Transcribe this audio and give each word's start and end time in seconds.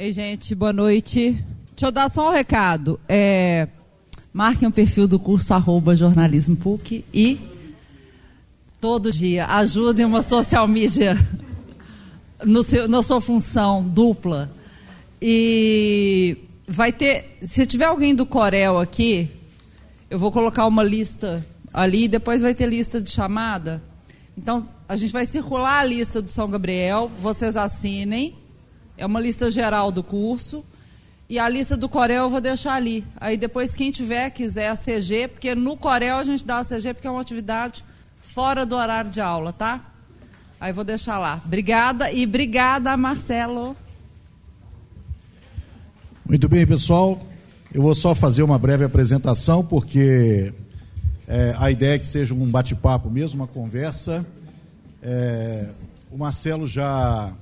Ei, 0.00 0.12
gente, 0.12 0.54
boa 0.54 0.72
noite. 0.72 1.32
Deixa 1.70 1.86
eu 1.86 1.90
dar 1.90 2.08
só 2.08 2.28
um 2.28 2.32
recado. 2.32 3.00
É, 3.08 3.66
marquem 4.32 4.68
o 4.68 4.70
perfil 4.70 5.08
do 5.08 5.18
curso 5.18 5.52
arroba 5.52 5.96
jornalismo 5.96 6.54
PUC 6.56 7.04
e 7.12 7.40
todo 8.80 9.10
dia 9.10 9.46
ajudem 9.46 10.06
uma 10.06 10.22
social 10.22 10.68
media 10.68 11.18
no 12.44 12.62
seu, 12.62 12.86
na 12.86 13.02
sua 13.02 13.20
função 13.20 13.82
dupla. 13.88 14.48
E 15.20 16.36
vai 16.68 16.92
ter, 16.92 17.36
se 17.42 17.66
tiver 17.66 17.86
alguém 17.86 18.14
do 18.14 18.24
Corel 18.24 18.78
aqui, 18.78 19.28
eu 20.08 20.16
vou 20.16 20.30
colocar 20.30 20.64
uma 20.68 20.84
lista 20.84 21.44
ali, 21.74 22.06
depois 22.06 22.40
vai 22.40 22.54
ter 22.54 22.68
lista 22.68 23.02
de 23.02 23.10
chamada. 23.10 23.82
Então, 24.36 24.64
a 24.88 24.94
gente 24.94 25.12
vai 25.12 25.26
circular 25.26 25.80
a 25.80 25.84
lista 25.84 26.22
do 26.22 26.30
São 26.30 26.48
Gabriel, 26.48 27.10
vocês 27.18 27.56
assinem. 27.56 28.36
É 28.98 29.06
uma 29.06 29.20
lista 29.20 29.50
geral 29.50 29.92
do 29.92 30.02
curso. 30.02 30.64
E 31.30 31.38
a 31.38 31.48
lista 31.48 31.76
do 31.76 31.88
Corel 31.88 32.24
eu 32.24 32.30
vou 32.30 32.40
deixar 32.40 32.74
ali. 32.74 33.04
Aí 33.16 33.36
depois 33.36 33.74
quem 33.74 33.90
tiver, 33.92 34.30
quiser 34.30 34.70
a 34.70 34.76
CG, 34.76 35.28
porque 35.28 35.54
no 35.54 35.76
Corel 35.76 36.16
a 36.16 36.24
gente 36.24 36.44
dá 36.44 36.58
a 36.58 36.64
CG 36.64 36.94
porque 36.94 37.06
é 37.06 37.10
uma 37.10 37.20
atividade 37.20 37.84
fora 38.20 38.66
do 38.66 38.74
horário 38.74 39.10
de 39.10 39.20
aula, 39.20 39.52
tá? 39.52 39.92
Aí 40.60 40.72
vou 40.72 40.82
deixar 40.82 41.18
lá. 41.18 41.40
Obrigada 41.44 42.10
e 42.10 42.24
obrigada, 42.24 42.96
Marcelo. 42.96 43.76
Muito 46.26 46.48
bem, 46.48 46.66
pessoal. 46.66 47.20
Eu 47.72 47.82
vou 47.82 47.94
só 47.94 48.14
fazer 48.14 48.42
uma 48.42 48.58
breve 48.58 48.84
apresentação, 48.84 49.64
porque 49.64 50.52
é, 51.26 51.54
a 51.58 51.70
ideia 51.70 51.94
é 51.94 51.98
que 51.98 52.06
seja 52.06 52.34
um 52.34 52.46
bate-papo 52.46 53.08
mesmo, 53.10 53.42
uma 53.42 53.46
conversa. 53.46 54.26
É, 55.02 55.68
o 56.10 56.16
Marcelo 56.16 56.66
já 56.66 57.32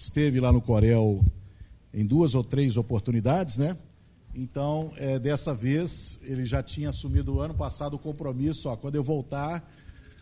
esteve 0.00 0.40
lá 0.40 0.50
no 0.50 0.62
Corel 0.62 1.22
em 1.92 2.06
duas 2.06 2.34
ou 2.34 2.42
três 2.42 2.76
oportunidades, 2.76 3.58
né? 3.58 3.76
Então, 4.34 4.92
é, 4.96 5.18
dessa 5.18 5.54
vez, 5.54 6.18
ele 6.22 6.46
já 6.46 6.62
tinha 6.62 6.88
assumido 6.88 7.40
ano 7.40 7.54
passado 7.54 7.94
o 7.94 7.98
compromisso, 7.98 8.68
ó, 8.68 8.76
quando 8.76 8.94
eu 8.94 9.02
voltar, 9.02 9.68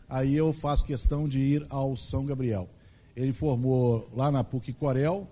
aí 0.08 0.34
eu 0.34 0.52
faço 0.52 0.84
questão 0.84 1.28
de 1.28 1.38
ir 1.38 1.66
ao 1.68 1.96
São 1.96 2.24
Gabriel. 2.26 2.68
Ele 3.14 3.32
formou 3.32 4.08
lá 4.14 4.30
na 4.30 4.42
PUC 4.42 4.72
Corel. 4.72 5.28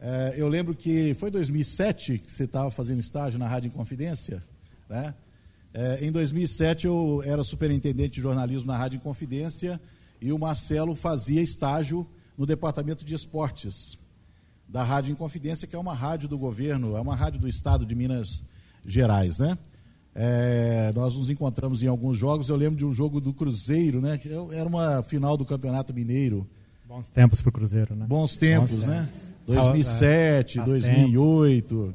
É, 0.00 0.34
eu 0.36 0.48
lembro 0.48 0.74
que 0.74 1.14
foi 1.14 1.30
em 1.30 1.32
2007 1.32 2.18
que 2.18 2.30
você 2.30 2.44
estava 2.44 2.70
fazendo 2.70 3.00
estágio 3.00 3.38
na 3.38 3.48
Rádio 3.48 3.68
Inconfidência, 3.68 4.44
né? 4.88 5.14
É, 5.72 6.04
em 6.04 6.10
2007 6.10 6.86
eu 6.86 7.22
era 7.24 7.44
superintendente 7.44 8.14
de 8.14 8.20
jornalismo 8.20 8.66
na 8.66 8.76
Rádio 8.76 8.96
Inconfidência 8.96 9.80
e 10.20 10.32
o 10.32 10.38
Marcelo 10.38 10.94
fazia 10.94 11.42
estágio 11.42 12.06
no 12.38 12.46
departamento 12.46 13.04
de 13.04 13.12
esportes 13.12 13.98
da 14.68 14.84
Rádio 14.84 15.10
Inconfidência, 15.10 15.66
que 15.66 15.74
é 15.74 15.78
uma 15.78 15.92
rádio 15.92 16.28
do 16.28 16.38
governo, 16.38 16.96
é 16.96 17.00
uma 17.00 17.16
rádio 17.16 17.40
do 17.40 17.48
estado 17.48 17.84
de 17.84 17.96
Minas 17.96 18.44
Gerais, 18.86 19.40
né? 19.40 19.58
É, 20.14 20.92
nós 20.94 21.16
nos 21.16 21.30
encontramos 21.30 21.82
em 21.82 21.88
alguns 21.88 22.16
jogos. 22.16 22.48
Eu 22.48 22.56
lembro 22.56 22.76
de 22.76 22.86
um 22.86 22.92
jogo 22.92 23.20
do 23.20 23.32
Cruzeiro, 23.32 24.00
né? 24.00 24.18
Que 24.18 24.28
era 24.52 24.68
uma 24.68 25.02
final 25.02 25.36
do 25.36 25.44
Campeonato 25.44 25.92
Mineiro. 25.92 26.46
Bons 26.86 27.08
tempos 27.08 27.42
para 27.42 27.50
o 27.50 27.52
Cruzeiro, 27.52 27.94
né? 27.94 28.06
Bons 28.06 28.36
tempos, 28.36 28.70
Bons 28.72 28.86
né? 28.86 29.02
tempos. 29.02 29.34
2007, 29.46 30.60
2008 30.60 31.76
tempo. 31.76 31.94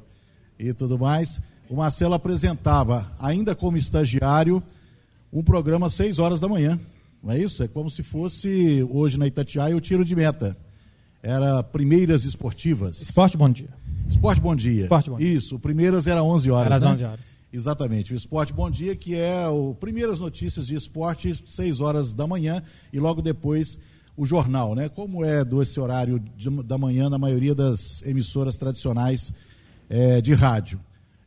e 0.60 0.74
tudo 0.74 1.00
mais. 1.00 1.42
O 1.70 1.76
Marcelo 1.76 2.14
apresentava, 2.14 3.12
ainda 3.20 3.56
como 3.56 3.78
estagiário, 3.78 4.62
um 5.32 5.44
programa 5.44 5.88
às 5.88 5.94
6 5.94 6.20
horas 6.20 6.40
da 6.40 6.48
manhã. 6.48 6.80
Não 7.24 7.32
é 7.32 7.40
isso? 7.40 7.64
É 7.64 7.68
como 7.68 7.90
se 7.90 8.04
fosse 8.04 8.86
hoje 8.90 9.18
na 9.18 9.26
Itatiaia 9.26 9.76
o 9.78 9.82
tiro 9.82 10.04
de 10.04 10.16
meta 10.16 10.58
era 11.24 11.64
Primeiras 11.64 12.26
Esportivas. 12.26 13.02
Esporte 13.02 13.38
Bom 13.38 13.50
Dia. 13.50 13.70
Esporte 14.10 14.42
Bom 14.42 14.54
Dia. 14.54 14.82
Esporte 14.82 15.10
Bom 15.10 15.18
Dia. 15.18 15.34
Isso, 15.34 15.58
Primeiras 15.58 16.06
era 16.06 16.22
11 16.22 16.52
horas. 16.52 16.66
Era 16.66 16.76
às 16.76 16.84
né? 16.84 16.90
11 16.90 17.06
horas. 17.06 17.26
Exatamente. 17.54 18.14
O 18.14 18.16
Esporte 18.16 18.52
Bom 18.52 18.70
Dia, 18.70 18.94
que 18.94 19.16
é 19.16 19.48
o 19.48 19.74
Primeiras 19.74 20.20
Notícias 20.20 20.68
de 20.68 20.76
Esporte, 20.76 21.42
6 21.48 21.80
horas 21.80 22.14
da 22.14 22.28
manhã, 22.28 22.62
e 22.92 23.00
logo 23.00 23.22
depois 23.22 23.78
o 24.18 24.26
jornal, 24.26 24.76
né? 24.76 24.90
Como 24.90 25.24
é 25.24 25.46
desse 25.46 25.80
horário 25.80 26.20
de, 26.36 26.50
da 26.64 26.78
manhã 26.78 27.10
na 27.10 27.18
maioria 27.18 27.56
das 27.56 28.02
emissoras 28.02 28.58
tradicionais 28.58 29.32
é, 29.90 30.20
de 30.20 30.34
rádio. 30.34 30.80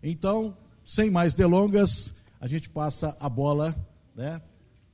Então, 0.02 0.54
sem 0.84 1.10
mais 1.10 1.32
delongas, 1.32 2.12
a 2.38 2.46
gente 2.46 2.68
passa 2.68 3.16
a 3.18 3.30
bola, 3.30 3.74
né? 4.14 4.42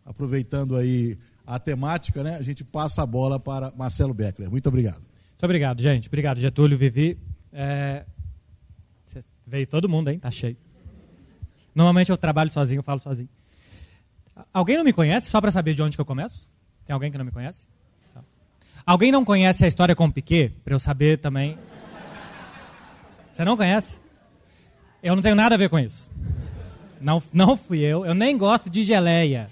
Aproveitando 0.05 0.77
aí 0.77 1.19
a 1.47 1.59
temática, 1.59 2.23
né? 2.23 2.37
A 2.37 2.43
gente 2.43 2.65
passa 2.65 3.03
a 3.03 3.07
bola 3.07 3.39
para 3.39 3.73
Marcelo 3.77 4.13
Beckler. 4.15 4.51
Muito 4.51 4.69
obrigado. 4.69 5.01
Muito 5.01 5.45
obrigado, 5.45 5.83
gente. 5.83 6.09
Obrigado, 6.09 6.39
Getúlio, 6.39 6.77
Vivi. 6.77 7.19
É... 7.53 8.05
Veio 9.47 9.67
todo 9.67 9.89
mundo, 9.89 10.09
hein? 10.09 10.19
Tá 10.19 10.31
cheio. 10.31 10.57
Normalmente 11.75 12.11
eu 12.11 12.17
trabalho 12.17 12.51
sozinho, 12.51 12.79
eu 12.79 12.83
falo 12.83 13.01
sozinho. 13.01 13.29
Alguém 14.53 14.77
não 14.77 14.85
me 14.85 14.93
conhece, 14.93 15.29
só 15.29 15.41
para 15.41 15.51
saber 15.51 15.75
de 15.75 15.83
onde 15.83 15.97
que 15.97 16.01
eu 16.01 16.07
começo? 16.07 16.49
Tem 16.85 16.95
alguém 16.95 17.11
que 17.11 17.19
não 17.19 17.25
me 17.25 17.31
conhece? 17.31 17.67
Tá. 18.15 18.23
Alguém 18.87 19.13
não 19.13 19.25
conhece 19.25 19.65
a 19.65 19.69
história 19.69 19.95
com 19.95 20.07
o 20.07 20.13
Piquet? 20.13 20.51
Para 20.65 20.75
eu 20.75 20.79
saber 20.79 21.19
também. 21.19 21.59
Você 23.31 23.45
não 23.45 23.57
conhece? 23.57 23.99
Eu 25.03 25.15
não 25.15 25.23
tenho 25.23 25.35
nada 25.35 25.55
a 25.55 25.59
ver 25.59 25.69
com 25.69 25.79
isso. 25.79 26.11
Não, 27.01 27.23
não 27.33 27.57
fui 27.57 27.81
eu. 27.81 28.07
Eu 28.07 28.15
nem 28.15 28.39
gosto 28.39 28.71
de 28.71 28.85
geleia. 28.85 29.51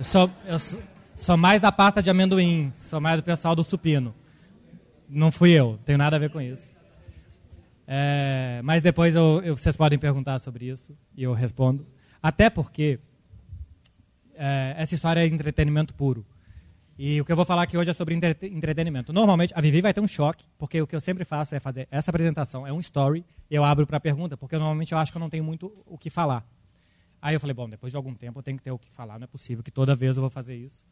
Eu 0.00 0.04
sou, 0.04 0.30
eu, 0.46 0.56
Sou 1.14 1.36
mais 1.36 1.60
da 1.60 1.70
pasta 1.70 2.02
de 2.02 2.08
amendoim, 2.08 2.72
sou 2.74 3.02
mais 3.02 3.18
do 3.18 3.22
pessoal 3.22 3.54
do 3.54 3.62
supino. 3.62 4.14
Não 5.06 5.30
fui 5.30 5.50
eu, 5.50 5.78
tenho 5.84 5.98
nada 5.98 6.16
a 6.16 6.18
ver 6.18 6.30
com 6.30 6.40
isso. 6.40 6.74
É, 7.86 8.62
mas 8.64 8.80
depois 8.80 9.14
eu, 9.14 9.42
eu, 9.44 9.54
vocês 9.54 9.76
podem 9.76 9.98
perguntar 9.98 10.38
sobre 10.38 10.70
isso 10.70 10.96
e 11.14 11.22
eu 11.22 11.34
respondo. 11.34 11.86
Até 12.22 12.48
porque 12.48 12.98
é, 14.34 14.74
essa 14.78 14.94
história 14.94 15.20
é 15.20 15.26
entretenimento 15.26 15.92
puro. 15.92 16.24
E 16.98 17.20
o 17.20 17.24
que 17.26 17.32
eu 17.32 17.36
vou 17.36 17.44
falar 17.44 17.64
aqui 17.64 17.76
hoje 17.76 17.90
é 17.90 17.92
sobre 17.92 18.14
entretenimento. 18.14 19.12
Normalmente, 19.12 19.52
a 19.54 19.60
Vivi 19.60 19.82
vai 19.82 19.92
ter 19.92 20.00
um 20.00 20.08
choque, 20.08 20.46
porque 20.56 20.80
o 20.80 20.86
que 20.86 20.96
eu 20.96 21.00
sempre 21.02 21.26
faço 21.26 21.54
é 21.54 21.60
fazer 21.60 21.86
essa 21.90 22.10
apresentação, 22.10 22.66
é 22.66 22.72
um 22.72 22.80
story, 22.80 23.22
eu 23.50 23.62
abro 23.62 23.86
para 23.86 24.00
pergunta, 24.00 24.34
porque 24.34 24.56
normalmente 24.56 24.92
eu 24.92 24.98
acho 24.98 25.12
que 25.12 25.18
eu 25.18 25.20
não 25.20 25.28
tenho 25.28 25.44
muito 25.44 25.70
o 25.84 25.98
que 25.98 26.08
falar. 26.08 26.42
Aí 27.22 27.34
eu 27.34 27.40
falei, 27.40 27.54
bom, 27.54 27.68
depois 27.68 27.92
de 27.92 27.96
algum 27.96 28.14
tempo 28.14 28.38
eu 28.38 28.42
tenho 28.42 28.56
que 28.56 28.62
ter 28.62 28.70
o 28.70 28.78
que 28.78 28.90
falar, 28.90 29.18
não 29.18 29.24
é 29.24 29.26
possível 29.26 29.62
que 29.62 29.70
toda 29.70 29.94
vez 29.94 30.16
eu 30.16 30.22
vou 30.22 30.30
fazer 30.30 30.56
isso. 30.56 30.84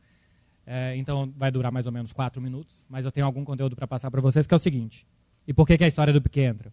É, 0.67 0.95
então 0.97 1.33
vai 1.37 1.51
durar 1.51 1.73
mais 1.73 1.87
ou 1.87 1.93
menos 1.93 2.13
quatro 2.13 2.43
minutos, 2.43 2.85
mas 2.89 3.05
eu 3.07 3.11
tenho 3.11 3.25
algum 3.25 3.43
conteúdo 3.43 3.75
para 3.75 3.87
passar 3.87 4.11
para 4.11 4.21
vocês 4.21 4.47
que 4.47 4.53
é 4.53 4.57
o 4.57 4.61
seguinte. 4.61 5.07
E 5.47 5.55
por 5.55 5.67
que, 5.67 5.79
que 5.79 5.85
a 5.85 5.89
história 5.89 6.13
do 6.13 6.21
Piquet 6.21 6.43
entra? 6.43 6.73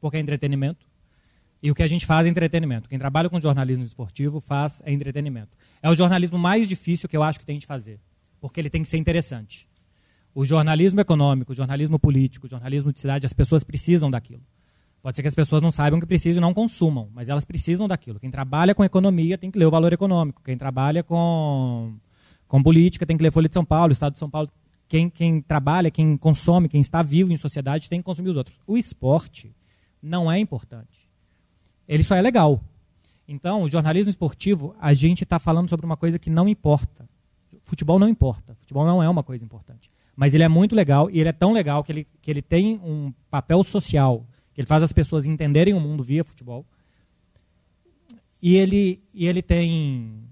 Porque 0.00 0.16
é 0.16 0.20
entretenimento. 0.20 0.86
E 1.60 1.70
o 1.70 1.74
que 1.74 1.82
a 1.82 1.88
gente 1.88 2.06
faz 2.06 2.26
é 2.26 2.30
entretenimento. 2.30 2.88
Quem 2.88 2.98
trabalha 2.98 3.28
com 3.28 3.40
jornalismo 3.40 3.84
esportivo 3.84 4.38
faz 4.38 4.80
é 4.84 4.92
entretenimento. 4.92 5.56
É 5.82 5.90
o 5.90 5.94
jornalismo 5.94 6.38
mais 6.38 6.68
difícil 6.68 7.08
que 7.08 7.16
eu 7.16 7.22
acho 7.22 7.40
que 7.40 7.46
tem 7.46 7.58
de 7.58 7.66
fazer, 7.66 7.98
porque 8.40 8.60
ele 8.60 8.70
tem 8.70 8.82
que 8.82 8.88
ser 8.88 8.98
interessante. 8.98 9.66
O 10.32 10.44
jornalismo 10.44 11.00
econômico, 11.00 11.52
o 11.52 11.54
jornalismo 11.54 11.98
político, 11.98 12.46
o 12.46 12.50
jornalismo 12.50 12.92
de 12.92 13.00
cidade, 13.00 13.26
as 13.26 13.32
pessoas 13.32 13.64
precisam 13.64 14.10
daquilo. 14.10 14.42
Pode 15.04 15.18
ser 15.18 15.20
que 15.20 15.28
as 15.28 15.34
pessoas 15.34 15.60
não 15.60 15.70
saibam 15.70 16.00
que 16.00 16.06
precisam 16.06 16.40
e 16.40 16.40
não 16.40 16.54
consumam, 16.54 17.10
mas 17.12 17.28
elas 17.28 17.44
precisam 17.44 17.86
daquilo. 17.86 18.18
Quem 18.18 18.30
trabalha 18.30 18.74
com 18.74 18.82
economia 18.82 19.36
tem 19.36 19.50
que 19.50 19.58
ler 19.58 19.66
o 19.66 19.70
valor 19.70 19.92
econômico. 19.92 20.40
Quem 20.42 20.56
trabalha 20.56 21.02
com 21.02 21.94
com 22.48 22.62
política, 22.62 23.04
tem 23.04 23.14
que 23.14 23.22
ler 23.22 23.30
Folha 23.30 23.46
de 23.46 23.52
São 23.52 23.66
Paulo, 23.66 23.92
Estado 23.92 24.14
de 24.14 24.18
São 24.18 24.30
Paulo. 24.30 24.48
Quem, 24.88 25.10
quem 25.10 25.42
trabalha, 25.42 25.90
quem 25.90 26.16
consome, 26.16 26.70
quem 26.70 26.80
está 26.80 27.02
vivo 27.02 27.34
em 27.34 27.36
sociedade 27.36 27.86
tem 27.90 28.00
que 28.00 28.04
consumir 28.06 28.30
os 28.30 28.36
outros. 28.38 28.58
O 28.66 28.78
esporte 28.78 29.54
não 30.02 30.32
é 30.32 30.38
importante. 30.38 31.06
Ele 31.86 32.02
só 32.02 32.16
é 32.16 32.22
legal. 32.22 32.58
Então, 33.28 33.62
o 33.62 33.68
jornalismo 33.68 34.08
esportivo, 34.08 34.74
a 34.80 34.94
gente 34.94 35.22
está 35.22 35.38
falando 35.38 35.68
sobre 35.68 35.84
uma 35.84 35.98
coisa 35.98 36.18
que 36.18 36.30
não 36.30 36.48
importa. 36.48 37.06
Futebol 37.62 37.98
não 37.98 38.08
importa. 38.08 38.54
Futebol 38.54 38.86
não 38.86 39.02
é 39.02 39.08
uma 39.10 39.22
coisa 39.22 39.44
importante. 39.44 39.90
Mas 40.16 40.32
ele 40.32 40.44
é 40.44 40.48
muito 40.48 40.74
legal 40.74 41.10
e 41.10 41.20
ele 41.20 41.28
é 41.28 41.32
tão 41.32 41.52
legal 41.52 41.84
que 41.84 41.92
ele, 41.92 42.06
que 42.22 42.30
ele 42.30 42.40
tem 42.40 42.80
um 42.82 43.12
papel 43.30 43.62
social, 43.62 44.26
ele 44.60 44.66
faz 44.66 44.82
as 44.82 44.92
pessoas 44.92 45.26
entenderem 45.26 45.74
o 45.74 45.80
mundo 45.80 46.02
via 46.02 46.24
futebol. 46.24 46.64
E 48.40 48.56
ele, 48.56 49.02
e 49.12 49.26
ele 49.26 49.42
tem 49.42 50.22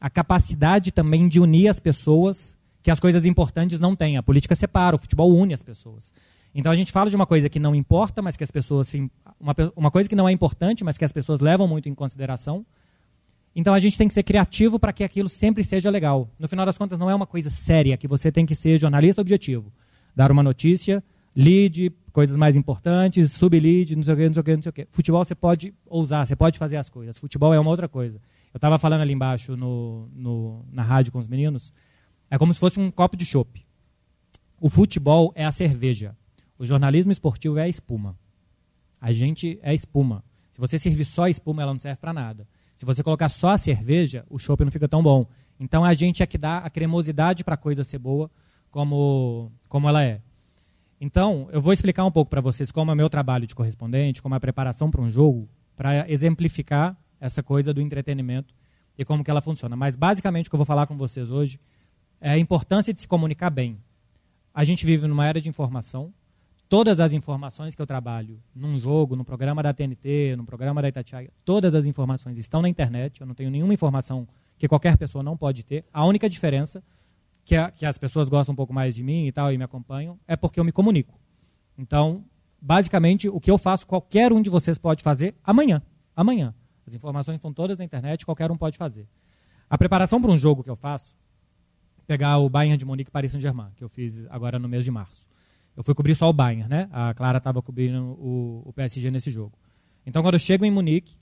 a 0.00 0.08
capacidade 0.08 0.92
também 0.92 1.28
de 1.28 1.40
unir 1.40 1.68
as 1.68 1.80
pessoas, 1.80 2.56
que 2.82 2.90
as 2.90 3.00
coisas 3.00 3.24
importantes 3.24 3.80
não 3.80 3.96
têm. 3.96 4.16
A 4.16 4.22
política 4.22 4.54
separa, 4.54 4.94
o 4.94 4.98
futebol 4.98 5.34
une 5.36 5.52
as 5.52 5.62
pessoas. 5.62 6.12
Então 6.54 6.72
a 6.72 6.76
gente 6.76 6.92
fala 6.92 7.10
de 7.10 7.16
uma 7.16 7.26
coisa 7.26 7.48
que 7.48 7.58
não 7.58 7.74
importa, 7.74 8.22
mas 8.22 8.36
que 8.36 8.44
as 8.44 8.50
pessoas 8.50 8.88
sim, 8.88 9.10
uma, 9.38 9.54
uma 9.74 9.90
coisa 9.90 10.08
que 10.08 10.16
não 10.16 10.28
é 10.28 10.32
importante, 10.32 10.84
mas 10.84 10.96
que 10.96 11.04
as 11.04 11.12
pessoas 11.12 11.40
levam 11.40 11.68
muito 11.68 11.88
em 11.88 11.94
consideração. 11.94 12.64
Então 13.54 13.74
a 13.74 13.80
gente 13.80 13.98
tem 13.98 14.06
que 14.06 14.14
ser 14.14 14.22
criativo 14.22 14.78
para 14.78 14.92
que 14.92 15.02
aquilo 15.02 15.28
sempre 15.28 15.64
seja 15.64 15.90
legal. 15.90 16.30
No 16.38 16.46
final 16.46 16.64
das 16.64 16.78
contas, 16.78 16.98
não 16.98 17.10
é 17.10 17.14
uma 17.14 17.26
coisa 17.26 17.50
séria 17.50 17.96
que 17.96 18.06
você 18.06 18.30
tem 18.30 18.46
que 18.46 18.54
ser 18.54 18.78
jornalista 18.78 19.20
objetivo. 19.20 19.72
Dar 20.14 20.30
uma 20.30 20.42
notícia, 20.42 21.02
lead, 21.34 21.92
coisas 22.16 22.34
mais 22.34 22.56
importantes, 22.56 23.30
sub-lead, 23.32 23.94
não 23.94 24.02
sei 24.02 24.14
o 24.14 24.16
que, 24.16 24.26
não 24.26 24.32
sei 24.32 24.40
o 24.40 24.44
que, 24.44 24.56
não 24.56 24.62
sei 24.62 24.70
o 24.70 24.72
que. 24.72 24.88
Futebol 24.90 25.22
você 25.22 25.34
pode 25.34 25.74
ousar, 25.84 26.26
você 26.26 26.34
pode 26.34 26.58
fazer 26.58 26.78
as 26.78 26.88
coisas. 26.88 27.18
Futebol 27.18 27.52
é 27.52 27.60
uma 27.60 27.68
outra 27.68 27.90
coisa. 27.90 28.18
Eu 28.54 28.56
estava 28.56 28.78
falando 28.78 29.02
ali 29.02 29.12
embaixo 29.12 29.54
no, 29.54 30.08
no, 30.14 30.64
na 30.72 30.82
rádio 30.82 31.12
com 31.12 31.18
os 31.18 31.28
meninos. 31.28 31.74
É 32.30 32.38
como 32.38 32.54
se 32.54 32.58
fosse 32.58 32.80
um 32.80 32.90
copo 32.90 33.18
de 33.18 33.26
chopp. 33.26 33.62
O 34.58 34.70
futebol 34.70 35.30
é 35.34 35.44
a 35.44 35.52
cerveja. 35.52 36.16
O 36.58 36.64
jornalismo 36.64 37.12
esportivo 37.12 37.58
é 37.58 37.64
a 37.64 37.68
espuma. 37.68 38.18
A 38.98 39.12
gente 39.12 39.58
é 39.62 39.74
espuma. 39.74 40.24
Se 40.50 40.58
você 40.58 40.78
servir 40.78 41.04
só 41.04 41.24
a 41.24 41.30
espuma, 41.30 41.60
ela 41.60 41.74
não 41.74 41.78
serve 41.78 42.00
para 42.00 42.14
nada. 42.14 42.48
Se 42.74 42.86
você 42.86 43.02
colocar 43.02 43.28
só 43.28 43.50
a 43.50 43.58
cerveja, 43.58 44.24
o 44.30 44.38
chopp 44.38 44.64
não 44.64 44.72
fica 44.72 44.88
tão 44.88 45.02
bom. 45.02 45.26
Então 45.60 45.84
a 45.84 45.92
gente 45.92 46.22
é 46.22 46.26
que 46.26 46.38
dá 46.38 46.60
a 46.60 46.70
cremosidade 46.70 47.44
para 47.44 47.56
a 47.56 47.58
coisa 47.58 47.84
ser 47.84 47.98
boa, 47.98 48.30
como, 48.70 49.52
como 49.68 49.86
ela 49.86 50.02
é. 50.02 50.22
Então, 51.00 51.48
eu 51.52 51.60
vou 51.60 51.72
explicar 51.72 52.04
um 52.04 52.10
pouco 52.10 52.30
para 52.30 52.40
vocês 52.40 52.72
como 52.72 52.90
é 52.90 52.94
meu 52.94 53.10
trabalho 53.10 53.46
de 53.46 53.54
correspondente, 53.54 54.22
como 54.22 54.34
é 54.34 54.38
a 54.38 54.40
preparação 54.40 54.90
para 54.90 55.00
um 55.00 55.10
jogo, 55.10 55.48
para 55.76 56.10
exemplificar 56.10 56.96
essa 57.20 57.42
coisa 57.42 57.72
do 57.72 57.80
entretenimento 57.80 58.54
e 58.96 59.04
como 59.04 59.22
que 59.22 59.30
ela 59.30 59.42
funciona. 59.42 59.76
Mas 59.76 59.94
basicamente 59.94 60.46
o 60.46 60.50
que 60.50 60.54
eu 60.54 60.58
vou 60.58 60.66
falar 60.66 60.86
com 60.86 60.96
vocês 60.96 61.30
hoje 61.30 61.60
é 62.20 62.30
a 62.30 62.38
importância 62.38 62.94
de 62.94 63.00
se 63.00 63.06
comunicar 63.08 63.50
bem. 63.50 63.78
A 64.54 64.64
gente 64.64 64.86
vive 64.86 65.06
numa 65.06 65.26
era 65.26 65.40
de 65.40 65.48
informação. 65.48 66.12
Todas 66.68 66.98
as 66.98 67.12
informações 67.12 67.74
que 67.74 67.82
eu 67.82 67.86
trabalho 67.86 68.42
num 68.54 68.78
jogo, 68.78 69.14
no 69.14 69.24
programa 69.24 69.62
da 69.62 69.72
TNT, 69.72 70.34
no 70.36 70.44
programa 70.44 70.82
da 70.82 70.88
Itatiaia, 70.88 71.30
todas 71.44 71.74
as 71.74 71.86
informações 71.86 72.38
estão 72.38 72.62
na 72.62 72.68
internet. 72.68 73.20
Eu 73.20 73.26
não 73.26 73.34
tenho 73.34 73.50
nenhuma 73.50 73.74
informação 73.74 74.26
que 74.58 74.66
qualquer 74.66 74.96
pessoa 74.96 75.22
não 75.22 75.36
pode 75.36 75.62
ter. 75.62 75.84
A 75.92 76.04
única 76.04 76.28
diferença 76.28 76.82
que, 77.46 77.54
a, 77.54 77.70
que 77.70 77.86
as 77.86 77.96
pessoas 77.96 78.28
gostam 78.28 78.52
um 78.52 78.56
pouco 78.56 78.74
mais 78.74 78.96
de 78.96 79.04
mim 79.04 79.26
e 79.28 79.32
tal 79.32 79.52
e 79.52 79.56
me 79.56 79.62
acompanham 79.62 80.18
é 80.26 80.34
porque 80.34 80.58
eu 80.58 80.64
me 80.64 80.72
comunico. 80.72 81.18
Então, 81.78 82.24
basicamente, 82.60 83.28
o 83.28 83.40
que 83.40 83.48
eu 83.50 83.56
faço, 83.56 83.86
qualquer 83.86 84.32
um 84.32 84.42
de 84.42 84.50
vocês 84.50 84.76
pode 84.76 85.02
fazer 85.02 85.34
amanhã. 85.44 85.80
Amanhã. 86.14 86.52
As 86.84 86.94
informações 86.94 87.36
estão 87.36 87.52
todas 87.52 87.78
na 87.78 87.84
internet, 87.84 88.26
qualquer 88.26 88.50
um 88.50 88.56
pode 88.56 88.76
fazer. 88.76 89.06
A 89.70 89.78
preparação 89.78 90.20
para 90.20 90.30
um 90.30 90.36
jogo 90.36 90.64
que 90.64 90.70
eu 90.70 90.74
faço, 90.74 91.16
pegar 92.04 92.38
o 92.38 92.48
Bayern 92.48 92.76
de 92.76 92.84
Munique 92.84 93.12
Paris 93.12 93.30
Saint-Germain, 93.30 93.70
que 93.76 93.84
eu 93.84 93.88
fiz 93.88 94.24
agora 94.28 94.58
no 94.58 94.68
mês 94.68 94.84
de 94.84 94.90
março. 94.90 95.26
Eu 95.76 95.84
fui 95.84 95.94
cobrir 95.94 96.16
só 96.16 96.28
o 96.28 96.32
Bayern, 96.32 96.68
né? 96.68 96.88
A 96.90 97.14
Clara 97.14 97.38
estava 97.38 97.62
cobrindo 97.62 98.02
o, 98.18 98.62
o 98.64 98.72
PSG 98.72 99.08
nesse 99.10 99.30
jogo. 99.30 99.56
Então, 100.04 100.20
quando 100.22 100.34
eu 100.34 100.40
chego 100.40 100.64
em 100.64 100.70
Munique, 100.70 101.16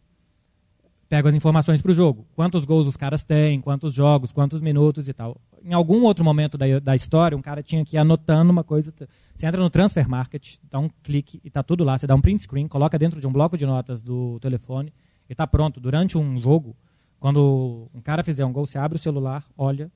pego 1.09 1.29
as 1.29 1.35
informações 1.35 1.83
para 1.83 1.91
o 1.91 1.95
jogo. 1.95 2.27
Quantos 2.35 2.65
gols 2.65 2.87
os 2.87 2.97
caras 2.97 3.23
têm, 3.23 3.61
quantos 3.61 3.93
jogos, 3.93 4.33
quantos 4.33 4.61
minutos 4.61 5.09
e 5.09 5.13
tal. 5.13 5.41
Em 5.63 5.73
algum 5.73 6.03
outro 6.03 6.25
momento 6.25 6.59
da, 6.59 6.79
da 6.79 6.95
história, 6.95 7.37
um 7.37 7.43
cara 7.43 7.63
tinha 7.63 7.85
que 7.85 7.97
ir 7.97 7.99
anotando 7.99 8.51
uma 8.51 8.65
coisa. 8.65 8.93
Você 9.35 9.47
entra 9.47 9.61
no 9.61 9.71
Transfer 9.71 10.09
Market, 10.09 10.57
dá 10.71 10.79
um 10.79 10.89
clique 11.03 11.41
e 11.45 11.49
está 11.49 11.63
tudo 11.63 11.85
lá. 11.85 11.99
Você 11.99 12.07
dá 12.07 12.15
um 12.15 12.21
print 12.21 12.43
screen, 12.43 12.69
coloca 12.69 12.99
dentro 12.99 13.21
de 13.21 13.27
um 13.27 13.33
bloco 13.33 13.57
de 13.57 13.67
notas 13.67 14.03
do 14.03 14.39
telefone 14.41 14.93
e 15.29 15.33
está 15.33 15.47
pronto. 15.47 15.81
Durante 15.81 16.19
um 16.19 16.41
jogo, 16.41 16.77
quando 17.19 17.89
um 17.95 18.01
cara 18.01 18.23
fizer 18.23 18.45
um 18.45 18.53
gol, 18.53 18.67
você 18.67 18.79
abre 18.79 18.97
o 18.97 19.01
celular, 19.01 19.45
olha, 19.57 19.91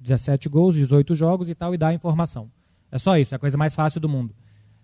17 0.00 0.48
gols, 0.48 0.76
18 0.76 1.14
jogos 1.14 1.50
e 1.50 1.54
tal, 1.54 1.74
e 1.74 1.78
dá 1.78 1.88
a 1.88 1.94
informação. 1.94 2.50
É 2.90 2.98
só 2.98 3.18
isso, 3.18 3.34
é 3.34 3.36
a 3.36 3.38
coisa 3.38 3.56
mais 3.56 3.74
fácil 3.74 4.00
do 4.00 4.08
mundo. 4.08 4.34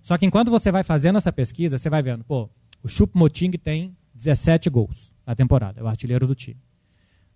Só 0.02 0.18
que 0.18 0.26
enquanto 0.26 0.50
você 0.50 0.70
vai 0.70 0.82
fazendo 0.82 1.16
essa 1.16 1.32
pesquisa, 1.32 1.78
você 1.78 1.88
vai 1.88 2.02
vendo, 2.02 2.24
pô, 2.24 2.50
o 2.82 2.88
Chup 2.88 3.16
Moting 3.16 3.52
tem 3.52 3.96
17 4.14 4.68
gols 4.68 5.13
na 5.26 5.34
temporada, 5.34 5.80
é 5.80 5.82
o 5.82 5.86
artilheiro 5.86 6.26
do 6.26 6.34
time. 6.34 6.60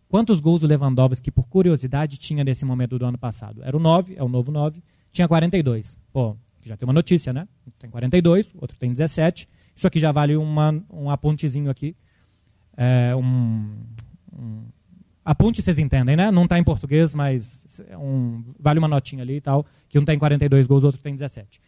Quantos 0.08 0.40
gols 0.40 0.62
o 0.62 0.66
Lewandowski, 0.66 1.30
por 1.30 1.48
curiosidade, 1.48 2.16
tinha 2.16 2.42
nesse 2.42 2.64
momento 2.64 2.98
do 2.98 3.04
ano 3.04 3.18
passado? 3.18 3.62
Era 3.62 3.76
o 3.76 3.80
9, 3.80 4.14
é 4.16 4.22
o 4.22 4.28
novo 4.28 4.50
9, 4.50 4.82
tinha 5.12 5.28
42. 5.28 5.96
Pô, 6.12 6.36
já 6.64 6.76
tem 6.76 6.86
uma 6.86 6.94
notícia, 6.94 7.32
né? 7.32 7.46
Tem 7.78 7.90
42, 7.90 8.48
outro 8.54 8.76
tem 8.78 8.90
17. 8.90 9.48
Isso 9.76 9.86
aqui 9.86 10.00
já 10.00 10.10
vale 10.10 10.36
uma, 10.36 10.82
um 10.90 11.10
apontezinho 11.10 11.70
aqui 11.70 11.94
é, 12.78 13.12
um, 13.16 13.76
um 14.32 14.62
aponte 15.24 15.60
vocês 15.60 15.80
entendem, 15.80 16.16
né? 16.16 16.30
Não 16.30 16.44
está 16.44 16.56
em 16.56 16.62
português, 16.62 17.12
mas 17.12 17.82
um, 17.98 18.44
vale 18.56 18.78
uma 18.78 18.86
notinha 18.86 19.22
ali 19.22 19.36
e 19.36 19.40
tal, 19.40 19.66
que 19.88 19.98
um 19.98 20.04
tem 20.04 20.16
42 20.16 20.68
gols, 20.68 20.84
outro 20.84 21.00
tem 21.00 21.12
17. 21.12 21.60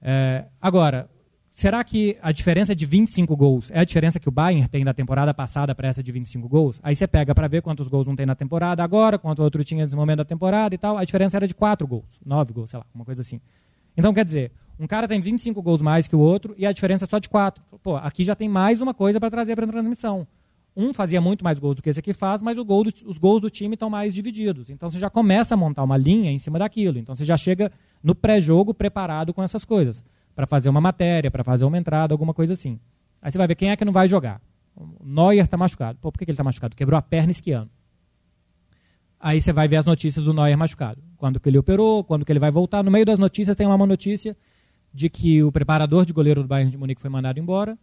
É, 0.00 0.46
agora, 0.60 1.06
será 1.56 1.82
que 1.82 2.18
a 2.20 2.32
diferença 2.32 2.74
de 2.74 2.84
25 2.84 3.34
gols 3.34 3.70
é 3.70 3.80
a 3.80 3.84
diferença 3.84 4.20
que 4.20 4.28
o 4.28 4.30
Bayern 4.30 4.68
tem 4.68 4.84
da 4.84 4.92
temporada 4.92 5.32
passada 5.32 5.74
para 5.74 5.88
essa 5.88 6.02
de 6.02 6.12
25 6.12 6.46
gols? 6.46 6.78
Aí 6.82 6.94
você 6.94 7.06
pega 7.06 7.34
para 7.34 7.48
ver 7.48 7.62
quantos 7.62 7.88
gols 7.88 8.06
não 8.06 8.14
tem 8.14 8.26
na 8.26 8.34
temporada 8.34 8.84
agora, 8.84 9.18
quanto 9.18 9.38
o 9.38 9.42
outro 9.42 9.64
tinha 9.64 9.82
nesse 9.82 9.96
momento 9.96 10.18
da 10.18 10.24
temporada 10.26 10.74
e 10.74 10.78
tal. 10.78 10.98
A 10.98 11.04
diferença 11.04 11.38
era 11.38 11.48
de 11.48 11.54
4 11.54 11.86
gols, 11.86 12.20
9 12.26 12.52
gols, 12.52 12.68
sei 12.68 12.78
lá, 12.78 12.84
uma 12.94 13.06
coisa 13.06 13.22
assim. 13.22 13.40
Então, 13.96 14.12
quer 14.12 14.26
dizer, 14.26 14.52
um 14.78 14.86
cara 14.86 15.08
tem 15.08 15.18
25 15.18 15.62
gols 15.62 15.80
mais 15.80 16.06
que 16.06 16.14
o 16.14 16.18
outro 16.18 16.54
e 16.58 16.66
a 16.66 16.72
diferença 16.72 17.06
é 17.06 17.08
só 17.08 17.18
de 17.18 17.30
4. 17.30 17.64
Pô, 17.82 17.96
aqui 17.96 18.22
já 18.22 18.34
tem 18.34 18.50
mais 18.50 18.82
uma 18.82 18.92
coisa 18.92 19.18
para 19.18 19.30
trazer 19.30 19.56
para 19.56 19.64
a 19.64 19.68
transmissão. 19.68 20.26
Um 20.76 20.92
fazia 20.92 21.22
muito 21.22 21.42
mais 21.42 21.58
gols 21.58 21.76
do 21.76 21.82
que 21.82 21.88
esse 21.88 22.00
aqui 22.00 22.12
faz, 22.12 22.42
mas 22.42 22.58
gol 22.58 22.84
do, 22.84 22.92
os 23.06 23.16
gols 23.16 23.40
do 23.40 23.48
time 23.48 23.72
estão 23.72 23.88
mais 23.88 24.12
divididos. 24.12 24.68
Então 24.68 24.90
você 24.90 24.98
já 24.98 25.08
começa 25.08 25.54
a 25.54 25.56
montar 25.56 25.82
uma 25.82 25.96
linha 25.96 26.30
em 26.30 26.36
cima 26.36 26.58
daquilo. 26.58 26.98
Então 26.98 27.16
você 27.16 27.24
já 27.24 27.38
chega 27.38 27.72
no 28.02 28.14
pré-jogo 28.14 28.74
preparado 28.74 29.32
com 29.32 29.42
essas 29.42 29.64
coisas. 29.64 30.04
Para 30.36 30.46
fazer 30.46 30.68
uma 30.68 30.80
matéria, 30.80 31.30
para 31.30 31.42
fazer 31.42 31.64
uma 31.64 31.76
entrada, 31.76 32.14
alguma 32.14 32.32
coisa 32.32 32.52
assim. 32.52 32.78
Aí 33.20 33.32
você 33.32 33.38
vai 33.38 33.48
ver 33.48 33.56
quem 33.56 33.70
é 33.70 33.76
que 33.76 33.84
não 33.84 33.92
vai 33.92 34.06
jogar. 34.06 34.40
O 34.76 35.04
Neuer 35.04 35.44
está 35.44 35.56
machucado. 35.56 35.98
Pô, 36.00 36.12
por 36.12 36.18
que 36.18 36.24
ele 36.24 36.30
está 36.30 36.44
machucado? 36.44 36.76
Quebrou 36.76 36.96
a 36.96 37.02
perna 37.02 37.32
esquiando. 37.32 37.70
Aí 39.18 39.40
você 39.40 39.52
vai 39.52 39.66
ver 39.66 39.76
as 39.76 39.84
notícias 39.84 40.24
do 40.24 40.32
Neuer 40.32 40.56
machucado. 40.56 41.02
Quando 41.16 41.40
que 41.40 41.48
ele 41.48 41.58
operou, 41.58 42.04
quando 42.04 42.24
que 42.24 42.30
ele 42.30 42.38
vai 42.38 42.52
voltar. 42.52 42.84
No 42.84 42.90
meio 42.92 43.04
das 43.04 43.18
notícias 43.18 43.56
tem 43.56 43.66
uma 43.66 43.84
notícia 43.84 44.36
de 44.92 45.08
que 45.10 45.42
o 45.42 45.50
preparador 45.50 46.04
de 46.04 46.12
goleiro 46.12 46.42
do 46.42 46.48
Bayern 46.48 46.70
de 46.70 46.78
Munique 46.78 47.00
foi 47.00 47.10
mandado 47.10 47.40
embora 47.40 47.76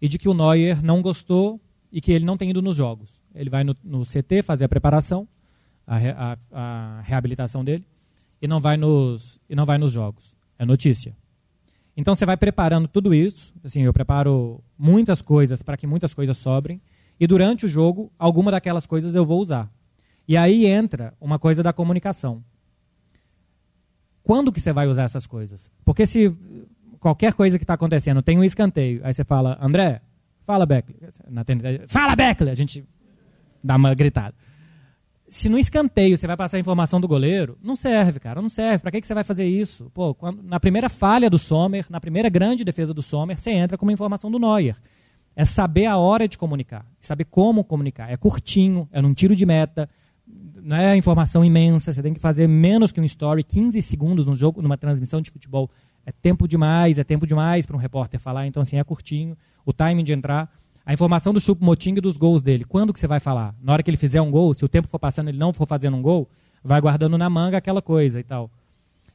e 0.00 0.08
de 0.08 0.18
que 0.18 0.28
o 0.28 0.34
Neuer 0.34 0.82
não 0.82 1.02
gostou 1.02 1.60
e 1.92 2.00
que 2.00 2.12
ele 2.12 2.24
não 2.24 2.36
tem 2.36 2.50
ido 2.50 2.62
nos 2.62 2.76
jogos. 2.76 3.20
Ele 3.34 3.50
vai 3.50 3.64
no, 3.64 3.76
no 3.84 4.02
CT 4.02 4.42
fazer 4.42 4.64
a 4.64 4.68
preparação, 4.68 5.28
a, 5.86 5.96
a, 5.96 6.38
a, 6.52 7.00
reabilitação 7.02 7.64
dele, 7.64 7.86
e 8.40 8.46
não 8.46 8.60
vai 8.60 8.76
nos, 8.76 9.38
e 9.48 9.54
não 9.54 9.64
vai 9.64 9.78
nos 9.78 9.92
jogos. 9.92 10.34
É 10.58 10.64
notícia. 10.64 11.16
Então 11.98 12.14
você 12.14 12.24
vai 12.24 12.36
preparando 12.36 12.88
tudo 12.88 13.12
isso. 13.12 13.52
Assim, 13.62 13.82
eu 13.82 13.92
preparo 13.92 14.62
muitas 14.78 15.20
coisas 15.20 15.62
para 15.62 15.76
que 15.76 15.86
muitas 15.86 16.14
coisas 16.14 16.38
sobrem. 16.38 16.80
E 17.20 17.26
durante 17.26 17.66
o 17.66 17.68
jogo, 17.68 18.10
alguma 18.18 18.50
daquelas 18.50 18.86
coisas 18.86 19.14
eu 19.14 19.26
vou 19.26 19.42
usar. 19.42 19.70
E 20.26 20.36
aí 20.36 20.64
entra 20.64 21.12
uma 21.20 21.38
coisa 21.38 21.62
da 21.62 21.72
comunicação 21.72 22.42
quando 24.28 24.52
que 24.52 24.60
você 24.60 24.74
vai 24.74 24.86
usar 24.86 25.04
essas 25.04 25.26
coisas? 25.26 25.70
Porque 25.86 26.04
se 26.04 26.30
qualquer 27.00 27.32
coisa 27.32 27.56
que 27.56 27.64
está 27.64 27.72
acontecendo 27.72 28.20
tem 28.20 28.38
um 28.38 28.44
escanteio, 28.44 29.00
aí 29.02 29.14
você 29.14 29.24
fala, 29.24 29.56
André, 29.58 30.02
fala 30.44 30.66
Beckley. 30.66 30.98
Na 31.30 31.46
fala 31.86 32.14
Beckley! 32.14 32.50
A 32.50 32.54
gente 32.54 32.84
dá 33.64 33.76
uma 33.76 33.94
gritada. 33.94 34.34
Se 35.28 35.48
no 35.48 35.58
escanteio 35.58 36.16
você 36.16 36.26
vai 36.26 36.36
passar 36.36 36.56
a 36.56 36.60
informação 36.60 37.00
do 37.00 37.06
goleiro, 37.06 37.58
não 37.62 37.76
serve, 37.76 38.18
cara, 38.18 38.40
não 38.40 38.48
serve. 38.48 38.78
Para 38.78 38.90
que, 38.90 39.00
que 39.00 39.06
você 39.06 39.14
vai 39.14 39.24
fazer 39.24 39.46
isso? 39.46 39.90
Pô, 39.92 40.14
quando, 40.14 40.42
na 40.42 40.58
primeira 40.58 40.88
falha 40.88 41.28
do 41.28 41.38
Sommer, 41.38 41.84
na 41.90 42.00
primeira 42.00 42.28
grande 42.28 42.64
defesa 42.64 42.94
do 42.94 43.02
Sommer, 43.02 43.36
você 43.36 43.50
entra 43.50 43.76
com 43.76 43.84
uma 43.84 43.92
informação 43.92 44.30
do 44.30 44.38
Neuer. 44.38 44.76
É 45.36 45.44
saber 45.44 45.86
a 45.86 45.98
hora 45.98 46.26
de 46.26 46.38
comunicar, 46.38 46.84
saber 47.00 47.24
como 47.24 47.62
comunicar. 47.62 48.10
É 48.10 48.16
curtinho, 48.16 48.88
é 48.90 49.02
num 49.02 49.12
tiro 49.12 49.36
de 49.36 49.44
meta, 49.44 49.88
não 50.62 50.76
é 50.76 50.96
informação 50.96 51.44
imensa, 51.44 51.92
você 51.92 52.02
tem 52.02 52.14
que 52.14 52.20
fazer 52.20 52.46
menos 52.48 52.90
que 52.90 53.00
um 53.00 53.04
story, 53.04 53.44
15 53.44 53.80
segundos 53.82 54.26
no 54.26 54.34
jogo, 54.34 54.60
numa 54.60 54.76
transmissão 54.76 55.20
de 55.20 55.30
futebol. 55.30 55.70
É 56.04 56.12
tempo 56.12 56.48
demais, 56.48 56.98
é 56.98 57.04
tempo 57.04 57.26
demais 57.26 57.66
para 57.66 57.76
um 57.76 57.78
repórter 57.78 58.18
falar, 58.18 58.46
então 58.46 58.62
assim, 58.62 58.78
é 58.78 58.84
curtinho. 58.84 59.36
O 59.64 59.72
timing 59.72 60.04
de 60.04 60.12
entrar. 60.12 60.50
A 60.88 60.94
informação 60.94 61.34
do 61.34 61.38
Chupo 61.38 61.62
Moting 61.62 61.96
e 61.98 62.00
dos 62.00 62.16
gols 62.16 62.40
dele. 62.40 62.64
Quando 62.64 62.94
que 62.94 62.98
você 62.98 63.06
vai 63.06 63.20
falar? 63.20 63.54
Na 63.60 63.74
hora 63.74 63.82
que 63.82 63.90
ele 63.90 63.98
fizer 63.98 64.22
um 64.22 64.30
gol, 64.30 64.54
se 64.54 64.64
o 64.64 64.68
tempo 64.68 64.88
for 64.88 64.98
passando 64.98 65.28
ele 65.28 65.36
não 65.36 65.52
for 65.52 65.68
fazendo 65.68 65.98
um 65.98 66.00
gol, 66.00 66.26
vai 66.64 66.80
guardando 66.80 67.18
na 67.18 67.28
manga 67.28 67.58
aquela 67.58 67.82
coisa 67.82 68.18
e 68.18 68.22
tal. 68.22 68.50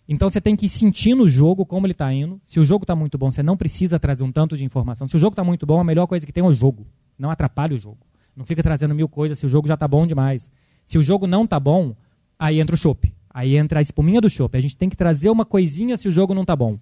Então 0.08 0.30
você 0.30 0.39
tem 0.39 0.56
que 0.56 0.68
ir 0.68 0.70
sentindo 0.70 1.24
o 1.24 1.27
jogo, 1.27 1.65
como 1.65 1.88
ele 1.88 1.94
está 1.94 2.13
indo. 2.13 2.39
Se 2.44 2.60
o 2.60 2.63
jogo 2.63 2.84
está 2.84 2.96
muito 2.96 3.18
bom, 3.18 3.32
você 3.32 3.42
não 3.42 3.58
precisa 3.58 3.98
trazer 3.98 4.24
um 4.24 4.32
tanto 4.32 4.56
de 4.56 4.63
informação. 4.63 5.08
Se 5.08 5.18
o 5.18 5.20
jogo 5.20 5.34
está 5.34 5.44
muito 5.44 5.65
bom, 5.65 5.80
a 5.80 5.84
melhor 5.84 6.06
coisa 6.06 6.27
que 6.27 6.32
tem 6.32 6.44
é 6.44 6.46
o 6.48 6.51
jogo. 6.51 6.86
Não 7.18 7.32
atrapalhe 7.32 7.74
o 7.74 7.80
jogo. 7.80 8.06
Não 8.36 8.46
fica 8.46 8.62
trazendo 8.62 8.94
mil 8.94 9.10
coisas 9.10 9.39
se 9.39 9.46
o 9.48 9.50
jogo 9.50 9.68
já 9.68 9.74
está 9.74 9.88
bom 9.88 10.06
demais. 10.06 10.51
Se 10.86 11.00
o 11.00 11.01
jogo 11.01 11.25
não 11.25 11.48
tá 11.48 11.60
bom, 11.60 11.96
aí 12.38 12.60
entra 12.60 12.75
o 12.75 12.77
chopp. 12.77 13.12
Aí 13.32 13.58
entra 13.58 13.80
a 13.80 13.82
espuminha 13.82 14.22
do 14.22 14.30
chopp. 14.30 14.56
A 14.56 14.62
gente 14.62 14.77
tem 14.77 14.89
que 14.89 14.96
trazer 14.96 15.32
uma 15.32 15.44
coisinha 15.44 15.98
se 15.98 16.08
o 16.08 16.12
jogo 16.12 16.36
não 16.36 16.46
tá 16.46 16.56
bom. 16.56 16.77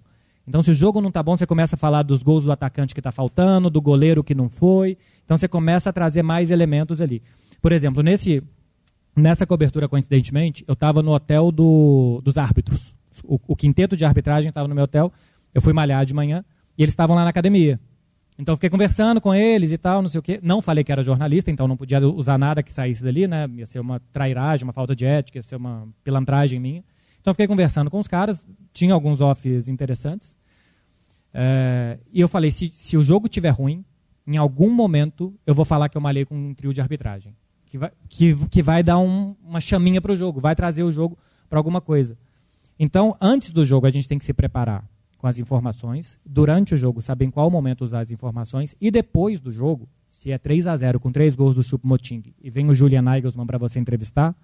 Então, 0.46 0.62
se 0.62 0.70
o 0.70 0.74
jogo 0.74 1.00
não 1.00 1.10
tá 1.10 1.22
bom, 1.22 1.36
você 1.36 1.46
começa 1.46 1.76
a 1.76 1.78
falar 1.78 2.02
dos 2.02 2.22
gols 2.22 2.42
do 2.42 2.50
atacante 2.50 2.94
que 2.94 3.00
está 3.00 3.12
faltando, 3.12 3.70
do 3.70 3.80
goleiro 3.80 4.24
que 4.24 4.34
não 4.34 4.48
foi. 4.48 4.98
Então, 5.24 5.36
você 5.36 5.46
começa 5.46 5.90
a 5.90 5.92
trazer 5.92 6.22
mais 6.22 6.50
elementos 6.50 7.00
ali. 7.00 7.22
Por 7.60 7.70
exemplo, 7.70 8.02
nesse, 8.02 8.42
nessa 9.16 9.46
cobertura, 9.46 9.88
coincidentemente, 9.88 10.64
eu 10.66 10.72
estava 10.72 11.02
no 11.02 11.12
hotel 11.12 11.52
do, 11.52 12.20
dos 12.24 12.36
árbitros. 12.36 12.94
O, 13.24 13.38
o 13.46 13.54
quinteto 13.54 13.96
de 13.96 14.04
arbitragem 14.04 14.48
estava 14.48 14.66
no 14.66 14.74
meu 14.74 14.84
hotel. 14.84 15.12
Eu 15.54 15.60
fui 15.60 15.72
malhar 15.72 16.04
de 16.04 16.14
manhã 16.14 16.44
e 16.76 16.82
eles 16.82 16.92
estavam 16.92 17.14
lá 17.14 17.22
na 17.22 17.30
academia. 17.30 17.78
Então 18.38 18.56
fiquei 18.56 18.70
conversando 18.70 19.20
com 19.20 19.34
eles 19.34 19.72
e 19.72 19.78
tal, 19.78 20.00
não 20.00 20.08
sei 20.08 20.18
o 20.18 20.22
quê. 20.22 20.40
Não 20.42 20.62
falei 20.62 20.82
que 20.82 20.90
era 20.90 21.02
jornalista, 21.02 21.50
então 21.50 21.68
não 21.68 21.76
podia 21.76 22.00
usar 22.08 22.38
nada 22.38 22.62
que 22.62 22.72
saísse 22.72 23.04
dali, 23.04 23.26
né? 23.26 23.46
Ia 23.56 23.66
ser 23.66 23.78
uma 23.78 24.00
trairagem, 24.12 24.64
uma 24.64 24.72
falta 24.72 24.96
de 24.96 25.04
ética, 25.04 25.38
ia 25.38 25.42
ser 25.42 25.56
uma 25.56 25.86
pilantragem 26.02 26.58
minha. 26.58 26.82
Então 27.20 27.32
fiquei 27.34 27.46
conversando 27.46 27.90
com 27.90 28.00
os 28.00 28.08
caras, 28.08 28.46
tinha 28.72 28.94
alguns 28.94 29.20
offs 29.20 29.68
interessantes. 29.68 30.36
É, 31.32 31.98
e 32.12 32.20
eu 32.20 32.28
falei, 32.28 32.50
se, 32.50 32.70
se 32.74 32.96
o 32.96 33.02
jogo 33.02 33.28
tiver 33.28 33.50
ruim, 33.50 33.84
em 34.26 34.36
algum 34.36 34.70
momento 34.70 35.34
eu 35.46 35.54
vou 35.54 35.64
falar 35.64 35.88
que 35.88 35.96
eu 35.96 36.00
malhei 36.00 36.24
com 36.24 36.36
um 36.36 36.54
trio 36.54 36.72
de 36.72 36.80
arbitragem. 36.80 37.34
Que 37.66 37.78
vai, 37.78 37.90
que, 38.08 38.36
que 38.48 38.62
vai 38.62 38.82
dar 38.82 38.98
um, 38.98 39.34
uma 39.42 39.60
chaminha 39.60 40.00
para 40.00 40.12
o 40.12 40.16
jogo, 40.16 40.40
vai 40.40 40.54
trazer 40.54 40.82
o 40.82 40.92
jogo 40.92 41.16
para 41.48 41.58
alguma 41.58 41.80
coisa. 41.80 42.18
Então, 42.78 43.16
antes 43.20 43.50
do 43.52 43.64
jogo, 43.64 43.86
a 43.86 43.90
gente 43.90 44.08
tem 44.08 44.18
que 44.18 44.24
se 44.24 44.32
preparar 44.32 44.86
com 45.22 45.28
as 45.28 45.38
informações, 45.38 46.18
durante 46.26 46.74
o 46.74 46.76
jogo 46.76 47.00
saber 47.00 47.24
em 47.26 47.30
qual 47.30 47.48
momento 47.48 47.84
usar 47.84 48.00
as 48.00 48.10
informações 48.10 48.74
e 48.80 48.90
depois 48.90 49.38
do 49.38 49.52
jogo, 49.52 49.88
se 50.08 50.32
é 50.32 50.36
3 50.36 50.66
a 50.66 50.76
0 50.76 50.98
com 50.98 51.12
três 51.12 51.36
gols 51.36 51.54
do 51.54 51.62
Choupo-Moting 51.62 52.34
e 52.42 52.50
vem 52.50 52.68
o 52.68 52.74
Julian 52.74 53.02
Nagelsmann 53.02 53.46
para 53.46 53.56
você 53.56 53.78
entrevistar, 53.78 54.34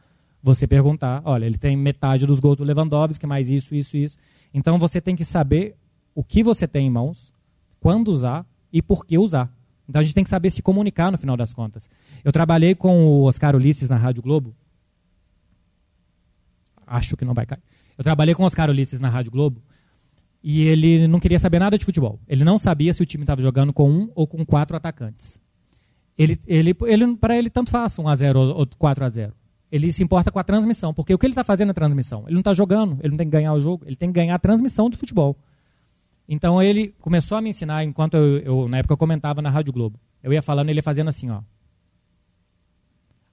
você 0.43 0.67
perguntar, 0.67 1.23
olha, 1.25 1.45
ele 1.45 1.59
tem 1.59 1.77
metade 1.77 2.27
dos 2.27 2.41
gols 2.41 2.57
do 2.57 2.65
Lewandowski, 2.65 3.27
mais 3.27 3.51
isso, 3.51 3.75
isso, 3.75 3.97
isso. 3.97 4.17
Então 4.53 4.79
você 4.79 5.01
tem 5.01 5.17
que 5.17 5.25
saber 5.25 5.77
o 6.15 6.23
que 6.23 6.43
você 6.43 6.67
tem 6.67 6.87
em 6.87 6.91
mãos, 6.91 7.33
quando 7.81 8.09
usar 8.09 8.47
e 8.73 8.81
por 8.81 9.05
que 9.05 9.19
usar. 9.19 9.53
Então 9.89 10.01
a 10.01 10.03
gente 10.03 10.15
tem 10.15 10.25
que 10.25 10.31
saber 10.31 10.51
se 10.51 10.63
comunicar 10.63 11.11
no 11.11 11.19
final 11.19 11.37
das 11.37 11.53
contas. 11.53 11.89
Eu 12.23 12.33
trabalhei 12.33 12.75
com 12.75 13.07
o 13.07 13.23
Oscar 13.23 13.57
Ulisses 13.57 13.89
na 13.89 13.97
Rádio 13.97 14.23
Globo. 14.23 14.55
Acho 16.87 17.17
que 17.17 17.25
não 17.25 17.35
vai 17.35 17.47
cair. 17.47 17.63
Eu 17.97 18.05
trabalhei 18.05 18.35
com 18.35 18.43
o 18.43 18.47
Oscar 18.47 18.71
Ulisses 18.71 19.01
na 19.01 19.09
Rádio 19.09 19.33
Globo 19.33 19.63
e 20.43 20.63
ele 20.63 21.09
não 21.09 21.19
queria 21.19 21.39
saber 21.39 21.59
nada 21.59 21.77
de 21.77 21.85
futebol. 21.85 22.21
Ele 22.29 22.45
não 22.45 22.59
sabia 22.59 22.95
se 22.95 23.03
o 23.03 23.07
time 23.07 23.25
estava 23.25 23.43
jogando 23.43 23.73
com 23.73 23.91
um 23.91 24.11
ou 24.15 24.27
com 24.27 24.45
quatro 24.45 24.77
atacantes. 24.77 25.41
Ele, 26.17 26.39
ele, 26.47 26.77
ele, 26.83 27.17
para 27.17 27.37
ele, 27.37 27.49
tanto 27.49 27.71
faz 27.71 27.99
1 27.99 28.09
a 28.09 28.15
0 28.15 28.41
ou 28.41 28.67
4 28.79 29.05
a 29.05 29.09
0 29.09 29.35
Ele 29.71 29.93
se 29.93 30.03
importa 30.03 30.31
com 30.31 30.39
a 30.39 30.45
transmissão, 30.45 30.95
porque 30.95 31.13
o 31.13 31.19
que 31.19 31.27
ele 31.27 31.33
está 31.33 31.45
fazendo 31.45 31.71
é 31.71 31.73
transmissão. 31.75 32.25
Ele 32.27 32.35
não 32.35 32.41
está 32.41 32.55
jogando, 32.55 32.99
ele 33.01 33.11
não 33.11 33.17
tem 33.19 33.27
que 33.27 33.33
ganhar 33.33 33.53
o 33.53 33.61
jogo, 33.61 33.85
ele 33.87 33.97
tem 33.97 34.09
que 34.09 34.15
ganhar 34.15 34.35
a 34.35 34.39
transmissão 34.39 34.89
de 34.89 34.97
futebol. 34.97 35.37
Então 36.29 36.63
ele 36.63 36.95
começou 37.01 37.39
a 37.39 37.41
me 37.41 37.51
ensinar, 37.51 37.85
enquanto 37.85 38.15
eu, 38.15 38.39
eu 38.39 38.69
na 38.69 38.79
época 38.79 38.93
eu 38.93 38.99
comentava 38.99 39.41
na 39.41 39.51
Rádio 39.51 39.73
Globo. 39.73 39.99
Eu 40.23 40.33
ia 40.33 40.43
falando, 40.43 40.69
ele 40.69 40.79
ia 40.79 40.83
fazendo 40.83 41.09
assim, 41.09 41.31
ó. 41.31 41.41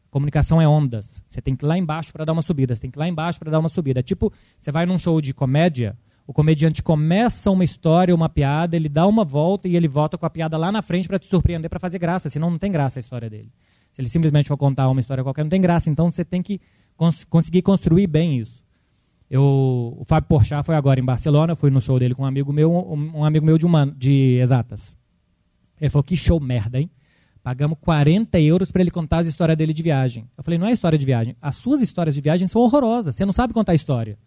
Comunicação 0.09 0.61
é 0.61 0.67
ondas. 0.67 1.21
Você 1.27 1.41
tem 1.41 1.55
que 1.55 1.65
ir 1.65 1.67
lá 1.67 1.77
embaixo 1.77 2.13
para 2.13 2.23
dar 2.23 2.31
uma 2.31 2.41
subida, 2.41 2.73
você 2.73 2.81
tem 2.81 2.91
que 2.91 2.97
ir 2.97 2.99
lá 2.99 3.07
embaixo 3.07 3.37
para 3.37 3.51
dar 3.51 3.59
uma 3.59 3.67
subida. 3.67 4.01
Tipo, 4.01 4.31
você 4.59 4.71
vai 4.71 4.85
num 4.85 4.97
show 4.97 5.19
de 5.19 5.33
comédia, 5.33 5.97
o 6.27 6.33
comediante 6.33 6.81
começa 6.81 7.51
uma 7.51 7.63
história, 7.63 8.15
uma 8.15 8.29
piada, 8.29 8.75
ele 8.75 8.87
dá 8.87 9.05
uma 9.05 9.25
volta 9.25 9.67
e 9.67 9.75
ele 9.75 9.87
volta 9.87 10.17
com 10.17 10.25
a 10.25 10.29
piada 10.29 10.57
lá 10.57 10.71
na 10.71 10.81
frente 10.81 11.07
para 11.07 11.19
te 11.19 11.27
surpreender, 11.27 11.69
para 11.69 11.79
fazer 11.79 11.99
graça, 11.99 12.29
senão 12.29 12.49
não 12.49 12.57
tem 12.57 12.71
graça 12.71 12.97
a 12.97 13.01
história 13.01 13.29
dele. 13.29 13.51
Se 13.95 14.01
ele 14.01 14.09
simplesmente 14.09 14.49
for 14.49 14.57
contar 14.57 14.89
uma 14.89 14.99
história 14.99 15.23
qualquer, 15.23 15.43
não 15.43 15.49
tem 15.49 15.61
graça. 15.61 15.89
Então 15.89 16.11
você 16.11 16.25
tem 16.25 16.43
que 16.43 16.59
cons 16.97 17.23
conseguir 17.23 17.61
construir 17.61 18.07
bem 18.07 18.37
isso. 18.37 18.61
Eu, 19.31 19.95
o 19.97 20.03
Fábio 20.05 20.27
Porchat 20.27 20.65
foi 20.65 20.75
agora 20.75 20.99
em 20.99 21.03
Barcelona, 21.03 21.55
fui 21.55 21.71
no 21.71 21.79
show 21.79 21.97
dele 21.97 22.13
com 22.13 22.23
um 22.23 22.25
amigo 22.25 22.51
meu, 22.51 22.69
um, 22.69 23.19
um 23.19 23.23
amigo 23.23 23.45
meu 23.45 23.57
de, 23.57 23.65
uma, 23.65 23.87
de 23.87 24.37
exatas. 24.41 24.97
Ele 25.79 25.89
falou, 25.89 26.03
que 26.03 26.17
show 26.17 26.41
merda, 26.41 26.77
hein? 26.77 26.91
Pagamos 27.41 27.77
40 27.79 28.37
euros 28.41 28.69
para 28.69 28.81
ele 28.81 28.91
contar 28.91 29.19
as 29.19 29.27
histórias 29.27 29.57
dele 29.57 29.73
de 29.73 29.81
viagem. 29.81 30.27
Eu 30.37 30.43
falei, 30.43 30.59
não 30.59 30.67
é 30.67 30.73
história 30.73 30.97
de 30.97 31.05
viagem. 31.05 31.37
As 31.41 31.55
suas 31.55 31.79
histórias 31.79 32.13
de 32.13 32.19
viagem 32.19 32.49
são 32.49 32.61
horrorosas. 32.61 33.15
Você 33.15 33.23
não 33.25 33.31
sabe 33.31 33.53
contar 33.53 33.73
história. 33.73 34.17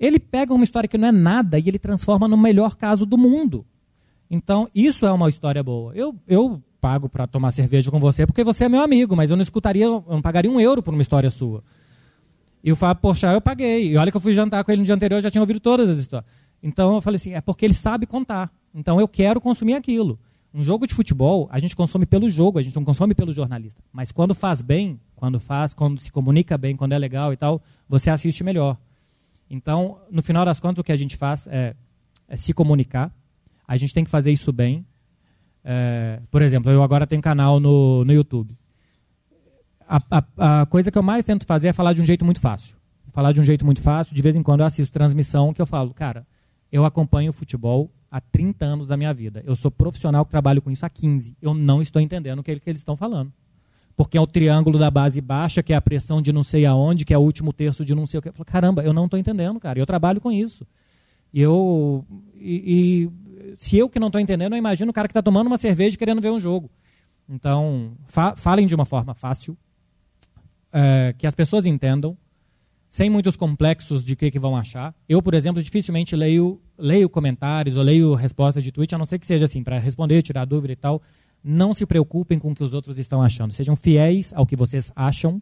Ele 0.00 0.18
pega 0.18 0.52
uma 0.52 0.64
história 0.64 0.88
que 0.88 0.98
não 0.98 1.08
é 1.08 1.12
nada 1.12 1.60
e 1.60 1.68
ele 1.68 1.78
transforma 1.78 2.26
no 2.26 2.36
melhor 2.36 2.74
caso 2.76 3.06
do 3.06 3.16
mundo. 3.16 3.64
Então, 4.28 4.68
isso 4.74 5.06
é 5.06 5.12
uma 5.12 5.28
história 5.28 5.62
boa. 5.62 5.94
Eu, 5.94 6.16
eu 6.26 6.60
pago 6.86 7.08
para 7.08 7.26
tomar 7.26 7.50
cerveja 7.50 7.90
com 7.90 7.98
você 7.98 8.24
porque 8.24 8.44
você 8.44 8.66
é 8.66 8.68
meu 8.68 8.80
amigo, 8.80 9.16
mas 9.16 9.32
eu 9.32 9.36
não 9.36 9.42
escutaria, 9.42 9.86
eu 9.86 10.04
não 10.08 10.22
pagaria 10.22 10.48
um 10.48 10.60
euro 10.60 10.80
por 10.80 10.94
uma 10.94 11.02
história 11.02 11.28
sua. 11.30 11.64
E 12.62 12.70
o 12.70 12.76
Fábio 12.76 13.02
Porchat 13.02 13.34
eu 13.34 13.40
paguei. 13.40 13.90
E 13.90 13.96
olha 13.96 14.08
que 14.12 14.16
eu 14.16 14.20
fui 14.20 14.32
jantar 14.32 14.62
com 14.62 14.70
ele 14.70 14.82
no 14.82 14.84
dia 14.84 14.94
anterior, 14.94 15.18
eu 15.18 15.22
já 15.22 15.28
tinha 15.28 15.42
ouvido 15.42 15.58
todas 15.58 15.88
as 15.88 15.98
histórias. 15.98 16.30
Então 16.62 16.94
eu 16.94 17.02
falei 17.02 17.16
assim, 17.16 17.32
é 17.32 17.40
porque 17.40 17.64
ele 17.64 17.74
sabe 17.74 18.06
contar. 18.06 18.52
Então 18.72 19.00
eu 19.00 19.08
quero 19.08 19.40
consumir 19.40 19.74
aquilo. 19.74 20.16
Um 20.54 20.62
jogo 20.62 20.86
de 20.86 20.94
futebol, 20.94 21.48
a 21.50 21.58
gente 21.58 21.74
consome 21.74 22.06
pelo 22.06 22.30
jogo, 22.30 22.60
a 22.60 22.62
gente 22.62 22.76
não 22.76 22.84
consome 22.84 23.16
pelo 23.16 23.32
jornalista. 23.32 23.82
Mas 23.92 24.12
quando 24.12 24.32
faz 24.32 24.62
bem, 24.62 25.00
quando 25.16 25.40
faz, 25.40 25.74
quando 25.74 26.00
se 26.00 26.12
comunica 26.12 26.56
bem, 26.56 26.76
quando 26.76 26.92
é 26.92 26.98
legal 26.98 27.32
e 27.32 27.36
tal, 27.36 27.60
você 27.88 28.10
assiste 28.10 28.44
melhor. 28.44 28.78
Então, 29.50 29.98
no 30.08 30.22
final 30.22 30.44
das 30.44 30.60
contas, 30.60 30.78
o 30.78 30.84
que 30.84 30.92
a 30.92 30.96
gente 30.96 31.16
faz 31.16 31.48
é, 31.48 31.74
é 32.28 32.36
se 32.36 32.52
comunicar. 32.52 33.12
A 33.66 33.76
gente 33.76 33.92
tem 33.92 34.04
que 34.04 34.10
fazer 34.10 34.30
isso 34.30 34.52
bem. 34.52 34.86
É, 35.68 36.20
por 36.30 36.42
exemplo, 36.42 36.70
eu 36.70 36.80
agora 36.80 37.08
tenho 37.08 37.20
canal 37.20 37.58
no, 37.58 38.04
no 38.04 38.12
YouTube. 38.12 38.56
A, 39.88 40.00
a, 40.10 40.60
a, 40.60 40.66
coisa 40.66 40.92
que 40.92 40.96
eu 40.96 41.02
mais 41.02 41.24
tento 41.24 41.44
fazer 41.44 41.68
é 41.68 41.72
falar 41.72 41.92
de 41.92 42.00
um 42.00 42.06
jeito 42.06 42.24
muito 42.24 42.40
fácil. 42.40 42.76
Falar 43.12 43.32
de 43.32 43.40
um 43.40 43.44
jeito 43.44 43.64
muito 43.64 43.82
fácil. 43.82 44.14
De 44.14 44.22
vez 44.22 44.36
em 44.36 44.42
quando 44.44 44.60
eu 44.60 44.66
assisto 44.66 44.92
transmissão 44.92 45.52
que 45.52 45.60
eu 45.60 45.66
falo, 45.66 45.92
cara, 45.92 46.24
eu 46.70 46.84
acompanho 46.84 47.30
o 47.30 47.32
futebol 47.32 47.90
há 48.08 48.20
30 48.20 48.64
anos 48.64 48.86
da 48.86 48.96
minha 48.96 49.12
vida. 49.12 49.42
Eu 49.44 49.56
sou 49.56 49.68
profissional 49.68 50.24
que 50.24 50.30
trabalho 50.30 50.62
com 50.62 50.70
isso 50.70 50.86
há 50.86 50.88
15. 50.88 51.36
Eu 51.42 51.52
não 51.52 51.82
estou 51.82 52.00
entendendo 52.00 52.38
o 52.38 52.42
que, 52.44 52.60
que 52.60 52.70
eles 52.70 52.80
estão 52.80 52.96
falando 52.96 53.32
porque 53.96 54.18
é 54.18 54.20
o 54.20 54.26
triângulo 54.26 54.78
da 54.78 54.90
base 54.90 55.20
baixa, 55.22 55.62
que 55.62 55.72
é 55.72 55.76
a 55.76 55.80
pressão 55.80 56.20
de 56.20 56.30
não 56.30 56.42
sei 56.42 56.66
aonde, 56.66 57.04
que 57.04 57.14
é 57.14 57.18
o 57.18 57.22
último 57.22 57.50
terço 57.50 57.82
de 57.82 57.94
não 57.94 58.04
sei 58.04 58.18
o 58.18 58.22
que. 58.22 58.28
Eu 58.28 58.32
falo, 58.34 58.44
caramba, 58.44 58.82
eu 58.82 58.92
não 58.92 59.06
estou 59.06 59.18
entendendo, 59.18 59.58
cara. 59.58 59.78
Eu 59.78 59.86
trabalho 59.86 60.20
com 60.20 60.30
isso. 60.30 60.66
E 61.32 61.40
eu. 61.40 62.04
E, 62.34 63.08
e 63.08 63.10
se 63.56 63.76
eu 63.76 63.88
que 63.88 63.98
não 63.98 64.08
estou 64.08 64.20
entendendo, 64.20 64.52
eu 64.52 64.58
imagino 64.58 64.90
o 64.90 64.94
cara 64.94 65.08
que 65.08 65.12
está 65.12 65.22
tomando 65.22 65.46
uma 65.46 65.58
cerveja 65.58 65.96
querendo 65.96 66.20
ver 66.20 66.30
um 66.30 66.40
jogo. 66.40 66.70
Então, 67.28 67.92
fa 68.06 68.36
falem 68.36 68.66
de 68.66 68.74
uma 68.74 68.84
forma 68.84 69.14
fácil, 69.14 69.56
é, 70.72 71.14
que 71.18 71.26
as 71.26 71.34
pessoas 71.34 71.66
entendam, 71.66 72.16
sem 72.88 73.10
muitos 73.10 73.36
complexos 73.36 74.04
de 74.04 74.14
que, 74.14 74.30
que 74.30 74.38
vão 74.38 74.56
achar. 74.56 74.94
Eu, 75.08 75.20
por 75.20 75.34
exemplo, 75.34 75.62
dificilmente 75.62 76.14
leio, 76.14 76.60
leio 76.78 77.08
comentários 77.08 77.76
ou 77.76 77.82
leio 77.82 78.14
respostas 78.14 78.62
de 78.62 78.70
tweet, 78.70 78.94
a 78.94 78.98
não 78.98 79.06
ser 79.06 79.18
que 79.18 79.26
seja 79.26 79.44
assim, 79.44 79.62
para 79.62 79.78
responder, 79.78 80.22
tirar 80.22 80.44
dúvida 80.44 80.72
e 80.72 80.76
tal 80.76 81.02
não 81.48 81.72
se 81.72 81.86
preocupem 81.86 82.40
com 82.40 82.50
o 82.50 82.54
que 82.54 82.64
os 82.64 82.74
outros 82.74 82.98
estão 82.98 83.22
achando. 83.22 83.52
Sejam 83.52 83.76
fiéis 83.76 84.32
ao 84.34 84.44
que 84.44 84.56
vocês 84.56 84.90
acham. 84.96 85.40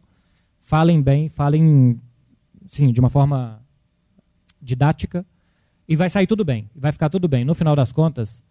Falem 0.59 1.01
bem, 1.01 1.27
falem 1.27 1.99
sim, 2.67 2.91
de 2.91 2.99
uma 2.99 3.09
forma 3.09 3.59
didática. 4.61 5.25
E 5.87 5.95
vai 5.95 6.09
sair 6.09 6.27
tudo 6.27 6.43
bem. 6.43 6.69
Vai 6.75 6.91
ficar 6.91 7.09
tudo 7.09 7.27
bem. 7.27 7.45
No 7.45 7.53
final 7.53 7.75
das 7.75 7.91
contas, 7.91 8.43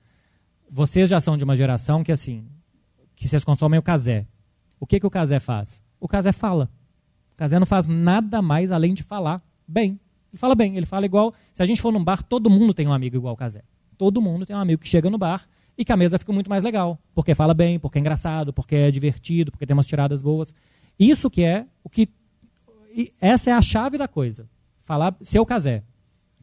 vocês 0.71 1.11
já 1.11 1.21
são 1.21 1.37
de 1.37 1.45
uma 1.45 1.57
geração 1.57 2.03
que, 2.05 2.13
assim, 2.13 2.47
que 3.17 3.29
vocês 3.29 3.45
consomem 3.45 3.79
o 3.79 3.83
casé. 3.83 4.27
O 4.79 4.87
que, 4.87 5.01
que 5.01 5.07
o 5.07 5.11
casé 5.11 5.41
faz? 5.41 5.83
O 6.01 6.09
casé 6.09 6.33
fala. 6.33 6.71
O 7.33 7.37
casé 7.37 7.59
não 7.59 7.67
faz 7.67 7.89
nada 7.89 8.41
mais 8.41 8.71
além 8.71 8.95
de 8.95 9.03
falar 9.03 9.43
bem. 9.67 9.99
Ele 10.33 10.39
fala 10.39 10.55
bem, 10.55 10.77
ele 10.77 10.87
fala 10.87 11.07
igual. 11.07 11.33
Se 11.53 11.63
a 11.63 11.67
gente 11.67 11.81
for 11.81 11.93
num 11.93 12.03
bar, 12.03 12.23
todo 12.23 12.51
mundo 12.51 12.75
tem 12.75 12.87
um 12.87 12.93
amigo 12.93 13.17
igual 13.17 13.35
o 13.35 13.37
casé. 13.37 13.63
Todo 13.97 14.21
mundo 14.21 14.45
tem 14.45 14.55
um 14.55 14.59
amigo 14.59 14.83
que 14.83 14.89
chega 14.89 15.09
no 15.09 15.19
bar 15.19 15.47
e 15.79 15.85
que 15.85 15.93
a 15.93 15.97
mesa 15.97 16.19
fica 16.19 16.33
muito 16.33 16.51
mais 16.51 16.63
legal, 16.63 16.99
porque 17.15 17.35
fala 17.35 17.55
bem, 17.55 17.79
porque 17.79 17.99
é 17.99 18.01
engraçado, 18.01 18.53
porque 18.53 18.75
é 18.75 18.91
divertido, 18.91 19.51
porque 19.51 19.67
tem 19.67 19.75
umas 19.75 19.87
tiradas 19.87 20.23
boas. 20.23 20.55
Isso 20.99 21.31
que 21.31 21.43
é 21.43 21.67
o 21.83 21.89
que 21.89 22.09
essa 23.21 23.51
é 23.51 23.53
a 23.53 23.63
chave 23.63 23.99
da 23.99 24.07
coisa. 24.07 24.49
Falar 24.81 25.17
ser 25.23 25.41
o 25.41 25.47
casé. 25.47 25.83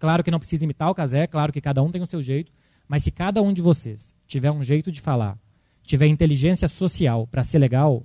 Claro 0.02 0.24
que 0.24 0.32
não 0.32 0.40
precisa 0.40 0.64
imitar 0.64 0.90
o 0.90 0.96
casé, 0.96 1.28
claro 1.28 1.54
que 1.54 1.62
cada 1.62 1.84
um 1.84 1.92
tem 1.92 2.02
o 2.02 2.08
seu 2.08 2.24
jeito, 2.24 2.52
mas 2.88 3.04
se 3.04 3.12
cada 3.12 3.40
um 3.40 3.54
de 3.54 3.62
vocês 3.62 4.16
tiver 4.26 4.50
um 4.50 4.64
jeito 4.64 4.92
de 4.92 5.00
falar, 5.00 5.38
tiver 5.84 6.08
inteligência 6.08 6.68
social 6.68 7.28
para 7.28 7.44
ser 7.44 7.60
legal, 7.60 8.04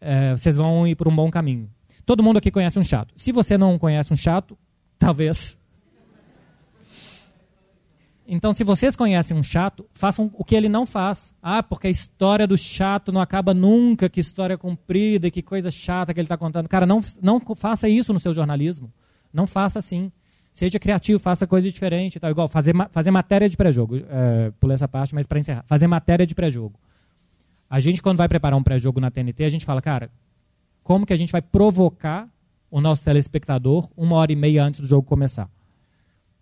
é, 0.00 0.32
vocês 0.32 0.56
vão 0.56 0.84
ir 0.84 0.96
por 0.96 1.06
um 1.06 1.14
bom 1.14 1.30
caminho. 1.30 1.70
Todo 2.04 2.20
mundo 2.20 2.38
aqui 2.38 2.50
conhece 2.50 2.80
um 2.80 2.82
chato. 2.82 3.14
Se 3.14 3.30
você 3.30 3.56
não 3.56 3.78
conhece 3.78 4.12
um 4.12 4.16
chato, 4.16 4.58
talvez 4.98 5.56
então, 8.26 8.52
se 8.52 8.64
vocês 8.64 8.96
conhecem 8.96 9.36
um 9.36 9.42
chato, 9.42 9.86
façam 9.92 10.30
o 10.34 10.44
que 10.44 10.56
ele 10.56 10.68
não 10.68 10.84
faz. 10.84 11.32
Ah, 11.40 11.62
porque 11.62 11.86
a 11.86 11.90
história 11.90 12.46
do 12.46 12.58
chato 12.58 13.12
não 13.12 13.20
acaba 13.20 13.54
nunca, 13.54 14.08
que 14.08 14.18
história 14.18 14.58
comprida, 14.58 15.30
que 15.30 15.42
coisa 15.42 15.70
chata 15.70 16.12
que 16.12 16.18
ele 16.18 16.24
está 16.24 16.36
contando. 16.36 16.68
Cara, 16.68 16.86
não, 16.86 17.00
não 17.20 17.40
faça 17.54 17.88
isso 17.88 18.12
no 18.12 18.18
seu 18.18 18.34
jornalismo. 18.34 18.92
Não 19.32 19.46
faça 19.46 19.78
assim. 19.78 20.10
Seja 20.52 20.78
criativo, 20.78 21.18
faça 21.18 21.46
coisa 21.46 21.70
diferente. 21.70 22.20
Tá? 22.20 22.30
Igual 22.30 22.46
fazer, 22.46 22.74
fazer 22.90 23.10
matéria 23.10 23.48
de 23.48 23.56
pré-jogo. 23.56 23.96
É, 24.08 24.52
pulei 24.60 24.74
essa 24.74 24.86
parte, 24.86 25.14
mas 25.14 25.26
para 25.26 25.38
encerrar. 25.38 25.64
Fazer 25.66 25.86
matéria 25.86 26.26
de 26.26 26.34
pré-jogo. 26.34 26.78
A 27.70 27.80
gente, 27.80 28.02
quando 28.02 28.18
vai 28.18 28.28
preparar 28.28 28.58
um 28.58 28.62
pré-jogo 28.62 29.00
na 29.00 29.10
TNT, 29.10 29.44
a 29.44 29.48
gente 29.48 29.64
fala, 29.64 29.80
cara, 29.80 30.10
como 30.82 31.06
que 31.06 31.12
a 31.12 31.16
gente 31.16 31.32
vai 31.32 31.40
provocar 31.40 32.28
o 32.70 32.80
nosso 32.80 33.02
telespectador 33.02 33.88
uma 33.96 34.16
hora 34.16 34.30
e 34.30 34.36
meia 34.36 34.62
antes 34.62 34.80
do 34.80 34.86
jogo 34.86 35.06
começar? 35.06 35.48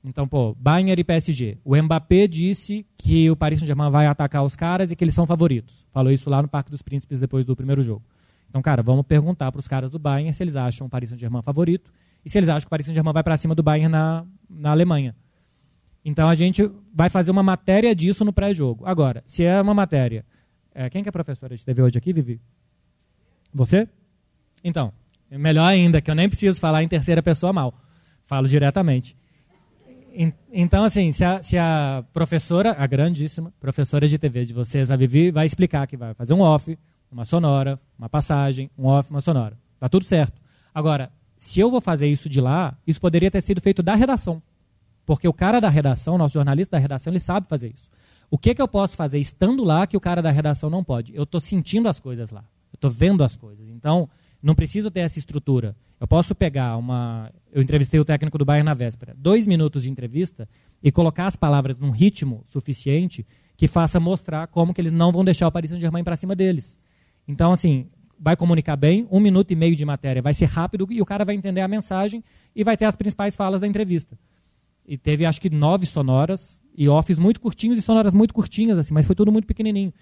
Então, 0.02 0.26
pô, 0.26 0.56
Bayern 0.58 0.90
e 0.98 1.04
PSG. 1.04 1.58
O 1.64 1.76
Mbappé 1.76 2.26
disse 2.26 2.86
que 2.96 3.30
o 3.30 3.36
Paris 3.36 3.60
Saint-Germain 3.60 3.90
vai 3.90 4.06
atacar 4.06 4.42
os 4.44 4.56
caras 4.56 4.90
e 4.90 4.96
que 4.96 5.04
eles 5.04 5.14
são 5.14 5.26
favoritos. 5.26 5.86
Falou 5.92 6.10
isso 6.10 6.28
lá 6.28 6.40
no 6.40 6.48
Parque 6.48 6.70
dos 6.70 6.82
Príncipes 6.82 7.20
depois 7.20 7.44
do 7.44 7.54
primeiro 7.54 7.82
jogo. 7.82 8.02
Então, 8.48 8.60
cara, 8.62 8.82
vamos 8.82 9.06
perguntar 9.06 9.52
para 9.52 9.60
os 9.60 9.68
caras 9.68 9.90
do 9.90 9.98
Bayern 9.98 10.32
se 10.32 10.42
eles 10.42 10.56
acham 10.56 10.86
o 10.86 10.90
Paris 10.90 11.10
Saint-Germain 11.10 11.42
favorito 11.42 11.92
e 12.24 12.30
se 12.30 12.38
eles 12.38 12.48
acham 12.48 12.60
que 12.60 12.66
o 12.66 12.70
Paris 12.70 12.86
Saint-Germain 12.86 13.12
vai 13.12 13.22
para 13.22 13.36
cima 13.36 13.54
do 13.54 13.62
Bayern 13.62 13.88
na, 13.88 14.24
na 14.48 14.70
Alemanha. 14.70 15.14
Então, 16.04 16.28
a 16.28 16.34
gente 16.34 16.70
vai 16.94 17.10
fazer 17.10 17.30
uma 17.30 17.42
matéria 17.42 17.94
disso 17.94 18.24
no 18.24 18.32
pré-jogo. 18.32 18.84
Agora, 18.86 19.22
se 19.26 19.44
é 19.44 19.60
uma 19.60 19.74
matéria... 19.74 20.24
É, 20.72 20.88
quem 20.88 21.02
que 21.02 21.08
é 21.08 21.12
professora 21.12 21.56
de 21.56 21.64
TV 21.64 21.82
hoje 21.82 21.98
aqui, 21.98 22.12
Vivi? 22.12 22.40
Você? 23.52 23.88
Então, 24.62 24.92
melhor 25.30 25.66
ainda, 25.66 26.00
que 26.00 26.10
eu 26.10 26.14
nem 26.14 26.28
preciso 26.28 26.60
falar 26.60 26.82
em 26.82 26.88
terceira 26.88 27.22
pessoa 27.22 27.52
mal. 27.52 27.74
Falo 28.24 28.46
diretamente. 28.46 29.16
Então, 30.52 30.84
assim, 30.84 31.12
se 31.12 31.24
a, 31.24 31.42
se 31.42 31.56
a, 31.56 32.04
professora, 32.12 32.74
a 32.78 32.86
grandíssima 32.86 33.52
professora 33.60 34.06
de 34.06 34.18
TV 34.18 34.44
de 34.44 34.54
vocês, 34.54 34.90
a 34.90 34.96
Vivi, 34.96 35.30
vai 35.30 35.46
explicar 35.46 35.86
que 35.86 35.96
vai 35.96 36.14
fazer 36.14 36.34
um 36.34 36.40
off, 36.40 36.76
uma 37.10 37.24
sonora, 37.24 37.78
uma 37.98 38.08
passagem, 38.08 38.70
um 38.76 38.86
off, 38.86 39.10
uma 39.10 39.20
sonora. 39.20 39.56
Tá 39.78 39.88
tudo 39.88 40.04
certo. 40.04 40.40
Agora, 40.74 41.10
se 41.40 41.58
eu 41.58 41.70
vou 41.70 41.80
fazer 41.80 42.06
isso 42.06 42.28
de 42.28 42.38
lá, 42.38 42.76
isso 42.86 43.00
poderia 43.00 43.30
ter 43.30 43.40
sido 43.40 43.62
feito 43.62 43.82
da 43.82 43.94
redação. 43.94 44.42
Porque 45.06 45.26
o 45.26 45.32
cara 45.32 45.58
da 45.58 45.70
redação, 45.70 46.18
nosso 46.18 46.34
jornalista 46.34 46.72
da 46.72 46.78
redação, 46.78 47.10
ele 47.10 47.18
sabe 47.18 47.48
fazer 47.48 47.72
isso. 47.74 47.88
O 48.30 48.36
que, 48.36 48.54
que 48.54 48.60
eu 48.60 48.68
posso 48.68 48.94
fazer 48.94 49.18
estando 49.18 49.64
lá 49.64 49.86
que 49.86 49.96
o 49.96 50.00
cara 50.00 50.20
da 50.20 50.30
redação 50.30 50.68
não 50.68 50.84
pode? 50.84 51.16
Eu 51.16 51.22
estou 51.22 51.40
sentindo 51.40 51.88
as 51.88 51.98
coisas 51.98 52.30
lá. 52.30 52.42
Eu 52.70 52.76
estou 52.76 52.90
vendo 52.90 53.24
as 53.24 53.36
coisas. 53.36 53.70
Então, 53.70 54.06
não 54.42 54.54
preciso 54.54 54.90
ter 54.90 55.00
essa 55.00 55.18
estrutura. 55.18 55.74
Eu 55.98 56.06
posso 56.06 56.34
pegar 56.34 56.76
uma. 56.76 57.32
Eu 57.50 57.62
entrevistei 57.62 57.98
o 57.98 58.04
técnico 58.04 58.36
do 58.36 58.44
Bayern 58.44 58.66
na 58.66 58.74
véspera. 58.74 59.14
Dois 59.16 59.46
minutos 59.46 59.84
de 59.84 59.90
entrevista 59.90 60.46
e 60.82 60.92
colocar 60.92 61.26
as 61.26 61.36
palavras 61.36 61.78
num 61.78 61.90
ritmo 61.90 62.44
suficiente 62.46 63.26
que 63.56 63.66
faça 63.66 63.98
mostrar 63.98 64.46
como 64.48 64.74
que 64.74 64.80
eles 64.82 64.92
não 64.92 65.10
vão 65.10 65.24
deixar 65.24 65.48
o 65.48 65.52
Paris 65.52 65.70
Saint-Germain 65.70 66.04
para 66.04 66.16
cima 66.16 66.36
deles. 66.36 66.78
Então, 67.26 67.50
assim, 67.50 67.86
vai 68.20 68.36
comunicar 68.36 68.76
bem, 68.76 69.08
um 69.10 69.18
minuto 69.18 69.50
e 69.50 69.56
meio 69.56 69.74
de 69.74 69.84
matéria, 69.84 70.20
vai 70.20 70.34
ser 70.34 70.44
rápido 70.44 70.86
e 70.90 71.00
o 71.00 71.06
cara 71.06 71.24
vai 71.24 71.34
entender 71.34 71.62
a 71.62 71.68
mensagem 71.68 72.22
e 72.54 72.62
vai 72.62 72.76
ter 72.76 72.84
as 72.84 72.94
principais 72.94 73.34
falas 73.34 73.60
da 73.60 73.66
entrevista. 73.66 74.18
E 74.86 74.98
teve, 74.98 75.24
acho 75.24 75.40
que, 75.40 75.48
nove 75.48 75.86
sonoras 75.86 76.60
e 76.76 76.88
offs 76.88 77.16
muito 77.16 77.40
curtinhos 77.40 77.78
e 77.78 77.82
sonoras 77.82 78.12
muito 78.12 78.34
curtinhas, 78.34 78.78
assim, 78.78 78.92
mas 78.92 79.06
foi 79.06 79.16
tudo 79.16 79.32
muito 79.32 79.46
pequenininho 79.46 79.92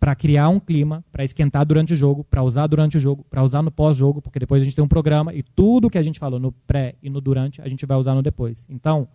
para 0.00 0.14
criar 0.14 0.48
um 0.48 0.60
clima, 0.60 1.04
para 1.10 1.24
esquentar 1.24 1.64
durante 1.66 1.92
o 1.92 1.96
jogo, 1.96 2.24
para 2.24 2.42
usar 2.42 2.66
durante 2.66 2.96
o 2.96 3.00
jogo, 3.00 3.24
para 3.28 3.42
usar 3.42 3.62
no 3.62 3.70
pós-jogo, 3.70 4.22
porque 4.22 4.38
depois 4.38 4.62
a 4.62 4.64
gente 4.64 4.74
tem 4.74 4.84
um 4.84 4.88
programa 4.88 5.34
e 5.34 5.42
tudo 5.42 5.90
que 5.90 5.98
a 5.98 6.02
gente 6.02 6.18
falou 6.18 6.38
no 6.38 6.52
pré 6.52 6.94
e 7.02 7.10
no 7.10 7.20
durante, 7.20 7.60
a 7.60 7.68
gente 7.68 7.84
vai 7.84 7.96
usar 7.96 8.14
no 8.14 8.22
depois. 8.22 8.64
Então, 8.68 9.08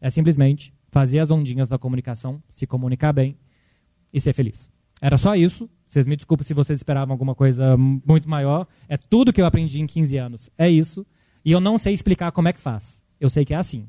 é 0.00 0.08
simplesmente 0.08 0.72
fazer 0.88 1.18
as 1.18 1.30
ondinhas 1.30 1.68
da 1.68 1.78
comunicação, 1.78 2.42
se 2.48 2.66
comunicar 2.66 3.12
bem 3.12 3.36
e 4.12 4.20
ser 4.20 4.32
feliz. 4.32 4.70
Era 5.00 5.16
só 5.16 5.34
isso. 5.34 5.68
Vocês 5.86 6.06
me 6.06 6.14
desculpem 6.14 6.46
se 6.46 6.54
vocês 6.54 6.78
esperavam 6.78 7.12
alguma 7.12 7.34
coisa 7.34 7.76
muito 7.76 8.28
maior. 8.28 8.66
É 8.88 8.96
tudo 8.96 9.32
que 9.32 9.40
eu 9.40 9.46
aprendi 9.46 9.80
em 9.80 9.86
15 9.86 10.16
anos. 10.18 10.50
É 10.56 10.68
isso. 10.68 11.06
E 11.44 11.50
eu 11.50 11.60
não 11.60 11.78
sei 11.78 11.94
explicar 11.94 12.30
como 12.32 12.48
é 12.48 12.52
que 12.52 12.60
faz. 12.60 13.02
Eu 13.18 13.30
sei 13.30 13.44
que 13.44 13.54
é 13.54 13.56
assim. 13.56 13.88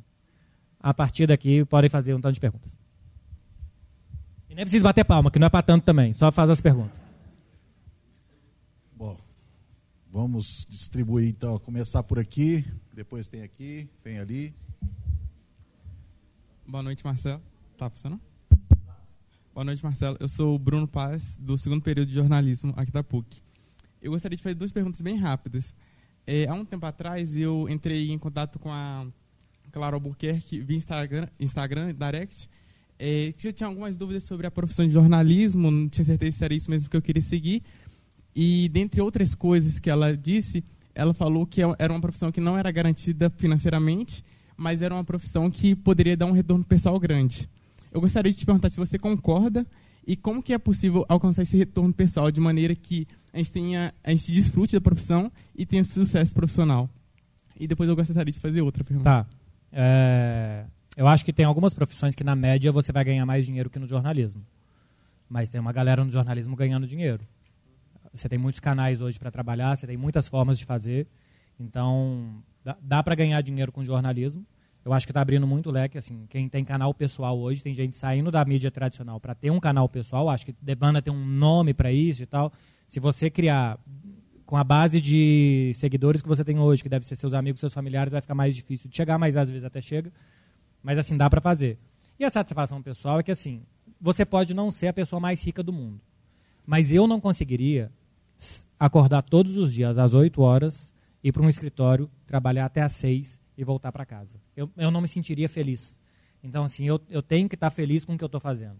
A 0.79 0.93
partir 0.93 1.27
daqui, 1.27 1.63
podem 1.65 1.89
fazer 1.89 2.13
um 2.15 2.21
tanto 2.21 2.33
de 2.33 2.39
perguntas. 2.39 2.77
E 4.49 4.55
nem 4.55 4.65
precisa 4.65 4.83
bater 4.83 5.05
palma, 5.05 5.29
que 5.29 5.37
não 5.37 5.47
é 5.47 5.49
para 5.49 5.61
tanto 5.61 5.83
também. 5.85 6.11
Só 6.13 6.31
faz 6.31 6.49
as 6.49 6.59
perguntas. 6.59 6.99
Bom, 8.95 9.15
vamos 10.09 10.65
distribuir 10.69 11.29
então. 11.29 11.59
Começar 11.59 12.03
por 12.03 12.17
aqui, 12.17 12.65
depois 12.93 13.27
tem 13.27 13.43
aqui, 13.43 13.87
tem 14.03 14.17
ali. 14.17 14.53
Boa 16.67 16.81
noite, 16.81 17.05
Marcelo. 17.05 17.41
Tá 17.77 17.89
funcionando? 17.89 18.30
Boa 19.53 19.65
noite, 19.65 19.83
Marcelo. 19.83 20.15
Eu 20.17 20.29
sou 20.29 20.55
o 20.55 20.57
Bruno 20.57 20.87
Paz, 20.87 21.37
do 21.37 21.57
segundo 21.57 21.81
período 21.81 22.07
de 22.07 22.15
jornalismo 22.15 22.73
aqui 22.77 22.89
da 22.89 23.03
PUC. 23.03 23.41
Eu 24.01 24.11
gostaria 24.11 24.37
de 24.37 24.41
fazer 24.41 24.55
duas 24.55 24.71
perguntas 24.71 25.01
bem 25.01 25.17
rápidas. 25.17 25.73
É, 26.25 26.47
há 26.47 26.53
um 26.53 26.63
tempo 26.63 26.85
atrás, 26.85 27.35
eu 27.35 27.67
entrei 27.67 28.11
em 28.11 28.17
contato 28.17 28.57
com 28.57 28.71
a 28.71 29.05
Clara 29.69 29.97
Albuquerque 29.97 30.61
via 30.61 30.77
Instagram, 30.77 31.27
Instagram 31.37 31.93
Direct, 31.93 32.49
é, 32.97 33.33
tinha 33.33 33.67
algumas 33.67 33.97
dúvidas 33.97 34.23
sobre 34.23 34.47
a 34.47 34.51
profissão 34.51 34.87
de 34.87 34.93
jornalismo, 34.93 35.69
não 35.69 35.89
tinha 35.89 36.05
certeza 36.05 36.37
se 36.37 36.45
era 36.45 36.53
isso 36.53 36.71
mesmo 36.71 36.87
que 36.87 36.95
eu 36.95 37.01
queria 37.01 37.21
seguir. 37.21 37.61
E, 38.33 38.69
dentre 38.69 39.01
outras 39.01 39.35
coisas 39.35 39.79
que 39.79 39.89
ela 39.89 40.15
disse, 40.15 40.63
ela 40.95 41.13
falou 41.13 41.45
que 41.45 41.61
é 41.61 41.65
era 41.77 41.91
uma 41.91 41.99
profissão 41.99 42.31
que 42.31 42.39
não 42.39 42.57
era 42.57 42.71
garantida 42.71 43.29
financeiramente, 43.29 44.23
mas 44.55 44.81
era 44.81 44.93
uma 44.93 45.03
profissão 45.03 45.51
que 45.51 45.75
poderia 45.75 46.15
dar 46.15 46.27
um 46.27 46.31
retorno 46.31 46.63
pessoal 46.63 46.97
grande. 46.97 47.49
Eu 47.91 47.99
gostaria 47.99 48.31
de 48.31 48.37
te 48.37 48.45
perguntar 48.45 48.69
se 48.69 48.77
você 48.77 48.97
concorda 48.97 49.65
e 50.05 50.15
como 50.15 50.41
que 50.41 50.53
é 50.53 50.57
possível 50.57 51.05
alcançar 51.07 51.43
esse 51.43 51.57
retorno 51.57 51.93
pessoal 51.93 52.31
de 52.31 52.39
maneira 52.39 52.73
que 52.73 53.07
a 53.33 53.37
gente 53.37 53.51
tenha 53.51 53.93
a 54.03 54.11
gente 54.11 54.31
desfrute 54.31 54.73
da 54.73 54.81
profissão 54.81 55.31
e 55.55 55.65
tenha 55.65 55.83
sucesso 55.83 56.33
profissional. 56.33 56.89
E 57.59 57.67
depois 57.67 57.89
eu 57.89 57.95
gostaria 57.95 58.31
de 58.31 58.39
fazer 58.39 58.61
outra 58.61 58.83
pergunta. 58.83 59.09
Tá. 59.09 59.27
É... 59.71 60.65
Eu 60.97 61.07
acho 61.07 61.23
que 61.23 61.31
tem 61.31 61.45
algumas 61.45 61.73
profissões 61.73 62.15
que, 62.15 62.23
na 62.23 62.35
média, 62.35 62.71
você 62.71 62.91
vai 62.91 63.03
ganhar 63.03 63.25
mais 63.25 63.45
dinheiro 63.45 63.69
que 63.69 63.79
no 63.79 63.87
jornalismo. 63.87 64.45
Mas 65.29 65.49
tem 65.49 65.61
uma 65.61 65.71
galera 65.71 66.03
no 66.03 66.11
jornalismo 66.11 66.55
ganhando 66.55 66.85
dinheiro. 66.85 67.23
Você 68.13 68.27
tem 68.27 68.37
muitos 68.37 68.59
canais 68.59 68.99
hoje 68.99 69.17
para 69.17 69.31
trabalhar, 69.31 69.75
você 69.75 69.87
tem 69.87 69.95
muitas 69.95 70.27
formas 70.27 70.59
de 70.59 70.65
fazer. 70.65 71.07
Então, 71.57 72.43
dá, 72.63 72.77
dá 72.81 73.03
para 73.03 73.15
ganhar 73.15 73.39
dinheiro 73.41 73.71
com 73.71 73.85
jornalismo. 73.85 74.45
Eu 74.83 74.93
acho 74.93 75.05
que 75.05 75.11
está 75.11 75.21
abrindo 75.21 75.45
muito 75.45 75.69
leque. 75.69 75.97
Assim, 75.97 76.25
quem 76.27 76.49
tem 76.49 76.65
canal 76.65 76.93
pessoal 76.93 77.37
hoje, 77.39 77.61
tem 77.63 77.73
gente 77.73 77.95
saindo 77.95 78.31
da 78.31 78.43
mídia 78.43 78.71
tradicional 78.71 79.19
para 79.19 79.35
ter 79.35 79.51
um 79.51 79.59
canal 79.59 79.87
pessoal. 79.87 80.29
Acho 80.29 80.45
que 80.45 80.55
demanda 80.61 81.01
ter 81.01 81.11
um 81.11 81.25
nome 81.25 81.73
para 81.73 81.91
isso 81.91 82.23
e 82.23 82.25
tal. 82.25 82.51
Se 82.87 82.99
você 82.99 83.29
criar 83.29 83.79
com 84.45 84.57
a 84.57 84.63
base 84.63 84.99
de 84.99 85.71
seguidores 85.75 86.21
que 86.21 86.27
você 86.27 86.43
tem 86.43 86.59
hoje, 86.59 86.83
que 86.83 86.89
deve 86.89 87.05
ser 87.05 87.15
seus 87.15 87.33
amigos, 87.33 87.59
seus 87.59 87.73
familiares, 87.73 88.11
vai 88.11 88.21
ficar 88.21 88.35
mais 88.35 88.55
difícil 88.55 88.89
de 88.89 88.97
chegar, 88.97 89.17
mas 89.17 89.37
às 89.37 89.49
vezes 89.49 89.63
até 89.63 89.79
chega. 89.79 90.11
Mas 90.83 90.97
assim, 90.97 91.15
dá 91.15 91.29
para 91.29 91.39
fazer. 91.39 91.77
E 92.19 92.25
a 92.25 92.29
satisfação 92.29 92.81
pessoal 92.81 93.19
é 93.19 93.23
que 93.23 93.31
assim, 93.31 93.61
você 93.99 94.25
pode 94.25 94.53
não 94.53 94.71
ser 94.71 94.87
a 94.87 94.93
pessoa 94.93 95.19
mais 95.19 95.43
rica 95.43 95.61
do 95.61 95.71
mundo. 95.71 96.01
Mas 96.65 96.91
eu 96.91 97.07
não 97.07 97.19
conseguiria 97.19 97.91
acordar 98.79 99.21
todos 99.21 99.57
os 99.57 99.71
dias 99.71 99.97
às 99.97 100.13
8 100.13 100.41
horas, 100.41 100.93
ir 101.23 101.31
para 101.31 101.43
um 101.43 101.49
escritório, 101.49 102.09
trabalhar 102.25 102.65
até 102.65 102.81
às 102.81 102.91
6 102.93 103.39
e 103.61 103.65
voltar 103.65 103.91
para 103.91 104.05
casa. 104.05 104.39
Eu, 104.55 104.69
eu 104.75 104.89
não 104.89 105.01
me 105.01 105.07
sentiria 105.07 105.47
feliz. 105.47 105.99
Então, 106.43 106.63
assim, 106.63 106.85
eu, 106.85 106.99
eu 107.09 107.21
tenho 107.21 107.47
que 107.47 107.55
estar 107.55 107.69
feliz 107.69 108.03
com 108.03 108.13
o 108.13 108.17
que 108.17 108.23
eu 108.23 108.27
estou 108.27 108.41
fazendo. 108.41 108.77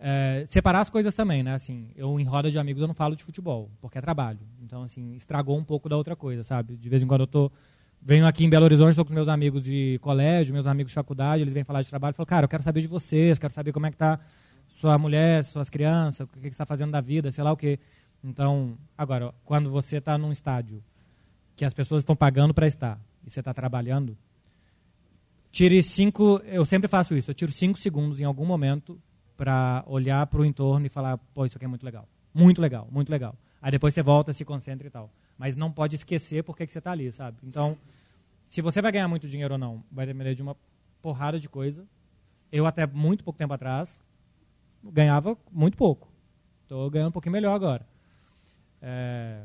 É, 0.00 0.44
separar 0.48 0.80
as 0.80 0.90
coisas 0.90 1.14
também, 1.14 1.42
né? 1.42 1.54
Assim, 1.54 1.88
eu 1.94 2.18
em 2.18 2.24
roda 2.24 2.50
de 2.50 2.58
amigos 2.58 2.82
eu 2.82 2.88
não 2.88 2.94
falo 2.94 3.14
de 3.14 3.22
futebol, 3.22 3.70
porque 3.80 3.96
é 3.96 4.00
trabalho. 4.00 4.40
Então, 4.60 4.82
assim, 4.82 5.14
estragou 5.14 5.56
um 5.56 5.64
pouco 5.64 5.88
da 5.88 5.96
outra 5.96 6.16
coisa, 6.16 6.42
sabe? 6.42 6.76
De 6.76 6.88
vez 6.88 7.02
em 7.02 7.06
quando 7.06 7.20
eu 7.20 7.26
estou 7.26 7.52
venho 8.06 8.26
aqui 8.26 8.44
em 8.44 8.50
Belo 8.50 8.64
Horizonte, 8.66 8.90
estou 8.90 9.04
com 9.04 9.14
meus 9.14 9.28
amigos 9.28 9.62
de 9.62 9.98
colégio, 10.02 10.52
meus 10.52 10.66
amigos 10.66 10.90
de 10.90 10.94
faculdade, 10.94 11.42
eles 11.42 11.54
vêm 11.54 11.64
falar 11.64 11.80
de 11.80 11.88
trabalho, 11.88 12.14
falo, 12.14 12.26
cara, 12.26 12.44
eu 12.44 12.48
quero 12.48 12.62
saber 12.62 12.82
de 12.82 12.86
vocês, 12.86 13.38
quero 13.38 13.52
saber 13.52 13.72
como 13.72 13.86
é 13.86 13.90
que 13.90 13.94
está 13.94 14.20
sua 14.68 14.98
mulher, 14.98 15.42
suas 15.42 15.70
crianças, 15.70 16.20
o 16.20 16.26
que, 16.26 16.40
que 16.40 16.42
você 16.42 16.48
está 16.48 16.66
fazendo 16.66 16.90
da 16.90 17.00
vida, 17.00 17.30
sei 17.30 17.42
lá 17.42 17.50
o 17.50 17.56
quê. 17.56 17.78
Então, 18.22 18.76
agora, 18.98 19.32
quando 19.42 19.70
você 19.70 19.96
está 19.96 20.18
num 20.18 20.30
estádio 20.30 20.82
que 21.56 21.64
as 21.64 21.72
pessoas 21.72 22.02
estão 22.02 22.14
pagando 22.14 22.52
para 22.52 22.66
estar 22.66 23.00
e 23.26 23.30
você 23.30 23.40
está 23.40 23.54
trabalhando, 23.54 24.16
tire 25.50 25.82
cinco, 25.82 26.40
eu 26.44 26.64
sempre 26.64 26.88
faço 26.88 27.14
isso, 27.14 27.30
eu 27.30 27.34
tiro 27.34 27.52
cinco 27.52 27.78
segundos 27.78 28.20
em 28.20 28.24
algum 28.24 28.44
momento 28.44 29.00
para 29.36 29.84
olhar 29.86 30.26
para 30.26 30.40
o 30.40 30.44
entorno 30.44 30.86
e 30.86 30.88
falar, 30.88 31.18
pô, 31.32 31.44
isso 31.46 31.56
aqui 31.56 31.64
é 31.64 31.68
muito 31.68 31.84
legal, 31.84 32.08
muito 32.32 32.60
legal, 32.60 32.88
muito 32.90 33.10
legal. 33.10 33.36
Aí 33.60 33.70
depois 33.70 33.94
você 33.94 34.02
volta, 34.02 34.32
se 34.32 34.44
concentra 34.44 34.86
e 34.86 34.90
tal. 34.90 35.10
Mas 35.38 35.56
não 35.56 35.72
pode 35.72 35.96
esquecer 35.96 36.44
por 36.44 36.56
que 36.56 36.66
você 36.66 36.78
está 36.78 36.92
ali, 36.92 37.10
sabe? 37.10 37.38
Então, 37.42 37.78
se 38.44 38.60
você 38.60 38.82
vai 38.82 38.92
ganhar 38.92 39.08
muito 39.08 39.26
dinheiro 39.26 39.54
ou 39.54 39.58
não, 39.58 39.82
vai 39.90 40.06
depender 40.06 40.34
de 40.34 40.42
uma 40.42 40.56
porrada 41.00 41.40
de 41.40 41.48
coisa. 41.48 41.86
Eu, 42.52 42.66
até 42.66 42.86
muito 42.86 43.24
pouco 43.24 43.38
tempo 43.38 43.52
atrás, 43.52 44.00
ganhava 44.82 45.36
muito 45.50 45.76
pouco. 45.76 46.08
Estou 46.62 46.88
ganhando 46.90 47.08
um 47.08 47.12
pouquinho 47.12 47.32
melhor 47.32 47.54
agora. 47.54 47.86
É, 48.80 49.44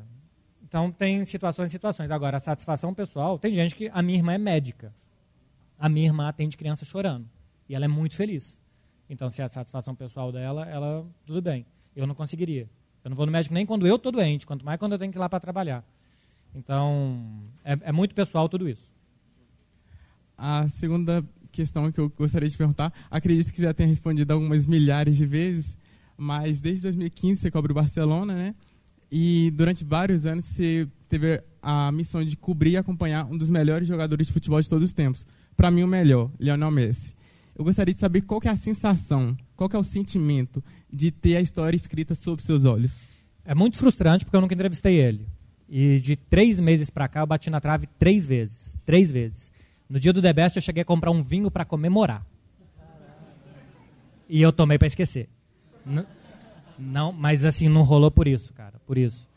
então, 0.69 0.91
tem 0.91 1.25
situações 1.25 1.69
e 1.69 1.71
situações. 1.71 2.11
Agora, 2.11 2.37
a 2.37 2.39
satisfação 2.39 2.93
pessoal, 2.93 3.39
tem 3.39 3.51
gente 3.51 3.75
que. 3.75 3.89
A 3.91 4.03
minha 4.03 4.19
irmã 4.19 4.33
é 4.33 4.37
médica. 4.37 4.93
A 5.79 5.89
minha 5.89 6.05
irmã 6.05 6.27
atende 6.27 6.55
criança 6.55 6.85
chorando. 6.85 7.27
E 7.67 7.73
ela 7.73 7.85
é 7.85 7.87
muito 7.87 8.15
feliz. 8.15 8.61
Então, 9.09 9.31
se 9.31 9.41
é 9.41 9.45
a 9.45 9.49
satisfação 9.49 9.95
pessoal 9.95 10.31
dela, 10.31 10.69
ela. 10.69 11.03
Tudo 11.25 11.41
bem. 11.41 11.65
Eu 11.95 12.05
não 12.05 12.13
conseguiria. 12.13 12.69
Eu 13.03 13.09
não 13.09 13.17
vou 13.17 13.25
no 13.25 13.31
médico 13.31 13.55
nem 13.55 13.65
quando 13.65 13.87
eu 13.87 13.95
estou 13.95 14.11
doente, 14.11 14.45
quanto 14.45 14.63
mais 14.63 14.77
quando 14.77 14.91
eu 14.91 14.99
tenho 14.99 15.11
que 15.11 15.17
ir 15.17 15.19
lá 15.19 15.27
para 15.27 15.39
trabalhar. 15.39 15.83
Então, 16.53 17.19
é, 17.63 17.75
é 17.81 17.91
muito 17.91 18.13
pessoal 18.13 18.47
tudo 18.47 18.69
isso. 18.69 18.91
A 20.37 20.67
segunda 20.67 21.25
questão 21.51 21.91
que 21.91 21.99
eu 21.99 22.09
gostaria 22.09 22.47
de 22.47 22.55
perguntar, 22.55 22.93
acredito 23.09 23.51
que 23.51 23.61
já 23.61 23.73
tenha 23.73 23.89
respondido 23.89 24.33
algumas 24.33 24.67
milhares 24.67 25.17
de 25.17 25.25
vezes, 25.25 25.75
mas 26.15 26.61
desde 26.61 26.83
2015 26.83 27.41
você 27.41 27.49
cobre 27.49 27.71
o 27.71 27.75
Barcelona, 27.75 28.35
né? 28.35 28.55
E 29.11 29.51
durante 29.55 29.83
vários 29.83 30.25
anos 30.25 30.45
você 30.45 30.87
teve 31.07 31.41
a 31.61 31.91
missão 31.91 32.23
de 32.23 32.37
cobrir 32.37 32.71
e 32.71 32.77
acompanhar 32.77 33.25
um 33.25 33.37
dos 33.37 33.49
melhores 33.49 33.87
jogadores 33.87 34.27
de 34.27 34.33
futebol 34.33 34.61
de 34.61 34.69
todos 34.69 34.89
os 34.89 34.93
tempos. 34.93 35.25
Para 35.57 35.71
mim, 35.71 35.83
o 35.83 35.87
melhor, 35.87 36.31
Lionel 36.39 36.71
Messi. 36.71 37.13
Eu 37.57 37.65
gostaria 37.65 37.93
de 37.93 37.99
saber 37.99 38.21
qual 38.21 38.39
é 38.45 38.49
a 38.49 38.55
sensação, 38.55 39.35
qual 39.55 39.69
é 39.73 39.77
o 39.77 39.83
sentimento 39.83 40.63
de 40.91 41.11
ter 41.11 41.35
a 41.35 41.41
história 41.41 41.75
escrita 41.75 42.15
sob 42.15 42.41
seus 42.41 42.63
olhos. 42.63 43.01
É 43.43 43.53
muito 43.53 43.77
frustrante 43.77 44.23
porque 44.23 44.37
eu 44.37 44.41
nunca 44.41 44.53
entrevistei 44.53 44.95
ele. 44.95 45.27
E 45.67 45.99
de 45.99 46.15
três 46.15 46.59
meses 46.59 46.89
para 46.89 47.07
cá 47.07 47.19
eu 47.19 47.27
bati 47.27 47.49
na 47.49 47.59
trave 47.59 47.87
três 47.97 48.25
vezes. 48.25 48.77
Três 48.85 49.11
vezes. 49.11 49.51
No 49.89 49.99
dia 49.99 50.13
do 50.13 50.21
The 50.21 50.31
Best 50.31 50.55
eu 50.55 50.61
cheguei 50.61 50.83
a 50.83 50.85
comprar 50.85 51.11
um 51.11 51.21
vinho 51.21 51.51
para 51.51 51.65
comemorar. 51.65 52.25
E 54.29 54.41
eu 54.41 54.53
tomei 54.53 54.77
para 54.77 54.87
esquecer. 54.87 55.27
Não, 56.79 57.11
mas 57.11 57.45
assim, 57.45 57.67
não 57.67 57.83
rolou 57.83 58.09
por 58.09 58.27
isso, 58.27 58.53
cara. 58.53 58.79
Por 58.85 58.97
isso. 58.97 59.27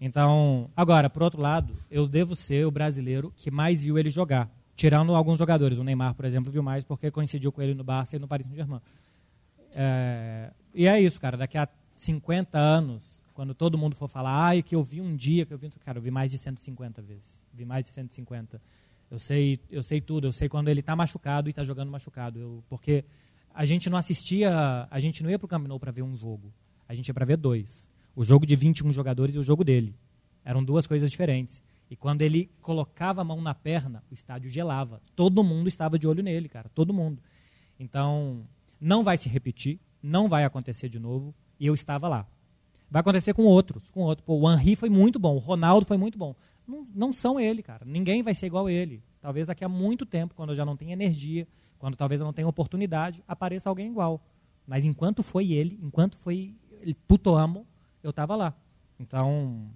Então, 0.00 0.68
agora, 0.76 1.08
por 1.08 1.22
outro 1.22 1.40
lado, 1.40 1.74
eu 1.90 2.08
devo 2.08 2.34
ser 2.34 2.66
o 2.66 2.70
brasileiro 2.70 3.32
que 3.36 3.50
mais 3.50 3.82
viu 3.82 3.98
ele 3.98 4.10
jogar. 4.10 4.50
Tirando 4.74 5.14
alguns 5.14 5.38
jogadores. 5.38 5.78
O 5.78 5.84
Neymar, 5.84 6.14
por 6.14 6.24
exemplo, 6.24 6.50
viu 6.50 6.62
mais 6.62 6.82
porque 6.82 7.10
coincidiu 7.10 7.52
com 7.52 7.62
ele 7.62 7.74
no 7.74 7.84
Barça 7.84 8.16
e 8.16 8.18
no 8.18 8.26
Paris 8.26 8.46
Saint-Germain. 8.46 8.80
É, 9.74 10.50
e 10.74 10.86
é 10.86 11.00
isso, 11.00 11.20
cara. 11.20 11.36
Daqui 11.36 11.56
a 11.56 11.68
50 11.96 12.58
anos, 12.58 13.20
quando 13.32 13.54
todo 13.54 13.78
mundo 13.78 13.94
for 13.94 14.08
falar, 14.08 14.46
ai, 14.46 14.62
que 14.62 14.74
eu 14.74 14.82
vi 14.82 15.00
um 15.00 15.14
dia, 15.14 15.46
que 15.46 15.54
eu 15.54 15.58
vi. 15.58 15.70
Cara, 15.84 15.98
eu 15.98 16.02
vi 16.02 16.10
mais 16.10 16.30
de 16.30 16.38
150 16.38 17.00
vezes. 17.02 17.44
Vi 17.52 17.64
mais 17.64 17.84
de 17.84 17.90
150. 17.90 18.60
Eu 19.10 19.18
sei, 19.18 19.60
eu 19.70 19.82
sei 19.82 20.00
tudo. 20.00 20.26
Eu 20.26 20.32
sei 20.32 20.48
quando 20.48 20.68
ele 20.68 20.80
está 20.80 20.96
machucado 20.96 21.48
e 21.48 21.50
está 21.50 21.62
jogando 21.62 21.90
machucado. 21.90 22.40
Eu, 22.40 22.64
porque 22.68 23.04
a 23.54 23.64
gente 23.64 23.88
não 23.88 23.98
assistia, 23.98 24.88
a 24.90 24.98
gente 24.98 25.22
não 25.22 25.30
ia 25.30 25.38
para 25.38 25.46
o 25.46 25.48
Camp 25.48 25.66
Nou 25.66 25.78
para 25.78 25.92
ver 25.92 26.02
um 26.02 26.16
jogo. 26.16 26.52
A 26.92 26.94
gente 26.94 27.08
ia 27.08 27.14
para 27.14 27.24
ver 27.24 27.38
dois. 27.38 27.88
O 28.14 28.22
jogo 28.22 28.44
de 28.44 28.54
21 28.54 28.92
jogadores 28.92 29.34
e 29.34 29.38
o 29.38 29.42
jogo 29.42 29.64
dele. 29.64 29.96
Eram 30.44 30.62
duas 30.62 30.86
coisas 30.86 31.10
diferentes. 31.10 31.62
E 31.90 31.96
quando 31.96 32.20
ele 32.20 32.50
colocava 32.60 33.22
a 33.22 33.24
mão 33.24 33.40
na 33.40 33.54
perna, 33.54 34.04
o 34.10 34.14
estádio 34.14 34.50
gelava. 34.50 35.00
Todo 35.16 35.42
mundo 35.42 35.68
estava 35.68 35.98
de 35.98 36.06
olho 36.06 36.22
nele, 36.22 36.50
cara. 36.50 36.68
Todo 36.74 36.92
mundo. 36.92 37.22
Então, 37.80 38.46
não 38.78 39.02
vai 39.02 39.16
se 39.16 39.26
repetir, 39.26 39.80
não 40.02 40.28
vai 40.28 40.44
acontecer 40.44 40.90
de 40.90 40.98
novo. 40.98 41.34
E 41.58 41.66
eu 41.66 41.72
estava 41.72 42.08
lá. 42.08 42.26
Vai 42.90 43.00
acontecer 43.00 43.32
com 43.32 43.44
outros, 43.44 43.90
com 43.90 44.00
outro. 44.00 44.22
Pô, 44.22 44.34
o 44.34 44.52
Henry 44.52 44.76
foi 44.76 44.90
muito 44.90 45.18
bom, 45.18 45.34
o 45.34 45.38
Ronaldo 45.38 45.86
foi 45.86 45.96
muito 45.96 46.18
bom. 46.18 46.36
Não, 46.68 46.86
não 46.94 47.10
são 47.10 47.40
ele, 47.40 47.62
cara. 47.62 47.86
Ninguém 47.86 48.22
vai 48.22 48.34
ser 48.34 48.44
igual 48.44 48.68
ele. 48.68 49.02
Talvez 49.18 49.46
daqui 49.46 49.64
a 49.64 49.68
muito 49.68 50.04
tempo, 50.04 50.34
quando 50.34 50.50
eu 50.50 50.56
já 50.56 50.66
não 50.66 50.76
tenha 50.76 50.92
energia, 50.92 51.48
quando 51.78 51.96
talvez 51.96 52.20
eu 52.20 52.26
não 52.26 52.34
tenha 52.34 52.46
oportunidade, 52.46 53.24
apareça 53.26 53.70
alguém 53.70 53.88
igual. 53.88 54.22
Mas 54.66 54.84
enquanto 54.84 55.22
foi 55.22 55.52
ele, 55.52 55.80
enquanto 55.82 56.18
foi 56.18 56.54
puto 57.06 57.34
amo, 57.34 57.66
eu 58.02 58.10
estava 58.10 58.36
lá. 58.36 58.54
Então, 58.98 59.70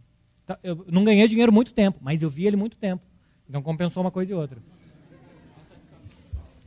tá, 0.44 0.58
eu 0.62 0.86
não 0.90 1.04
ganhei 1.04 1.26
dinheiro 1.28 1.52
muito 1.52 1.72
tempo, 1.72 1.98
mas 2.00 2.22
eu 2.22 2.30
vi 2.30 2.46
ele 2.46 2.56
muito 2.56 2.76
tempo. 2.76 3.02
Então 3.48 3.62
compensou 3.62 4.02
uma 4.02 4.10
coisa 4.10 4.32
e 4.32 4.34
outra. 4.34 4.58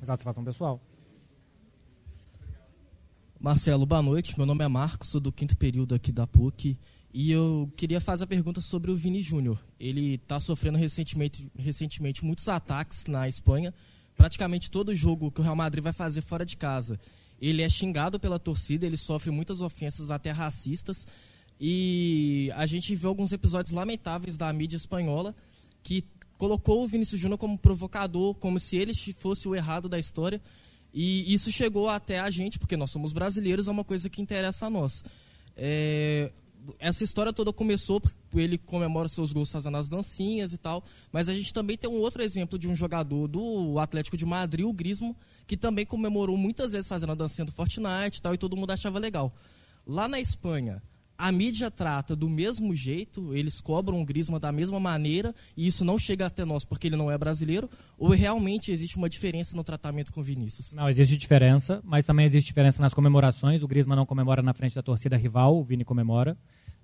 Satisfação 0.01 0.43
pessoal. 0.43 0.81
Marcelo, 3.39 3.85
boa 3.85 4.01
noite. 4.01 4.37
Meu 4.37 4.45
nome 4.45 4.63
é 4.63 4.67
Marcos, 4.67 5.09
sou 5.09 5.21
do 5.21 5.31
quinto 5.31 5.55
período 5.57 5.93
aqui 5.95 6.11
da 6.11 6.25
PUC. 6.25 6.77
E 7.13 7.31
eu 7.31 7.71
queria 7.75 7.99
fazer 7.99 8.25
a 8.25 8.27
pergunta 8.27 8.61
sobre 8.61 8.91
o 8.91 8.95
Vini 8.95 9.21
Júnior. 9.21 9.57
Ele 9.79 10.15
está 10.15 10.39
sofrendo 10.39 10.77
recentemente, 10.77 11.51
recentemente 11.57 12.23
muitos 12.23 12.47
ataques 12.47 13.05
na 13.07 13.27
Espanha. 13.27 13.73
Praticamente 14.15 14.69
todo 14.69 14.93
jogo 14.95 15.31
que 15.31 15.41
o 15.41 15.43
Real 15.43 15.55
Madrid 15.55 15.83
vai 15.83 15.93
fazer 15.93 16.21
fora 16.21 16.45
de 16.45 16.57
casa, 16.57 16.99
ele 17.41 17.61
é 17.61 17.69
xingado 17.69 18.19
pela 18.19 18.37
torcida, 18.37 18.85
ele 18.85 18.97
sofre 18.97 19.31
muitas 19.31 19.61
ofensas 19.61 20.11
até 20.11 20.31
racistas. 20.31 21.07
E 21.59 22.51
a 22.55 22.65
gente 22.65 22.95
viu 22.95 23.09
alguns 23.09 23.31
episódios 23.31 23.73
lamentáveis 23.73 24.37
da 24.37 24.51
mídia 24.53 24.77
espanhola 24.77 25.35
que 25.83 26.05
colocou 26.37 26.83
o 26.83 26.87
Vinícius 26.87 27.19
Júnior 27.19 27.37
como 27.37 27.57
provocador, 27.57 28.33
como 28.35 28.59
se 28.59 28.77
ele 28.77 28.93
fosse 29.13 29.47
o 29.47 29.55
errado 29.55 29.89
da 29.89 29.99
história. 29.99 30.41
E 30.93 31.31
isso 31.31 31.51
chegou 31.51 31.89
até 31.89 32.19
a 32.19 32.29
gente, 32.29 32.57
porque 32.57 32.77
nós 32.77 32.91
somos 32.91 33.13
brasileiros, 33.13 33.67
é 33.67 33.71
uma 33.71 33.83
coisa 33.83 34.09
que 34.09 34.21
interessa 34.21 34.65
a 34.65 34.69
nós. 34.69 35.03
É, 35.55 36.31
essa 36.77 37.03
história 37.03 37.33
toda 37.33 37.51
começou 37.51 37.99
porque 37.99 38.19
ele 38.35 38.57
comemora 38.57 39.07
seus 39.07 39.31
gols 39.31 39.51
fazendo 39.51 39.77
as 39.77 39.89
dancinhas 39.89 40.53
e 40.53 40.57
tal, 40.57 40.83
mas 41.11 41.29
a 41.29 41.33
gente 41.33 41.53
também 41.53 41.77
tem 41.77 41.89
um 41.89 41.99
outro 41.99 42.21
exemplo 42.21 42.59
de 42.59 42.67
um 42.67 42.75
jogador 42.75 43.27
do 43.27 43.79
Atlético 43.79 44.17
de 44.17 44.25
Madrid, 44.25 44.65
o 44.65 44.73
Grismo, 44.73 45.15
que 45.47 45.57
também 45.57 45.85
comemorou 45.85 46.37
muitas 46.37 46.71
vezes 46.73 46.87
fazendo 46.87 47.11
a 47.11 47.15
dancinha 47.15 47.45
do 47.45 47.51
Fortnite 47.51 48.19
e 48.19 48.21
tal, 48.21 48.33
e 48.33 48.37
todo 48.37 48.55
mundo 48.55 48.71
achava 48.71 48.99
legal. 48.99 49.33
Lá 49.85 50.07
na 50.07 50.19
Espanha, 50.19 50.81
a 51.19 51.33
mídia 51.33 51.69
trata 51.69 52.15
do 52.15 52.29
mesmo 52.29 52.73
jeito, 52.73 53.35
eles 53.35 53.59
cobram 53.59 54.01
o 54.01 54.05
Griezmann 54.05 54.39
da 54.39 54.53
mesma 54.53 54.79
maneira, 54.79 55.35
e 55.57 55.67
isso 55.67 55.83
não 55.83 55.99
chega 55.99 56.25
até 56.25 56.45
nós 56.45 56.63
porque 56.63 56.87
ele 56.87 56.95
não 56.95 57.11
é 57.11 57.17
brasileiro, 57.17 57.69
ou 57.97 58.11
realmente 58.11 58.71
existe 58.71 58.95
uma 58.95 59.09
diferença 59.09 59.53
no 59.53 59.61
tratamento 59.61 60.13
com 60.13 60.21
o 60.21 60.23
Vinícius? 60.23 60.71
Não, 60.71 60.89
existe 60.89 61.17
diferença, 61.17 61.81
mas 61.83 62.05
também 62.05 62.25
existe 62.25 62.47
diferença 62.47 62.81
nas 62.81 62.93
comemorações. 62.93 63.61
O 63.61 63.67
Griezmann 63.67 63.97
não 63.97 64.05
comemora 64.05 64.41
na 64.41 64.53
frente 64.53 64.73
da 64.73 64.81
torcida 64.81 65.17
rival, 65.17 65.57
o 65.57 65.63
Vini 65.63 65.83
comemora. 65.83 66.37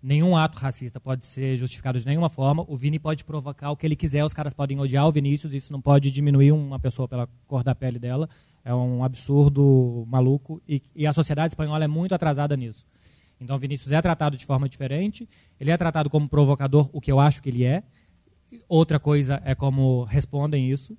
Nenhum 0.08 0.38
ato 0.38 0.60
racista 0.60 1.00
pode 1.00 1.26
ser 1.26 1.58
justificado 1.58 2.00
de 2.00 2.06
nenhuma 2.06 2.30
forma. 2.30 2.64
O 2.68 2.78
Vini 2.78 3.00
pode 3.00 3.24
provocar 3.24 3.72
o 3.72 3.76
que 3.76 3.88
ele 3.88 3.96
quiser, 3.96 4.24
os 4.24 4.36
caras 4.36 4.54
podem 4.54 4.80
odiar 4.80 5.08
o 5.08 5.12
Vinícius, 5.12 5.52
isso 5.52 5.74
não 5.74 5.82
pode 5.82 6.12
diminuir 6.12 6.52
uma 6.52 6.78
pessoa 6.78 7.08
pela 7.08 7.28
cor 7.48 7.64
da 7.64 7.74
pele 7.74 7.98
dela. 7.98 8.30
É 8.64 8.72
um 8.72 9.04
absurdo 9.04 10.06
maluco, 10.08 10.62
e, 10.70 10.80
e 10.96 11.08
a 11.08 11.12
sociedade 11.12 11.54
espanhola 11.54 11.86
é 11.86 11.88
muito 11.88 12.14
atrasada 12.14 12.56
nisso. 12.56 12.86
Então, 13.42 13.58
Vinícius 13.58 13.92
é 13.94 14.00
tratado 14.00 14.38
de 14.38 14.46
forma 14.46 14.70
diferente. 14.70 15.28
Ele 15.60 15.72
é 15.72 15.78
tratado 15.78 16.08
como 16.08 16.30
provocador, 16.30 16.88
o 16.94 17.02
que 17.02 17.12
eu 17.12 17.20
acho 17.20 17.42
que 17.42 17.50
ele 17.50 17.64
é. 17.64 17.82
Outra 18.70 19.00
coisa 19.00 19.42
é 19.44 19.56
como 19.56 20.04
respondem 20.04 20.70
isso. 20.70 20.96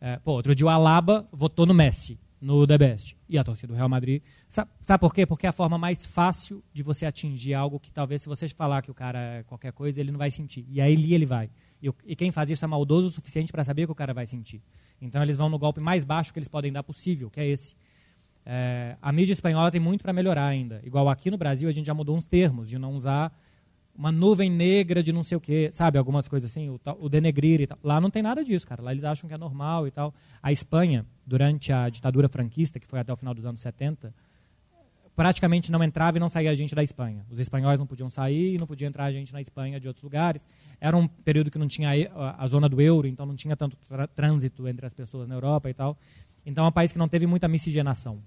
É, 0.00 0.16
pô, 0.18 0.30
outro 0.34 0.54
dia 0.54 0.64
o 0.64 0.68
Alaba 0.68 1.28
votou 1.32 1.66
no 1.66 1.74
Messi, 1.74 2.16
no 2.40 2.66
The 2.66 2.78
Best. 2.78 3.16
E 3.28 3.36
a 3.36 3.44
torcida 3.44 3.72
do 3.72 3.76
Real 3.76 3.88
Madrid. 3.88 4.22
Sabe, 4.48 4.70
sabe, 4.82 5.00
por 5.00 5.14
quê? 5.14 5.26
Porque 5.26 5.46
é 5.46 5.50
a 5.50 5.52
forma 5.52 5.76
mais 5.76 6.06
fácil 6.06 6.62
de 6.72 6.82
você 6.82 7.04
atingir 7.06 7.54
algo 7.54 7.78
que 7.80 7.90
talvez, 7.90 8.22
se 8.22 8.28
você 8.28 8.48
falar 8.48 8.82
que 8.82 8.90
o 8.90 8.94
cara 8.94 9.18
é 9.18 9.42
qualquer 9.42 9.72
coisa, 9.72 10.00
ele 10.00 10.10
não 10.12 10.18
vai 10.18 10.30
sentir. 10.30 10.64
E 10.68 10.80
aí 10.80 11.12
ele 11.12 11.26
vai. 11.26 11.50
E, 11.82 11.90
e 12.06 12.16
quem 12.16 12.30
faz 12.30 12.50
isso 12.50 12.64
é 12.64 12.68
maldoso 12.68 13.08
o 13.08 13.10
suficiente 13.10 13.52
para 13.52 13.64
saber 13.64 13.86
que 13.86 13.92
o 13.92 13.94
cara 13.94 14.14
vai 14.14 14.26
sentir. 14.26 14.62
Então 15.00 15.22
eles 15.22 15.36
vão 15.36 15.48
no 15.48 15.58
golpe 15.58 15.82
mais 15.82 16.04
baixo 16.04 16.32
que 16.32 16.38
eles 16.38 16.48
podem 16.48 16.72
dar 16.72 16.82
possível, 16.82 17.30
que 17.30 17.40
é 17.40 17.46
esse. 17.46 17.74
É, 18.44 18.96
a 19.02 19.12
mídia 19.12 19.32
espanhola 19.32 19.70
tem 19.70 19.80
muito 19.80 20.02
para 20.02 20.12
melhorar 20.12 20.46
ainda. 20.46 20.80
Igual 20.84 21.08
aqui 21.08 21.30
no 21.30 21.36
Brasil, 21.36 21.68
a 21.68 21.72
gente 21.72 21.86
já 21.86 21.94
mudou 21.94 22.16
uns 22.16 22.26
termos 22.26 22.68
de 22.68 22.78
não 22.78 22.94
usar 22.94 23.32
uma 23.98 24.12
nuvem 24.12 24.48
negra 24.48 25.02
de 25.02 25.12
não 25.12 25.24
sei 25.24 25.36
o 25.36 25.40
quê, 25.40 25.70
sabe? 25.72 25.98
Algumas 25.98 26.28
coisas 26.28 26.48
assim, 26.48 26.70
o, 26.70 26.80
o 27.00 27.08
denegrir 27.08 27.60
e 27.60 27.66
tal. 27.66 27.76
Lá 27.82 28.00
não 28.00 28.10
tem 28.10 28.22
nada 28.22 28.44
disso, 28.44 28.64
cara. 28.64 28.80
Lá 28.80 28.92
eles 28.92 29.02
acham 29.02 29.26
que 29.26 29.34
é 29.34 29.38
normal 29.38 29.88
e 29.88 29.90
tal. 29.90 30.14
A 30.40 30.52
Espanha, 30.52 31.04
durante 31.26 31.72
a 31.72 31.88
ditadura 31.88 32.28
franquista, 32.28 32.78
que 32.78 32.86
foi 32.86 33.00
até 33.00 33.12
o 33.12 33.16
final 33.16 33.34
dos 33.34 33.44
anos 33.44 33.60
70, 33.60 34.14
praticamente 35.16 35.72
não 35.72 35.82
entrava 35.82 36.16
e 36.16 36.20
não 36.20 36.28
saía 36.28 36.54
gente 36.54 36.76
da 36.76 36.82
Espanha. 36.82 37.26
Os 37.28 37.40
espanhóis 37.40 37.76
não 37.76 37.88
podiam 37.88 38.08
sair 38.08 38.56
não 38.56 38.68
podia 38.68 38.86
entrar 38.86 39.10
gente 39.10 39.32
na 39.32 39.40
Espanha 39.40 39.80
de 39.80 39.88
outros 39.88 40.04
lugares. 40.04 40.46
Era 40.80 40.96
um 40.96 41.08
período 41.08 41.50
que 41.50 41.58
não 41.58 41.66
tinha 41.66 41.90
a, 42.14 42.44
a 42.44 42.46
zona 42.46 42.68
do 42.68 42.80
euro, 42.80 43.08
então 43.08 43.26
não 43.26 43.34
tinha 43.34 43.56
tanto 43.56 43.76
trânsito 44.14 44.68
entre 44.68 44.86
as 44.86 44.94
pessoas 44.94 45.26
na 45.26 45.34
Europa 45.34 45.68
e 45.68 45.74
tal. 45.74 45.98
Então 46.46 46.64
é 46.64 46.68
um 46.68 46.72
país 46.72 46.92
que 46.92 46.98
não 46.98 47.08
teve 47.08 47.26
muita 47.26 47.48
miscigenação. 47.48 48.22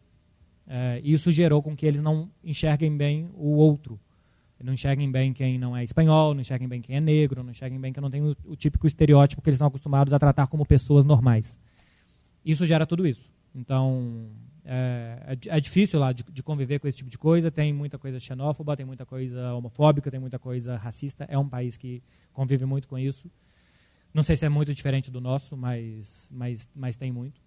É, 0.67 0.99
isso 1.01 1.31
gerou 1.31 1.61
com 1.61 1.73
que 1.77 1.85
eles 1.85 2.01
não 2.01 2.29
enxerguem 2.43 2.95
bem 2.95 3.29
o 3.35 3.51
outro. 3.55 3.97
Não 4.63 4.73
enxerguem 4.73 5.11
bem 5.11 5.33
quem 5.33 5.57
não 5.57 5.75
é 5.75 5.83
espanhol, 5.83 6.33
não 6.33 6.41
enxerguem 6.41 6.67
bem 6.67 6.81
quem 6.81 6.95
é 6.95 7.01
negro, 7.01 7.43
não 7.43 7.51
enxerguem 7.51 7.79
bem 7.79 7.91
quem 7.91 8.01
não 8.01 8.09
tem 8.09 8.21
o, 8.21 8.35
o 8.45 8.55
típico 8.55 8.87
estereótipo 8.87 9.41
que 9.41 9.49
eles 9.49 9.55
estão 9.55 9.67
acostumados 9.67 10.13
a 10.13 10.19
tratar 10.19 10.47
como 10.47 10.65
pessoas 10.65 11.05
normais. 11.05 11.59
Isso 12.45 12.65
gera 12.65 12.85
tudo 12.85 13.07
isso. 13.07 13.29
Então, 13.53 14.29
é, 14.63 15.37
é, 15.45 15.57
é 15.57 15.59
difícil 15.59 15.99
lá 15.99 16.11
de, 16.13 16.23
de, 16.23 16.43
conviver 16.43 16.79
com 16.79 16.87
esse 16.87 16.97
tipo 16.97 17.09
de 17.09 17.17
coisa. 17.17 17.51
Tem 17.51 17.73
muita 17.73 17.97
coisa 17.97 18.19
xenófoba, 18.19 18.75
tem 18.75 18.85
muita 18.85 19.05
coisa 19.05 19.53
homofóbica, 19.53 20.09
tem 20.09 20.19
muita 20.19 20.39
coisa 20.39 20.77
racista. 20.77 21.25
É 21.29 21.37
um 21.37 21.47
país 21.47 21.77
que 21.77 22.01
convive 22.31 22.65
muito 22.65 22.87
com 22.87 22.97
isso. 22.97 23.29
Não 24.13 24.23
sei 24.23 24.35
se 24.35 24.45
é 24.45 24.49
muito 24.49 24.73
diferente 24.73 25.09
do 25.09 25.21
nosso, 25.21 25.55
mas, 25.55 26.29
mas, 26.31 26.67
mas 26.75 26.97
tem 26.97 27.11
muito. 27.11 27.41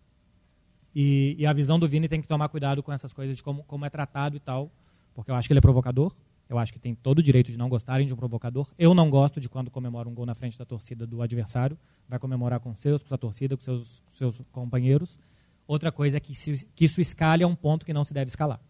E, 0.94 1.34
e, 1.38 1.46
a 1.46 1.52
visão 1.52 1.78
do 1.78 1.88
Vini 1.88 2.08
tem 2.08 2.20
que 2.20 2.28
tomar 2.28 2.48
cuidado 2.48 2.82
com 2.82 2.92
essas 2.92 3.12
coisas 3.12 3.36
de 3.36 3.42
como, 3.42 3.64
como 3.64 3.84
é 3.84 3.90
tratado 3.90 4.36
e 4.36 4.40
tal, 4.40 4.70
porque 5.12 5.30
eu 5.30 5.34
acho 5.34 5.48
que 5.48 5.52
ele 5.52 5.58
é 5.58 5.60
provocador. 5.60 6.14
Eu 6.48 6.58
acho 6.58 6.72
que 6.72 6.78
tem 6.78 6.94
todo 6.94 7.18
o 7.20 7.22
direito 7.22 7.50
de 7.50 7.56
não 7.56 7.68
gostarem 7.68 8.06
de 8.06 8.12
um 8.12 8.16
provocador. 8.16 8.70
Eu 8.78 8.94
não 8.94 9.08
gosto 9.08 9.40
de 9.40 9.48
quando 9.48 9.70
comemora 9.70 10.08
um 10.08 10.14
gol 10.14 10.26
na 10.26 10.34
frente 10.34 10.58
da 10.58 10.64
torcida 10.64 11.06
do 11.06 11.22
adversário. 11.22 11.78
Vai 12.08 12.18
comemorar 12.18 12.60
com 12.60 12.74
seus, 12.74 13.02
com 13.02 13.08
sua 13.08 13.18
torcida, 13.18 13.56
com 13.56 13.62
seus, 13.62 14.02
seus 14.14 14.40
companheiros. 14.52 15.18
Outra 15.66 15.90
coisa 15.90 16.18
é 16.18 16.20
que, 16.20 16.34
se, 16.34 16.66
que 16.74 16.84
isso 16.84 17.00
escale 17.00 17.42
a 17.42 17.46
um 17.46 17.54
ponto 17.54 17.86
que 17.86 17.92
não 17.94 18.04
se 18.04 18.12
deve 18.12 18.28
escalar. 18.28 18.60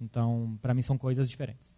Então, 0.00 0.58
para 0.60 0.74
mim, 0.74 0.82
são 0.82 0.98
coisas 0.98 1.28
diferentes. 1.28 1.74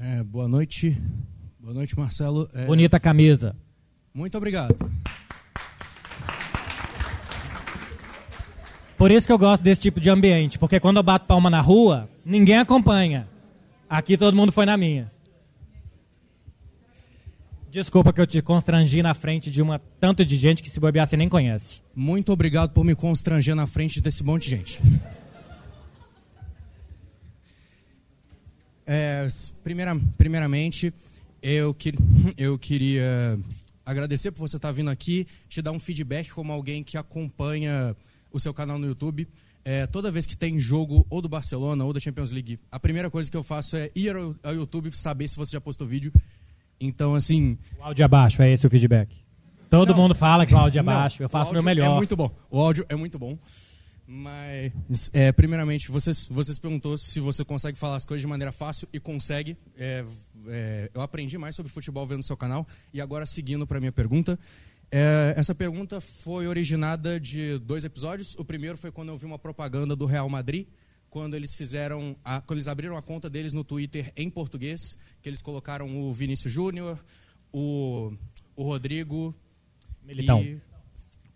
É, 0.00 0.22
boa 0.22 0.48
noite. 0.48 1.00
Boa 1.60 1.72
noite, 1.72 1.96
Marcelo. 1.96 2.48
É... 2.52 2.66
Bonita 2.66 2.98
camisa. 2.98 3.54
Muito 4.12 4.36
obrigado. 4.36 4.76
Por 8.98 9.12
isso 9.12 9.28
que 9.28 9.32
eu 9.32 9.38
gosto 9.38 9.62
desse 9.62 9.80
tipo 9.80 10.00
de 10.00 10.10
ambiente, 10.10 10.58
porque 10.58 10.80
quando 10.80 10.96
eu 10.96 11.04
bato 11.04 11.24
palma 11.24 11.48
na 11.48 11.60
rua, 11.60 12.10
ninguém 12.24 12.58
acompanha. 12.58 13.28
Aqui 13.88 14.16
todo 14.18 14.34
mundo 14.34 14.50
foi 14.50 14.66
na 14.66 14.76
minha. 14.76 15.10
Desculpa 17.70 18.12
que 18.12 18.20
eu 18.20 18.26
te 18.26 18.42
constrangi 18.42 19.00
na 19.00 19.14
frente 19.14 19.52
de 19.52 19.62
uma 19.62 19.80
tanto 20.00 20.24
de 20.24 20.34
gente 20.34 20.64
que 20.64 20.68
se 20.68 20.80
bobear 20.80 21.06
você 21.06 21.16
nem 21.16 21.28
conhece. 21.28 21.80
Muito 21.94 22.32
obrigado 22.32 22.72
por 22.72 22.84
me 22.84 22.96
constranger 22.96 23.54
na 23.54 23.68
frente 23.68 24.00
desse 24.00 24.24
monte 24.24 24.44
de 24.44 24.50
gente. 24.50 24.82
É, 28.84 29.28
primeira, 29.62 29.94
primeiramente, 30.16 30.92
eu, 31.40 31.72
que, 31.72 31.92
eu 32.36 32.58
queria 32.58 33.38
agradecer 33.86 34.32
por 34.32 34.40
você 34.40 34.56
estar 34.56 34.72
vindo 34.72 34.90
aqui, 34.90 35.24
te 35.48 35.62
dar 35.62 35.70
um 35.70 35.78
feedback 35.78 36.30
como 36.30 36.52
alguém 36.52 36.82
que 36.82 36.98
acompanha 36.98 37.94
o 38.32 38.38
seu 38.40 38.52
canal 38.52 38.78
no 38.78 38.86
YouTube. 38.86 39.28
É, 39.64 39.86
toda 39.86 40.10
vez 40.10 40.26
que 40.26 40.36
tem 40.36 40.58
jogo 40.58 41.06
ou 41.10 41.20
do 41.20 41.28
Barcelona 41.28 41.84
ou 41.84 41.92
da 41.92 42.00
Champions 42.00 42.30
League, 42.30 42.58
a 42.70 42.80
primeira 42.80 43.10
coisa 43.10 43.30
que 43.30 43.36
eu 43.36 43.42
faço 43.42 43.76
é 43.76 43.90
ir 43.94 44.14
ao, 44.14 44.34
ao 44.42 44.54
YouTube 44.54 44.90
saber 44.96 45.28
se 45.28 45.36
você 45.36 45.52
já 45.52 45.60
postou 45.60 45.86
vídeo. 45.86 46.12
Então, 46.80 47.14
assim. 47.14 47.58
O 47.78 47.84
áudio 47.84 48.04
abaixo, 48.04 48.40
é 48.40 48.52
esse 48.52 48.66
o 48.66 48.70
feedback. 48.70 49.14
Todo 49.68 49.90
não, 49.90 49.96
mundo 49.96 50.14
fala 50.14 50.46
que 50.46 50.54
o 50.54 50.56
áudio 50.56 50.78
é 50.78 50.82
baixo, 50.82 51.22
eu 51.22 51.28
faço 51.28 51.50
o 51.50 51.54
meu 51.54 51.62
melhor. 51.62 51.92
É 51.92 51.96
muito 51.96 52.16
bom. 52.16 52.34
O 52.50 52.58
áudio 52.58 52.86
é 52.88 52.96
muito 52.96 53.18
bom. 53.18 53.38
Mas, 54.10 55.10
é, 55.12 55.30
primeiramente, 55.32 55.90
você, 55.90 56.12
você 56.30 56.54
se 56.54 56.58
perguntou 56.60 56.96
se 56.96 57.20
você 57.20 57.44
consegue 57.44 57.76
falar 57.76 57.96
as 57.96 58.06
coisas 58.06 58.22
de 58.22 58.26
maneira 58.26 58.50
fácil 58.50 58.88
e 58.90 58.98
consegue. 58.98 59.54
É, 59.76 60.02
é, 60.46 60.90
eu 60.94 61.02
aprendi 61.02 61.36
mais 61.36 61.54
sobre 61.54 61.70
futebol 61.70 62.06
vendo 62.06 62.22
seu 62.22 62.34
canal 62.34 62.66
e 62.94 63.02
agora 63.02 63.26
seguindo 63.26 63.66
para 63.66 63.78
minha 63.78 63.92
pergunta. 63.92 64.38
É, 64.90 65.34
essa 65.36 65.54
pergunta 65.54 66.00
foi 66.00 66.46
originada 66.46 67.20
de 67.20 67.58
dois 67.58 67.84
episódios. 67.84 68.34
O 68.38 68.44
primeiro 68.44 68.78
foi 68.78 68.90
quando 68.90 69.10
eu 69.10 69.18
vi 69.18 69.26
uma 69.26 69.38
propaganda 69.38 69.94
do 69.94 70.06
Real 70.06 70.28
Madrid, 70.28 70.66
quando 71.10 71.34
eles 71.34 71.54
fizeram, 71.54 72.16
a, 72.24 72.40
quando 72.40 72.58
eles 72.58 72.68
abriram 72.68 72.96
a 72.96 73.02
conta 73.02 73.28
deles 73.28 73.52
no 73.52 73.64
Twitter 73.64 74.12
em 74.16 74.30
português, 74.30 74.96
que 75.22 75.28
eles 75.28 75.42
colocaram 75.42 75.94
o 76.00 76.12
Vinícius 76.12 76.52
Júnior, 76.52 76.98
o, 77.52 78.12
o 78.56 78.62
Rodrigo 78.62 79.34
Militão. 80.02 80.42
e 80.42 80.60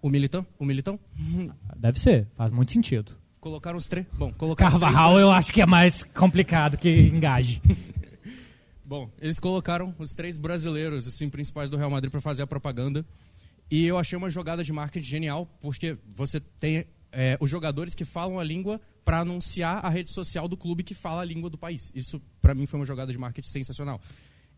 o 0.01 0.09
Militão, 0.09 0.47
o 0.59 0.65
Militão. 0.65 0.99
Deve 1.77 2.01
ser, 2.01 2.27
faz 2.35 2.51
muito 2.53 2.73
sentido. 2.73 3.13
Colocaram 3.39 3.77
os 3.77 3.87
três. 3.87 4.07
Bom, 4.13 4.33
colocaram 4.33 4.71
os 4.71 4.79
três 4.79 4.93
Carvajal 4.95 5.21
eu 5.21 5.31
acho 5.31 5.53
que 5.53 5.61
é 5.61 5.67
mais 5.67 6.03
complicado 6.03 6.77
que 6.77 6.89
engaje. 6.89 7.61
Bom, 8.85 9.11
eles 9.21 9.41
colocaram 9.41 9.95
os 9.99 10.11
três 10.13 10.37
brasileiros 10.37 11.09
assim 11.09 11.29
principais 11.29 11.71
do 11.71 11.77
Real 11.77 11.91
Madrid 11.91 12.11
para 12.11 12.21
fazer 12.21 12.43
a 12.43 12.47
propaganda. 12.47 13.05
E 13.73 13.87
eu 13.87 13.97
achei 13.97 14.19
uma 14.19 14.29
jogada 14.29 14.63
de 14.63 14.71
marketing 14.71 15.07
genial, 15.07 15.47
porque 15.59 15.97
você 16.07 16.39
tem 16.39 16.85
é, 17.11 17.39
os 17.41 17.49
jogadores 17.49 17.95
que 17.95 18.05
falam 18.05 18.39
a 18.39 18.45
língua 18.45 18.79
para 19.03 19.21
anunciar 19.21 19.83
a 19.83 19.89
rede 19.89 20.11
social 20.11 20.47
do 20.47 20.59
clube 20.59 20.83
que 20.83 20.93
fala 20.93 21.23
a 21.23 21.25
língua 21.25 21.49
do 21.49 21.57
país. 21.57 21.91
Isso, 21.95 22.21
para 22.43 22.55
mim, 22.55 22.67
foi 22.67 22.79
uma 22.79 22.85
jogada 22.85 23.11
de 23.11 23.17
marketing 23.17 23.49
sensacional. 23.49 23.99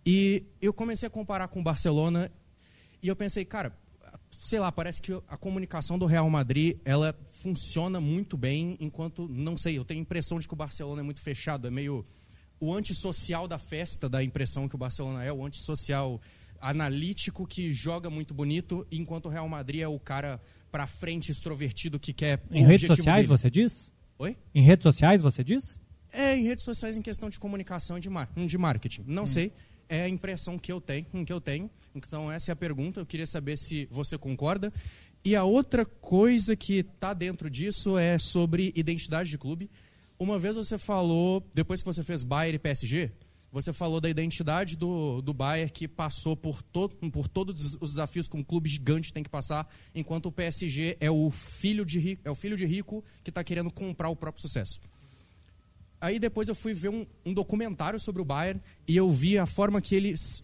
E 0.04 0.44
eu 0.60 0.72
comecei 0.72 1.06
a 1.06 1.10
comparar 1.10 1.46
com 1.46 1.60
o 1.60 1.62
Barcelona 1.62 2.28
e 3.00 3.06
eu 3.06 3.14
pensei, 3.14 3.44
cara, 3.44 3.72
sei 4.32 4.58
lá, 4.58 4.72
parece 4.72 5.00
que 5.00 5.12
a 5.28 5.36
comunicação 5.36 5.96
do 5.96 6.06
Real 6.06 6.28
Madrid 6.28 6.76
ela 6.84 7.16
funciona 7.40 8.00
muito 8.00 8.36
bem, 8.36 8.76
enquanto, 8.80 9.28
não 9.28 9.56
sei, 9.56 9.78
eu 9.78 9.84
tenho 9.84 10.00
a 10.00 10.02
impressão 10.02 10.40
de 10.40 10.48
que 10.48 10.54
o 10.54 10.56
Barcelona 10.56 11.02
é 11.02 11.04
muito 11.04 11.20
fechado, 11.20 11.68
é 11.68 11.70
meio 11.70 12.04
o 12.58 12.74
antissocial 12.74 13.46
da 13.46 13.58
festa, 13.58 14.08
da 14.08 14.24
impressão 14.24 14.68
que 14.68 14.74
o 14.74 14.78
Barcelona 14.78 15.22
é, 15.22 15.32
o 15.32 15.46
antissocial 15.46 16.20
analítico 16.64 17.46
que 17.46 17.70
joga 17.70 18.08
muito 18.08 18.32
bonito, 18.32 18.86
enquanto 18.90 19.26
o 19.26 19.28
Real 19.28 19.46
Madrid 19.48 19.82
é 19.82 19.88
o 19.88 19.98
cara 20.00 20.40
pra 20.72 20.86
frente, 20.86 21.30
extrovertido, 21.30 22.00
que 22.00 22.12
quer 22.12 22.42
Em 22.50 22.64
redes 22.64 22.86
sociais, 22.86 23.28
dele. 23.28 23.38
você 23.38 23.50
diz? 23.50 23.92
Oi? 24.18 24.36
Em 24.54 24.62
redes 24.62 24.82
sociais, 24.82 25.20
você 25.20 25.44
diz? 25.44 25.78
É, 26.10 26.34
em 26.36 26.44
redes 26.44 26.64
sociais 26.64 26.96
em 26.96 27.02
questão 27.02 27.28
de 27.28 27.38
comunicação 27.38 27.98
e 27.98 28.00
de, 28.00 28.08
mar 28.08 28.30
de 28.34 28.56
marketing. 28.56 29.04
Não 29.06 29.26
sei, 29.26 29.52
é 29.88 30.02
a 30.02 30.08
impressão 30.08 30.58
que 30.58 30.72
eu 30.72 30.80
tenho, 30.80 31.04
que 31.26 31.32
eu 31.32 31.40
tenho. 31.40 31.70
Então 31.94 32.32
essa 32.32 32.50
é 32.50 32.52
a 32.52 32.56
pergunta, 32.56 32.98
eu 33.00 33.06
queria 33.06 33.26
saber 33.26 33.58
se 33.58 33.86
você 33.90 34.16
concorda. 34.16 34.72
E 35.22 35.36
a 35.36 35.44
outra 35.44 35.84
coisa 35.84 36.56
que 36.56 36.78
está 36.78 37.12
dentro 37.12 37.50
disso 37.50 37.98
é 37.98 38.18
sobre 38.18 38.72
identidade 38.74 39.28
de 39.28 39.36
clube. 39.36 39.70
Uma 40.18 40.38
vez 40.38 40.56
você 40.56 40.78
falou, 40.78 41.46
depois 41.52 41.82
que 41.82 41.86
você 41.86 42.02
fez 42.02 42.22
Bayern 42.22 42.56
e 42.56 42.58
PSG, 42.58 43.10
você 43.54 43.72
falou 43.72 44.00
da 44.00 44.10
identidade 44.10 44.76
do, 44.76 45.22
do 45.22 45.32
Bayern 45.32 45.70
que 45.70 45.86
passou 45.86 46.36
por, 46.36 46.60
to 46.60 46.88
por 47.12 47.28
todos 47.28 47.76
os 47.80 47.90
desafios 47.90 48.26
que 48.26 48.36
um 48.36 48.42
clube 48.42 48.68
gigante 48.68 49.12
tem 49.12 49.22
que 49.22 49.30
passar, 49.30 49.72
enquanto 49.94 50.26
o 50.26 50.32
PSG 50.32 50.96
é 50.98 51.08
o 51.08 51.30
filho 51.30 51.86
de 51.86 52.18
é 52.24 52.30
o 52.32 52.34
filho 52.34 52.56
de 52.56 52.66
rico 52.66 53.04
que 53.22 53.30
está 53.30 53.44
querendo 53.44 53.72
comprar 53.72 54.08
o 54.08 54.16
próprio 54.16 54.42
sucesso. 54.42 54.80
Aí 56.00 56.18
depois 56.18 56.48
eu 56.48 56.54
fui 56.56 56.74
ver 56.74 56.88
um, 56.88 57.04
um 57.24 57.32
documentário 57.32 58.00
sobre 58.00 58.20
o 58.20 58.24
Bayern 58.24 58.60
e 58.88 58.96
eu 58.96 59.12
vi 59.12 59.38
a 59.38 59.46
forma 59.46 59.80
que 59.80 59.94
eles 59.94 60.42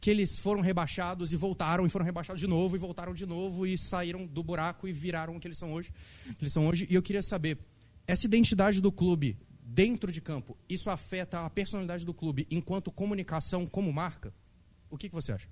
que 0.00 0.08
eles 0.08 0.38
foram 0.38 0.62
rebaixados 0.62 1.34
e 1.34 1.36
voltaram 1.36 1.84
e 1.84 1.90
foram 1.90 2.06
rebaixados 2.06 2.40
de 2.40 2.46
novo 2.46 2.74
e 2.74 2.78
voltaram 2.78 3.12
de 3.12 3.26
novo 3.26 3.66
e 3.66 3.76
saíram 3.76 4.26
do 4.26 4.42
buraco 4.42 4.88
e 4.88 4.94
viraram 4.94 5.36
o 5.36 5.40
que 5.40 5.46
eles 5.46 5.58
são 5.58 5.74
hoje. 5.74 5.92
Eles 6.40 6.54
são 6.54 6.66
hoje. 6.66 6.86
E 6.88 6.94
eu 6.94 7.02
queria 7.02 7.22
saber 7.22 7.58
essa 8.06 8.24
identidade 8.24 8.80
do 8.80 8.90
clube 8.90 9.36
dentro 9.72 10.10
de 10.10 10.20
campo, 10.20 10.56
isso 10.68 10.90
afeta 10.90 11.44
a 11.44 11.50
personalidade 11.50 12.04
do 12.04 12.12
clube 12.12 12.46
enquanto 12.50 12.90
comunicação 12.90 13.66
como 13.66 13.92
marca? 13.92 14.34
O 14.90 14.96
que, 14.96 15.08
que 15.08 15.14
você 15.14 15.32
acha? 15.32 15.48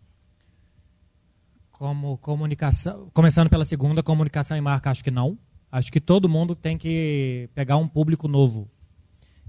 Como 1.71 2.19
comunicação. 2.19 3.09
Começando 3.15 3.49
pela 3.49 3.65
segunda, 3.65 4.03
comunicação 4.03 4.57
e 4.57 4.61
marca, 4.61 4.91
acho 4.91 5.05
que 5.05 5.11
não. 5.11 5.39
Acho 5.71 5.93
que 5.93 6.01
todo 6.01 6.29
mundo 6.29 6.57
tem 6.57 6.77
que 6.77 7.49
pegar 7.55 7.77
um 7.77 7.87
público 7.87 8.27
novo. 8.27 8.69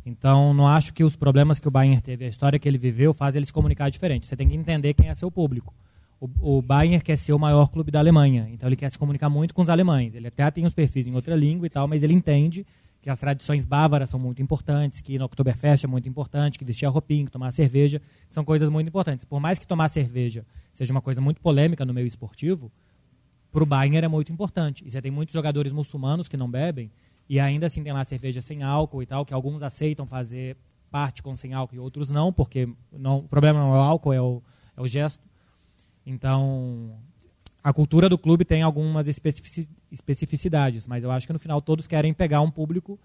Então, 0.06 0.54
não 0.54 0.68
acho 0.68 0.94
que 0.94 1.04
os 1.04 1.16
problemas 1.16 1.60
que 1.60 1.68
o 1.68 1.72
Bayern 1.72 2.00
teve, 2.02 2.26
a 2.26 2.28
história 2.28 2.60
que 2.60 2.68
ele 2.68 2.78
viveu, 2.78 3.14
faz 3.14 3.36
ele 3.36 3.46
se 3.46 3.54
comunicar 3.54 3.90
diferente. 3.90 4.28
Você 4.28 4.36
tem 4.36 4.48
que 4.48 4.56
entender 4.56 4.94
quem 4.94 5.10
é 5.10 5.16
seu 5.16 5.32
público. 5.32 5.74
O, 6.20 6.58
o 6.58 6.62
Bayern 6.62 7.02
quer 7.02 7.18
ser 7.18 7.34
o 7.34 7.40
maior 7.40 7.70
clube 7.70 7.90
da 7.90 8.00
Alemanha, 8.00 8.48
então 8.52 8.68
ele 8.70 8.76
quer 8.76 8.92
se 8.92 9.00
comunicar 9.00 9.30
muito 9.30 9.54
com 9.54 9.62
os 9.62 9.70
alemães. 9.70 10.14
Ele 10.14 10.28
até 10.28 10.50
tem 10.52 10.66
os 10.66 10.74
perfis 10.74 11.08
em 11.08 11.16
outra 11.16 11.36
língua 11.36 11.66
e 11.66 11.70
tal, 11.70 11.88
mas 11.88 12.04
ele 12.04 12.14
entende 12.14 12.66
que 13.10 13.12
as 13.12 13.18
tradições 13.18 13.66
bávaras 13.66 14.08
são 14.12 14.20
muito 14.20 14.40
importantes, 14.40 15.02
que 15.02 15.18
no 15.18 15.26
Oktoberfest 15.26 15.84
é 15.84 15.88
muito 15.88 16.08
importante, 16.08 16.60
que 16.60 16.64
vestir 16.64 16.86
a 16.86 16.90
roupinha, 16.90 17.26
que 17.26 17.32
tomar 17.32 17.52
cerveja, 17.52 18.00
são 18.30 18.46
coisas 18.46 18.70
muito 18.70 18.88
importantes. 18.88 19.26
Por 19.26 19.40
mais 19.40 19.58
que 19.58 19.66
tomar 19.66 19.90
cerveja 19.90 20.46
seja 20.72 20.94
uma 20.94 21.02
coisa 21.02 21.20
muito 21.20 21.42
polêmica 21.42 21.84
no 21.84 21.92
meio 21.92 22.06
esportivo, 22.06 22.72
para 23.52 23.64
o 23.64 23.66
Bayern 23.66 23.98
é 23.98 24.08
muito 24.08 24.32
importante. 24.32 24.86
E 24.86 24.92
você 24.92 25.02
tem 25.02 25.10
muitos 25.10 25.34
jogadores 25.34 25.72
muçulmanos 25.72 26.28
que 26.28 26.38
não 26.38 26.48
bebem, 26.48 26.92
e 27.28 27.40
ainda 27.40 27.66
assim 27.66 27.82
tem 27.82 27.92
lá 27.92 28.06
cerveja 28.06 28.42
sem 28.42 28.62
álcool 28.62 29.02
e 29.02 29.08
tal, 29.08 29.26
que 29.26 29.34
alguns 29.34 29.64
aceitam 29.64 30.06
fazer 30.06 30.56
parte 30.92 31.24
com 31.24 31.36
sem 31.36 31.56
álcool 31.56 31.76
e 31.76 31.80
outros 31.80 32.12
não, 32.12 32.32
porque 32.32 32.70
não, 32.92 33.18
o 33.18 33.28
problema 33.28 33.60
não 33.60 33.74
é 33.74 33.78
o 33.80 33.82
álcool, 33.82 34.14
é 34.14 34.22
o, 34.22 34.44
é 34.78 34.82
o 34.82 34.88
gesto. 34.88 35.24
Então, 36.06 36.96
a 37.64 37.74
cultura 37.74 38.08
do 38.08 38.18
clube 38.18 38.46
tem 38.46 38.62
algumas 38.62 39.08
especifici- 39.08 39.70
especificidades, 39.92 40.88
mas 40.88 41.04
eu 41.04 41.12
acho 41.12 41.28
que 41.28 41.34
no 41.34 41.40
final 41.40 41.62
todos 41.62 41.88
querem 41.88 42.14
pegar 42.14 42.42
um 42.42 42.50
público 42.50 42.98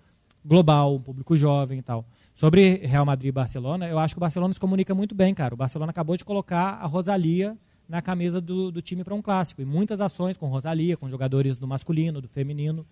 global, 0.45 0.95
um 0.95 1.01
público 1.01 1.37
jovem 1.37 1.79
e 1.79 1.83
tal. 1.83 2.05
Sobre 2.35 2.77
Real 2.87 3.05
Madrid 3.05 3.29
e 3.29 3.33
Barcelona, 3.33 3.89
eu 3.89 3.99
acho 3.99 4.15
que 4.15 4.19
o 4.19 4.21
Barcelona 4.21 4.53
se 4.53 4.61
comunica 4.61 4.95
muito 4.95 5.15
bem, 5.15 5.35
cara. 5.35 5.55
O 5.55 5.57
Barcelona 5.57 5.91
acabou 5.91 6.17
de 6.17 6.25
colocar 6.25 6.75
a 6.75 6.87
Rosalia 6.87 7.57
na 7.89 8.03
camisa 8.03 8.41
do, 8.41 8.71
do 8.71 8.83
time 8.83 9.05
para 9.05 9.15
um 9.15 9.23
clássico. 9.23 9.63
E 9.63 9.65
muitas 9.65 10.01
ações 10.01 10.37
com 10.37 10.47
Rosalia, 10.47 10.97
com 10.97 11.09
jogadores 11.09 11.57
do 11.57 11.67
masculino, 11.67 12.21
do 12.21 12.29
feminino. 12.29 12.87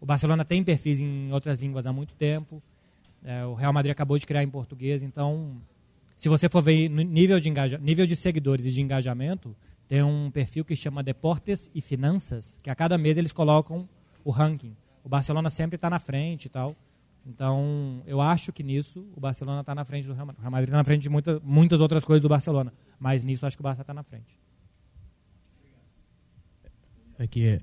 O 0.00 0.06
Barcelona 0.06 0.44
tem 0.44 0.62
perfis 0.64 1.00
em 1.00 1.32
outras 1.32 1.58
línguas 1.58 1.86
há 1.86 1.92
muito 1.92 2.14
tempo. 2.14 2.62
É, 3.24 3.44
o 3.44 3.54
Real 3.54 3.72
Madrid 3.72 3.92
acabou 3.92 4.18
de 4.18 4.26
criar 4.26 4.42
em 4.42 4.50
português, 4.50 5.02
então 5.02 5.56
se 6.16 6.28
você 6.28 6.48
for 6.48 6.60
ver 6.60 6.88
nível 6.88 7.38
de, 7.38 7.48
engaja, 7.48 7.78
nível 7.78 8.06
de 8.06 8.16
seguidores 8.16 8.66
e 8.66 8.72
de 8.72 8.80
engajamento, 8.80 9.54
tem 9.92 10.02
um 10.02 10.30
perfil 10.30 10.64
que 10.64 10.74
chama 10.74 11.02
Deportes 11.02 11.70
e 11.74 11.82
Finanças, 11.82 12.56
que 12.62 12.70
a 12.70 12.74
cada 12.74 12.96
mês 12.96 13.18
eles 13.18 13.30
colocam 13.30 13.86
o 14.24 14.30
ranking. 14.30 14.74
O 15.04 15.08
Barcelona 15.10 15.50
sempre 15.50 15.76
está 15.76 15.90
na 15.90 15.98
frente 15.98 16.46
e 16.46 16.48
tal. 16.48 16.74
Então, 17.26 18.02
eu 18.06 18.18
acho 18.18 18.54
que 18.54 18.62
nisso 18.62 19.06
o 19.14 19.20
Barcelona 19.20 19.60
está 19.60 19.74
na 19.74 19.84
frente 19.84 20.06
do 20.06 20.14
Real 20.14 20.24
Madrid. 20.24 20.38
O 20.38 20.40
Real 20.40 20.50
Madrid 20.50 20.68
está 20.68 20.78
na 20.78 20.84
frente 20.84 21.02
de 21.02 21.10
muita, 21.10 21.38
muitas 21.44 21.82
outras 21.82 22.06
coisas 22.06 22.22
do 22.22 22.28
Barcelona. 22.30 22.72
Mas 22.98 23.22
nisso 23.22 23.44
acho 23.44 23.54
que 23.54 23.60
o 23.60 23.62
Barça 23.62 23.82
está 23.82 23.92
na 23.92 24.02
frente. 24.02 24.40
Aqui 27.18 27.46
é, 27.46 27.60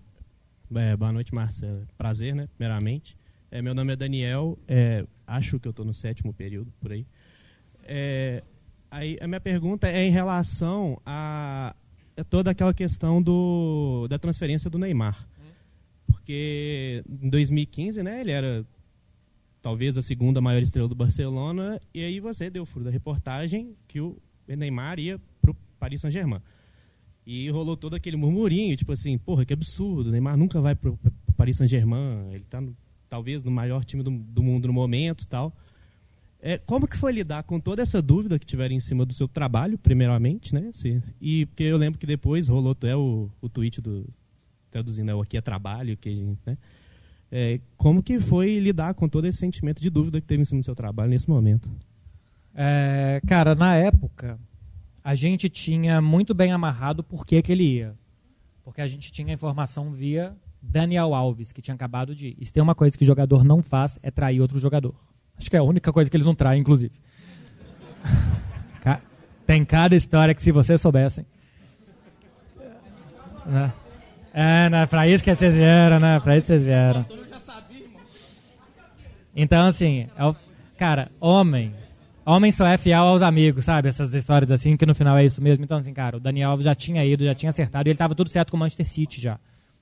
é, 0.75 0.95
boa 0.95 1.11
noite, 1.11 1.33
Marcelo. 1.33 1.87
Prazer, 1.97 2.35
né? 2.35 2.47
Primeiramente. 2.55 3.17
É, 3.49 3.59
meu 3.59 3.73
nome 3.73 3.93
é 3.93 3.95
Daniel. 3.95 4.55
é, 4.67 5.03
acho 5.25 5.59
que 5.59 5.67
eu 5.67 5.71
estou 5.71 5.83
no 5.83 5.95
sétimo 5.95 6.31
período, 6.31 6.71
por 6.79 6.91
aí. 6.91 7.07
É, 7.81 8.43
aí. 8.91 9.17
A 9.19 9.25
minha 9.25 9.41
pergunta 9.41 9.87
é 9.87 10.05
em 10.05 10.11
relação 10.11 11.01
a, 11.03 11.75
a 12.19 12.23
toda 12.23 12.51
aquela 12.51 12.73
questão 12.73 13.21
do, 13.21 14.08
da 14.10 14.19
transferência 14.19 14.69
do 14.69 14.77
Neymar. 14.77 15.27
Porque 16.08 17.03
em 17.21 17.29
2015, 17.29 18.01
né, 18.03 18.21
ele 18.21 18.32
era 18.32 18.65
talvez 19.62 19.97
a 19.97 20.01
segunda 20.01 20.39
maior 20.41 20.62
estrela 20.62 20.88
do 20.88 20.95
Barcelona, 20.95 21.79
e 21.93 22.03
aí 22.03 22.19
você 22.19 22.49
deu 22.49 22.65
furo 22.65 22.86
da 22.86 22.91
reportagem 22.91 23.75
que 23.88 23.99
o 23.99 24.17
Neymar 24.47 24.99
ia 24.99 25.19
para 25.41 25.51
o 25.51 25.55
Paris 25.79 26.01
Saint-Germain. 26.01 26.41
E 27.25 27.49
rolou 27.49 27.77
todo 27.77 27.95
aquele 27.95 28.17
murmurinho, 28.17 28.75
tipo 28.75 28.91
assim, 28.91 29.17
porra, 29.17 29.45
que 29.45 29.53
absurdo, 29.53 30.08
o 30.10 30.12
Neymar 30.12 30.36
nunca 30.38 30.60
vai 30.62 30.75
pro 30.75 30.97
pro 30.97 31.12
Paris 31.38 31.58
Saint-Germain, 31.58 32.32
ele 32.34 32.43
tá 32.43 32.60
no- 32.60 32.75
talvez 33.10 33.43
no 33.43 33.51
maior 33.51 33.86
time 33.86 34.03
do, 34.03 34.10
do 34.12 34.41
mundo 34.43 34.67
no 34.67 34.73
momento 34.73 35.25
tal. 35.27 35.55
É, 36.41 36.58
como 36.58 36.88
que 36.88 36.95
foi 36.95 37.12
lidar 37.12 37.43
com 37.43 37.60
toda 37.60 37.82
essa 37.82 38.02
dúvida 38.02 38.39
que 38.39 38.45
tiveram 38.45 38.73
em 38.73 38.80
cima 38.80 39.06
do 39.06 39.13
seu 39.13 39.28
trabalho, 39.28 39.78
primeiramente, 39.78 40.54
né? 40.54 40.69
Se- 40.73 41.02
e 41.19 41.45
porque 41.47 41.63
eu 41.63 41.78
lembro 41.78 41.99
que 41.99 42.06
depois 42.08 42.47
rolou 42.47 42.71
até 42.71 42.95
o, 42.95 43.30
o 43.41 43.49
tweet 43.49 43.82
do, 43.82 44.08
traduzindo, 44.71 45.12
é, 45.12 45.15
o 45.15 45.21
aqui 45.21 45.36
é 45.38 45.41
trabalho, 45.41 45.97
que, 45.97 46.36
né? 46.45 46.58
É, 47.32 47.60
como 47.78 48.02
que 48.02 48.19
foi 48.19 48.58
lidar 48.58 48.93
com 48.93 49.08
todo 49.08 49.25
esse 49.25 49.38
sentimento 49.38 49.82
de 49.82 49.89
dúvida 49.89 50.19
que 50.19 50.25
teve 50.25 50.41
em 50.41 50.45
cima 50.45 50.62
do 50.62 50.63
seu 50.65 50.73
trabalho 50.75 51.10
nesse 51.12 51.30
momento? 51.30 51.69
É, 52.56 53.21
cara, 53.28 53.54
na 53.54 53.75
época, 53.75 54.39
a 55.04 55.13
gente 55.15 55.49
tinha 55.49 56.02
muito 56.02 56.34
bem 56.34 56.52
amarrado 56.52 57.04
por 57.04 57.25
que, 57.25 57.41
que 57.41 57.52
ele 57.52 57.63
ia. 57.65 57.95
Porque 58.63 58.82
a 58.82 58.88
gente 58.88 59.12
tinha 59.12 59.34
informação 59.34 59.91
via 59.91 60.36
Daniel 60.62 61.13
Alves, 61.13 61.52
que 61.52 61.62
tinha 61.62 61.75
acabado 61.75 62.15
de 62.15 62.28
ir. 62.30 62.38
E 62.39 62.45
se 62.45 62.54
tem 62.54 62.63
uma 62.63 62.75
coisa 62.75 62.97
que 62.97 63.06
jogador 63.06 63.43
não 63.43 63.62
faz, 63.62 63.99
é 64.02 64.10
trair 64.10 64.41
outro 64.41 64.60
jogador. 64.60 64.95
Acho 65.39 65.49
que 65.49 65.56
é 65.56 65.60
a 65.60 65.63
única 65.63 65.91
coisa 65.93 66.10
que 66.12 66.17
eles 66.17 66.25
não 66.25 66.36
traem, 66.36 66.60
inclusive. 66.62 66.91
Tem 69.45 69.65
cada 69.65 69.95
história 69.95 70.36
que 70.36 70.43
se 70.43 70.52
vocês 70.52 70.80
soubessem. 70.80 71.25
Né? 73.47 73.73
É, 74.32 74.69
né? 74.69 74.86
Pra 74.86 75.08
isso 75.08 75.23
que 75.23 75.34
vocês 75.34 75.56
vieram, 75.56 75.99
né? 75.99 76.19
Pra 76.19 76.38
isso 76.38 76.45
vocês 76.47 76.65
vieram. 76.65 77.04
Então, 79.36 79.65
assim, 79.65 80.08
é 80.15 80.25
o- 80.25 80.36
cara, 80.78 81.10
homem. 81.19 81.73
Homem 82.25 82.52
só 82.52 82.67
é 82.67 82.78
fiel 82.78 83.02
aos 83.02 83.23
amigos, 83.23 83.65
sabe? 83.65 83.88
Essas 83.88 84.13
histórias 84.13 84.52
assim, 84.52 84.78
que 84.78 84.86
no 84.86 84.93
final 84.93 85.17
é 85.17 85.25
isso 85.25 85.41
mesmo. 85.41 85.63
Então, 85.63 85.78
assim, 85.80 85.93
cara, 85.93 86.17
o 86.17 86.19
Daniel 86.19 86.52
Alves 86.52 86.65
já 86.65 86.75
tinha 86.75 87.04
ido, 87.04 87.23
já 87.25 87.34
tinha 87.34 87.49
acertado, 87.49 87.88
e 87.88 87.89
ele 87.89 87.95
estava 87.95 88.13
tudo 88.13 88.30
certo 88.30 88.52
com 88.52 88.58
o 88.58 88.60
Manchester 88.60 88.88
City 88.88 89.19
já. 89.19 89.39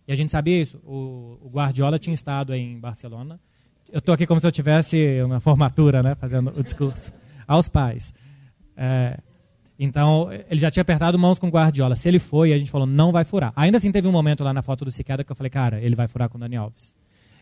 E 0.07 0.13
a 0.13 0.15
gente 0.15 0.31
sabia 0.31 0.61
isso. 0.61 0.77
O, 0.85 1.37
o 1.43 1.49
Guardiola 1.51 1.99
tinha 1.99 2.13
estado 2.13 2.53
em 2.55 2.79
Barcelona. 2.79 3.37
Eu 3.91 4.01
tô 4.01 4.11
aqui 4.11 4.25
como 4.25 4.39
se 4.39 4.45
eu 4.45 4.51
tivesse 4.51 5.21
uma 5.23 5.39
formatura, 5.39 6.03
né? 6.03 6.15
Fazendo 6.15 6.53
o 6.57 6.63
discurso. 6.63 7.11
Aos 7.47 7.69
pais. 7.69 8.13
É, 8.75 9.17
então, 9.79 10.29
ele 10.49 10.59
já 10.59 10.69
tinha 10.69 10.81
apertado 10.81 11.17
mãos 11.17 11.39
com 11.39 11.49
Guardiola. 11.49 11.95
Se 11.95 12.09
ele 12.09 12.19
foi, 12.19 12.51
a 12.51 12.59
gente 12.59 12.71
falou, 12.71 12.87
não 12.87 13.11
vai 13.11 13.23
furar. 13.23 13.53
Ainda 13.55 13.77
assim, 13.77 13.91
teve 13.91 14.07
um 14.07 14.11
momento 14.11 14.43
lá 14.43 14.53
na 14.53 14.61
foto 14.61 14.83
do 14.83 14.91
Cicada 14.91 15.23
que 15.23 15.31
eu 15.31 15.35
falei, 15.35 15.49
cara, 15.49 15.79
ele 15.79 15.95
vai 15.95 16.07
furar 16.07 16.27
com 16.29 16.37
o 16.37 16.39
Dani 16.39 16.57
Alves. 16.57 16.95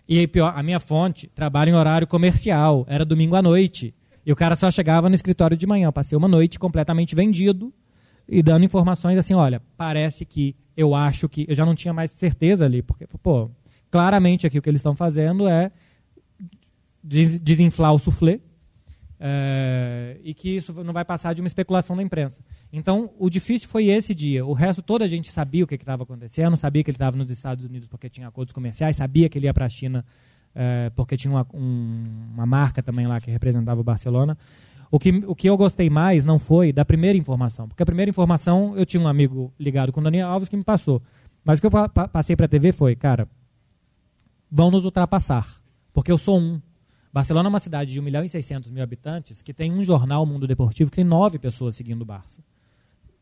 E 0.08 0.19
aí, 0.19 0.27
pior, 0.27 0.53
a 0.55 0.62
minha 0.62 0.79
fonte 0.79 1.27
trabalha 1.34 1.71
em 1.71 1.73
horário 1.73 2.05
comercial. 2.05 2.86
Era 2.88 3.03
domingo 3.03 3.36
à 3.36 3.41
noite. 3.41 3.93
E 4.25 4.31
o 4.31 4.36
cara 4.36 4.55
só 4.55 4.69
chegava 4.69 5.10
no 5.10 5.15
escritório 5.15 5.58
de 5.58 5.65
manhã. 5.65 5.88
Eu 5.88 5.93
passei 5.93 6.17
uma 6.17 6.27
noite 6.27 6.60
completamente 6.60 7.15
vendido 7.15 7.73
e 8.27 8.43
dando 8.43 8.65
informações 8.65 9.17
assim, 9.17 9.34
olha, 9.34 9.62
parece 9.77 10.25
que, 10.25 10.55
eu 10.75 10.93
acho 10.93 11.29
que... 11.29 11.45
Eu 11.47 11.55
já 11.55 11.65
não 11.65 11.73
tinha 11.73 11.93
mais 11.93 12.12
certeza 12.12 12.65
ali, 12.65 12.81
porque, 12.81 13.08
pô, 13.21 13.49
claramente 13.89 14.45
aqui 14.45 14.60
o 14.60 14.62
que 14.62 14.69
eles 14.69 14.79
estão 14.79 14.95
fazendo 14.95 15.47
é 15.47 15.71
desinflar 17.07 17.93
o 17.93 17.99
soufflé, 17.99 18.39
é, 19.19 20.17
e 20.23 20.33
que 20.33 20.49
isso 20.49 20.83
não 20.83 20.91
vai 20.91 21.05
passar 21.05 21.33
de 21.33 21.41
uma 21.41 21.47
especulação 21.47 21.95
da 21.95 22.03
imprensa. 22.03 22.41
Então, 22.71 23.11
o 23.17 23.29
difícil 23.29 23.69
foi 23.69 23.85
esse 23.87 24.13
dia. 24.13 24.45
O 24.45 24.53
resto, 24.53 24.81
toda 24.81 25.05
a 25.05 25.07
gente 25.07 25.31
sabia 25.31 25.63
o 25.63 25.67
que 25.67 25.75
estava 25.75 26.03
acontecendo, 26.03 26.57
sabia 26.57 26.83
que 26.83 26.89
ele 26.89 26.95
estava 26.95 27.15
nos 27.15 27.29
Estados 27.29 27.63
Unidos 27.63 27.87
porque 27.87 28.09
tinha 28.09 28.27
acordos 28.27 28.51
comerciais, 28.53 28.95
sabia 28.97 29.29
que 29.29 29.37
ele 29.37 29.45
ia 29.47 29.53
para 29.53 29.65
a 29.65 29.69
China 29.69 30.03
é, 30.53 30.89
porque 30.95 31.15
tinha 31.17 31.31
uma, 31.31 31.45
um- 31.53 32.29
uma 32.33 32.45
marca 32.45 32.81
também 32.83 33.05
lá 33.07 33.19
que 33.19 33.29
representava 33.31 33.79
o 33.79 33.83
Barcelona. 33.83 34.37
O 34.91 34.99
que, 34.99 35.09
o 35.27 35.35
que 35.35 35.49
eu 35.49 35.57
gostei 35.57 35.89
mais 35.89 36.23
não 36.25 36.39
foi 36.39 36.71
da 36.71 36.85
primeira 36.85 37.17
informação, 37.17 37.67
porque 37.67 37.83
a 37.83 37.85
primeira 37.85 38.09
informação 38.09 38.73
eu 38.77 38.85
tinha 38.85 39.01
um 39.01 39.07
amigo 39.07 39.51
ligado 39.59 39.91
com 39.91 39.99
o 39.99 40.03
Daniel 40.03 40.29
Alves 40.29 40.47
que 40.47 40.55
me 40.55 40.63
passou. 40.63 41.01
Mas 41.43 41.59
o 41.59 41.61
que 41.61 41.67
eu 41.67 41.71
pa- 41.71 41.89
passei 42.07 42.35
para 42.35 42.45
a 42.45 42.49
TV 42.49 42.71
foi, 42.71 42.95
cara, 42.95 43.27
vão 44.49 44.71
nos 44.71 44.85
ultrapassar, 44.85 45.47
porque 45.93 46.11
eu 46.11 46.17
sou 46.17 46.39
um. 46.39 46.61
Barcelona 47.15 47.47
é 47.47 47.49
uma 47.49 47.62
cidade 47.62 47.93
de 47.93 47.99
1 48.01 48.04
milhão 48.04 48.25
e 48.25 48.28
600 48.28 48.69
mil 48.69 48.84
habitantes 48.84 49.41
que 49.41 49.54
tem 49.54 49.71
um 49.71 49.86
jornal, 49.86 50.25
Mundo 50.25 50.45
Deportivo, 50.45 50.91
que 50.91 50.97
tem 50.97 51.06
nove 51.06 51.39
pessoas 51.39 51.73
seguindo 51.73 52.01
o 52.01 52.06
Barça. 52.06 52.43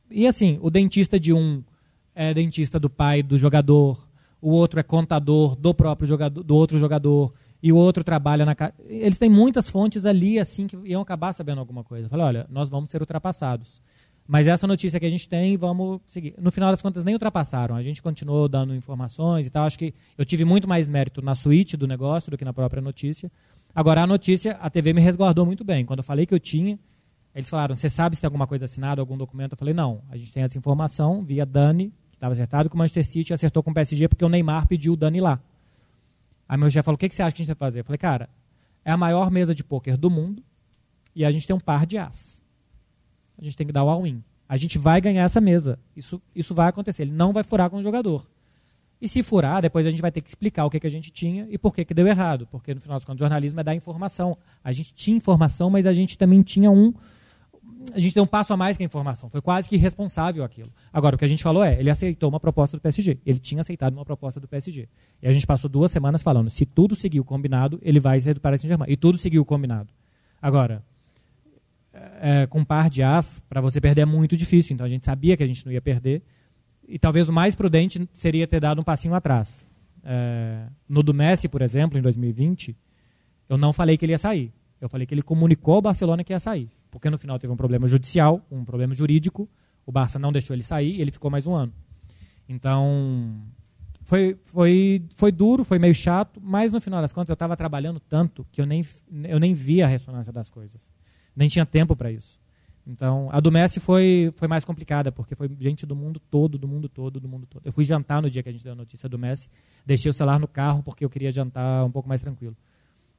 E 0.10 0.26
assim, 0.26 0.58
o 0.64 0.72
dentista 0.72 1.20
de 1.20 1.32
um 1.32 1.64
é 2.16 2.34
dentista 2.34 2.80
do 2.80 2.90
pai 2.90 3.22
do 3.22 3.38
jogador, 3.38 4.04
o 4.42 4.50
outro 4.50 4.80
é 4.80 4.84
contador 4.84 5.56
do 5.56 5.76
próprio 5.76 6.08
jogador, 6.08 6.42
do 6.42 6.56
outro 6.56 6.80
jogador, 6.80 7.32
e 7.62 7.72
o 7.72 7.76
outro 7.76 8.04
trabalha 8.04 8.44
na. 8.44 8.56
Eles 8.88 9.20
têm 9.20 9.30
muitas 9.30 9.70
fontes 9.70 10.08
ali, 10.08 10.40
assim, 10.40 10.66
que 10.66 10.76
iam 10.86 11.00
acabar 11.04 11.32
sabendo 11.32 11.60
alguma 11.60 11.84
coisa. 11.84 12.08
Eu 12.08 12.10
falei, 12.10 12.26
olha, 12.26 12.48
nós 12.50 12.72
vamos 12.72 12.90
ser 12.90 13.00
ultrapassados. 13.00 13.80
Mas 14.26 14.48
essa 14.48 14.66
notícia 14.66 15.00
que 15.00 15.06
a 15.06 15.10
gente 15.10 15.28
tem, 15.28 15.58
vamos 15.58 16.00
seguir. 16.08 16.34
No 16.40 16.50
final 16.50 16.72
das 16.72 16.82
contas, 16.82 17.04
nem 17.04 17.14
ultrapassaram. 17.14 17.76
A 17.76 17.84
gente 17.84 18.02
continuou 18.02 18.48
dando 18.48 18.74
informações 18.74 19.48
e 19.48 19.50
tal. 19.50 19.66
Acho 19.66 19.78
que 19.78 19.94
eu 20.18 20.24
tive 20.24 20.46
muito 20.46 20.68
mais 20.68 20.88
mérito 20.88 21.22
na 21.22 21.36
suíte 21.36 21.76
do 21.76 21.88
negócio 21.88 22.32
do 22.32 22.38
que 22.38 22.46
na 22.46 22.54
própria 22.54 22.82
notícia. 22.82 23.30
Agora, 23.76 24.04
a 24.04 24.08
notícia, 24.08 24.54
a 24.62 24.70
TV 24.70 24.94
me 24.94 25.02
resguardou 25.02 25.46
muito 25.46 25.64
bem. 25.64 25.86
Quando 25.86 26.00
eu 26.00 26.04
falei 26.04 26.26
que 26.26 26.34
eu 26.34 26.40
tinha, 26.40 26.78
eles 27.34 27.50
falaram: 27.50 27.74
Você 27.74 27.90
sabe 27.90 28.16
se 28.16 28.22
tem 28.22 28.28
alguma 28.28 28.46
coisa 28.46 28.66
assinada, 28.66 29.02
algum 29.02 29.18
documento? 29.18 29.54
Eu 29.54 29.58
falei: 29.58 29.74
Não, 29.74 30.02
a 30.10 30.18
gente 30.18 30.32
tem 30.32 30.44
essa 30.44 30.58
informação 30.58 31.24
via 31.24 31.46
Dani, 31.46 31.92
que 32.12 32.18
estava 32.18 32.34
acertado 32.34 32.70
com 32.70 32.76
o 32.76 32.78
Manchester 32.78 33.06
City, 33.06 33.34
acertou 33.34 33.64
com 33.64 33.72
o 33.72 33.74
PSG 33.74 34.08
porque 34.08 34.24
o 34.24 34.30
Neymar 34.30 34.68
pediu 34.68 34.94
o 34.94 34.96
Dani 34.96 35.20
lá. 35.20 35.40
Aí 36.48 36.58
meu 36.58 36.70
chefe 36.70 36.86
falou: 36.86 36.96
O 36.96 37.00
que, 37.00 37.10
que 37.10 37.16
você 37.16 37.24
acha 37.24 37.36
que 37.36 37.42
a 37.42 37.46
gente 37.46 37.56
vai 37.56 37.68
fazer? 37.68 37.80
Eu 37.80 37.84
falei: 37.84 37.98
Cara, 37.98 38.30
é 38.86 38.92
a 38.92 38.98
maior 38.98 39.32
mesa 39.32 39.56
de 39.56 39.64
pôquer 39.64 39.98
do 39.98 40.10
mundo 40.10 40.44
e 41.16 41.26
a 41.26 41.32
gente 41.32 41.48
tem 41.48 41.56
um 41.56 41.60
par 41.60 41.86
de 41.86 41.98
as. 41.98 42.42
A 43.38 43.44
gente 43.44 43.58
tem 43.58 43.66
que 43.66 43.74
dar 43.74 43.84
o 43.84 43.90
all-in. 43.90 44.24
A 44.48 44.58
gente 44.58 44.78
vai 44.78 45.02
ganhar 45.02 45.24
essa 45.24 45.42
mesa. 45.42 45.80
Isso, 45.96 46.22
isso 46.36 46.54
vai 46.54 46.68
acontecer. 46.68 47.04
Ele 47.04 47.12
não 47.12 47.34
vai 47.34 47.44
furar 47.44 47.70
com 47.70 47.78
o 47.78 47.82
jogador. 47.82 48.28
E 49.04 49.08
se 49.10 49.22
furar, 49.22 49.62
depois 49.62 49.86
a 49.86 49.90
gente 49.90 50.02
vai 50.02 50.14
ter 50.14 50.22
que 50.22 50.30
explicar 50.30 50.64
o 50.64 50.70
que, 50.70 50.80
que 50.80 50.88
a 50.88 50.90
gente 50.90 51.12
tinha 51.12 51.46
e 51.50 51.58
por 51.58 51.76
que, 51.76 51.84
que 51.84 51.94
deu 51.94 52.08
errado. 52.08 52.48
Porque, 52.50 52.74
no 52.74 52.80
final 52.80 52.98
dos 52.98 53.04
contos, 53.04 53.20
jornalismo 53.20 53.60
é 53.60 53.64
dar 53.64 53.76
informação. 53.76 54.38
A 54.64 54.72
gente 54.72 54.94
tinha 54.94 55.18
informação, 55.18 55.70
mas 55.70 55.86
a 55.86 55.92
gente 55.92 56.18
também 56.18 56.42
tinha 56.42 56.72
um. 56.72 56.94
A 57.94 58.00
gente 58.00 58.16
deu 58.16 58.24
um 58.24 58.28
passo 58.28 58.54
a 58.54 58.58
mais 58.58 58.78
que 58.78 58.84
a 58.84 58.86
informação. 58.86 59.30
Foi 59.30 59.42
quase 59.42 59.68
que 59.68 59.76
irresponsável 59.76 60.42
aquilo. 60.42 60.70
Agora, 60.94 61.18
o 61.18 61.20
que 61.20 61.26
a 61.26 61.28
gente 61.28 61.44
falou 61.44 61.66
é: 61.66 61.78
ele 61.78 61.90
aceitou 61.90 62.30
uma 62.30 62.40
proposta 62.40 62.78
do 62.78 62.80
PSG. 62.80 63.20
Ele 63.26 63.40
tinha 63.40 63.60
aceitado 63.60 63.92
uma 63.92 64.06
proposta 64.06 64.40
do 64.40 64.48
PSG. 64.48 64.88
E 65.22 65.28
a 65.28 65.34
gente 65.34 65.46
passou 65.46 65.70
duas 65.70 65.92
semanas 65.92 66.24
falando: 66.24 66.50
se 66.50 66.66
tudo 66.66 66.96
seguir 66.96 67.20
o 67.20 67.26
combinado, 67.26 67.82
ele 67.82 68.00
vai 68.00 68.18
ser 68.22 68.36
do 68.36 68.40
Paris 68.40 68.62
Saint-Germain. 68.62 68.90
E 68.90 68.96
tudo 68.96 69.18
seguiu 69.18 69.42
o 69.42 69.46
combinado. 69.46 69.90
Agora, 70.42 70.82
é, 72.22 72.48
com 72.48 72.60
um 72.60 72.66
par 72.66 72.90
de 72.90 73.04
as, 73.04 73.42
para 73.50 73.60
você 73.60 73.82
perder 73.82 74.04
é 74.04 74.06
muito 74.06 74.38
difícil. 74.38 74.74
Então 74.74 74.86
a 74.86 74.90
gente 74.90 75.04
sabia 75.04 75.36
que 75.36 75.44
a 75.44 75.48
gente 75.48 75.66
não 75.66 75.74
ia 75.74 75.82
perder. 75.82 76.24
E 76.88 77.00
talvez 77.00 77.30
o 77.30 77.34
mais 77.34 77.56
prudente 77.56 78.08
seria 78.12 78.48
ter 78.48 78.60
dado 78.60 78.82
um 78.82 78.84
passinho 78.84 79.14
atrás. 79.14 79.66
É, 80.04 80.68
no 80.88 81.02
do 81.02 81.14
Messi, 81.14 81.48
por 81.48 81.62
exemplo, 81.62 81.98
em 81.98 82.02
2020, 82.02 82.76
eu 83.48 83.58
não 83.58 83.72
falei 83.72 83.98
que 83.98 84.06
ele 84.06 84.14
ia 84.14 84.18
sair. 84.18 84.54
Eu 84.82 84.90
falei 84.90 85.08
que 85.08 85.14
ele 85.14 85.22
comunicou 85.22 85.76
ao 85.76 85.82
Barcelona 85.82 86.24
que 86.24 86.34
ia 86.34 86.40
sair. 86.40 86.70
Porque 86.92 87.10
no 87.10 87.18
final 87.18 87.40
teve 87.40 87.52
um 87.52 87.56
problema 87.56 87.88
judicial, 87.88 88.46
um 88.52 88.66
problema 88.66 88.94
jurídico. 88.94 89.50
O 89.86 89.92
Barça 89.92 90.20
não 90.20 90.32
deixou 90.32 90.56
ele 90.56 90.64
sair 90.64 90.98
e 90.98 91.02
ele 91.02 91.12
ficou 91.12 91.32
mais 91.32 91.48
um 91.48 91.54
ano. 91.54 91.74
Então, 92.48 93.42
foi, 94.04 94.38
foi, 94.44 95.06
foi 95.16 95.32
duro, 95.32 95.64
foi 95.64 95.80
meio 95.80 95.96
chato, 95.96 96.42
mas 96.44 96.72
no 96.72 96.82
final 96.82 97.02
das 97.02 97.14
contas 97.14 97.30
eu 97.30 97.34
estava 97.34 97.56
trabalhando 97.56 98.00
tanto 98.00 98.46
que 98.52 98.62
eu 98.62 98.66
nem, 98.66 98.86
eu 99.24 99.40
nem 99.40 99.54
via 99.54 99.86
a 99.86 99.88
ressonância 99.88 100.32
das 100.32 100.50
coisas. 100.50 100.92
Nem 101.36 101.48
tinha 101.48 101.66
tempo 101.66 101.96
para 101.96 102.12
isso. 102.12 102.40
Então, 102.86 103.30
a 103.32 103.40
do 103.40 103.50
Messi 103.50 103.80
foi, 103.80 104.34
foi 104.36 104.48
mais 104.48 104.66
complicada, 104.66 105.12
porque 105.12 105.36
foi 105.36 105.50
gente 105.58 105.86
do 105.86 105.96
mundo 105.96 106.20
todo, 106.20 106.58
do 106.58 106.68
mundo 106.68 106.90
todo, 106.90 107.20
do 107.20 107.30
mundo 107.30 107.48
todo. 107.48 107.62
Eu 107.66 107.72
fui 107.72 107.84
jantar 107.86 108.22
no 108.22 108.30
dia 108.30 108.44
que 108.44 108.50
a 108.50 108.52
gente 108.52 108.64
deu 108.64 108.74
a 108.74 108.76
notícia 108.76 109.08
do 109.08 109.18
Messi, 109.18 109.50
deixei 109.86 110.10
o 110.10 110.14
celular 110.14 110.38
no 110.38 110.48
carro 110.48 110.84
porque 110.84 111.06
eu 111.06 111.10
queria 111.10 111.32
jantar 111.32 111.86
um 111.86 111.92
pouco 111.92 112.10
mais 112.10 112.22
tranquilo. 112.22 112.56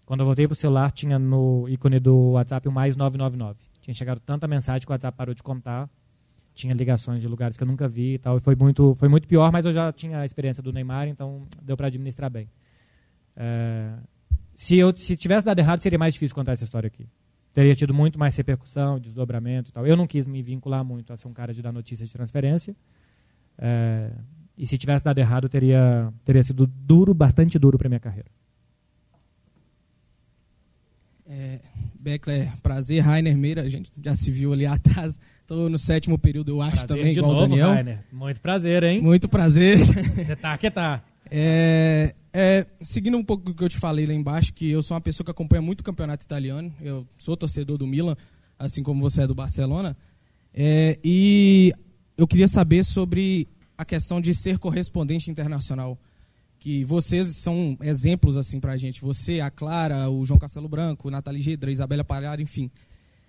Quando 0.04 0.20
eu 0.20 0.26
voltei 0.26 0.46
pro 0.46 0.54
celular, 0.54 0.92
tinha 0.92 1.18
no 1.18 1.66
ícone 1.66 1.98
do 1.98 2.32
WhatsApp 2.32 2.68
o 2.68 2.72
mais 2.72 2.94
999. 2.94 3.58
Tinha 3.80 3.94
chegado 3.94 4.20
tanta 4.20 4.46
mensagem 4.46 4.82
que 4.82 4.90
o 4.90 4.92
WhatsApp 4.92 5.16
parou 5.16 5.34
de 5.34 5.42
contar. 5.42 5.88
Tinha 6.54 6.74
ligações 6.74 7.22
de 7.22 7.26
lugares 7.26 7.56
que 7.56 7.62
eu 7.62 7.66
nunca 7.66 7.88
vi 7.88 8.14
e 8.14 8.18
tal. 8.18 8.36
E 8.36 8.40
foi 8.40 8.54
muito, 8.54 8.94
foi 8.96 9.08
muito 9.08 9.26
pior, 9.26 9.50
mas 9.50 9.64
eu 9.64 9.72
já 9.72 9.90
tinha 9.92 10.18
a 10.18 10.26
experiência 10.26 10.62
do 10.62 10.72
Neymar, 10.72 11.08
então 11.08 11.46
deu 11.62 11.74
para 11.74 11.86
administrar 11.86 12.30
bem. 12.30 12.50
É, 13.34 13.94
se 14.54 14.76
eu 14.76 14.94
se 14.96 15.16
tivesse 15.16 15.44
dado 15.44 15.58
errado, 15.58 15.80
seria 15.80 15.98
mais 15.98 16.12
difícil 16.12 16.34
contar 16.34 16.52
essa 16.52 16.64
história 16.64 16.86
aqui. 16.86 17.06
Teria 17.54 17.74
tido 17.74 17.94
muito 17.94 18.18
mais 18.18 18.36
repercussão, 18.36 18.98
desdobramento 18.98 19.70
e 19.70 19.72
tal. 19.72 19.86
Eu 19.86 19.96
não 19.96 20.08
quis 20.08 20.26
me 20.26 20.42
vincular 20.42 20.84
muito 20.84 21.12
a 21.12 21.16
ser 21.16 21.28
um 21.28 21.32
cara 21.32 21.54
de 21.54 21.62
dar 21.62 21.72
notícia 21.72 22.04
de 22.04 22.12
transferência. 22.12 22.74
É, 23.56 24.10
e 24.58 24.66
se 24.66 24.76
tivesse 24.76 25.04
dado 25.04 25.18
errado, 25.18 25.48
teria, 25.48 26.12
teria 26.24 26.42
sido 26.42 26.66
duro, 26.66 27.14
bastante 27.14 27.56
duro 27.56 27.78
para 27.78 27.88
minha 27.88 28.00
carreira. 28.00 28.28
É, 31.26 31.60
Beckler, 31.98 32.50
prazer, 32.60 33.02
Rainer 33.02 33.36
Meira, 33.36 33.62
a 33.62 33.68
gente 33.68 33.90
já 34.02 34.16
se 34.16 34.32
viu 34.32 34.52
ali 34.52 34.66
atrás. 34.66 35.18
Estou 35.40 35.70
no 35.70 35.78
sétimo 35.78 36.18
período, 36.18 36.50
eu 36.50 36.60
acho 36.60 36.84
Prazer 36.84 36.88
também, 36.88 37.12
de 37.12 37.18
igual 37.20 37.34
novo, 37.34 37.48
Daniel. 37.48 37.70
Rainer. 37.70 38.04
Muito 38.12 38.40
prazer, 38.40 38.82
hein? 38.82 39.00
Muito 39.00 39.28
prazer. 39.28 39.78
Você 39.78 40.34
tá 40.36 40.58
que 40.58 40.70
tá. 40.70 41.02
É, 41.36 42.14
é, 42.36 42.66
seguindo 42.80 43.16
um 43.16 43.22
pouco 43.22 43.44
do 43.44 43.54
que 43.54 43.62
eu 43.62 43.68
te 43.68 43.78
falei 43.78 44.04
lá 44.04 44.12
embaixo, 44.12 44.52
que 44.52 44.68
eu 44.68 44.82
sou 44.82 44.96
uma 44.96 45.00
pessoa 45.00 45.24
que 45.24 45.30
acompanha 45.30 45.62
muito 45.62 45.82
o 45.82 45.84
campeonato 45.84 46.24
italiano, 46.24 46.74
eu 46.80 47.06
sou 47.16 47.36
torcedor 47.36 47.78
do 47.78 47.86
Milan, 47.86 48.16
assim 48.58 48.82
como 48.82 49.00
você 49.00 49.22
é 49.22 49.26
do 49.26 49.36
Barcelona, 49.36 49.96
é, 50.52 50.98
e 51.04 51.72
eu 52.18 52.26
queria 52.26 52.48
saber 52.48 52.84
sobre 52.84 53.46
a 53.78 53.84
questão 53.84 54.20
de 54.20 54.34
ser 54.34 54.58
correspondente 54.58 55.30
internacional, 55.30 55.96
que 56.58 56.84
vocês 56.84 57.28
são 57.36 57.78
exemplos 57.80 58.36
assim 58.36 58.58
pra 58.58 58.76
gente, 58.76 59.00
você, 59.00 59.38
a 59.38 59.48
Clara, 59.48 60.10
o 60.10 60.26
João 60.26 60.38
Castelo 60.38 60.68
Branco, 60.68 61.10
Nathalie 61.10 61.40
Gedra, 61.40 61.70
Isabela 61.70 62.02
Palhar, 62.02 62.40
enfim, 62.40 62.68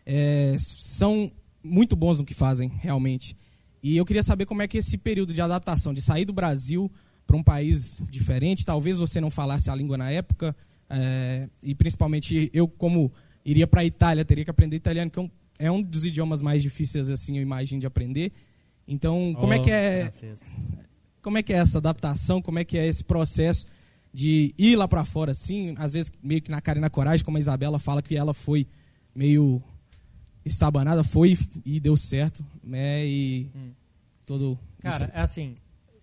é, 0.03 0.55
são 0.57 1.31
muito 1.63 1.95
bons 1.95 2.17
no 2.17 2.25
que 2.25 2.33
fazem, 2.33 2.71
realmente. 2.79 3.37
E 3.83 3.97
eu 3.97 4.05
queria 4.05 4.23
saber 4.23 4.47
como 4.47 4.63
é 4.63 4.67
que 4.67 4.80
esse 4.80 4.97
período 4.97 5.32
de 5.32 5.41
adaptação, 5.41 5.93
de 5.93 6.01
sair 6.01 6.25
do 6.25 6.34
Brasil 6.34 6.91
para 7.26 7.36
um 7.36 7.43
país 7.43 7.99
diferente, 8.09 8.65
talvez 8.65 8.97
você 8.97 9.19
não 9.19 9.32
falasse 9.32 9.69
a 9.69 9.76
língua 9.76 9.97
na 9.97 10.11
época, 10.11 10.55
é, 10.89 11.49
e 11.61 11.73
principalmente 11.73 12.49
eu, 12.53 12.67
como 12.67 13.11
iria 13.43 13.65
para 13.67 13.82
a 13.82 13.86
Itália, 13.86 14.23
teria 14.23 14.43
que 14.43 14.51
aprender 14.51 14.76
italiano, 14.76 15.09
que 15.09 15.19
é 15.19 15.21
um, 15.21 15.32
é 15.59 15.71
um 15.71 15.82
dos 15.82 16.05
idiomas 16.05 16.41
mais 16.41 16.61
difíceis, 16.61 17.09
assim, 17.09 17.38
eu 17.38 17.41
imagino, 17.41 17.82
de 17.82 17.88
aprender. 17.88 18.32
Então, 18.88 19.34
como 19.39 19.53
é 19.53 19.59
que 19.59 19.71
é 19.71 20.11
como 21.21 21.39
é 21.39 21.43
que 21.43 21.51
é 21.51 21.57
essa 21.57 21.80
adaptação, 21.80 22.39
como 22.39 22.59
é 22.59 22.63
que 22.63 22.78
é 22.78 22.86
esse 22.86 23.03
processo 23.03 23.65
de 24.13 24.53
ir 24.57 24.76
lá 24.76 24.88
para 24.88 25.03
fora, 25.03 25.32
assim, 25.32 25.73
às 25.78 25.91
vezes 25.93 26.11
meio 26.21 26.39
que 26.41 26.51
na 26.51 26.61
cara 26.61 26.78
e 26.78 26.82
na 26.82 26.89
coragem, 26.89 27.26
como 27.26 27.38
a 27.38 27.39
Isabela 27.39 27.80
fala 27.80 28.01
que 28.01 28.15
ela 28.15 28.34
foi 28.34 28.67
meio 29.13 29.61
estabanada, 30.45 31.03
foi 31.03 31.36
e 31.65 31.80
deu 31.80 31.97
certo, 31.97 32.45
né, 32.63 33.05
e 33.05 33.49
Hum. 33.55 33.71
todo... 34.26 34.59
Cara, 34.80 35.11
é 35.13 35.21
assim, 35.21 35.55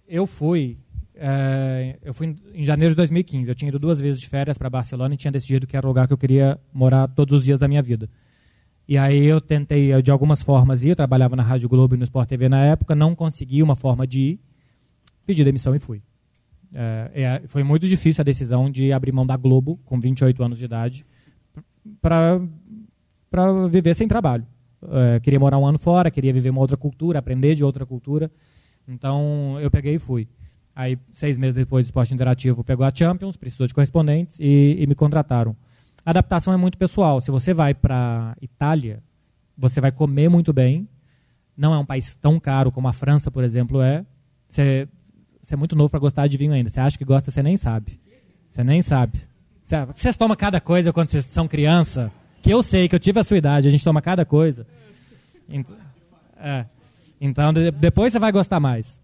eu 0.08 0.26
fui 0.26 0.76
é, 1.24 1.98
eu 2.02 2.12
fui 2.12 2.36
em 2.52 2.64
janeiro 2.64 2.90
de 2.90 2.96
2015. 2.96 3.48
Eu 3.48 3.54
tinha 3.54 3.68
ido 3.68 3.78
duas 3.78 4.00
vezes 4.00 4.20
de 4.20 4.28
férias 4.28 4.58
para 4.58 4.68
Barcelona 4.68 5.14
e 5.14 5.16
tinha 5.16 5.30
decidido 5.30 5.68
que 5.68 5.76
era 5.76 5.86
o 5.86 5.88
lugar 5.88 6.08
que 6.08 6.12
eu 6.12 6.18
queria 6.18 6.58
morar 6.72 7.06
todos 7.06 7.38
os 7.38 7.44
dias 7.44 7.60
da 7.60 7.68
minha 7.68 7.80
vida. 7.80 8.10
E 8.88 8.98
aí 8.98 9.24
eu 9.24 9.40
tentei, 9.40 10.02
de 10.02 10.10
algumas 10.10 10.42
formas, 10.42 10.82
ir. 10.82 10.88
Eu 10.88 10.96
trabalhava 10.96 11.36
na 11.36 11.42
Rádio 11.44 11.68
Globo 11.68 11.94
e 11.94 11.98
no 11.98 12.02
Sport 12.02 12.28
TV 12.28 12.48
na 12.48 12.64
época, 12.64 12.96
não 12.96 13.14
consegui 13.14 13.62
uma 13.62 13.76
forma 13.76 14.04
de 14.04 14.20
ir. 14.20 14.40
Pedi 15.24 15.44
demissão 15.44 15.76
e 15.76 15.78
fui. 15.78 16.02
É, 16.74 17.10
é, 17.14 17.42
foi 17.46 17.62
muito 17.62 17.86
difícil 17.86 18.20
a 18.20 18.24
decisão 18.24 18.68
de 18.68 18.92
abrir 18.92 19.12
mão 19.12 19.24
da 19.24 19.36
Globo, 19.36 19.78
com 19.84 20.00
28 20.00 20.42
anos 20.42 20.58
de 20.58 20.64
idade, 20.64 21.04
para 22.00 22.40
viver 23.70 23.94
sem 23.94 24.08
trabalho. 24.08 24.44
É, 24.90 25.20
queria 25.20 25.38
morar 25.38 25.58
um 25.58 25.66
ano 25.66 25.78
fora, 25.78 26.10
queria 26.10 26.32
viver 26.32 26.50
uma 26.50 26.60
outra 26.60 26.76
cultura, 26.76 27.20
aprender 27.20 27.54
de 27.54 27.62
outra 27.62 27.86
cultura. 27.86 28.28
Então 28.88 29.56
eu 29.60 29.70
peguei 29.70 29.94
e 29.94 29.98
fui. 30.00 30.26
Aí, 30.74 30.98
seis 31.10 31.36
meses 31.36 31.54
depois, 31.54 31.86
o 31.86 31.88
Esporte 31.88 32.14
Interativo 32.14 32.64
pegou 32.64 32.84
a 32.86 32.92
Champions, 32.94 33.36
precisou 33.36 33.66
de 33.66 33.74
correspondentes 33.74 34.38
e, 34.40 34.76
e 34.78 34.86
me 34.86 34.94
contrataram. 34.94 35.54
A 36.04 36.10
adaptação 36.10 36.52
é 36.52 36.56
muito 36.56 36.78
pessoal. 36.78 37.20
Se 37.20 37.30
você 37.30 37.52
vai 37.52 37.74
para 37.74 38.36
Itália, 38.40 39.02
você 39.56 39.80
vai 39.80 39.92
comer 39.92 40.28
muito 40.28 40.52
bem. 40.52 40.88
Não 41.56 41.74
é 41.74 41.78
um 41.78 41.84
país 41.84 42.14
tão 42.14 42.40
caro 42.40 42.72
como 42.72 42.88
a 42.88 42.92
França, 42.92 43.30
por 43.30 43.44
exemplo, 43.44 43.82
é. 43.82 44.04
Você, 44.48 44.88
você 45.40 45.54
é 45.54 45.56
muito 45.56 45.76
novo 45.76 45.90
para 45.90 46.00
gostar 46.00 46.26
de 46.26 46.36
vinho 46.36 46.52
ainda. 46.52 46.70
Você 46.70 46.80
acha 46.80 46.96
que 46.96 47.04
gosta, 47.04 47.30
você 47.30 47.42
nem 47.42 47.56
sabe. 47.56 48.00
Você 48.48 48.64
nem 48.64 48.82
sabe. 48.82 49.20
Vocês 49.94 50.16
tomam 50.16 50.36
cada 50.36 50.60
coisa 50.60 50.92
quando 50.92 51.08
vocês 51.08 51.26
são 51.30 51.46
criança, 51.46 52.10
que 52.42 52.52
eu 52.52 52.62
sei 52.62 52.88
que 52.88 52.94
eu 52.94 53.00
tive 53.00 53.20
a 53.20 53.24
sua 53.24 53.38
idade, 53.38 53.68
a 53.68 53.70
gente 53.70 53.84
toma 53.84 54.02
cada 54.02 54.24
coisa. 54.24 54.66
É. 56.36 56.66
Então, 57.20 57.52
depois 57.52 58.12
você 58.12 58.18
vai 58.18 58.32
gostar 58.32 58.58
mais. 58.58 59.00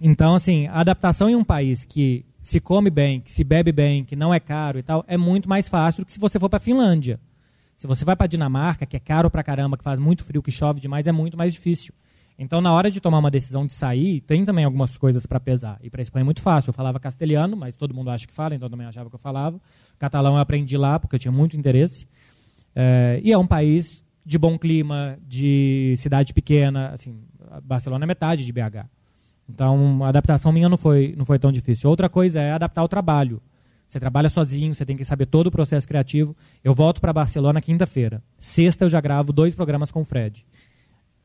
Então, 0.00 0.34
assim, 0.34 0.66
a 0.68 0.80
adaptação 0.80 1.28
em 1.28 1.34
um 1.34 1.44
país 1.44 1.84
que 1.84 2.24
se 2.40 2.60
come 2.60 2.88
bem, 2.88 3.20
que 3.20 3.32
se 3.32 3.42
bebe 3.42 3.72
bem, 3.72 4.04
que 4.04 4.14
não 4.14 4.32
é 4.32 4.38
caro 4.38 4.78
e 4.78 4.82
tal, 4.82 5.04
é 5.08 5.16
muito 5.16 5.48
mais 5.48 5.68
fácil 5.68 6.02
do 6.02 6.06
que 6.06 6.12
se 6.12 6.20
você 6.20 6.38
for 6.38 6.48
para 6.48 6.58
a 6.58 6.60
Finlândia. 6.60 7.18
Se 7.76 7.86
você 7.86 8.04
vai 8.04 8.16
para 8.16 8.24
a 8.24 8.28
Dinamarca, 8.28 8.86
que 8.86 8.96
é 8.96 9.00
caro 9.00 9.30
pra 9.30 9.42
caramba, 9.42 9.76
que 9.76 9.84
faz 9.84 9.98
muito 9.98 10.24
frio, 10.24 10.42
que 10.42 10.50
chove 10.50 10.80
demais, 10.80 11.06
é 11.06 11.12
muito 11.12 11.36
mais 11.36 11.54
difícil. 11.54 11.92
Então, 12.38 12.60
na 12.60 12.72
hora 12.72 12.88
de 12.90 13.00
tomar 13.00 13.18
uma 13.18 13.30
decisão 13.30 13.66
de 13.66 13.72
sair, 13.72 14.20
tem 14.20 14.44
também 14.44 14.64
algumas 14.64 14.96
coisas 14.96 15.26
para 15.26 15.40
pesar. 15.40 15.78
E 15.82 15.90
para 15.90 16.00
Espanha 16.00 16.22
é 16.22 16.24
muito 16.24 16.40
fácil. 16.40 16.70
Eu 16.70 16.74
falava 16.74 17.00
castelhano, 17.00 17.56
mas 17.56 17.74
todo 17.74 17.92
mundo 17.92 18.10
acha 18.10 18.26
que 18.26 18.32
fala, 18.32 18.54
então 18.54 18.66
eu 18.66 18.70
também 18.70 18.86
achava 18.86 19.08
que 19.08 19.14
eu 19.14 19.18
falava. 19.18 19.60
Catalão 19.98 20.34
eu 20.34 20.40
aprendi 20.40 20.76
lá, 20.76 21.00
porque 21.00 21.16
eu 21.16 21.18
tinha 21.18 21.32
muito 21.32 21.56
interesse. 21.56 22.06
É, 22.76 23.20
e 23.24 23.32
é 23.32 23.38
um 23.38 23.46
país 23.46 24.04
de 24.24 24.38
bom 24.38 24.56
clima, 24.56 25.18
de 25.26 25.94
cidade 25.96 26.32
pequena. 26.32 26.90
Assim, 26.90 27.20
Barcelona 27.64 28.04
é 28.04 28.06
metade 28.06 28.46
de 28.46 28.52
BH. 28.52 28.86
Então, 29.48 30.04
a 30.04 30.08
adaptação 30.08 30.52
minha 30.52 30.68
não 30.68 30.76
foi, 30.76 31.14
não 31.16 31.24
foi 31.24 31.38
tão 31.38 31.50
difícil. 31.50 31.88
Outra 31.88 32.08
coisa 32.08 32.40
é 32.40 32.52
adaptar 32.52 32.84
o 32.84 32.88
trabalho. 32.88 33.40
Você 33.88 33.98
trabalha 33.98 34.28
sozinho, 34.28 34.74
você 34.74 34.84
tem 34.84 34.96
que 34.96 35.04
saber 35.04 35.24
todo 35.24 35.46
o 35.46 35.50
processo 35.50 35.88
criativo. 35.88 36.36
Eu 36.62 36.74
volto 36.74 37.00
para 37.00 37.10
Barcelona 37.10 37.58
quinta-feira. 37.60 38.22
Sexta 38.38 38.84
eu 38.84 38.88
já 38.90 39.00
gravo 39.00 39.32
dois 39.32 39.54
programas 39.54 39.90
com 39.90 40.02
o 40.02 40.04
Fred. 40.04 40.44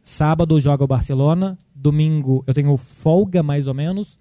Sábado 0.02 0.58
joga 0.62 0.84
o 0.84 0.88
Barcelona. 0.88 1.60
Domingo 1.76 2.42
eu 2.48 2.54
tenho 2.54 2.76
folga 2.78 3.44
mais 3.44 3.68
ou 3.68 3.74
menos. 3.74 4.18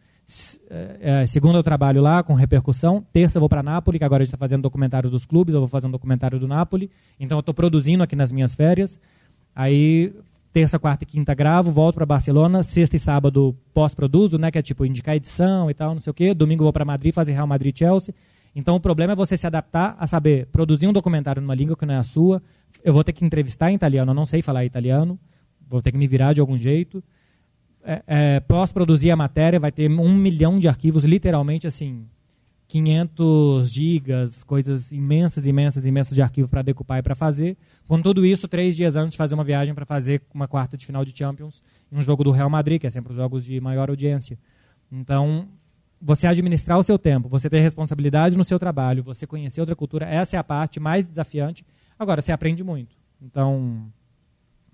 É, 0.68 1.24
segunda 1.26 1.58
eu 1.58 1.62
trabalho 1.62 2.02
lá 2.02 2.20
com 2.24 2.34
repercussão. 2.34 3.06
Terça 3.12 3.38
eu 3.38 3.40
vou 3.40 3.48
para 3.48 3.62
Nápoles, 3.62 3.98
que 4.00 4.04
agora 4.04 4.22
a 4.22 4.24
gente 4.24 4.34
está 4.34 4.38
fazendo 4.38 4.62
documentário 4.62 5.08
dos 5.08 5.24
clubes. 5.24 5.54
Eu 5.54 5.60
vou 5.60 5.68
fazer 5.68 5.86
um 5.86 5.90
documentário 5.92 6.40
do 6.40 6.48
Nápoles. 6.48 6.88
Então 7.20 7.38
eu 7.38 7.40
estou 7.40 7.54
produzindo 7.54 8.02
aqui 8.02 8.16
nas 8.16 8.32
minhas 8.32 8.56
férias. 8.56 8.98
Aí 9.54 10.12
terça, 10.52 10.78
quarta 10.78 11.04
e 11.04 11.06
quinta 11.06 11.34
gravo, 11.34 11.70
volto 11.70 11.94
para 11.94 12.04
Barcelona, 12.04 12.62
sexta 12.62 12.96
e 12.96 12.98
sábado 12.98 13.56
pós-produzo, 13.72 14.38
né, 14.38 14.50
que 14.50 14.58
é 14.58 14.62
tipo 14.62 14.84
indicar 14.84 15.16
edição 15.16 15.70
e 15.70 15.74
tal, 15.74 15.94
não 15.94 16.00
sei 16.00 16.10
o 16.10 16.14
quê. 16.14 16.34
Domingo 16.34 16.62
vou 16.62 16.72
para 16.72 16.84
Madrid 16.84 17.14
fazer 17.14 17.32
Real 17.32 17.46
Madrid 17.46 17.76
Chelsea. 17.76 18.14
Então 18.54 18.76
o 18.76 18.80
problema 18.80 19.14
é 19.14 19.16
você 19.16 19.36
se 19.36 19.46
adaptar 19.46 19.96
a 19.98 20.06
saber 20.06 20.46
produzir 20.52 20.86
um 20.86 20.92
documentário 20.92 21.40
numa 21.40 21.54
língua 21.54 21.74
que 21.74 21.86
não 21.86 21.94
é 21.94 21.98
a 21.98 22.02
sua. 22.02 22.42
Eu 22.84 22.92
vou 22.92 23.02
ter 23.02 23.12
que 23.14 23.24
entrevistar 23.24 23.70
em 23.70 23.74
italiano, 23.74 24.10
eu 24.10 24.14
não 24.14 24.26
sei 24.26 24.42
falar 24.42 24.64
italiano, 24.64 25.18
vou 25.66 25.80
ter 25.80 25.90
que 25.90 25.98
me 25.98 26.06
virar 26.06 26.34
de 26.34 26.40
algum 26.40 26.56
jeito. 26.56 27.02
É, 27.84 28.02
é, 28.06 28.40
pós-produzir 28.40 29.10
a 29.10 29.16
matéria, 29.16 29.58
vai 29.58 29.72
ter 29.72 29.90
um 29.90 30.14
milhão 30.14 30.58
de 30.58 30.68
arquivos, 30.68 31.04
literalmente 31.04 31.66
assim, 31.66 32.04
500 32.72 33.70
gigas, 33.70 34.42
coisas 34.42 34.92
imensas, 34.92 35.44
imensas, 35.44 35.84
imensas 35.84 36.14
de 36.14 36.22
arquivo 36.22 36.48
para 36.48 36.62
decupar 36.62 37.00
e 37.00 37.02
para 37.02 37.14
fazer. 37.14 37.54
Com 37.86 38.00
tudo 38.00 38.24
isso, 38.24 38.48
três 38.48 38.74
dias 38.74 38.96
antes 38.96 39.12
de 39.12 39.18
fazer 39.18 39.34
uma 39.34 39.44
viagem 39.44 39.74
para 39.74 39.84
fazer 39.84 40.22
uma 40.32 40.48
quarta 40.48 40.74
de 40.74 40.86
final 40.86 41.04
de 41.04 41.14
Champions, 41.14 41.62
um 41.92 42.00
jogo 42.00 42.24
do 42.24 42.30
Real 42.30 42.48
Madrid, 42.48 42.80
que 42.80 42.86
é 42.86 42.90
sempre 42.90 43.10
os 43.10 43.16
jogos 43.16 43.44
de 43.44 43.60
maior 43.60 43.90
audiência. 43.90 44.38
Então, 44.90 45.50
você 46.00 46.26
administrar 46.26 46.78
o 46.78 46.82
seu 46.82 46.98
tempo, 46.98 47.28
você 47.28 47.50
ter 47.50 47.60
responsabilidade 47.60 48.38
no 48.38 48.44
seu 48.44 48.58
trabalho, 48.58 49.02
você 49.02 49.26
conhecer 49.26 49.60
outra 49.60 49.76
cultura, 49.76 50.06
essa 50.06 50.36
é 50.36 50.38
a 50.38 50.44
parte 50.44 50.80
mais 50.80 51.06
desafiante. 51.06 51.66
Agora, 51.98 52.22
você 52.22 52.32
aprende 52.32 52.64
muito. 52.64 52.96
Então, 53.20 53.92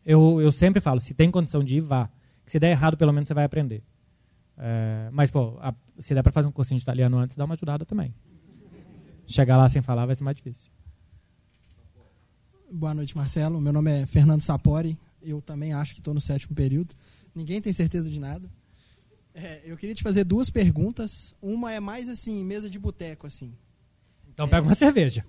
eu, 0.06 0.40
eu 0.40 0.52
sempre 0.52 0.80
falo, 0.80 1.00
se 1.00 1.14
tem 1.14 1.32
condição 1.32 1.64
de 1.64 1.78
ir, 1.78 1.80
vá. 1.80 2.08
Se 2.46 2.60
der 2.60 2.70
errado, 2.70 2.96
pelo 2.96 3.12
menos 3.12 3.26
você 3.26 3.34
vai 3.34 3.42
aprender. 3.42 3.82
É, 4.56 5.08
mas, 5.10 5.32
pô, 5.32 5.58
a, 5.60 5.74
se 5.98 6.14
der 6.14 6.22
para 6.22 6.32
fazer 6.32 6.48
um 6.48 6.52
cursinho 6.52 6.78
de 6.78 6.82
italiano 6.82 7.18
antes, 7.18 7.36
dá 7.36 7.44
uma 7.44 7.54
ajudada 7.54 7.84
também. 7.84 8.14
Chegar 9.26 9.56
lá 9.56 9.68
sem 9.68 9.82
falar 9.82 10.06
vai 10.06 10.14
ser 10.14 10.24
mais 10.24 10.36
difícil. 10.36 10.70
Boa 12.70 12.94
noite, 12.94 13.16
Marcelo. 13.16 13.60
Meu 13.60 13.72
nome 13.72 14.02
é 14.02 14.06
Fernando 14.06 14.42
Sapori. 14.42 14.98
Eu 15.22 15.40
também 15.40 15.72
acho 15.72 15.94
que 15.94 16.00
estou 16.00 16.14
no 16.14 16.20
sétimo 16.20 16.54
período. 16.54 16.94
Ninguém 17.34 17.60
tem 17.60 17.72
certeza 17.72 18.10
de 18.10 18.20
nada. 18.20 18.48
É, 19.34 19.62
eu 19.64 19.76
queria 19.76 19.94
te 19.94 20.02
fazer 20.02 20.24
duas 20.24 20.50
perguntas. 20.50 21.34
Uma 21.40 21.72
é 21.72 21.80
mais 21.80 22.08
assim, 22.08 22.44
mesa 22.44 22.68
de 22.68 22.78
boteco, 22.78 23.26
assim. 23.26 23.54
Então 24.32 24.46
é, 24.46 24.50
pega 24.50 24.62
uma 24.62 24.74
cerveja. 24.74 25.24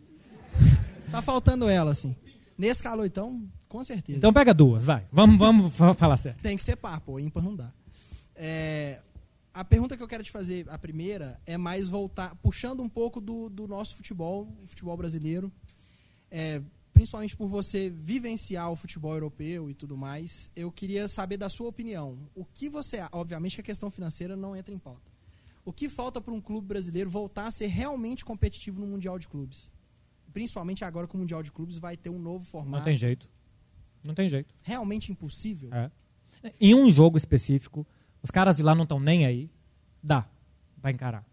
Tá 1.10 1.24
faltando 1.24 1.68
ela, 1.68 1.90
assim. 1.90 2.16
Nesse 2.56 2.84
calor, 2.84 3.04
então, 3.04 3.50
com 3.68 3.84
certeza. 3.84 4.16
Então 4.16 4.32
pega 4.32 4.54
duas, 4.54 4.86
vai. 4.86 5.08
Vamos, 5.12 5.40
vamos 5.40 5.98
falar 5.98 6.18
sério. 6.18 6.38
Tem 6.40 6.56
que 6.56 6.64
ser 6.64 6.76
par, 6.76 7.02
pô. 7.02 7.20
Ímpar 7.20 7.42
não 7.42 7.56
dá. 7.56 7.74
É, 8.36 9.00
a 9.60 9.66
pergunta 9.66 9.98
que 9.98 10.02
eu 10.02 10.08
quero 10.08 10.24
te 10.24 10.32
fazer, 10.32 10.66
a 10.70 10.78
primeira, 10.78 11.38
é 11.46 11.58
mais 11.58 11.90
voltar, 11.90 12.34
puxando 12.36 12.82
um 12.82 12.88
pouco 12.88 13.20
do, 13.20 13.50
do 13.50 13.68
nosso 13.68 13.94
futebol, 13.94 14.48
o 14.64 14.66
futebol 14.66 14.96
brasileiro, 14.96 15.52
é, 16.32 16.62
principalmente 16.94 17.36
por 17.36 17.50
você 17.50 17.90
vivenciar 17.90 18.72
o 18.72 18.78
futebol 18.78 19.12
europeu 19.12 19.70
e 19.70 19.74
tudo 19.74 19.98
mais, 19.98 20.50
eu 20.56 20.72
queria 20.72 21.10
saber 21.10 21.36
da 21.36 21.50
sua 21.50 21.68
opinião. 21.68 22.18
O 22.34 22.46
que 22.46 22.70
você, 22.70 23.00
obviamente 23.12 23.56
que 23.56 23.62
a 23.62 23.64
questão 23.66 23.90
financeira 23.90 24.34
não 24.34 24.56
entra 24.56 24.74
em 24.74 24.80
pauta. 24.80 25.12
O 25.66 25.74
que 25.74 25.90
falta 25.90 26.22
para 26.22 26.34
um 26.34 26.40
clube 26.40 26.66
brasileiro 26.66 27.10
voltar 27.10 27.46
a 27.46 27.52
ser 27.52 27.68
realmente 27.68 28.24
competitivo 28.24 28.80
no 28.80 28.88
Mundial 28.88 29.20
de 29.20 29.28
Clubes? 29.28 29.70
Principalmente 30.32 30.86
agora 30.86 31.06
que 31.06 31.16
o 31.16 31.20
Mundial 31.20 31.44
de 31.44 31.52
Clubes 31.52 31.78
vai 31.78 31.98
ter 31.98 32.10
um 32.10 32.18
novo 32.18 32.46
formato. 32.46 32.78
Não 32.78 32.86
tem 32.86 32.96
jeito. 32.96 33.28
Não 34.08 34.14
tem 34.14 34.30
jeito. 34.30 34.56
Realmente 34.64 35.12
impossível? 35.12 35.70
É. 35.74 35.92
Em 36.62 36.74
um 36.74 36.90
jogo 36.90 37.18
específico, 37.18 37.86
os 38.22 38.32
caras 38.32 38.58
de 38.58 38.64
lá 38.64 38.76
não 38.76 38.84
estão 38.84 39.00
nem 39.00 39.26
aí. 39.26 39.50
Dá. 40.02 40.26
Vai 40.78 40.92
encarar. 40.94 41.26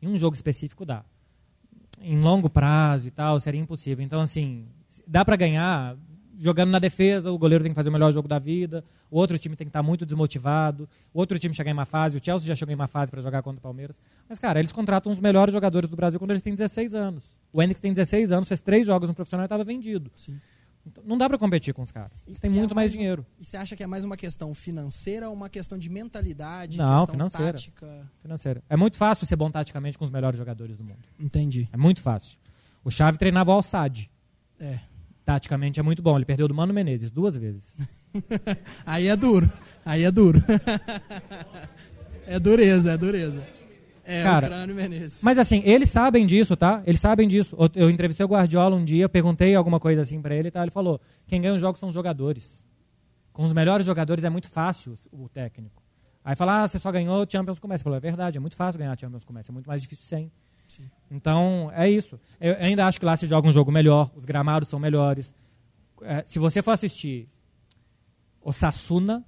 Em 0.00 0.08
um 0.08 0.16
jogo 0.16 0.34
específico, 0.34 0.84
dá. 0.84 1.04
Em 2.00 2.20
longo 2.20 2.50
prazo 2.50 3.08
e 3.08 3.10
tal, 3.10 3.38
seria 3.40 3.60
impossível. 3.60 4.04
Então, 4.04 4.20
assim, 4.20 4.66
dá 5.06 5.24
para 5.24 5.36
ganhar 5.36 5.96
jogando 6.38 6.70
na 6.70 6.78
defesa, 6.78 7.30
o 7.30 7.38
goleiro 7.38 7.62
tem 7.62 7.72
que 7.72 7.76
fazer 7.76 7.88
o 7.88 7.92
melhor 7.92 8.12
jogo 8.12 8.26
da 8.26 8.38
vida, 8.38 8.84
o 9.10 9.18
outro 9.18 9.38
time 9.38 9.54
tem 9.54 9.66
que 9.66 9.70
estar 9.70 9.80
tá 9.80 9.82
muito 9.82 10.04
desmotivado, 10.04 10.88
o 11.12 11.18
outro 11.18 11.38
time 11.38 11.54
chegar 11.54 11.70
em 11.70 11.74
uma 11.74 11.84
fase, 11.84 12.16
o 12.16 12.20
Chelsea 12.22 12.46
já 12.46 12.54
chegou 12.54 12.72
em 12.72 12.74
uma 12.74 12.88
fase 12.88 13.10
para 13.10 13.20
jogar 13.20 13.42
contra 13.42 13.58
o 13.58 13.62
Palmeiras. 13.62 14.00
Mas, 14.28 14.38
cara, 14.38 14.58
eles 14.58 14.72
contratam 14.72 15.12
os 15.12 15.20
melhores 15.20 15.52
jogadores 15.52 15.88
do 15.88 15.96
Brasil 15.96 16.18
quando 16.18 16.32
eles 16.32 16.42
têm 16.42 16.54
16 16.54 16.94
anos. 16.94 17.36
O 17.52 17.62
Henrique 17.62 17.80
tem 17.80 17.92
16 17.92 18.32
anos, 18.32 18.48
fez 18.48 18.60
três 18.60 18.86
jogos 18.86 19.08
no 19.08 19.14
profissional 19.14 19.44
e 19.44 19.46
estava 19.46 19.64
vendido. 19.64 20.10
Sim. 20.16 20.40
Então, 20.86 21.02
não 21.06 21.16
dá 21.16 21.28
para 21.28 21.38
competir 21.38 21.72
com 21.72 21.82
os 21.82 21.90
caras. 21.90 22.26
Eles 22.26 22.40
têm 22.40 22.50
muito 22.50 22.72
é 22.72 22.74
mais, 22.74 22.86
mais 22.86 22.92
dinheiro. 22.92 23.24
E 23.38 23.44
você 23.44 23.56
acha 23.56 23.74
que 23.74 23.82
é 23.82 23.86
mais 23.86 24.04
uma 24.04 24.16
questão 24.16 24.52
financeira 24.54 25.28
ou 25.28 25.34
uma 25.34 25.48
questão 25.48 25.78
de 25.78 25.88
mentalidade? 25.88 26.76
Não, 26.76 27.06
financeira. 27.06 27.52
Tática? 27.52 28.10
Financeira. 28.20 28.62
É 28.68 28.76
muito 28.76 28.96
fácil 28.96 29.26
ser 29.26 29.36
bom 29.36 29.50
taticamente 29.50 29.96
com 29.96 30.04
os 30.04 30.10
melhores 30.10 30.36
jogadores 30.38 30.76
do 30.76 30.84
mundo. 30.84 31.08
Entendi. 31.18 31.68
É 31.72 31.76
muito 31.76 32.02
fácil. 32.02 32.38
O 32.84 32.90
Xavi 32.90 33.16
treinava 33.16 33.50
o 33.50 33.54
Al-Sad. 33.54 34.10
É. 34.60 34.78
Taticamente 35.24 35.80
é 35.80 35.82
muito 35.82 36.02
bom. 36.02 36.16
Ele 36.16 36.26
perdeu 36.26 36.46
do 36.46 36.54
Mano 36.54 36.74
Menezes 36.74 37.10
duas 37.10 37.36
vezes. 37.36 37.78
Aí 38.84 39.08
é 39.08 39.16
duro. 39.16 39.50
Aí 39.84 40.04
é 40.04 40.10
duro. 40.10 40.42
é 42.26 42.38
dureza, 42.38 42.92
é 42.92 42.96
dureza. 42.98 43.42
É, 44.04 44.22
Cara, 44.22 44.64
o 44.70 44.74
Menezes. 44.74 45.20
Mas 45.22 45.38
assim, 45.38 45.62
eles 45.64 45.88
sabem 45.88 46.26
disso, 46.26 46.56
tá? 46.56 46.82
Eles 46.86 47.00
sabem 47.00 47.26
disso. 47.26 47.56
Eu 47.74 47.88
entrevistei 47.88 48.24
o 48.24 48.28
Guardiola 48.28 48.76
um 48.76 48.84
dia, 48.84 49.08
perguntei 49.08 49.54
alguma 49.54 49.80
coisa 49.80 50.02
assim 50.02 50.20
para 50.20 50.34
ele, 50.34 50.50
tá? 50.50 50.62
Ele 50.62 50.70
falou: 50.70 51.00
quem 51.26 51.40
ganha 51.40 51.54
os 51.54 51.60
jogos 51.60 51.80
são 51.80 51.88
os 51.88 51.94
jogadores. 51.94 52.64
Com 53.32 53.44
os 53.44 53.52
melhores 53.52 53.86
jogadores 53.86 54.22
é 54.22 54.30
muito 54.30 54.48
fácil 54.48 54.94
o 55.10 55.28
técnico. 55.28 55.82
Aí 56.24 56.34
fala, 56.34 56.62
ah, 56.62 56.68
você 56.68 56.78
só 56.78 56.90
ganhou 56.90 57.26
Champions 57.30 57.58
Comércio. 57.58 57.82
Ele 57.82 57.84
falou, 57.84 57.96
é 57.98 58.00
verdade, 58.00 58.38
é 58.38 58.40
muito 58.40 58.56
fácil 58.56 58.78
ganhar 58.78 58.98
Champions 58.98 59.24
Comércio, 59.24 59.50
é 59.50 59.54
muito 59.54 59.66
mais 59.66 59.82
difícil 59.82 60.06
sem. 60.06 60.32
Sim. 60.66 60.84
Então, 61.10 61.70
é 61.74 61.88
isso. 61.90 62.18
Eu 62.40 62.56
ainda 62.58 62.86
acho 62.86 62.98
que 62.98 63.04
lá 63.04 63.14
se 63.16 63.26
joga 63.26 63.46
um 63.46 63.52
jogo 63.52 63.70
melhor, 63.70 64.10
os 64.16 64.24
gramados 64.24 64.70
são 64.70 64.78
melhores. 64.78 65.34
É, 66.00 66.22
se 66.24 66.38
você 66.38 66.62
for 66.62 66.70
assistir 66.70 67.28
Osasuna 68.40 69.22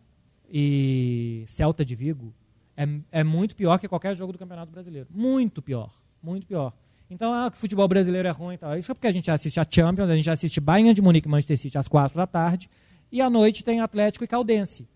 e 0.49 1.45
Celta 1.47 1.85
de 1.85 1.95
Vigo, 1.95 2.33
é, 2.77 3.21
é 3.21 3.25
muito 3.25 3.57
pior 3.57 3.79
que 3.79 3.89
qualquer 3.89 4.15
jogo 4.15 4.33
do 4.33 4.39
Campeonato 4.39 4.71
Brasileiro. 4.71 5.09
Muito 5.11 5.63
pior. 5.63 5.91
Muito 6.23 6.47
pior. 6.47 6.73
Então, 7.09 7.33
ah, 7.33 7.51
que 7.51 7.57
o 7.57 7.61
futebol 7.61 7.87
brasileiro 7.87 8.27
é 8.27 8.31
ruim 8.31 8.55
e 8.55 8.59
tal. 8.59 8.77
Isso 8.77 8.91
é 8.91 8.95
porque 8.95 9.07
a 9.07 9.13
gente 9.13 9.31
assiste 9.31 9.61
a 9.61 9.67
Champions, 9.69 10.11
a 10.11 10.17
gente 10.17 10.29
assiste 10.29 10.61
Bayern 10.61 10.93
de 10.93 11.01
Munique 11.01 11.29
e 11.29 11.31
Manchester 11.31 11.57
City 11.57 11.79
às 11.79 11.89
quatro 11.89 12.17
da 12.17 12.27
tarde, 12.27 12.69
e 13.11 13.21
à 13.21 13.31
noite 13.31 13.63
tem 13.63 13.81
Atlético 13.81 14.25
e 14.25 14.27
Caldense. 14.27 14.89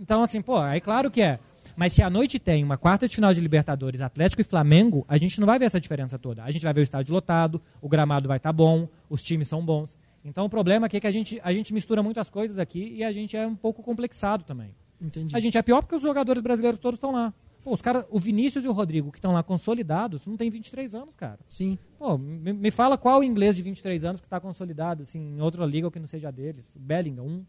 Então, 0.00 0.22
assim, 0.22 0.42
pô, 0.42 0.58
aí 0.58 0.80
claro 0.80 1.10
que 1.10 1.22
é. 1.22 1.38
Mas 1.76 1.92
se 1.92 2.02
à 2.02 2.10
noite 2.10 2.38
tem 2.38 2.64
uma 2.64 2.76
quarta 2.76 3.08
de 3.08 3.14
final 3.14 3.32
de 3.32 3.40
Libertadores, 3.40 4.00
Atlético 4.00 4.42
e 4.42 4.44
Flamengo, 4.44 5.04
a 5.08 5.16
gente 5.16 5.38
não 5.38 5.46
vai 5.46 5.58
ver 5.58 5.66
essa 5.66 5.80
diferença 5.80 6.18
toda. 6.18 6.42
A 6.42 6.50
gente 6.50 6.62
vai 6.62 6.74
ver 6.74 6.80
o 6.80 6.82
estádio 6.82 7.14
lotado, 7.14 7.62
o 7.80 7.88
gramado 7.88 8.28
vai 8.28 8.36
estar 8.36 8.50
tá 8.50 8.52
bom, 8.52 8.88
os 9.08 9.22
times 9.22 9.48
são 9.48 9.64
bons. 9.64 9.96
Então 10.24 10.44
o 10.44 10.50
problema 10.50 10.86
aqui 10.86 10.96
é 10.96 11.00
que 11.00 11.06
a 11.06 11.10
gente, 11.10 11.40
a 11.42 11.52
gente 11.52 11.72
mistura 11.72 12.02
muitas 12.02 12.28
coisas 12.28 12.58
aqui 12.58 12.92
e 12.96 13.04
a 13.04 13.12
gente 13.12 13.36
é 13.36 13.46
um 13.46 13.54
pouco 13.54 13.82
complexado 13.82 14.44
também. 14.44 14.74
Entendi. 15.00 15.36
A 15.36 15.40
gente 15.40 15.56
é 15.56 15.62
pior 15.62 15.80
porque 15.82 15.94
os 15.94 16.02
jogadores 16.02 16.42
brasileiros 16.42 16.78
todos 16.78 16.96
estão 16.96 17.12
lá. 17.12 17.32
Pô, 17.62 17.74
os 17.74 17.82
caras, 17.82 18.04
o 18.10 18.18
Vinícius 18.18 18.64
e 18.64 18.68
o 18.68 18.72
Rodrigo, 18.72 19.10
que 19.10 19.18
estão 19.18 19.32
lá 19.32 19.42
consolidados, 19.42 20.26
não 20.26 20.36
tem 20.36 20.48
23 20.48 20.94
anos, 20.94 21.14
cara. 21.14 21.38
Sim. 21.48 21.78
Pô, 21.98 22.16
me, 22.16 22.52
me 22.52 22.70
fala 22.70 22.96
qual 22.96 23.22
inglês 23.22 23.54
de 23.54 23.62
23 23.62 24.04
anos 24.04 24.20
que 24.20 24.26
está 24.26 24.40
consolidado, 24.40 25.02
assim, 25.02 25.36
em 25.36 25.40
outra 25.40 25.64
liga 25.66 25.86
ou 25.86 25.90
que 25.90 25.98
não 25.98 26.06
seja 26.06 26.30
deles. 26.30 26.76
Bellingham, 26.78 27.26
um. 27.26 27.44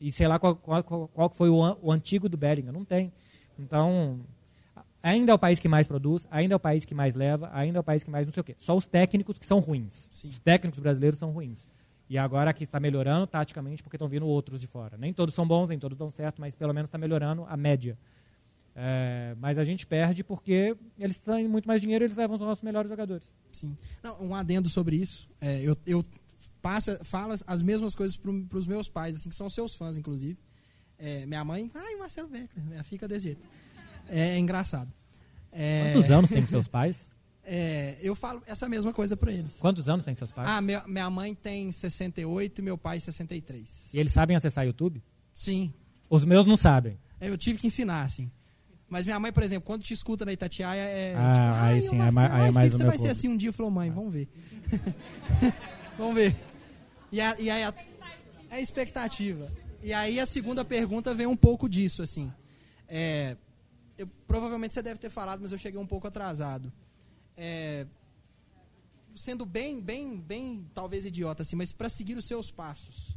E 0.00 0.12
sei 0.12 0.28
lá 0.28 0.38
qual, 0.38 0.54
qual, 0.54 1.08
qual 1.08 1.30
foi 1.30 1.48
o, 1.48 1.76
o 1.82 1.90
antigo 1.90 2.28
do 2.28 2.36
Bellingham. 2.36 2.72
Não 2.72 2.84
tem. 2.84 3.12
Então, 3.58 4.20
ainda 5.02 5.32
é 5.32 5.34
o 5.34 5.38
país 5.38 5.58
que 5.58 5.68
mais 5.68 5.88
produz, 5.88 6.26
ainda 6.30 6.54
é 6.54 6.56
o 6.56 6.60
país 6.60 6.84
que 6.84 6.94
mais 6.94 7.16
leva, 7.16 7.50
ainda 7.52 7.78
é 7.78 7.80
o 7.80 7.84
país 7.84 8.04
que 8.04 8.10
mais 8.10 8.26
não 8.26 8.32
sei 8.32 8.40
o 8.40 8.44
quê. 8.44 8.54
Só 8.58 8.76
os 8.76 8.86
técnicos 8.86 9.38
que 9.38 9.46
são 9.46 9.58
ruins. 9.58 10.08
Sim. 10.12 10.28
Os 10.28 10.38
técnicos 10.38 10.78
brasileiros 10.78 11.18
são 11.18 11.32
ruins. 11.32 11.66
E 12.12 12.18
agora 12.18 12.50
aqui 12.50 12.64
está 12.64 12.78
melhorando 12.78 13.26
taticamente 13.26 13.82
porque 13.82 13.96
estão 13.96 14.06
vindo 14.06 14.26
outros 14.26 14.60
de 14.60 14.66
fora. 14.66 14.98
Nem 14.98 15.14
todos 15.14 15.34
são 15.34 15.48
bons, 15.48 15.70
nem 15.70 15.78
todos 15.78 15.96
dão 15.96 16.10
certo, 16.10 16.42
mas 16.42 16.54
pelo 16.54 16.74
menos 16.74 16.88
está 16.88 16.98
melhorando 16.98 17.46
a 17.48 17.56
média. 17.56 17.98
É, 18.76 19.34
mas 19.40 19.56
a 19.56 19.64
gente 19.64 19.86
perde 19.86 20.22
porque 20.22 20.76
eles 20.98 21.18
têm 21.18 21.48
muito 21.48 21.64
mais 21.66 21.80
dinheiro 21.80 22.04
e 22.04 22.06
eles 22.06 22.16
levam 22.18 22.34
os 22.34 22.40
nossos 22.42 22.62
melhores 22.62 22.90
jogadores. 22.90 23.32
Sim. 23.50 23.74
Não, 24.02 24.22
um 24.22 24.34
adendo 24.34 24.68
sobre 24.68 24.96
isso. 24.96 25.26
É, 25.40 25.62
eu, 25.62 25.74
eu 25.86 26.04
passo, 26.60 27.02
falo 27.02 27.34
as 27.46 27.62
mesmas 27.62 27.94
coisas 27.94 28.14
para 28.14 28.58
os 28.58 28.66
meus 28.66 28.90
pais, 28.90 29.16
assim, 29.16 29.30
que 29.30 29.34
são 29.34 29.48
seus 29.48 29.74
fãs, 29.74 29.96
inclusive. 29.96 30.38
É, 30.98 31.24
minha 31.24 31.42
mãe, 31.42 31.70
ai, 31.74 31.96
Marcelo 31.96 32.28
Beckler, 32.28 32.84
fica 32.84 33.08
desse 33.08 33.24
jeito. 33.24 33.40
É, 34.06 34.34
é 34.34 34.38
engraçado. 34.38 34.92
É, 35.50 35.92
Quantos 35.94 36.10
anos 36.10 36.28
tem 36.28 36.44
seus 36.44 36.68
pais? 36.68 37.10
É, 37.44 37.96
eu 38.00 38.14
falo 38.14 38.42
essa 38.46 38.68
mesma 38.68 38.92
coisa 38.92 39.16
para 39.16 39.32
eles. 39.32 39.56
Quantos 39.58 39.88
anos 39.88 40.04
tem 40.04 40.14
seus 40.14 40.30
pais? 40.30 40.48
Ah, 40.48 40.60
minha, 40.60 40.84
minha 40.86 41.10
mãe 41.10 41.34
tem 41.34 41.72
68 41.72 42.58
e 42.58 42.62
meu 42.62 42.78
pai 42.78 43.00
63. 43.00 43.90
E 43.92 43.98
eles 43.98 44.12
sabem 44.12 44.36
acessar 44.36 44.64
YouTube? 44.64 45.02
Sim. 45.34 45.72
Os 46.08 46.24
meus 46.24 46.46
não 46.46 46.56
sabem. 46.56 46.98
Eu 47.20 47.36
tive 47.36 47.58
que 47.58 47.66
ensinar, 47.66 48.02
assim. 48.04 48.30
Mas 48.88 49.06
minha 49.06 49.18
mãe, 49.18 49.32
por 49.32 49.42
exemplo, 49.42 49.66
quando 49.66 49.82
te 49.82 49.94
escuta 49.94 50.24
na 50.24 50.32
Itatiaia, 50.32 50.82
é. 50.82 51.14
Ah, 51.16 51.64
aí 51.64 51.80
sim, 51.80 51.98
é, 51.98 52.10
mais, 52.10 52.30
aí 52.30 52.48
é 52.48 52.50
mais 52.50 52.66
filho, 52.66 52.78
Você 52.78 52.86
vai 52.86 52.98
ser 52.98 53.08
assim 53.08 53.28
um 53.28 53.36
dia, 53.36 53.52
falou, 53.52 53.72
mãe, 53.72 53.90
vamos 53.90 54.12
ver. 54.12 54.28
vamos 55.96 56.14
ver. 56.14 56.36
E, 57.10 57.20
a, 57.20 57.34
e 57.40 57.50
aí 57.50 57.64
a, 57.64 57.74
a 58.50 58.60
expectativa. 58.60 59.50
E 59.82 59.92
aí 59.92 60.20
a 60.20 60.26
segunda 60.26 60.64
pergunta 60.64 61.14
vem 61.14 61.26
um 61.26 61.36
pouco 61.36 61.68
disso, 61.68 62.02
assim. 62.02 62.30
É, 62.86 63.36
eu, 63.96 64.06
provavelmente 64.26 64.74
você 64.74 64.82
deve 64.82 65.00
ter 65.00 65.08
falado, 65.08 65.40
mas 65.40 65.52
eu 65.52 65.58
cheguei 65.58 65.80
um 65.80 65.86
pouco 65.86 66.06
atrasado. 66.06 66.70
É, 67.36 67.86
sendo 69.14 69.44
bem, 69.44 69.80
bem, 69.80 70.18
bem, 70.18 70.66
talvez 70.74 71.06
idiota, 71.06 71.42
assim, 71.42 71.56
mas 71.56 71.72
para 71.72 71.88
seguir 71.88 72.16
os 72.16 72.26
seus 72.26 72.50
passos, 72.50 73.16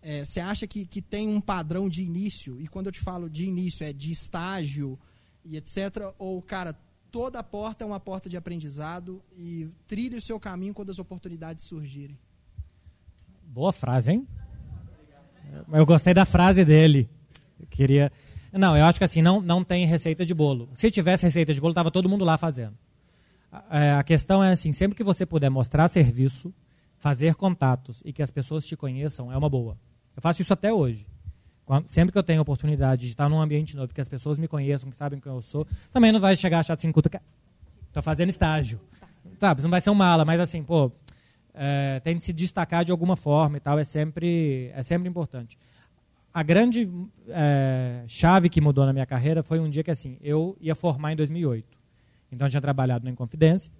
é, 0.00 0.24
você 0.24 0.40
acha 0.40 0.66
que, 0.66 0.84
que 0.84 1.00
tem 1.00 1.28
um 1.28 1.40
padrão 1.40 1.88
de 1.88 2.02
início? 2.02 2.60
E 2.60 2.66
quando 2.66 2.86
eu 2.86 2.92
te 2.92 3.00
falo 3.00 3.30
de 3.30 3.44
início, 3.44 3.84
é 3.84 3.92
de 3.92 4.10
estágio 4.10 4.98
e 5.44 5.56
etc. 5.56 6.12
Ou, 6.18 6.42
cara, 6.42 6.76
toda 7.10 7.42
porta 7.42 7.84
é 7.84 7.86
uma 7.86 8.00
porta 8.00 8.28
de 8.28 8.36
aprendizado 8.36 9.22
e 9.36 9.68
trilhe 9.86 10.16
o 10.16 10.20
seu 10.20 10.40
caminho 10.40 10.74
quando 10.74 10.90
as 10.90 10.98
oportunidades 10.98 11.64
surgirem? 11.66 12.18
Boa 13.44 13.72
frase, 13.72 14.12
hein? 14.12 14.26
Eu 15.72 15.84
gostei 15.84 16.14
da 16.14 16.24
frase 16.24 16.64
dele. 16.64 17.08
Eu 17.60 17.66
queria. 17.66 18.10
Não, 18.52 18.76
eu 18.76 18.84
acho 18.84 18.98
que 18.98 19.04
assim, 19.04 19.22
não, 19.22 19.40
não 19.40 19.62
tem 19.62 19.86
receita 19.86 20.24
de 20.24 20.34
bolo. 20.34 20.68
Se 20.74 20.90
tivesse 20.90 21.24
receita 21.24 21.52
de 21.52 21.60
bolo, 21.60 21.72
estava 21.72 21.90
todo 21.90 22.08
mundo 22.08 22.24
lá 22.24 22.38
fazendo. 22.38 22.76
A, 23.52 23.98
a 23.98 24.02
questão 24.02 24.42
é 24.42 24.50
assim, 24.50 24.72
sempre 24.72 24.96
que 24.96 25.04
você 25.04 25.26
puder 25.26 25.50
mostrar 25.50 25.86
serviço, 25.88 26.52
fazer 26.96 27.34
contatos 27.34 28.00
e 28.04 28.12
que 28.12 28.22
as 28.22 28.30
pessoas 28.30 28.66
te 28.66 28.74
conheçam, 28.76 29.30
é 29.30 29.36
uma 29.36 29.50
boa. 29.50 29.76
Eu 30.16 30.22
faço 30.22 30.40
isso 30.40 30.52
até 30.52 30.72
hoje. 30.72 31.06
Sempre 31.86 32.12
que 32.12 32.18
eu 32.18 32.22
tenho 32.22 32.40
oportunidade 32.40 33.02
de 33.02 33.08
estar 33.08 33.28
num 33.28 33.40
ambiente 33.40 33.76
novo, 33.76 33.94
que 33.94 34.00
as 34.00 34.08
pessoas 34.08 34.38
me 34.38 34.48
conheçam, 34.48 34.90
que 34.90 34.96
sabem 34.96 35.20
quem 35.20 35.30
eu 35.30 35.40
sou, 35.40 35.66
também 35.92 36.12
não 36.12 36.20
vai 36.20 36.34
chegar 36.34 36.58
a 36.58 36.62
chato 36.62 36.78
assim, 36.78 36.90
cuta, 36.92 37.22
tô 37.92 38.02
fazendo 38.02 38.28
estágio. 38.30 38.80
Sabe, 39.38 39.62
não 39.62 39.70
vai 39.70 39.80
ser 39.80 39.90
um 39.90 39.94
mala, 39.94 40.24
mas 40.24 40.40
assim, 40.40 40.62
pô, 40.62 40.92
é, 41.54 42.00
tem 42.00 42.16
de 42.16 42.24
se 42.24 42.32
destacar 42.32 42.84
de 42.84 42.92
alguma 42.92 43.16
forma 43.16 43.56
e 43.56 43.60
tal, 43.60 43.78
é 43.78 43.84
sempre, 43.84 44.70
é 44.74 44.82
sempre 44.82 45.08
importante. 45.08 45.58
A 46.32 46.42
grande 46.42 46.90
é, 47.28 48.04
chave 48.06 48.48
que 48.48 48.60
mudou 48.60 48.86
na 48.86 48.92
minha 48.92 49.06
carreira 49.06 49.42
foi 49.42 49.60
um 49.60 49.68
dia 49.68 49.82
que 49.82 49.90
assim, 49.90 50.18
eu 50.20 50.56
ia 50.60 50.74
formar 50.74 51.12
em 51.12 51.16
2008. 51.16 51.81
Então 52.32 52.46
eu 52.46 52.50
tinha 52.50 52.60
trabalhado 52.60 53.04
na 53.04 53.10
Inconfidência, 53.10 53.70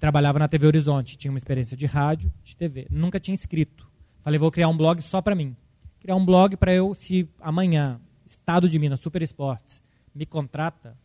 trabalhava 0.00 0.38
na 0.38 0.48
TV 0.48 0.66
Horizonte, 0.66 1.16
tinha 1.16 1.30
uma 1.30 1.38
experiência 1.38 1.76
de 1.76 1.86
rádio, 1.86 2.32
de 2.42 2.56
TV. 2.56 2.86
Nunca 2.90 3.20
tinha 3.20 3.34
escrito. 3.34 3.86
Falei, 4.22 4.38
vou 4.38 4.50
criar 4.50 4.68
um 4.68 4.76
blog 4.76 5.02
só 5.02 5.20
para 5.20 5.34
mim. 5.34 5.54
Criar 6.00 6.16
um 6.16 6.24
blog 6.24 6.56
para 6.56 6.72
eu, 6.72 6.94
se 6.94 7.28
amanhã, 7.40 8.00
Estado 8.26 8.68
de 8.68 8.78
Minas, 8.78 9.00
Super 9.00 9.22
Esportes, 9.22 9.82
me 10.14 10.26
contrata, 10.26 10.96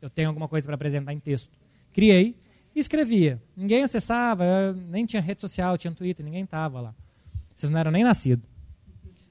eu 0.00 0.10
tenho 0.10 0.28
alguma 0.28 0.48
coisa 0.48 0.66
para 0.66 0.74
apresentar 0.74 1.12
em 1.12 1.20
texto. 1.20 1.56
Criei, 1.92 2.34
e 2.74 2.80
escrevia. 2.80 3.40
Ninguém 3.56 3.82
acessava, 3.82 4.44
nem 4.88 5.04
tinha 5.04 5.20
rede 5.20 5.40
social, 5.40 5.76
tinha 5.76 5.92
Twitter, 5.92 6.24
ninguém 6.24 6.44
estava 6.44 6.80
lá. 6.80 6.94
Vocês 7.54 7.70
não 7.70 7.78
eram 7.78 7.90
nem 7.90 8.02
nascidos. 8.02 8.48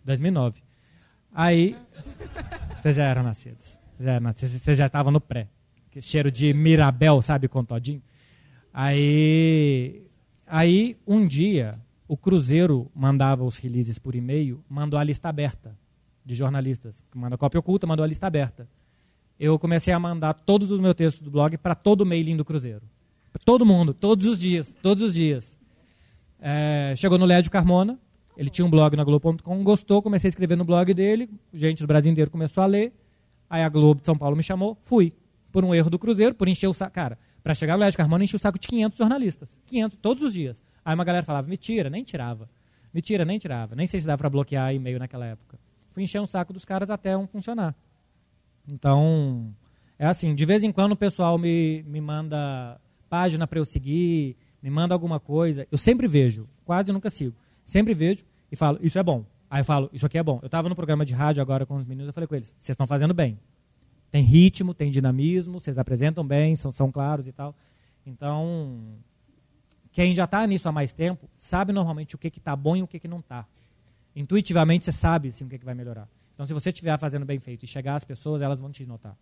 2009. 0.03 0.61
Aí, 1.33 1.75
vocês 2.79 2.95
já 2.95 3.05
eram 3.05 3.23
nascidos. 3.23 3.77
Vocês 3.97 4.77
já 4.77 4.85
estavam 4.85 5.11
no 5.11 5.21
pré. 5.21 5.47
Que 5.91 6.01
cheiro 6.01 6.31
de 6.31 6.53
Mirabel, 6.53 7.21
sabe, 7.21 7.49
com 7.49 7.65
todinho. 7.65 8.01
Aí, 8.73 10.01
aí, 10.47 10.95
um 11.05 11.27
dia, 11.27 11.77
o 12.07 12.15
Cruzeiro 12.15 12.89
mandava 12.95 13.43
os 13.43 13.57
releases 13.57 13.99
por 13.99 14.15
e-mail, 14.15 14.63
mandou 14.69 14.97
a 14.97 15.03
lista 15.03 15.27
aberta 15.27 15.77
de 16.25 16.33
jornalistas. 16.33 17.03
Manda 17.13 17.37
cópia 17.37 17.59
oculta, 17.59 17.85
mandou 17.85 18.05
a 18.05 18.07
lista 18.07 18.25
aberta. 18.25 18.69
Eu 19.37 19.59
comecei 19.59 19.93
a 19.93 19.99
mandar 19.99 20.33
todos 20.33 20.71
os 20.71 20.79
meus 20.79 20.95
textos 20.95 21.21
do 21.21 21.29
blog 21.29 21.57
para 21.57 21.75
todo 21.75 22.01
o 22.01 22.05
mailing 22.05 22.37
do 22.37 22.45
Cruzeiro. 22.45 22.83
Todo 23.43 23.65
mundo, 23.65 23.93
todos 23.93 24.25
os 24.27 24.39
dias, 24.39 24.73
todos 24.81 25.03
os 25.03 25.13
dias. 25.13 25.57
É, 26.39 26.93
chegou 26.95 27.17
no 27.17 27.25
Lédio 27.25 27.51
Carmona, 27.51 27.99
ele 28.37 28.49
tinha 28.49 28.65
um 28.65 28.69
blog 28.69 28.95
na 28.95 29.03
Globo.com, 29.03 29.63
gostou, 29.63 30.01
comecei 30.01 30.27
a 30.27 30.29
escrever 30.29 30.57
no 30.57 30.63
blog 30.63 30.93
dele, 30.93 31.29
gente 31.53 31.81
do 31.81 31.87
Brasil 31.87 32.11
inteiro 32.11 32.31
começou 32.31 32.63
a 32.63 32.65
ler, 32.65 32.93
aí 33.49 33.61
a 33.61 33.69
Globo 33.69 33.99
de 33.99 34.05
São 34.05 34.17
Paulo 34.17 34.37
me 34.37 34.43
chamou, 34.43 34.77
fui. 34.81 35.13
Por 35.51 35.65
um 35.65 35.73
erro 35.75 35.89
do 35.89 35.99
Cruzeiro, 35.99 36.33
por 36.33 36.47
encher 36.47 36.67
o 36.67 36.73
saco. 36.73 36.93
Cara, 36.93 37.17
para 37.43 37.53
chegar 37.53 37.73
no 37.73 37.79
Lédio 37.81 37.97
Carmona, 37.97 38.23
enchi 38.23 38.35
o 38.35 38.39
saco 38.39 38.59
de 38.59 38.67
500 38.67 38.97
jornalistas. 38.97 39.59
500, 39.65 39.97
todos 40.01 40.23
os 40.23 40.33
dias. 40.33 40.63
Aí 40.83 40.95
uma 40.95 41.03
galera 41.03 41.25
falava, 41.25 41.47
me 41.47 41.57
tira, 41.57 41.89
nem 41.89 42.03
tirava. 42.03 42.49
Me 42.93 43.01
tira, 43.01 43.25
nem 43.25 43.37
tirava. 43.37 43.75
Nem 43.75 43.87
sei 43.87 43.99
se 43.99 44.05
dava 44.05 44.17
para 44.19 44.29
bloquear 44.29 44.73
e-mail 44.73 44.99
naquela 44.99 45.25
época. 45.25 45.59
Fui 45.89 46.03
encher 46.03 46.21
um 46.21 46.27
saco 46.27 46.53
dos 46.53 46.65
caras 46.65 46.89
até 46.89 47.17
um 47.17 47.27
funcionar. 47.27 47.75
Então, 48.67 49.53
é 49.97 50.05
assim, 50.05 50.33
de 50.35 50.45
vez 50.45 50.63
em 50.63 50.71
quando 50.71 50.93
o 50.93 50.95
pessoal 50.95 51.37
me, 51.37 51.83
me 51.87 51.99
manda 51.99 52.79
página 53.09 53.45
para 53.45 53.59
eu 53.59 53.65
seguir, 53.65 54.37
me 54.61 54.69
manda 54.69 54.93
alguma 54.93 55.19
coisa. 55.19 55.67
Eu 55.71 55.77
sempre 55.77 56.07
vejo, 56.07 56.47
quase 56.63 56.91
nunca 56.91 57.09
sigo. 57.09 57.35
Sempre 57.65 57.93
vejo 57.93 58.23
e 58.51 58.55
falo, 58.55 58.79
isso 58.81 58.97
é 58.97 59.03
bom. 59.03 59.25
Aí 59.49 59.61
eu 59.61 59.65
falo, 59.65 59.89
isso 59.91 60.05
aqui 60.05 60.17
é 60.17 60.23
bom. 60.23 60.39
Eu 60.41 60.45
estava 60.45 60.69
no 60.69 60.75
programa 60.75 61.05
de 61.05 61.13
rádio 61.13 61.41
agora 61.41 61.65
com 61.65 61.75
os 61.75 61.85
meninos, 61.85 62.07
eu 62.07 62.13
falei 62.13 62.27
com 62.27 62.35
eles, 62.35 62.55
vocês 62.57 62.73
estão 62.73 62.87
fazendo 62.87 63.13
bem. 63.13 63.37
Tem 64.11 64.23
ritmo, 64.23 64.73
tem 64.73 64.91
dinamismo, 64.91 65.59
vocês 65.59 65.77
apresentam 65.77 66.25
bem, 66.25 66.55
são, 66.55 66.71
são 66.71 66.91
claros 66.91 67.27
e 67.27 67.31
tal. 67.31 67.55
Então, 68.05 68.97
quem 69.91 70.13
já 70.13 70.25
está 70.25 70.45
nisso 70.45 70.67
há 70.67 70.71
mais 70.71 70.91
tempo, 70.91 71.29
sabe 71.37 71.71
normalmente 71.71 72.15
o 72.15 72.17
que 72.17 72.27
está 72.27 72.55
bom 72.55 72.75
e 72.75 72.83
o 72.83 72.87
que, 72.87 72.99
que 72.99 73.07
não 73.07 73.19
está. 73.19 73.47
Intuitivamente 74.15 74.85
você 74.85 74.91
sabe 74.91 75.29
assim, 75.29 75.45
o 75.45 75.47
que, 75.47 75.57
que 75.57 75.65
vai 75.65 75.73
melhorar. 75.73 76.09
Então, 76.33 76.45
se 76.45 76.53
você 76.53 76.69
estiver 76.69 76.97
fazendo 76.99 77.25
bem 77.25 77.39
feito 77.39 77.63
e 77.63 77.67
chegar 77.67 77.95
às 77.95 78.03
pessoas, 78.03 78.41
elas 78.41 78.59
vão 78.59 78.69
te 78.69 78.85
notar. 78.85 79.17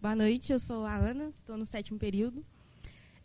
Boa 0.00 0.16
noite, 0.16 0.50
eu 0.50 0.58
sou 0.58 0.86
a 0.86 0.96
Ana, 0.96 1.28
estou 1.28 1.58
no 1.58 1.66
sétimo 1.66 1.98
período. 1.98 2.42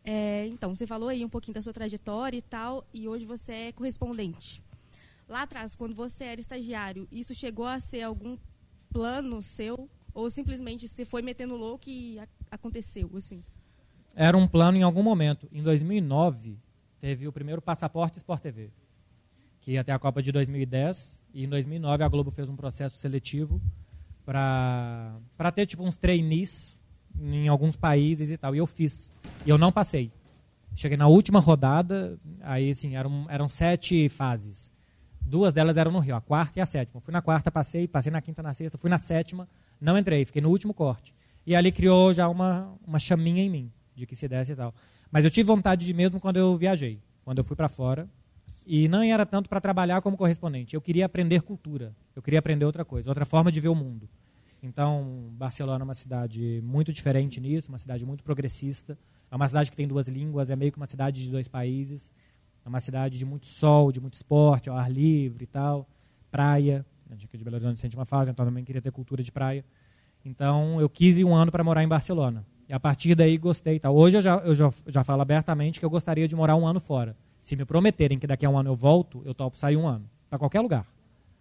É, 0.04 0.46
então, 0.48 0.76
você 0.76 0.86
falou 0.86 1.08
aí 1.08 1.24
um 1.24 1.30
pouquinho 1.30 1.56
da 1.56 1.62
sua 1.62 1.72
trajetória 1.72 2.38
e 2.38 2.42
tal, 2.42 2.86
e 2.94 3.08
hoje 3.08 3.26
você 3.26 3.54
é 3.54 3.72
correspondente. 3.72 4.62
Lá 5.28 5.42
atrás, 5.42 5.76
quando 5.76 5.96
você 5.96 6.26
era 6.26 6.40
estagiário, 6.40 7.08
isso 7.12 7.34
chegou 7.34 7.66
a 7.66 7.80
ser 7.80 8.04
algum 8.04 8.38
plano 8.90 9.42
seu? 9.42 9.90
Ou 10.14 10.30
simplesmente 10.30 10.88
você 10.88 11.04
foi 11.04 11.22
metendo 11.22 11.56
louco 11.56 11.90
e 11.90 12.20
aconteceu, 12.50 13.10
assim? 13.18 13.44
Era 14.16 14.38
um 14.38 14.48
plano 14.48 14.78
em 14.78 14.84
algum 14.84 15.04
momento. 15.04 15.50
Em 15.52 15.62
2009, 15.62 16.58
teve 17.02 17.28
o 17.28 17.34
primeiro 17.34 17.62
Passaporte 17.62 18.18
Sport 18.18 18.42
TV, 18.42 18.72
que 19.60 19.72
ia 19.72 19.84
ter 19.84 19.92
a 19.92 20.00
Copa 20.00 20.22
de 20.22 20.32
2010. 20.32 21.20
E 21.34 21.44
em 21.44 21.50
2009 21.50 22.04
a 22.04 22.08
Globo 22.08 22.32
fez 22.32 22.48
um 22.48 22.56
processo 22.56 22.96
seletivo 22.98 23.62
para 24.26 25.52
ter 25.54 25.66
tipo 25.66 25.84
uns 25.84 25.98
trainees 25.98 26.80
em 27.20 27.48
alguns 27.48 27.76
países 27.76 28.32
e 28.32 28.38
tal. 28.38 28.56
E 28.56 28.60
eu 28.60 28.68
fiz. 28.68 29.12
E 29.46 29.50
eu 29.50 29.58
não 29.58 29.72
passei. 29.72 30.12
Cheguei 30.76 30.98
na 30.98 31.08
última 31.08 31.40
rodada, 31.40 32.20
aí 32.42 32.70
assim, 32.70 32.96
eram, 32.96 33.26
eram 33.30 33.48
sete 33.48 34.08
fases. 34.10 34.75
Duas 35.26 35.52
delas 35.52 35.76
eram 35.76 35.92
no 35.92 36.00
Rio, 36.00 36.16
a 36.16 36.22
quarta 36.22 36.60
e 36.60 36.62
a 36.62 36.66
sétima. 36.66 37.02
Fui 37.02 37.12
na 37.12 37.22
quarta, 37.22 37.52
passei, 37.52 37.88
passei 37.88 38.12
na 38.12 38.22
quinta, 38.22 38.44
na 38.44 38.54
sexta, 38.54 38.78
fui 38.78 38.90
na 38.90 38.98
sétima, 38.98 39.48
não 39.82 39.98
entrei, 39.98 40.24
fiquei 40.24 40.42
no 40.42 40.50
último 40.50 40.74
corte. 40.74 41.16
E 41.46 41.56
ali 41.56 41.72
criou 41.72 42.14
já 42.14 42.28
uma, 42.30 42.74
uma 42.86 43.00
chaminha 43.00 43.44
em 43.44 43.50
mim, 43.50 43.72
de 43.96 44.06
que 44.06 44.16
se 44.16 44.28
desse 44.28 44.54
e 44.54 44.56
tal. 44.56 44.74
Mas 45.12 45.26
eu 45.26 45.32
tive 45.32 45.48
vontade 45.48 45.86
de 45.86 45.94
mesmo 45.94 46.20
quando 46.20 46.38
eu 46.38 46.56
viajei, 46.56 47.00
quando 47.24 47.40
eu 47.40 47.44
fui 47.44 47.56
para 47.56 47.68
fora. 47.68 48.08
E 48.68 48.88
não 48.88 49.02
era 49.02 49.26
tanto 49.26 49.50
para 49.50 49.60
trabalhar 49.62 50.02
como 50.02 50.18
correspondente, 50.18 50.76
eu 50.76 50.82
queria 50.82 51.06
aprender 51.06 51.42
cultura, 51.42 51.96
eu 52.16 52.22
queria 52.22 52.40
aprender 52.40 52.66
outra 52.66 52.84
coisa, 52.84 53.10
outra 53.10 53.26
forma 53.26 53.52
de 53.52 53.60
ver 53.60 53.70
o 53.70 53.76
mundo. 53.76 54.10
Então, 54.62 55.30
Barcelona 55.34 55.84
é 55.84 55.86
uma 55.86 55.94
cidade 55.94 56.60
muito 56.64 56.92
diferente 56.92 57.40
nisso, 57.40 57.70
uma 57.70 57.78
cidade 57.78 58.06
muito 58.06 58.24
progressista. 58.24 58.98
É 59.30 59.36
uma 59.36 59.48
cidade 59.48 59.70
que 59.70 59.78
tem 59.78 59.88
duas 59.88 60.08
línguas, 60.08 60.50
é 60.50 60.56
meio 60.56 60.72
que 60.72 60.78
uma 60.78 60.86
cidade 60.86 61.24
de 61.24 61.30
dois 61.30 61.48
países. 61.48 62.12
É 62.66 62.70
uma 62.70 62.80
cidade 62.80 63.20
de 63.20 63.26
muito 63.26 63.46
sol, 63.46 63.92
de 63.92 64.02
muito 64.02 64.16
esporte, 64.16 64.70
ao 64.70 64.76
ar 64.76 64.92
livre 64.92 65.44
e 65.44 65.48
tal. 65.48 65.88
Praia. 66.32 66.84
A 67.08 67.14
gente 67.14 67.26
aqui 67.26 67.38
de 67.38 67.44
Belo 67.44 67.58
Horizonte 67.58 67.80
sente 67.80 67.96
uma 67.96 68.06
fase, 68.06 68.32
então 68.32 68.44
também 68.44 68.64
queria 68.66 68.82
ter 68.82 68.92
cultura 68.92 69.22
de 69.22 69.32
praia. 69.32 69.64
Então, 70.26 70.82
eu 70.82 70.90
quis 70.90 71.20
ir 71.20 71.24
um 71.24 71.36
ano 71.36 71.52
para 71.52 71.64
morar 71.64 71.84
em 71.84 71.88
Barcelona. 71.88 72.44
E 72.68 72.74
a 72.74 72.80
partir 72.80 73.14
daí 73.14 73.38
gostei. 73.38 73.80
Tal. 73.80 73.96
Hoje 73.96 74.18
eu, 74.18 74.22
já, 74.22 74.38
eu 74.38 74.56
já, 74.56 74.74
já 74.88 75.04
falo 75.04 75.22
abertamente 75.22 75.80
que 75.80 75.86
eu 75.86 75.90
gostaria 75.90 76.28
de 76.28 76.36
morar 76.36 76.56
um 76.56 76.66
ano 76.66 76.80
fora. 76.80 77.16
Se 77.44 77.56
me 77.56 77.64
prometerem 77.64 78.18
que 78.18 78.26
daqui 78.26 78.44
a 78.44 78.50
um 78.50 78.58
ano 78.58 78.72
eu 78.72 78.76
volto, 78.76 79.22
eu 79.24 79.36
topo 79.36 79.60
sair 79.60 79.78
um 79.78 79.88
ano. 79.88 80.10
Para 80.28 80.40
qualquer 80.40 80.62
lugar. 80.62 80.88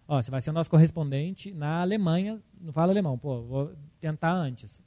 Ó, 0.07 0.21
você 0.21 0.29
vai 0.29 0.39
ser 0.39 0.51
o 0.51 0.53
nosso 0.53 0.69
correspondente 0.69 1.51
na 1.51 1.81
Alemanha, 1.81 2.39
não 2.61 2.71
fala 2.71 2.91
alemão, 2.91 3.17
pô, 3.17 3.41
vou 3.41 3.71
tentar 3.99 4.31
antes. 4.31 4.79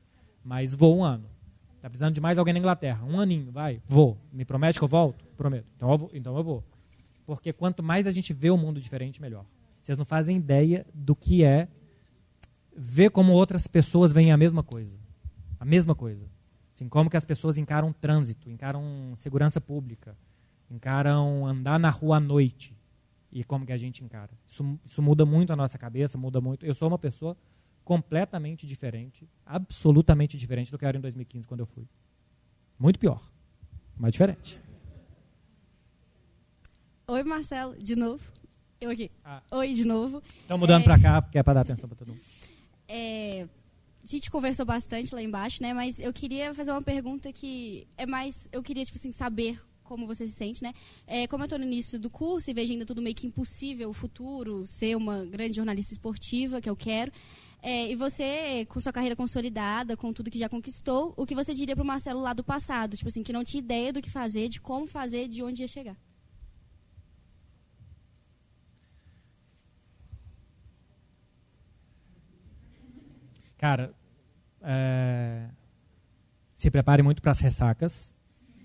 Mas 0.44 0.72
vou 0.72 0.96
um 0.96 1.02
ano. 1.02 1.24
Tá 1.82 1.90
precisando 1.90 2.14
de 2.14 2.20
mais 2.20 2.38
alguém 2.38 2.54
na 2.54 2.60
Inglaterra. 2.60 3.04
Um 3.04 3.18
aninho, 3.18 3.50
vai, 3.50 3.82
vou. 3.84 4.16
Me 4.32 4.44
promete 4.44 4.78
que 4.78 4.84
eu 4.84 4.88
volto? 4.88 5.27
Prometo. 5.38 5.68
Então 5.76 5.90
eu 5.90 5.96
vou. 5.96 6.10
Então 6.12 6.36
eu 6.36 6.42
vou. 6.42 6.64
Porque 7.24 7.52
quanto 7.52 7.80
mais 7.80 8.06
a 8.06 8.10
gente 8.10 8.32
vê 8.32 8.50
o 8.50 8.56
mundo 8.56 8.80
diferente, 8.80 9.22
melhor. 9.22 9.46
Vocês 9.80 9.96
não 9.96 10.04
fazem 10.04 10.36
ideia 10.36 10.84
do 10.92 11.14
que 11.14 11.44
é 11.44 11.68
ver 12.76 13.10
como 13.10 13.32
outras 13.32 13.68
pessoas 13.68 14.12
veem 14.12 14.32
a 14.32 14.36
mesma 14.36 14.64
coisa. 14.64 14.98
A 15.60 15.64
mesma 15.64 15.94
coisa. 15.94 16.28
Assim, 16.74 16.88
como 16.88 17.08
que 17.08 17.16
as 17.16 17.24
pessoas 17.24 17.56
encaram 17.56 17.92
trânsito, 17.92 18.50
encaram 18.50 19.12
segurança 19.16 19.60
pública, 19.60 20.16
encaram 20.70 21.46
andar 21.46 21.78
na 21.78 21.90
rua 21.90 22.16
à 22.16 22.20
noite 22.20 22.76
e 23.30 23.44
como 23.44 23.64
que 23.64 23.72
a 23.72 23.76
gente 23.76 24.04
encara. 24.04 24.32
Isso, 24.48 24.78
isso 24.84 25.00
muda 25.00 25.24
muito 25.24 25.52
a 25.52 25.56
nossa 25.56 25.78
cabeça, 25.78 26.18
muda 26.18 26.40
muito. 26.40 26.66
Eu 26.66 26.74
sou 26.74 26.88
uma 26.88 26.98
pessoa 26.98 27.36
completamente 27.84 28.66
diferente, 28.66 29.28
absolutamente 29.46 30.36
diferente 30.36 30.70
do 30.72 30.78
que 30.78 30.84
era 30.84 30.98
em 30.98 31.00
2015 31.00 31.46
quando 31.46 31.60
eu 31.60 31.66
fui. 31.66 31.86
Muito 32.78 32.98
pior, 32.98 33.22
mas 33.96 34.12
diferente. 34.12 34.60
Oi, 37.10 37.22
Marcelo, 37.22 37.74
de 37.82 37.96
novo. 37.96 38.22
Eu 38.78 38.90
aqui. 38.90 39.10
Ah. 39.24 39.42
Oi, 39.52 39.72
de 39.72 39.82
novo. 39.82 40.22
Estão 40.42 40.58
mudando 40.58 40.82
é... 40.82 40.84
para 40.84 41.00
cá, 41.00 41.22
porque 41.22 41.38
é 41.38 41.42
para 41.42 41.54
dar 41.54 41.60
atenção 41.62 41.88
para 41.88 41.96
todo 41.96 42.08
mundo. 42.08 42.20
É... 42.86 43.46
A 44.02 44.06
gente 44.06 44.30
conversou 44.30 44.64
bastante 44.64 45.14
lá 45.14 45.22
embaixo, 45.22 45.62
né? 45.62 45.74
Mas 45.74 45.98
eu 45.98 46.10
queria 46.12 46.54
fazer 46.54 46.70
uma 46.70 46.80
pergunta 46.80 47.30
que 47.30 47.86
é 47.98 48.06
mais... 48.06 48.48
Eu 48.50 48.62
queria, 48.62 48.84
tipo 48.84 48.98
assim, 48.98 49.12
saber 49.12 49.60
como 49.82 50.06
você 50.06 50.26
se 50.26 50.34
sente, 50.34 50.62
né? 50.62 50.72
É, 51.06 51.26
como 51.26 51.42
eu 51.42 51.46
estou 51.46 51.58
no 51.58 51.64
início 51.66 51.98
do 51.98 52.08
curso 52.08 52.50
e 52.50 52.54
vejo 52.54 52.72
ainda 52.72 52.86
tudo 52.86 53.02
meio 53.02 53.14
que 53.14 53.26
impossível, 53.26 53.90
o 53.90 53.94
futuro, 53.94 54.66
ser 54.66 54.96
uma 54.96 55.24
grande 55.24 55.56
jornalista 55.56 55.92
esportiva, 55.92 56.60
que 56.60 56.68
eu 56.68 56.76
quero. 56.76 57.12
É, 57.62 57.90
e 57.90 57.96
você, 57.96 58.66
com 58.66 58.80
sua 58.80 58.92
carreira 58.92 59.16
consolidada, 59.16 59.96
com 59.96 60.12
tudo 60.12 60.30
que 60.30 60.38
já 60.38 60.48
conquistou, 60.48 61.12
o 61.16 61.26
que 61.26 61.34
você 61.34 61.54
diria 61.54 61.74
para 61.74 61.84
o 61.84 61.86
Marcelo 61.86 62.20
lá 62.20 62.32
do 62.32 62.44
passado? 62.44 62.96
Tipo 62.96 63.08
assim, 63.08 63.22
que 63.22 63.32
não 63.32 63.44
tinha 63.44 63.60
ideia 63.60 63.92
do 63.92 64.00
que 64.00 64.10
fazer, 64.10 64.48
de 64.48 64.60
como 64.60 64.86
fazer, 64.86 65.26
de 65.28 65.42
onde 65.42 65.62
ia 65.62 65.68
chegar. 65.68 65.96
Cara, 73.58 73.92
é... 74.62 75.48
se 76.56 76.70
prepare 76.70 77.02
muito 77.02 77.20
para 77.20 77.32
as 77.32 77.40
ressacas 77.40 78.14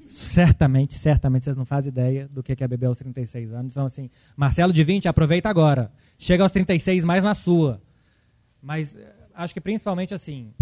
certamente, 0.08 0.94
certamente 0.96 1.46
vocês 1.46 1.56
não 1.56 1.66
fazem 1.66 1.90
ideia 1.90 2.28
do 2.28 2.44
que 2.44 2.64
é 2.64 2.68
beber 2.68 2.88
aos 2.88 2.98
36 2.98 3.54
anos. 3.54 3.74
Então, 3.74 3.86
assim, 3.86 4.10
Marcelo 4.36 4.72
de 4.72 4.84
20, 4.84 5.08
aproveita 5.08 5.50
agora. 5.50 5.92
Chega 6.18 6.44
aos 6.44 6.52
36 6.52 7.04
mais 7.04 7.24
na 7.24 7.34
sua. 7.34 7.82
Mas 8.62 8.96
eh, 8.96 9.14
acho 9.34 9.54
que 9.54 9.62
principalmente 9.62 10.14
assim, 10.14 10.54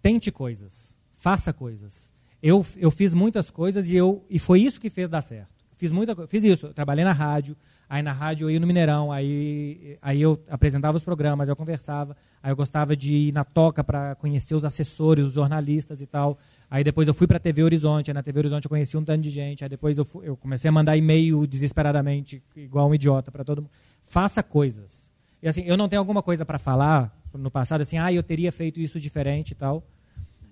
tente 0.00 0.30
coisas, 0.30 0.98
faça 1.16 1.52
coisas. 1.52 2.10
Eu, 2.42 2.64
eu 2.76 2.90
fiz 2.90 3.14
muitas 3.14 3.50
coisas 3.50 3.90
e, 3.90 3.94
eu, 3.94 4.24
e 4.28 4.38
foi 4.38 4.60
isso 4.60 4.80
que 4.80 4.90
fez 4.90 5.08
dar 5.08 5.22
certo. 5.22 5.54
Fiz 5.76 5.92
muita 5.92 6.26
fiz 6.26 6.42
isso, 6.42 6.72
trabalhei 6.72 7.04
na 7.04 7.12
rádio, 7.12 7.56
aí 7.88 8.02
na 8.02 8.12
rádio 8.12 8.46
eu 8.46 8.50
ia 8.50 8.60
no 8.60 8.66
Mineirão, 8.66 9.12
aí, 9.12 9.96
aí 10.02 10.20
eu 10.20 10.40
apresentava 10.48 10.96
os 10.96 11.04
programas, 11.04 11.48
eu 11.48 11.56
conversava, 11.56 12.16
aí 12.42 12.50
eu 12.50 12.56
gostava 12.56 12.96
de 12.96 13.14
ir 13.14 13.32
na 13.32 13.44
toca 13.44 13.82
para 13.84 14.14
conhecer 14.16 14.54
os 14.54 14.64
assessores, 14.64 15.24
os 15.24 15.34
jornalistas 15.34 16.02
e 16.02 16.06
tal. 16.06 16.38
Aí 16.70 16.82
depois 16.82 17.06
eu 17.06 17.14
fui 17.14 17.26
para 17.26 17.36
a 17.36 17.40
TV 17.40 17.62
Horizonte, 17.62 18.10
aí 18.10 18.14
na 18.14 18.22
TV 18.22 18.40
Horizonte 18.40 18.64
eu 18.64 18.68
conheci 18.68 18.96
um 18.96 19.04
tanto 19.04 19.20
de 19.20 19.30
gente, 19.30 19.62
aí 19.62 19.70
depois 19.70 19.98
eu, 19.98 20.04
fui, 20.04 20.28
eu 20.28 20.36
comecei 20.36 20.68
a 20.68 20.72
mandar 20.72 20.96
e-mail 20.96 21.46
desesperadamente, 21.46 22.42
igual 22.56 22.88
um 22.88 22.94
idiota 22.94 23.30
para 23.30 23.44
todo 23.44 23.62
mundo. 23.62 23.70
Faça 24.04 24.42
coisas. 24.42 25.10
E 25.42 25.48
assim, 25.48 25.62
eu 25.62 25.76
não 25.76 25.88
tenho 25.88 26.00
alguma 26.00 26.22
coisa 26.22 26.44
para 26.44 26.58
falar 26.58 27.16
no 27.32 27.50
passado, 27.50 27.82
assim, 27.82 27.98
ah, 27.98 28.12
eu 28.12 28.22
teria 28.22 28.50
feito 28.50 28.80
isso 28.80 28.98
diferente 28.98 29.50
e 29.50 29.54
tal, 29.54 29.84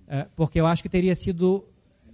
é, 0.07 0.27
porque 0.35 0.59
eu 0.59 0.67
acho 0.67 0.83
que 0.83 0.89
teria 0.89 1.15
sido 1.15 1.65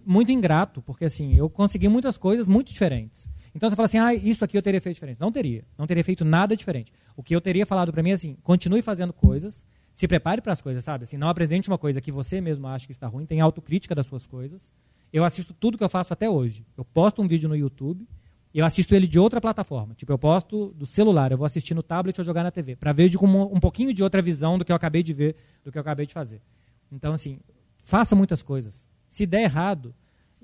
muito 0.06 0.32
ingrato, 0.32 0.82
porque 0.82 1.06
assim, 1.06 1.36
eu 1.36 1.50
consegui 1.50 1.88
muitas 1.88 2.18
coisas 2.18 2.48
muito 2.48 2.72
diferentes. 2.72 3.30
Então 3.54 3.70
você 3.70 3.76
fala 3.76 3.86
assim, 3.86 3.98
ah, 3.98 4.14
isso 4.14 4.44
aqui 4.44 4.58
eu 4.58 4.62
teria 4.62 4.80
feito 4.80 4.96
diferente. 4.96 5.20
Não 5.20 5.32
teria. 5.32 5.66
Não 5.78 5.86
teria 5.86 6.04
feito 6.04 6.24
nada 6.24 6.56
diferente. 6.56 6.92
O 7.16 7.24
que 7.24 7.36
eu 7.36 7.42
teria 7.42 7.66
falado 7.66 7.92
para 7.92 8.02
mim 8.02 8.12
é 8.12 8.14
assim, 8.14 8.38
continue 8.44 8.82
fazendo 8.82 9.12
coisas, 9.12 9.66
se 9.94 10.08
prepare 10.08 10.42
para 10.42 10.54
as 10.54 10.62
coisas, 10.62 10.84
sabe? 10.84 11.04
Assim, 11.04 11.18
não 11.18 11.28
apresente 11.30 11.68
uma 11.68 11.78
coisa 11.78 12.00
que 12.00 12.12
você 12.12 12.40
mesmo 12.40 12.68
acha 12.68 12.86
que 12.86 12.92
está 12.92 13.08
ruim, 13.08 13.26
tenha 13.26 13.44
autocrítica 13.44 13.94
das 13.94 14.08
suas 14.08 14.26
coisas. 14.26 14.72
Eu 15.12 15.26
assisto 15.26 15.54
tudo 15.54 15.78
que 15.78 15.84
eu 15.84 15.90
faço 15.90 16.14
até 16.14 16.30
hoje. 16.30 16.66
Eu 16.78 16.86
posto 16.86 17.22
um 17.22 17.28
vídeo 17.28 17.50
no 17.50 17.56
YouTube, 17.56 18.08
eu 18.54 18.66
assisto 18.66 18.96
ele 18.96 19.08
de 19.08 19.20
outra 19.20 19.42
plataforma. 19.42 19.94
Tipo, 19.96 20.14
eu 20.14 20.18
posto 20.18 20.74
do 20.76 20.86
celular, 20.86 21.32
eu 21.32 21.38
vou 21.38 21.46
assistir 21.46 21.74
no 21.74 21.84
tablet 21.84 22.18
ou 22.20 22.24
jogar 22.24 22.44
na 22.44 22.52
TV, 22.52 22.76
para 22.76 22.94
ver 22.94 23.10
de 23.10 23.18
um 23.18 23.60
pouquinho 23.60 23.94
de 23.94 24.02
outra 24.02 24.22
visão 24.22 24.58
do 24.58 24.64
que 24.64 24.72
eu 24.72 24.76
acabei 24.76 25.04
de 25.04 25.14
ver, 25.14 25.36
do 25.64 25.72
que 25.72 25.78
eu 25.78 25.82
acabei 25.82 26.06
de 26.06 26.14
fazer. 26.14 26.42
Então, 26.90 27.14
assim, 27.14 27.40
faça 27.84 28.16
muitas 28.16 28.42
coisas. 28.42 28.90
Se 29.10 29.26
der 29.26 29.44
errado, 29.44 29.94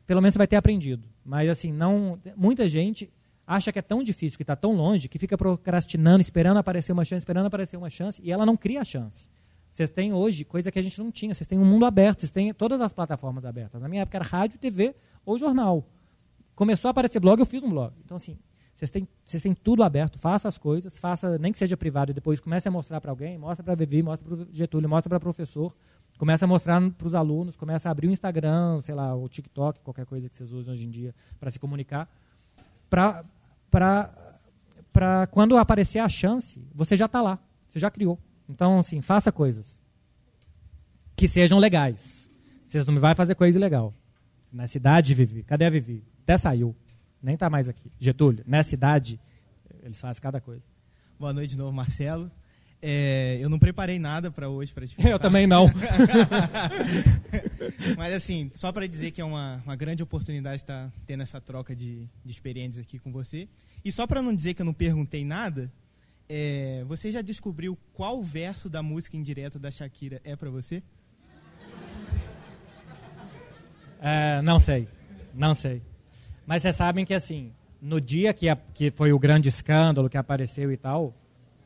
pelo 0.08 0.22
menos 0.22 0.34
você 0.34 0.40
vai 0.40 0.48
ter 0.48 0.56
aprendido. 0.56 1.04
Mas, 1.24 1.50
assim, 1.50 1.72
não. 1.72 2.18
Muita 2.36 2.68
gente 2.68 3.12
acha 3.46 3.72
que 3.72 3.78
é 3.78 3.82
tão 3.82 4.02
difícil, 4.02 4.38
que 4.38 4.44
está 4.44 4.56
tão 4.56 4.74
longe, 4.74 5.08
que 5.08 5.20
fica 5.20 5.38
procrastinando, 5.38 6.22
esperando 6.22 6.58
aparecer 6.58 6.94
uma 6.94 7.06
chance, 7.06 7.20
esperando 7.20 7.46
aparecer 7.46 7.78
uma 7.78 7.90
chance, 7.90 8.22
e 8.24 8.32
ela 8.32 8.46
não 8.46 8.58
cria 8.58 8.82
a 8.82 8.86
chance. 8.86 9.30
Vocês 9.70 9.90
têm 9.90 10.12
hoje 10.14 10.44
coisa 10.44 10.72
que 10.72 10.80
a 10.80 10.82
gente 10.82 10.98
não 10.98 11.12
tinha. 11.12 11.34
Vocês 11.34 11.48
têm 11.48 11.60
um 11.60 11.66
mundo 11.66 11.86
aberto, 11.86 12.22
vocês 12.22 12.32
têm 12.32 12.54
todas 12.54 12.82
as 12.82 12.94
plataformas 12.94 13.46
abertas. 13.46 13.82
Na 13.82 13.88
minha 13.88 14.02
época 14.02 14.18
era 14.18 14.26
rádio, 14.26 14.58
TV 14.58 14.96
ou 15.26 15.38
jornal. 15.38 15.86
Começou 16.56 16.90
a 16.90 16.92
aparecer 16.92 17.20
blog, 17.20 17.40
eu 17.40 17.46
fiz 17.46 17.62
um 17.62 17.70
blog. 17.70 17.94
Então, 18.04 18.18
assim, 18.18 18.38
vocês 18.74 18.90
têm, 18.90 19.08
vocês 19.26 19.44
têm 19.44 19.54
tudo 19.54 19.84
aberto, 19.84 20.18
faça 20.18 20.48
as 20.48 20.58
coisas, 20.58 20.98
faça, 20.98 21.38
nem 21.38 21.52
que 21.52 21.58
seja 21.58 21.76
privado, 21.76 22.12
e 22.12 22.14
depois 22.14 22.40
comece 22.40 22.68
a 22.68 22.72
mostrar 22.72 23.02
para 23.02 23.12
alguém, 23.12 23.38
mostra 23.38 23.64
para 23.64 23.74
a 23.74 23.76
Vivi, 23.76 24.02
mostra 24.02 24.28
para 24.28 24.44
o 24.44 24.48
Getúlio, 24.52 24.88
mostra 24.88 25.10
para 25.10 25.18
o 25.18 25.22
professor, 25.22 25.76
começa 26.18 26.46
a 26.46 26.48
mostrar 26.48 26.82
para 26.92 27.08
os 27.08 27.16
alunos, 27.16 27.56
começa 27.56 27.88
a 27.90 27.92
abrir 27.92 28.08
o 28.08 28.12
Instagram, 28.12 28.82
sei 28.82 28.96
lá, 28.96 29.16
o 29.16 29.28
TikTok, 29.30 29.84
qualquer 29.84 30.06
coisa 30.06 30.28
que 30.28 30.36
vocês 30.36 30.52
usam 30.52 30.74
hoje 30.74 30.86
em 30.86 30.90
dia 30.90 31.14
para 31.40 31.52
se 31.52 31.60
comunicar, 31.60 32.10
para 32.90 33.24
quando 35.32 35.58
aparecer 35.58 36.00
a 36.00 36.10
chance, 36.10 36.66
você 36.74 36.98
já 36.98 37.06
está 37.06 37.22
lá, 37.22 37.40
você 37.68 37.80
já 37.80 37.92
criou. 37.92 38.20
Então, 38.50 38.80
assim, 38.80 39.02
faça 39.02 39.32
coisas 39.32 39.84
que 41.16 41.28
sejam 41.28 41.60
legais. 41.60 42.32
Vocês 42.64 42.86
não 42.86 42.94
me 42.94 43.00
vai 43.00 43.14
fazer 43.14 43.36
coisa 43.36 43.58
ilegal. 43.58 43.94
Na 44.52 44.68
cidade, 44.68 45.14
Vivi. 45.14 45.44
Cadê 45.44 45.66
a 45.66 45.70
Vivi? 45.70 46.04
Até 46.24 46.38
saiu. 46.38 46.76
Nem 47.22 47.34
está 47.34 47.50
mais 47.50 47.68
aqui. 47.68 47.92
Getúlio, 48.00 48.44
nessa 48.48 48.70
cidade, 48.70 49.20
eles 49.82 50.00
fazem 50.00 50.22
cada 50.22 50.40
coisa. 50.40 50.66
Boa 51.20 51.34
noite 51.34 51.52
de 51.52 51.58
novo, 51.58 51.72
Marcelo. 51.72 52.32
É, 52.80 53.40
eu 53.42 53.50
não 53.50 53.58
preparei 53.58 53.98
nada 53.98 54.30
para 54.30 54.50
hoje 54.50 54.72
para 54.72 54.86
te 54.86 54.96
Eu 55.08 55.18
também 55.18 55.48
não. 55.48 55.68
Mas 57.98 58.14
assim, 58.14 58.52
só 58.54 58.72
para 58.72 58.88
dizer 58.88 59.12
que 59.12 59.20
é 59.20 59.26
uma, 59.26 59.62
uma 59.66 59.76
grande 59.76 60.04
oportunidade 60.04 60.58
estar 60.58 60.92
tendo 61.06 61.24
essa 61.24 61.42
troca 61.42 61.76
de, 61.76 62.08
de 62.24 62.32
experiências 62.32 62.86
aqui 62.86 63.00
com 63.00 63.12
você. 63.12 63.48
E 63.84 63.92
só 63.92 64.06
para 64.06 64.22
não 64.22 64.34
dizer 64.34 64.54
que 64.54 64.62
eu 64.62 64.66
não 64.66 64.74
perguntei 64.74 65.26
nada, 65.26 65.72
é, 66.30 66.84
você 66.88 67.12
já 67.12 67.22
descobriu 67.22 67.78
qual 67.94 68.22
verso 68.22 68.70
da 68.70 68.84
música 68.84 69.18
indireta 69.18 69.58
da 69.58 69.72
Shakira 69.72 70.22
é 70.24 70.36
para 70.36 70.50
você? 70.50 70.84
É, 74.00 74.42
não 74.44 74.60
sei, 74.60 74.88
não 75.34 75.56
sei. 75.56 75.82
Mas 76.46 76.62
vocês 76.62 76.76
sabem 76.76 77.06
que 77.06 77.14
assim, 77.14 77.52
no 77.82 78.00
dia 78.00 78.34
que, 78.34 78.50
a, 78.50 78.56
que 78.56 78.92
foi 78.92 79.12
o 79.12 79.20
grande 79.20 79.50
escândalo 79.50 80.10
que 80.10 80.18
apareceu 80.18 80.72
e 80.72 80.78
tal, 80.78 81.14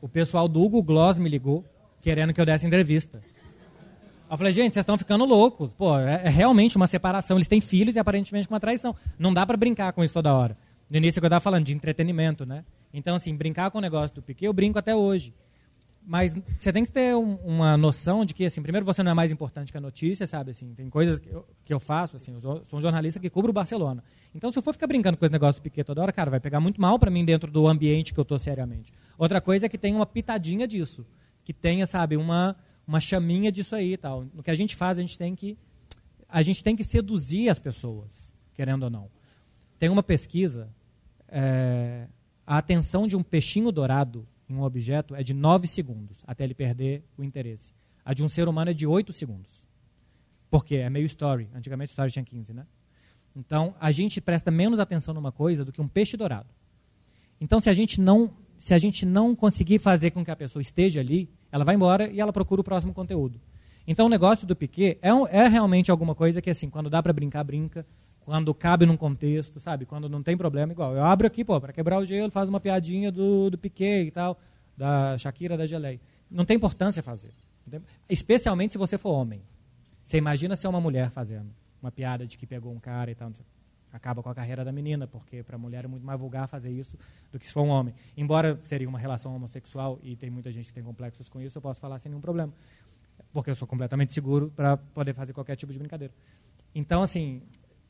o 0.02 0.08
pessoal 0.08 0.48
do 0.48 0.60
Hugo 0.60 0.82
Gloss 0.82 1.18
me 1.20 1.30
ligou, 1.30 1.64
querendo 2.00 2.34
que 2.34 2.40
eu 2.40 2.44
desse 2.44 2.66
entrevista. 2.66 3.22
Eu 4.28 4.36
falei, 4.36 4.52
gente, 4.52 4.72
vocês 4.72 4.82
estão 4.82 4.98
ficando 4.98 5.24
loucos. 5.24 5.72
Pô, 5.72 5.96
é, 5.96 6.22
é, 6.24 6.28
realmente 6.28 6.76
uma 6.76 6.88
separação. 6.88 7.36
Eles 7.36 7.46
têm 7.46 7.60
filhos 7.60 7.94
e 7.94 8.00
aparentemente 8.00 8.48
uma 8.48 8.58
traição. 8.58 8.96
Não 9.16 9.32
dá 9.32 9.46
para 9.46 9.56
brincar 9.56 9.92
com 9.92 10.02
isso 10.02 10.12
toda 10.12 10.34
hora. 10.34 10.58
No 10.90 10.96
início 10.96 11.20
que 11.20 11.24
eu 11.24 11.28
estava 11.28 11.40
falando 11.40 11.64
de 11.64 11.72
entretenimento, 11.72 12.44
né? 12.44 12.64
Então, 12.92 13.14
assim, 13.14 13.34
brincar 13.36 13.70
com 13.70 13.78
o 13.78 13.80
negócio 13.80 14.14
do 14.16 14.22
Piquet, 14.22 14.46
eu 14.46 14.52
brinco 14.52 14.78
até 14.78 14.96
hoje. 14.96 15.32
Mas 16.04 16.36
você 16.58 16.72
tem 16.72 16.84
que 16.84 16.90
ter 16.90 17.14
um, 17.14 17.36
uma 17.44 17.76
noção 17.76 18.24
de 18.24 18.34
que, 18.34 18.44
assim, 18.44 18.60
primeiro 18.60 18.84
você 18.84 19.04
não 19.04 19.12
é 19.12 19.14
mais 19.14 19.30
importante 19.30 19.70
que 19.70 19.78
a 19.78 19.80
notícia, 19.80 20.26
sabe? 20.26 20.50
Assim, 20.50 20.74
tem 20.74 20.90
coisas 20.90 21.20
que 21.20 21.28
eu, 21.28 21.46
que 21.64 21.72
eu 21.72 21.78
faço, 21.78 22.16
assim, 22.16 22.34
eu 22.34 22.40
sou 22.40 22.78
um 22.78 22.80
jornalista 22.80 23.20
que 23.20 23.30
cubro 23.30 23.50
o 23.50 23.54
Barcelona. 23.54 24.02
Então, 24.34 24.50
se 24.50 24.58
eu 24.58 24.62
for 24.62 24.72
ficar 24.72 24.88
brincando 24.88 25.16
com 25.16 25.24
esse 25.24 25.32
negócio 25.32 25.60
do 25.60 25.62
Piquet 25.62 25.84
toda 25.84 26.02
hora, 26.02 26.10
cara, 26.10 26.30
vai 26.30 26.40
pegar 26.40 26.58
muito 26.58 26.80
mal 26.80 26.98
para 26.98 27.10
mim 27.10 27.24
dentro 27.24 27.50
do 27.50 27.68
ambiente 27.68 28.12
que 28.12 28.18
eu 28.18 28.24
tô 28.24 28.36
seriamente. 28.36 28.92
Outra 29.18 29.40
coisa 29.40 29.66
é 29.66 29.68
que 29.68 29.78
tem 29.78 29.94
uma 29.94 30.06
pitadinha 30.06 30.66
disso, 30.66 31.06
que 31.44 31.52
tenha, 31.52 31.86
sabe, 31.86 32.16
uma 32.16 32.56
uma 32.86 33.00
chaminha 33.00 33.52
disso 33.52 33.74
aí 33.74 33.92
e 33.92 33.96
tal. 33.96 34.24
No 34.34 34.42
que 34.42 34.50
a 34.50 34.54
gente 34.54 34.74
faz, 34.74 34.98
a 34.98 35.00
gente 35.00 35.16
tem 35.16 35.34
que 35.34 35.56
a 36.28 36.42
gente 36.42 36.64
tem 36.64 36.74
que 36.74 36.82
seduzir 36.82 37.50
as 37.50 37.58
pessoas, 37.58 38.32
querendo 38.54 38.84
ou 38.84 38.90
não. 38.90 39.10
Tem 39.78 39.90
uma 39.90 40.02
pesquisa, 40.02 40.70
é, 41.28 42.08
a 42.46 42.56
atenção 42.56 43.06
de 43.06 43.14
um 43.16 43.22
peixinho 43.22 43.70
dourado 43.70 44.26
em 44.48 44.54
um 44.54 44.62
objeto 44.62 45.14
é 45.14 45.22
de 45.22 45.34
9 45.34 45.66
segundos 45.66 46.22
até 46.26 46.44
ele 46.44 46.54
perder 46.54 47.04
o 47.18 47.22
interesse. 47.22 47.74
A 48.04 48.14
de 48.14 48.24
um 48.24 48.28
ser 48.28 48.48
humano 48.48 48.70
é 48.70 48.74
de 48.74 48.86
8 48.86 49.12
segundos. 49.12 49.50
Por 50.50 50.64
quê? 50.64 50.76
É 50.76 50.90
meio 50.90 51.06
story. 51.06 51.48
Antigamente 51.54 51.90
story 51.90 52.10
tinha 52.10 52.24
15, 52.24 52.52
né? 52.52 52.66
Então, 53.36 53.74
a 53.80 53.90
gente 53.90 54.20
presta 54.20 54.50
menos 54.50 54.78
atenção 54.78 55.14
numa 55.14 55.32
coisa 55.32 55.64
do 55.64 55.72
que 55.72 55.80
um 55.80 55.88
peixe 55.88 56.16
dourado. 56.16 56.48
Então, 57.40 57.60
se 57.60 57.70
a 57.70 57.74
gente 57.74 58.00
não, 58.00 58.30
se 58.62 58.72
a 58.72 58.78
gente 58.78 59.04
não 59.04 59.34
conseguir 59.34 59.80
fazer 59.80 60.12
com 60.12 60.24
que 60.24 60.30
a 60.30 60.36
pessoa 60.36 60.62
esteja 60.62 61.00
ali, 61.00 61.28
ela 61.50 61.64
vai 61.64 61.74
embora 61.74 62.08
e 62.08 62.20
ela 62.20 62.32
procura 62.32 62.60
o 62.60 62.64
próximo 62.64 62.94
conteúdo. 62.94 63.40
Então, 63.88 64.06
o 64.06 64.08
negócio 64.08 64.46
do 64.46 64.54
Piquet 64.54 64.98
é, 65.02 65.12
um, 65.12 65.26
é 65.26 65.48
realmente 65.48 65.90
alguma 65.90 66.14
coisa 66.14 66.40
que, 66.40 66.48
assim, 66.48 66.70
quando 66.70 66.88
dá 66.88 67.02
para 67.02 67.12
brincar, 67.12 67.42
brinca. 67.42 67.84
Quando 68.20 68.54
cabe 68.54 68.86
num 68.86 68.96
contexto, 68.96 69.58
sabe? 69.58 69.84
Quando 69.84 70.08
não 70.08 70.22
tem 70.22 70.36
problema, 70.36 70.72
igual. 70.72 70.94
Eu 70.94 71.04
abro 71.04 71.26
aqui, 71.26 71.44
pô, 71.44 71.60
para 71.60 71.72
quebrar 71.72 71.98
o 71.98 72.06
gelo, 72.06 72.30
faz 72.30 72.48
uma 72.48 72.60
piadinha 72.60 73.10
do, 73.10 73.50
do 73.50 73.58
Piquet 73.58 74.06
e 74.06 74.10
tal 74.12 74.38
da 74.76 75.18
Shakira, 75.18 75.56
da 75.56 75.66
Geleia. 75.66 76.00
Não 76.30 76.44
tem 76.44 76.56
importância 76.56 77.02
fazer. 77.02 77.32
Especialmente 78.08 78.72
se 78.72 78.78
você 78.78 78.96
for 78.96 79.10
homem. 79.10 79.42
Você 80.04 80.18
imagina 80.18 80.54
ser 80.54 80.68
uma 80.68 80.80
mulher 80.80 81.10
fazendo 81.10 81.50
uma 81.82 81.90
piada 81.90 82.28
de 82.28 82.38
que 82.38 82.46
pegou 82.46 82.72
um 82.72 82.78
cara 82.78 83.10
e 83.10 83.14
tal. 83.16 83.32
Acaba 83.92 84.22
com 84.22 84.30
a 84.30 84.34
carreira 84.34 84.64
da 84.64 84.72
menina, 84.72 85.06
porque 85.06 85.42
para 85.42 85.56
a 85.56 85.58
mulher 85.58 85.84
é 85.84 85.88
muito 85.88 86.04
mais 86.04 86.18
vulgar 86.18 86.48
fazer 86.48 86.70
isso 86.70 86.96
do 87.30 87.38
que 87.38 87.46
se 87.46 87.52
for 87.52 87.62
um 87.62 87.68
homem. 87.68 87.94
Embora 88.16 88.58
seria 88.62 88.88
uma 88.88 88.98
relação 88.98 89.34
homossexual 89.36 89.98
e 90.02 90.16
tem 90.16 90.30
muita 90.30 90.50
gente 90.50 90.66
que 90.66 90.74
tem 90.74 90.82
complexos 90.82 91.28
com 91.28 91.40
isso, 91.40 91.58
eu 91.58 91.62
posso 91.62 91.80
falar 91.80 91.98
sem 91.98 92.10
nenhum 92.10 92.20
problema. 92.20 92.52
Porque 93.32 93.50
eu 93.50 93.54
sou 93.54 93.68
completamente 93.68 94.12
seguro 94.12 94.50
para 94.54 94.76
poder 94.76 95.12
fazer 95.12 95.32
qualquer 95.32 95.56
tipo 95.56 95.72
de 95.72 95.78
brincadeira. 95.78 96.12
Então, 96.74 97.02
assim, 97.02 97.42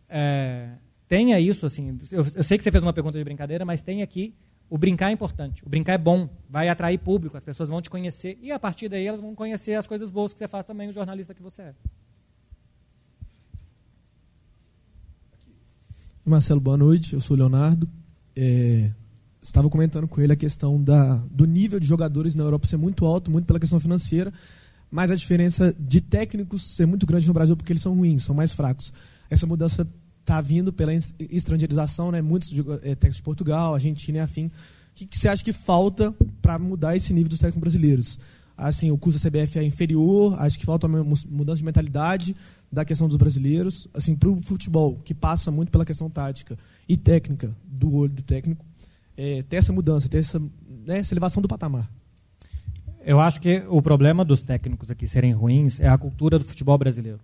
é, 0.08 0.70
tenha 1.06 1.38
isso. 1.38 1.66
assim. 1.66 1.98
Eu, 2.10 2.24
eu 2.34 2.42
sei 2.42 2.58
que 2.58 2.64
você 2.64 2.72
fez 2.72 2.82
uma 2.82 2.92
pergunta 2.92 3.16
de 3.16 3.24
brincadeira, 3.24 3.64
mas 3.64 3.80
tenha 3.80 4.02
aqui 4.02 4.34
o 4.72 4.78
brincar 4.78 5.10
é 5.10 5.12
importante. 5.12 5.62
O 5.66 5.68
brincar 5.68 5.92
é 5.92 5.98
bom, 5.98 6.30
vai 6.48 6.70
atrair 6.70 6.96
público, 6.96 7.36
as 7.36 7.44
pessoas 7.44 7.68
vão 7.68 7.82
te 7.82 7.90
conhecer 7.90 8.38
e 8.40 8.50
a 8.50 8.58
partir 8.58 8.88
daí 8.88 9.06
elas 9.06 9.20
vão 9.20 9.34
conhecer 9.34 9.74
as 9.74 9.86
coisas 9.86 10.10
boas 10.10 10.32
que 10.32 10.38
você 10.38 10.48
faz 10.48 10.64
também, 10.64 10.88
o 10.88 10.92
jornalista 10.92 11.34
que 11.34 11.42
você 11.42 11.60
é. 11.60 11.74
Marcelo, 16.24 16.60
boa 16.60 16.76
noite. 16.76 17.14
Eu 17.14 17.20
sou 17.20 17.36
o 17.36 17.38
Leonardo. 17.38 17.88
É, 18.36 18.90
estava 19.42 19.68
comentando 19.68 20.06
com 20.06 20.20
ele 20.20 20.32
a 20.32 20.36
questão 20.36 20.82
da, 20.82 21.16
do 21.30 21.44
nível 21.44 21.80
de 21.80 21.86
jogadores 21.86 22.34
na 22.36 22.44
Europa 22.44 22.66
ser 22.66 22.76
muito 22.76 23.04
alto, 23.04 23.30
muito 23.30 23.44
pela 23.44 23.58
questão 23.58 23.80
financeira, 23.80 24.32
mas 24.90 25.10
a 25.10 25.16
diferença 25.16 25.74
de 25.78 26.00
técnicos 26.00 26.76
ser 26.76 26.86
muito 26.86 27.06
grande 27.06 27.26
no 27.26 27.34
Brasil 27.34 27.56
porque 27.56 27.72
eles 27.72 27.82
são 27.82 27.94
ruins, 27.94 28.22
são 28.22 28.34
mais 28.34 28.52
fracos. 28.52 28.92
Essa 29.28 29.46
mudança 29.46 29.86
está 30.20 30.40
vindo 30.40 30.72
pela 30.72 30.92
estrangeirização, 30.94 32.12
né? 32.12 32.22
Muitos 32.22 32.52
é, 32.82 32.94
técnicos 32.94 33.16
de 33.16 33.22
Portugal, 33.22 33.74
Argentina 33.74 34.18
e 34.18 34.20
afim. 34.20 34.46
O 34.46 34.50
que, 34.94 35.06
que 35.06 35.18
você 35.18 35.28
acha 35.28 35.42
que 35.42 35.52
falta 35.52 36.14
para 36.40 36.56
mudar 36.56 36.94
esse 36.94 37.12
nível 37.12 37.30
dos 37.30 37.40
técnicos 37.40 37.60
brasileiros? 37.60 38.20
Assim, 38.56 38.90
o 38.90 38.98
custo 38.98 39.22
da 39.22 39.30
CBF 39.30 39.58
é 39.58 39.64
inferior, 39.64 40.40
acho 40.40 40.58
que 40.58 40.64
falta 40.64 40.86
uma 40.86 41.02
mudança 41.28 41.58
de 41.58 41.64
mentalidade 41.64 42.36
da 42.70 42.84
questão 42.84 43.08
dos 43.08 43.16
brasileiros. 43.16 43.88
Assim, 43.92 44.14
para 44.14 44.28
o 44.28 44.40
futebol, 44.40 45.00
que 45.04 45.14
passa 45.14 45.50
muito 45.50 45.70
pela 45.70 45.84
questão 45.84 46.08
tática 46.08 46.58
e 46.88 46.96
técnica, 46.96 47.54
do 47.64 47.94
olho 47.94 48.12
do 48.12 48.22
técnico, 48.22 48.64
é, 49.16 49.42
ter 49.42 49.56
essa 49.56 49.72
mudança, 49.72 50.08
ter 50.08 50.18
essa, 50.18 50.38
né, 50.38 50.98
essa 50.98 51.12
elevação 51.14 51.42
do 51.42 51.48
patamar. 51.48 51.90
Eu 53.04 53.18
acho 53.18 53.40
que 53.40 53.64
o 53.68 53.82
problema 53.82 54.24
dos 54.24 54.42
técnicos 54.42 54.90
aqui 54.90 55.06
serem 55.06 55.32
ruins 55.32 55.80
é 55.80 55.88
a 55.88 55.98
cultura 55.98 56.38
do 56.38 56.44
futebol 56.44 56.78
brasileiro. 56.78 57.18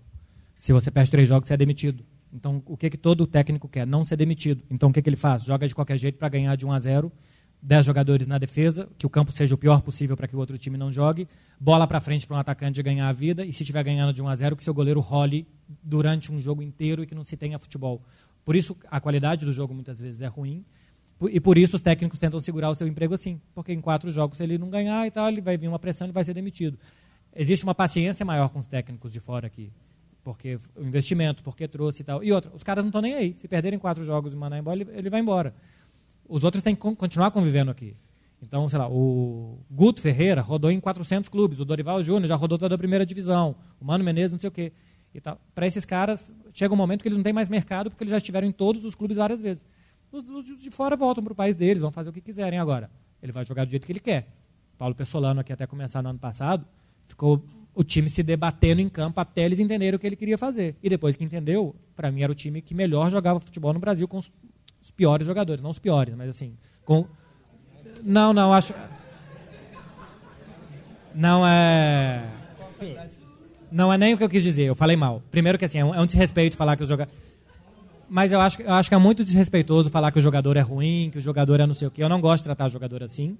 Se 0.58 0.72
você 0.72 0.90
perde 0.90 1.10
três 1.10 1.28
jogos, 1.28 1.46
você 1.46 1.54
é 1.54 1.56
demitido. 1.56 2.04
Então, 2.34 2.62
o 2.66 2.76
que, 2.76 2.90
que 2.90 2.96
todo 2.96 3.26
técnico 3.26 3.68
quer? 3.68 3.86
Não 3.86 4.02
ser 4.02 4.16
demitido. 4.16 4.62
Então, 4.68 4.90
o 4.90 4.92
que, 4.92 5.00
que 5.00 5.08
ele 5.08 5.16
faz? 5.16 5.44
Joga 5.44 5.68
de 5.68 5.74
qualquer 5.74 5.96
jeito 5.96 6.18
para 6.18 6.28
ganhar 6.28 6.56
de 6.56 6.66
1 6.66 6.72
a 6.72 6.80
0 6.80 7.12
10 7.60 7.86
jogadores 7.86 8.26
na 8.26 8.38
defesa, 8.38 8.88
que 8.96 9.06
o 9.06 9.10
campo 9.10 9.32
seja 9.32 9.54
o 9.54 9.58
pior 9.58 9.80
possível 9.82 10.16
para 10.16 10.28
que 10.28 10.36
o 10.36 10.38
outro 10.38 10.56
time 10.58 10.76
não 10.76 10.92
jogue, 10.92 11.28
bola 11.58 11.86
para 11.86 12.00
frente 12.00 12.26
para 12.26 12.36
um 12.36 12.40
atacante 12.40 12.82
ganhar 12.82 13.08
a 13.08 13.12
vida, 13.12 13.44
e 13.44 13.52
se 13.52 13.62
estiver 13.62 13.82
ganhando 13.82 14.12
de 14.12 14.22
1 14.22 14.28
a 14.28 14.36
0 14.36 14.56
que 14.56 14.62
seu 14.62 14.72
goleiro 14.72 15.00
role 15.00 15.46
durante 15.82 16.30
um 16.30 16.40
jogo 16.40 16.62
inteiro 16.62 17.02
e 17.02 17.06
que 17.06 17.14
não 17.14 17.24
se 17.24 17.36
tenha 17.36 17.58
futebol. 17.58 18.02
Por 18.44 18.54
isso, 18.54 18.76
a 18.90 19.00
qualidade 19.00 19.44
do 19.44 19.52
jogo 19.52 19.74
muitas 19.74 20.00
vezes 20.00 20.22
é 20.22 20.26
ruim, 20.26 20.64
e 21.30 21.40
por 21.40 21.58
isso 21.58 21.74
os 21.76 21.82
técnicos 21.82 22.20
tentam 22.20 22.40
segurar 22.40 22.70
o 22.70 22.74
seu 22.76 22.86
emprego 22.86 23.12
assim, 23.12 23.40
porque 23.54 23.72
em 23.72 23.80
quatro 23.80 24.08
jogos, 24.10 24.38
se 24.38 24.44
ele 24.44 24.56
não 24.56 24.70
ganhar 24.70 25.04
e 25.06 25.10
tal, 25.10 25.28
ele 25.28 25.40
vai 25.40 25.58
vir 25.58 25.66
uma 25.66 25.78
pressão 25.78 26.06
e 26.06 26.12
vai 26.12 26.22
ser 26.22 26.34
demitido. 26.34 26.78
Existe 27.34 27.64
uma 27.64 27.74
paciência 27.74 28.24
maior 28.24 28.48
com 28.50 28.60
os 28.60 28.68
técnicos 28.68 29.12
de 29.12 29.20
fora 29.20 29.46
aqui 29.46 29.72
porque 30.28 30.58
o 30.76 30.84
investimento, 30.84 31.42
porque 31.42 31.66
trouxe 31.66 32.02
e 32.02 32.04
tal. 32.04 32.22
E 32.22 32.30
outra, 32.30 32.50
os 32.54 32.62
caras 32.62 32.84
não 32.84 32.90
estão 32.90 33.00
nem 33.00 33.14
aí. 33.14 33.34
Se 33.38 33.48
perderem 33.48 33.78
quatro 33.78 34.04
jogos 34.04 34.34
e 34.34 34.36
mandar 34.36 34.58
embora, 34.58 34.78
ele, 34.78 34.90
ele 34.92 35.08
vai 35.08 35.20
embora. 35.20 35.54
Os 36.28 36.44
outros 36.44 36.62
têm 36.62 36.74
que 36.74 36.80
continuar 36.94 37.30
convivendo 37.30 37.70
aqui. 37.70 37.96
Então, 38.40 38.68
sei 38.68 38.78
lá, 38.78 38.88
o 38.88 39.58
Guto 39.70 40.00
Ferreira 40.00 40.40
rodou 40.40 40.70
em 40.70 40.78
400 40.78 41.28
clubes, 41.28 41.58
o 41.58 41.64
Dorival 41.64 42.02
Júnior 42.02 42.26
já 42.26 42.36
rodou 42.36 42.56
toda 42.56 42.74
a 42.74 42.78
primeira 42.78 43.04
divisão, 43.04 43.56
o 43.80 43.84
Mano 43.84 44.04
Menezes 44.04 44.32
não 44.32 44.40
sei 44.40 44.48
o 44.48 44.52
quê. 44.52 44.72
Para 45.54 45.66
esses 45.66 45.84
caras, 45.84 46.32
chega 46.52 46.72
um 46.72 46.76
momento 46.76 47.02
que 47.02 47.08
eles 47.08 47.16
não 47.16 47.24
têm 47.24 47.32
mais 47.32 47.48
mercado 47.48 47.90
porque 47.90 48.04
eles 48.04 48.10
já 48.10 48.18
estiveram 48.18 48.46
em 48.46 48.52
todos 48.52 48.84
os 48.84 48.94
clubes 48.94 49.16
várias 49.16 49.40
vezes. 49.40 49.66
Os, 50.12 50.28
os 50.28 50.62
de 50.62 50.70
fora 50.70 50.96
voltam 50.96 51.24
para 51.24 51.32
o 51.32 51.36
país 51.36 51.56
deles, 51.56 51.80
vão 51.80 51.90
fazer 51.90 52.10
o 52.10 52.12
que 52.12 52.20
quiserem 52.20 52.58
agora. 52.58 52.90
Ele 53.22 53.32
vai 53.32 53.44
jogar 53.44 53.64
do 53.64 53.70
jeito 53.70 53.84
que 53.84 53.92
ele 53.92 54.00
quer. 54.00 54.28
Paulo 54.76 54.94
Pessolano, 54.94 55.40
aqui 55.40 55.52
até 55.52 55.66
começar 55.66 56.02
no 56.02 56.10
ano 56.10 56.18
passado, 56.18 56.64
ficou 57.08 57.42
o 57.74 57.82
time 57.82 58.08
se 58.08 58.22
debatendo 58.22 58.80
em 58.80 58.88
campo 58.88 59.20
até 59.20 59.44
eles 59.44 59.60
entenderem 59.60 59.96
o 59.96 59.98
que 59.98 60.06
ele 60.06 60.16
queria 60.16 60.38
fazer. 60.38 60.76
E 60.82 60.88
depois 60.88 61.16
que 61.16 61.24
entendeu, 61.24 61.74
para 61.96 62.10
mim 62.10 62.22
era 62.22 62.30
o 62.30 62.34
time 62.34 62.62
que 62.62 62.74
melhor 62.74 63.10
jogava 63.10 63.40
futebol 63.40 63.72
no 63.72 63.80
Brasil 63.80 64.06
com 64.06 64.20
os 64.88 64.90
piores 64.90 65.26
jogadores, 65.26 65.62
não 65.62 65.70
os 65.70 65.78
piores, 65.78 66.14
mas 66.14 66.30
assim, 66.30 66.56
com 66.84 67.06
Não, 68.02 68.32
não, 68.32 68.52
acho 68.52 68.72
Não 71.14 71.46
é 71.46 72.24
Não 73.70 73.92
é 73.92 73.98
nem 73.98 74.14
o 74.14 74.18
que 74.18 74.24
eu 74.24 74.28
quis 74.28 74.42
dizer, 74.42 74.64
eu 74.64 74.74
falei 74.74 74.96
mal. 74.96 75.22
Primeiro 75.30 75.58
que 75.58 75.64
assim, 75.64 75.78
é 75.78 75.84
um, 75.84 75.94
é 75.94 76.06
desrespeito 76.06 76.56
falar 76.56 76.76
que 76.76 76.82
os 76.82 76.88
jogadores 76.88 77.28
mas 78.10 78.32
eu 78.32 78.40
acho, 78.40 78.62
eu 78.62 78.72
acho 78.72 78.88
que 78.88 78.94
é 78.94 78.98
muito 78.98 79.22
desrespeitoso 79.22 79.90
falar 79.90 80.10
que 80.10 80.18
o 80.18 80.22
jogador 80.22 80.56
é 80.56 80.62
ruim, 80.62 81.10
que 81.12 81.18
o 81.18 81.20
jogador 81.20 81.60
é 81.60 81.66
não 81.66 81.74
sei 81.74 81.88
o 81.88 81.90
quê. 81.90 82.02
Eu 82.02 82.08
não 82.08 82.22
gosto 82.22 82.38
de 82.38 82.44
tratar 82.44 82.68
jogador 82.68 83.02
assim. 83.02 83.36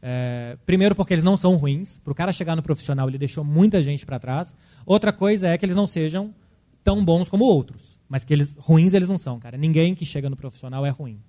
É, 0.00 0.56
primeiro 0.64 0.94
porque 0.94 1.12
eles 1.12 1.22
não 1.22 1.36
são 1.36 1.56
ruins. 1.56 1.98
Para 1.98 2.12
o 2.12 2.14
cara 2.14 2.32
chegar 2.32 2.56
no 2.56 2.62
profissional, 2.62 3.06
ele 3.06 3.18
deixou 3.18 3.44
muita 3.44 3.82
gente 3.82 4.06
para 4.06 4.18
trás. 4.18 4.54
Outra 4.86 5.12
coisa 5.12 5.48
é 5.48 5.58
que 5.58 5.66
eles 5.66 5.76
não 5.76 5.86
sejam 5.86 6.34
tão 6.82 7.04
bons 7.04 7.28
como 7.28 7.44
outros. 7.44 7.97
Mas 8.08 8.24
que 8.24 8.32
eles 8.32 8.54
ruins 8.58 8.94
eles 8.94 9.08
não 9.08 9.18
são, 9.18 9.38
cara. 9.38 9.56
Ninguém 9.56 9.94
que 9.94 10.04
chega 10.04 10.30
no 10.30 10.36
profissional 10.36 10.86
é 10.86 10.90
ruim. 10.90 11.20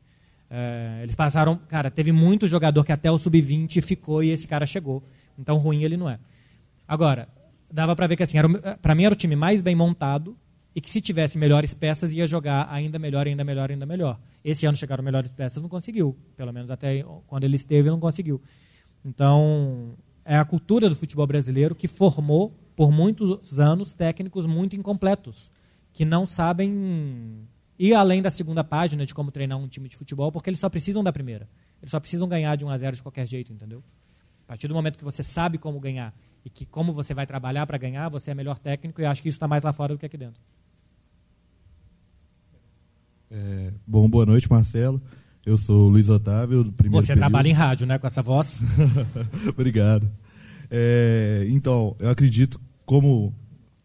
É, 0.50 1.02
eles 1.04 1.16
passaram, 1.16 1.58
cara, 1.68 1.92
teve 1.92 2.12
muito 2.12 2.48
jogador 2.48 2.84
que 2.84 2.92
até 2.92 3.12
o 3.12 3.20
sub-20 3.20 3.82
ficou 3.82 4.24
e 4.24 4.30
esse 4.30 4.48
cara 4.48 4.66
chegou. 4.66 5.04
Então 5.38 5.58
ruim 5.58 5.84
ele 5.84 5.98
não 5.98 6.10
é. 6.10 6.20
Agora, 6.88 7.28
dava 7.72 7.96
para 7.96 8.08
ver 8.08 8.16
que 8.16 8.24
assim, 8.24 8.38
para 8.82 8.96
mim 8.96 9.04
era 9.04 9.14
o 9.14 9.18
time 9.18 9.36
mais 9.36 9.62
bem 9.62 9.76
montado 9.76 10.36
e 10.76 10.82
que 10.82 10.90
se 10.90 11.02
tivesse 11.02 11.38
melhores 11.38 11.74
peças 11.74 12.14
ia 12.14 12.26
jogar 12.26 12.68
ainda 12.72 12.98
melhor, 12.98 13.28
ainda 13.28 13.44
melhor, 13.44 13.70
ainda 13.70 13.86
melhor. 13.86 14.20
Esse 14.44 14.66
ano 14.66 14.78
chegaram 14.78 15.04
melhores 15.04 15.32
peças, 15.32 15.62
não 15.62 15.70
conseguiu. 15.70 16.16
Pelo 16.38 16.54
menos 16.54 16.72
até 16.72 17.04
quando 17.28 17.44
ele 17.44 17.56
esteve, 17.56 17.90
não 17.90 18.00
conseguiu. 18.00 18.42
Então, 19.04 19.92
é 20.24 20.38
a 20.38 20.46
cultura 20.46 20.90
do 20.90 20.96
futebol 20.96 21.26
brasileiro 21.28 21.76
que 21.76 21.88
formou, 21.88 22.54
por 22.76 22.92
muitos 22.92 23.60
anos, 23.60 23.94
técnicos 23.94 24.46
muito 24.46 24.76
incompletos, 24.76 25.52
que 26.00 26.06
não 26.06 26.26
sabem 26.26 27.46
ir 27.78 27.94
além 27.94 28.22
da 28.22 28.30
segunda 28.30 28.64
página 28.64 29.06
de 29.06 29.14
como 29.14 29.32
treinar 29.32 29.58
um 29.58 29.68
time 29.68 29.90
de 29.90 29.98
futebol, 29.98 30.32
porque 30.32 30.50
eles 30.50 30.62
só 30.62 30.70
precisam 30.70 31.04
da 31.04 31.12
primeira. 31.12 31.50
Eles 31.82 31.92
só 31.92 32.00
precisam 32.00 32.26
ganhar 32.26 32.56
de 32.56 32.64
1 32.64 32.70
a 32.70 32.78
0 32.78 32.96
de 32.96 33.02
qualquer 33.04 33.28
jeito, 33.28 33.52
entendeu? 33.52 33.84
A 34.46 34.48
partir 34.48 34.70
do 34.70 34.74
momento 34.74 34.98
que 34.98 35.04
você 35.04 35.22
sabe 35.24 35.58
como 35.58 35.78
ganhar 35.78 36.16
e 36.46 36.50
que 36.50 36.66
como 36.66 36.94
você 36.94 37.14
vai 37.14 37.28
trabalhar 37.28 37.68
para 37.68 37.78
ganhar, 37.78 38.08
você 38.08 38.32
é 38.32 38.34
melhor 38.34 38.58
técnico 38.58 39.02
e 39.02 39.06
acho 39.06 39.22
que 39.22 39.28
isso 39.28 39.36
está 39.36 39.46
mais 39.46 39.62
lá 39.62 39.74
fora 39.74 39.94
do 39.94 40.00
que 40.00 40.06
aqui 40.06 40.16
dentro. 40.16 40.40
É, 43.30 43.74
bom, 43.86 44.10
boa 44.10 44.26
noite, 44.26 44.50
Marcelo. 44.50 45.02
Eu 45.46 45.58
sou 45.58 45.88
o 45.88 45.90
Luiz 45.90 46.08
Otávio, 46.08 46.64
do 46.64 46.72
primeiro 46.72 47.02
Você 47.02 47.08
período. 47.08 47.20
trabalha 47.20 47.50
em 47.50 47.52
rádio, 47.52 47.86
né? 47.86 47.98
Com 48.00 48.08
essa 48.08 48.24
voz. 48.24 48.62
Obrigado. 49.52 50.10
É, 50.72 51.46
então, 51.50 51.94
eu 52.00 52.10
acredito, 52.10 52.58
como 52.86 53.36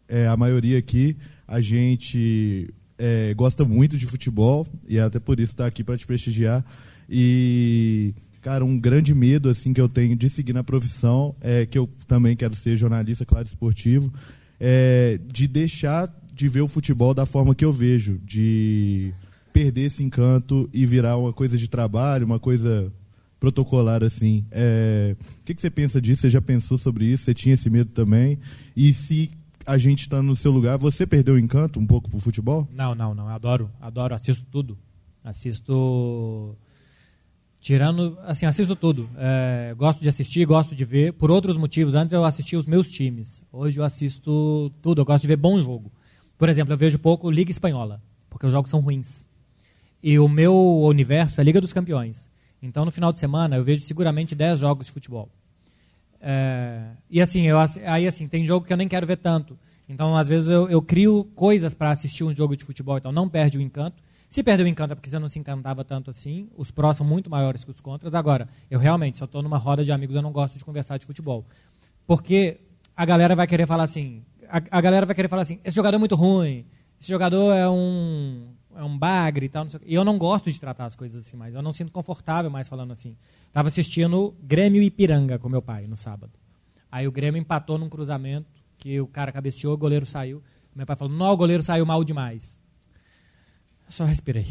é, 0.07 0.27
a 0.27 0.37
maioria 0.37 0.79
aqui, 0.79 1.17
a 1.47 1.61
gente 1.61 2.73
é, 2.97 3.33
gosta 3.33 3.65
muito 3.65 3.97
de 3.97 4.05
futebol 4.05 4.67
e 4.87 4.99
até 4.99 5.19
por 5.19 5.39
isso 5.39 5.53
está 5.53 5.65
aqui 5.65 5.83
para 5.83 5.97
te 5.97 6.05
prestigiar. 6.07 6.65
E, 7.09 8.13
cara, 8.41 8.65
um 8.65 8.79
grande 8.79 9.13
medo 9.13 9.49
assim 9.49 9.73
que 9.73 9.81
eu 9.81 9.89
tenho 9.89 10.15
de 10.15 10.29
seguir 10.29 10.53
na 10.53 10.63
profissão 10.63 11.35
é 11.41 11.65
que 11.65 11.77
eu 11.77 11.89
também 12.07 12.35
quero 12.35 12.55
ser 12.55 12.77
jornalista, 12.77 13.25
claro, 13.25 13.47
esportivo, 13.47 14.11
é, 14.59 15.19
de 15.31 15.47
deixar 15.47 16.13
de 16.33 16.49
ver 16.49 16.61
o 16.61 16.67
futebol 16.67 17.13
da 17.13 17.25
forma 17.25 17.55
que 17.55 17.63
eu 17.63 17.71
vejo, 17.71 18.19
de 18.23 19.13
perder 19.53 19.83
esse 19.83 20.03
encanto 20.03 20.69
e 20.73 20.85
virar 20.85 21.15
uma 21.15 21.31
coisa 21.31 21.57
de 21.57 21.69
trabalho, 21.69 22.25
uma 22.25 22.39
coisa 22.39 22.91
protocolar 23.39 24.03
assim. 24.03 24.45
É, 24.51 25.15
o 25.19 25.43
que, 25.45 25.53
que 25.53 25.61
você 25.61 25.69
pensa 25.69 26.01
disso? 26.01 26.23
Você 26.23 26.29
já 26.29 26.41
pensou 26.41 26.77
sobre 26.77 27.05
isso? 27.05 27.23
Você 27.23 27.33
tinha 27.33 27.53
esse 27.53 27.69
medo 27.69 27.89
também? 27.91 28.37
E 28.75 28.93
se 28.93 29.31
a 29.65 29.77
gente 29.77 30.01
está 30.01 30.21
no 30.21 30.35
seu 30.35 30.51
lugar, 30.51 30.77
você 30.77 31.07
perdeu 31.07 31.35
o 31.35 31.39
encanto 31.39 31.79
um 31.79 31.87
pouco 31.87 32.09
pro 32.09 32.19
futebol? 32.19 32.67
Não, 32.71 32.93
não, 32.93 33.15
não. 33.15 33.25
Eu 33.27 33.33
adoro, 33.33 33.71
adoro, 33.81 34.13
assisto 34.13 34.45
tudo. 34.51 34.77
Assisto. 35.23 36.55
Tirando. 37.59 38.17
Assim, 38.23 38.45
assisto 38.45 38.75
tudo. 38.75 39.09
É, 39.17 39.73
gosto 39.75 40.01
de 40.01 40.07
assistir, 40.07 40.45
gosto 40.45 40.75
de 40.75 40.85
ver. 40.85 41.13
Por 41.13 41.31
outros 41.31 41.57
motivos. 41.57 41.95
Antes 41.95 42.13
eu 42.13 42.23
assistia 42.23 42.59
os 42.59 42.67
meus 42.67 42.89
times. 42.91 43.41
Hoje 43.51 43.79
eu 43.79 43.83
assisto 43.83 44.71
tudo. 44.81 45.01
Eu 45.01 45.05
gosto 45.05 45.23
de 45.23 45.27
ver 45.27 45.37
bom 45.37 45.59
jogo. 45.59 45.91
Por 46.37 46.47
exemplo, 46.47 46.73
eu 46.73 46.77
vejo 46.77 46.99
pouco 46.99 47.31
Liga 47.31 47.49
Espanhola, 47.49 48.01
porque 48.29 48.45
os 48.45 48.51
jogos 48.51 48.69
são 48.69 48.81
ruins. 48.81 49.25
E 50.03 50.19
o 50.19 50.27
meu 50.27 50.53
universo 50.83 51.41
é 51.41 51.43
Liga 51.43 51.59
dos 51.59 51.73
Campeões. 51.73 52.29
Então, 52.61 52.85
no 52.85 52.91
final 52.91 53.11
de 53.11 53.19
semana, 53.19 53.55
eu 53.55 53.63
vejo 53.63 53.83
seguramente 53.83 54.35
10 54.35 54.59
jogos 54.59 54.87
de 54.87 54.91
futebol. 54.91 55.29
É, 56.27 56.81
e 57.07 57.21
assim, 57.21 57.43
eu, 57.43 57.55
aí 57.85 58.07
assim, 58.07 58.27
tem 58.27 58.43
jogo 58.43 58.65
que 58.65 58.73
eu 58.73 58.77
nem 58.77 58.87
quero 58.87 59.05
ver 59.05 59.17
tanto. 59.17 59.55
Então, 59.87 60.17
às 60.17 60.27
vezes, 60.27 60.49
eu, 60.49 60.67
eu 60.67 60.81
crio 60.81 61.23
coisas 61.35 61.75
para 61.75 61.91
assistir 61.91 62.23
um 62.23 62.35
jogo 62.35 62.57
de 62.57 62.63
futebol, 62.63 62.97
então 62.97 63.11
não 63.11 63.29
perde 63.29 63.59
o 63.59 63.61
encanto. 63.61 64.01
Se 64.27 64.41
perdeu 64.41 64.65
o 64.65 64.67
encanto 64.67 64.93
é 64.93 64.95
porque 64.95 65.07
você 65.07 65.19
não 65.19 65.29
se 65.29 65.37
encantava 65.37 65.83
tanto 65.83 66.09
assim. 66.09 66.49
Os 66.57 66.71
prós 66.71 66.97
são 66.97 67.05
muito 67.05 67.29
maiores 67.29 67.63
que 67.63 67.69
os 67.69 67.79
contras. 67.79 68.15
Agora, 68.15 68.49
eu 68.71 68.79
realmente, 68.79 69.17
se 69.17 69.23
eu 69.23 69.27
estou 69.27 69.43
numa 69.43 69.59
roda 69.59 69.85
de 69.85 69.91
amigos, 69.91 70.15
eu 70.15 70.21
não 70.23 70.31
gosto 70.31 70.57
de 70.57 70.65
conversar 70.65 70.97
de 70.97 71.05
futebol. 71.05 71.45
Porque 72.07 72.57
a 72.97 73.05
galera 73.05 73.35
vai 73.35 73.45
querer 73.45 73.67
falar 73.67 73.83
assim, 73.83 74.23
a, 74.49 74.61
a 74.71 74.81
galera 74.81 75.05
vai 75.05 75.13
querer 75.13 75.27
falar 75.27 75.43
assim, 75.43 75.59
esse 75.63 75.75
jogador 75.75 75.97
é 75.97 75.99
muito 75.99 76.15
ruim, 76.15 76.65
esse 76.99 77.09
jogador 77.09 77.53
é 77.53 77.69
um, 77.69 78.47
é 78.75 78.83
um 78.83 78.97
bagre 78.97 79.45
e 79.45 79.49
tal. 79.49 79.65
E 79.85 79.93
eu 79.93 80.03
não 80.03 80.17
gosto 80.17 80.51
de 80.51 80.59
tratar 80.59 80.85
as 80.85 80.95
coisas 80.95 81.25
assim 81.25 81.37
mais. 81.37 81.53
Eu 81.53 81.61
não 81.61 81.71
sinto 81.71 81.91
confortável 81.91 82.51
mais 82.51 82.67
falando 82.67 82.91
assim. 82.91 83.15
Estava 83.47 83.67
assistindo 83.67 84.35
Grêmio 84.41 84.81
e 84.81 84.87
Ipiranga 84.87 85.39
com 85.39 85.47
meu 85.47 85.61
pai 85.61 85.87
no 85.87 85.95
sábado. 85.95 86.33
Aí 86.91 87.07
o 87.07 87.11
Grêmio 87.11 87.39
empatou 87.39 87.77
num 87.77 87.89
cruzamento 87.89 88.47
que 88.77 88.99
o 88.99 89.07
cara 89.07 89.31
cabeceou, 89.31 89.73
o 89.73 89.77
goleiro 89.77 90.05
saiu. 90.05 90.43
Meu 90.75 90.85
pai 90.85 90.95
falou: 90.95 91.13
Não, 91.13 91.31
o 91.31 91.37
goleiro 91.37 91.63
saiu 91.63 91.85
mal 91.85 92.03
demais. 92.03 92.59
Eu 93.85 93.91
só 93.91 94.03
respirei. 94.03 94.45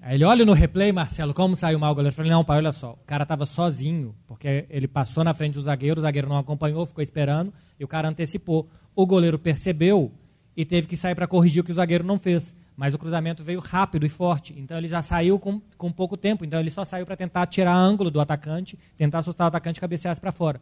Aí 0.00 0.14
ele 0.14 0.24
olha 0.24 0.44
no 0.44 0.52
replay, 0.52 0.92
Marcelo, 0.92 1.34
como 1.34 1.56
saiu 1.56 1.78
mal 1.78 1.90
o 1.90 1.94
goleiro. 1.94 2.12
Eu 2.12 2.16
falei: 2.16 2.30
Não, 2.30 2.44
pai, 2.44 2.58
olha 2.58 2.72
só. 2.72 2.92
O 2.92 3.04
cara 3.06 3.24
estava 3.24 3.44
sozinho, 3.46 4.14
porque 4.26 4.66
ele 4.70 4.86
passou 4.86 5.24
na 5.24 5.34
frente 5.34 5.54
do 5.54 5.62
zagueiro, 5.62 5.98
o 5.98 6.02
zagueiro 6.02 6.28
não 6.28 6.36
acompanhou, 6.36 6.86
ficou 6.86 7.02
esperando, 7.02 7.52
e 7.78 7.84
o 7.84 7.88
cara 7.88 8.08
antecipou. 8.08 8.68
O 8.94 9.04
goleiro 9.04 9.38
percebeu 9.38 10.12
e 10.56 10.64
teve 10.64 10.86
que 10.86 10.96
sair 10.96 11.14
para 11.14 11.26
corrigir 11.26 11.60
o 11.60 11.64
que 11.64 11.72
o 11.72 11.74
zagueiro 11.74 12.04
não 12.04 12.18
fez. 12.18 12.54
Mas 12.76 12.92
o 12.92 12.98
cruzamento 12.98 13.42
veio 13.42 13.58
rápido 13.58 14.04
e 14.04 14.08
forte. 14.08 14.54
Então 14.58 14.76
ele 14.76 14.86
já 14.86 15.00
saiu 15.00 15.38
com, 15.38 15.60
com 15.78 15.90
pouco 15.90 16.16
tempo. 16.16 16.44
Então 16.44 16.60
ele 16.60 16.70
só 16.70 16.84
saiu 16.84 17.06
para 17.06 17.16
tentar 17.16 17.46
tirar 17.46 17.74
ângulo 17.74 18.10
do 18.10 18.20
atacante, 18.20 18.78
tentar 18.96 19.20
assustar 19.20 19.46
o 19.46 19.48
atacante 19.48 19.78
e 19.78 19.80
cabeceasse 19.80 20.20
para 20.20 20.30
fora. 20.30 20.60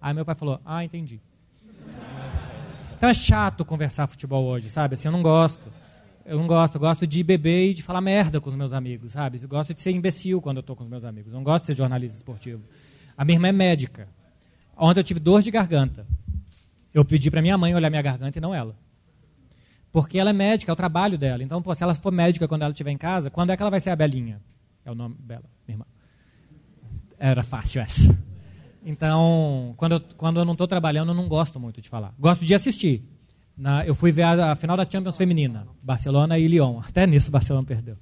Aí 0.00 0.14
meu 0.14 0.24
pai 0.24 0.34
falou: 0.34 0.58
Ah, 0.64 0.82
entendi. 0.82 1.20
Então 2.96 3.08
é 3.08 3.14
chato 3.14 3.64
conversar 3.64 4.06
futebol 4.06 4.44
hoje, 4.44 4.68
sabe? 4.70 4.94
Assim, 4.94 5.08
eu 5.08 5.12
não 5.12 5.22
gosto. 5.22 5.70
Eu 6.24 6.38
não 6.38 6.46
gosto. 6.46 6.76
Eu 6.76 6.80
gosto 6.80 7.06
de 7.06 7.22
beber 7.22 7.70
e 7.70 7.74
de 7.74 7.82
falar 7.82 8.00
merda 8.00 8.40
com 8.40 8.48
os 8.48 8.56
meus 8.56 8.72
amigos, 8.72 9.12
sabe? 9.12 9.38
Eu 9.42 9.48
gosto 9.48 9.74
de 9.74 9.82
ser 9.82 9.90
imbecil 9.90 10.40
quando 10.40 10.58
eu 10.58 10.60
estou 10.60 10.74
com 10.74 10.84
os 10.84 10.90
meus 10.90 11.04
amigos. 11.04 11.32
Eu 11.32 11.36
não 11.36 11.44
gosto 11.44 11.62
de 11.62 11.66
ser 11.68 11.76
jornalista 11.76 12.16
esportivo. 12.16 12.62
A 13.16 13.24
minha 13.24 13.36
irmã 13.36 13.48
é 13.48 13.52
médica. 13.52 14.08
Ontem 14.76 15.00
eu 15.00 15.04
tive 15.04 15.20
dor 15.20 15.42
de 15.42 15.50
garganta. 15.50 16.06
Eu 16.92 17.04
pedi 17.04 17.30
para 17.30 17.42
minha 17.42 17.56
mãe 17.58 17.74
olhar 17.74 17.90
minha 17.90 18.02
garganta 18.02 18.38
e 18.38 18.40
não 18.40 18.54
ela. 18.54 18.74
Porque 19.92 20.18
ela 20.18 20.30
é 20.30 20.32
médica, 20.32 20.70
é 20.70 20.74
o 20.74 20.76
trabalho 20.76 21.18
dela. 21.18 21.42
Então, 21.42 21.60
pô, 21.60 21.74
se 21.74 21.82
ela 21.82 21.94
for 21.94 22.12
médica 22.12 22.46
quando 22.46 22.62
ela 22.62 22.70
estiver 22.70 22.90
em 22.90 22.98
casa, 22.98 23.30
quando 23.30 23.50
é 23.50 23.56
que 23.56 23.62
ela 23.62 23.70
vai 23.70 23.80
ser 23.80 23.90
a 23.90 23.96
Belinha? 23.96 24.40
É 24.84 24.90
o 24.90 24.94
nome 24.94 25.16
Bela, 25.18 25.44
minha 25.66 25.74
irmã. 25.74 25.84
Era 27.18 27.42
fácil 27.42 27.82
essa. 27.82 28.16
Então, 28.84 29.74
quando 29.76 29.92
eu, 29.92 30.00
quando 30.16 30.40
eu 30.40 30.44
não 30.44 30.52
estou 30.52 30.66
trabalhando, 30.66 31.10
eu 31.10 31.14
não 31.14 31.28
gosto 31.28 31.60
muito 31.60 31.80
de 31.80 31.88
falar. 31.88 32.14
Gosto 32.18 32.44
de 32.44 32.54
assistir. 32.54 33.04
Na, 33.56 33.84
eu 33.84 33.94
fui 33.94 34.10
ver 34.10 34.22
a, 34.22 34.52
a, 34.52 34.56
final 34.56 34.76
da 34.76 34.88
Champions 34.88 35.18
feminina, 35.18 35.66
Barcelona 35.82 36.38
e 36.38 36.48
Lyon. 36.48 36.80
Até 36.80 37.06
nisso 37.06 37.28
o 37.28 37.32
Barcelona 37.32 37.66
perdeu. 37.66 37.96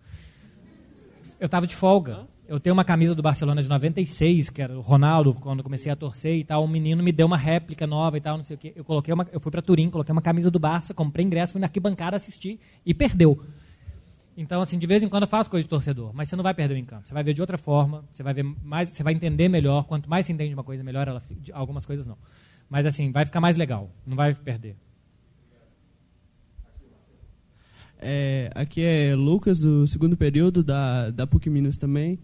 Eu 1.41 1.47
estava 1.47 1.67
de 1.67 1.75
folga. 1.75 2.27
Eu 2.49 2.59
tenho 2.59 2.73
uma 2.73 2.83
camisa 2.83 3.15
do 3.15 3.21
Barcelona 3.21 3.63
de 3.63 3.69
96, 3.69 4.49
que 4.49 4.63
era 4.63 4.75
o 4.75 4.81
Ronaldo, 4.81 5.35
quando 5.35 5.63
comecei 5.63 5.93
a 5.93 5.95
torcer 5.95 6.35
e 6.35 6.43
tal. 6.43 6.65
Um 6.65 6.67
menino 6.67 7.03
me 7.03 7.13
deu 7.13 7.27
uma 7.27 7.37
réplica 7.37 7.87
nova 7.87 8.17
e 8.17 8.23
tal, 8.23 8.39
não 8.39 8.45
sei 8.45 8.57
o 8.57 8.59
quê. 8.59 8.73
Eu, 8.75 8.83
coloquei 8.83 9.13
uma, 9.13 9.29
eu 9.31 9.39
fui 9.39 9.53
para 9.53 9.61
Turim, 9.61 9.91
coloquei 9.91 10.13
uma 10.13 10.23
camisa 10.23 10.51
do 10.51 10.59
Barça, 10.59 10.95
comprei 10.95 11.27
ingresso, 11.27 11.53
fui 11.53 11.61
na 11.61 11.67
arquibancada 11.67 12.17
assistir 12.17 12.59
e 12.87 12.95
perdeu. 12.95 13.39
Então, 14.35 14.63
assim, 14.63 14.79
de 14.79 14.87
vez 14.87 15.03
em 15.03 15.11
quando 15.11 15.25
eu 15.25 15.29
faço 15.29 15.51
coisa 15.51 15.63
de 15.63 15.69
torcedor, 15.69 16.11
mas 16.15 16.31
você 16.31 16.37
não 16.37 16.43
vai 16.43 16.55
perder 16.55 16.73
o 16.73 16.79
encanto. 16.79 17.07
Você 17.07 17.13
vai 17.13 17.23
ver 17.23 17.35
de 17.35 17.43
outra 17.43 17.59
forma, 17.59 18.03
você 18.11 18.23
vai 18.23 18.33
ver 18.33 18.45
mais, 18.45 18.89
você 18.89 19.03
vai 19.03 19.13
entender 19.13 19.51
melhor. 19.51 19.85
Quanto 19.85 20.09
mais 20.09 20.25
você 20.25 20.33
entende 20.33 20.55
uma 20.55 20.65
coisa, 20.65 20.83
melhor 20.83 21.07
ela. 21.07 21.23
Algumas 21.53 21.85
coisas 21.85 22.07
não. 22.07 22.17
Mas 22.71 22.87
assim, 22.87 23.13
vai 23.13 23.27
ficar 23.27 23.43
mais 23.43 23.59
legal. 23.59 23.91
Não 24.07 24.17
vai 24.17 24.35
perder. 24.35 24.75
É, 27.99 28.51
aqui 28.55 28.81
é 28.81 29.15
Lucas, 29.15 29.59
do 29.59 29.87
segundo 29.87 30.17
período, 30.17 30.65
da, 30.65 31.11
da 31.11 31.27
PUC 31.27 31.51
Minas 31.51 31.77
também. 31.77 32.19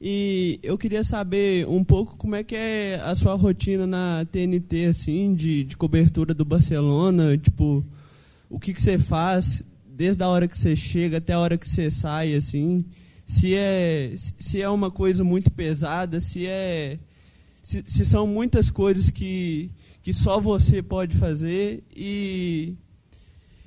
E 0.00 0.58
eu 0.62 0.76
queria 0.76 1.02
saber 1.04 1.66
um 1.68 1.82
pouco 1.82 2.16
como 2.16 2.34
é 2.34 2.42
que 2.42 2.54
é 2.54 3.00
a 3.04 3.14
sua 3.14 3.34
rotina 3.34 3.86
na 3.86 4.24
TNT, 4.30 4.86
assim, 4.86 5.34
de, 5.34 5.64
de 5.64 5.76
cobertura 5.76 6.34
do 6.34 6.44
Barcelona, 6.44 7.38
tipo, 7.38 7.84
o 8.50 8.58
que, 8.58 8.72
que 8.72 8.82
você 8.82 8.98
faz 8.98 9.62
desde 9.86 10.22
a 10.22 10.28
hora 10.28 10.48
que 10.48 10.58
você 10.58 10.74
chega 10.74 11.18
até 11.18 11.32
a 11.32 11.38
hora 11.38 11.56
que 11.56 11.68
você 11.68 11.90
sai, 11.90 12.34
assim, 12.34 12.84
se 13.24 13.54
é, 13.54 14.12
se 14.16 14.60
é 14.60 14.68
uma 14.68 14.90
coisa 14.90 15.22
muito 15.22 15.50
pesada, 15.50 16.20
se 16.20 16.46
é, 16.46 16.98
se, 17.62 17.82
se 17.86 18.04
são 18.04 18.26
muitas 18.26 18.70
coisas 18.70 19.08
que, 19.10 19.70
que 20.02 20.12
só 20.12 20.40
você 20.40 20.82
pode 20.82 21.16
fazer 21.16 21.82
e 21.94 22.74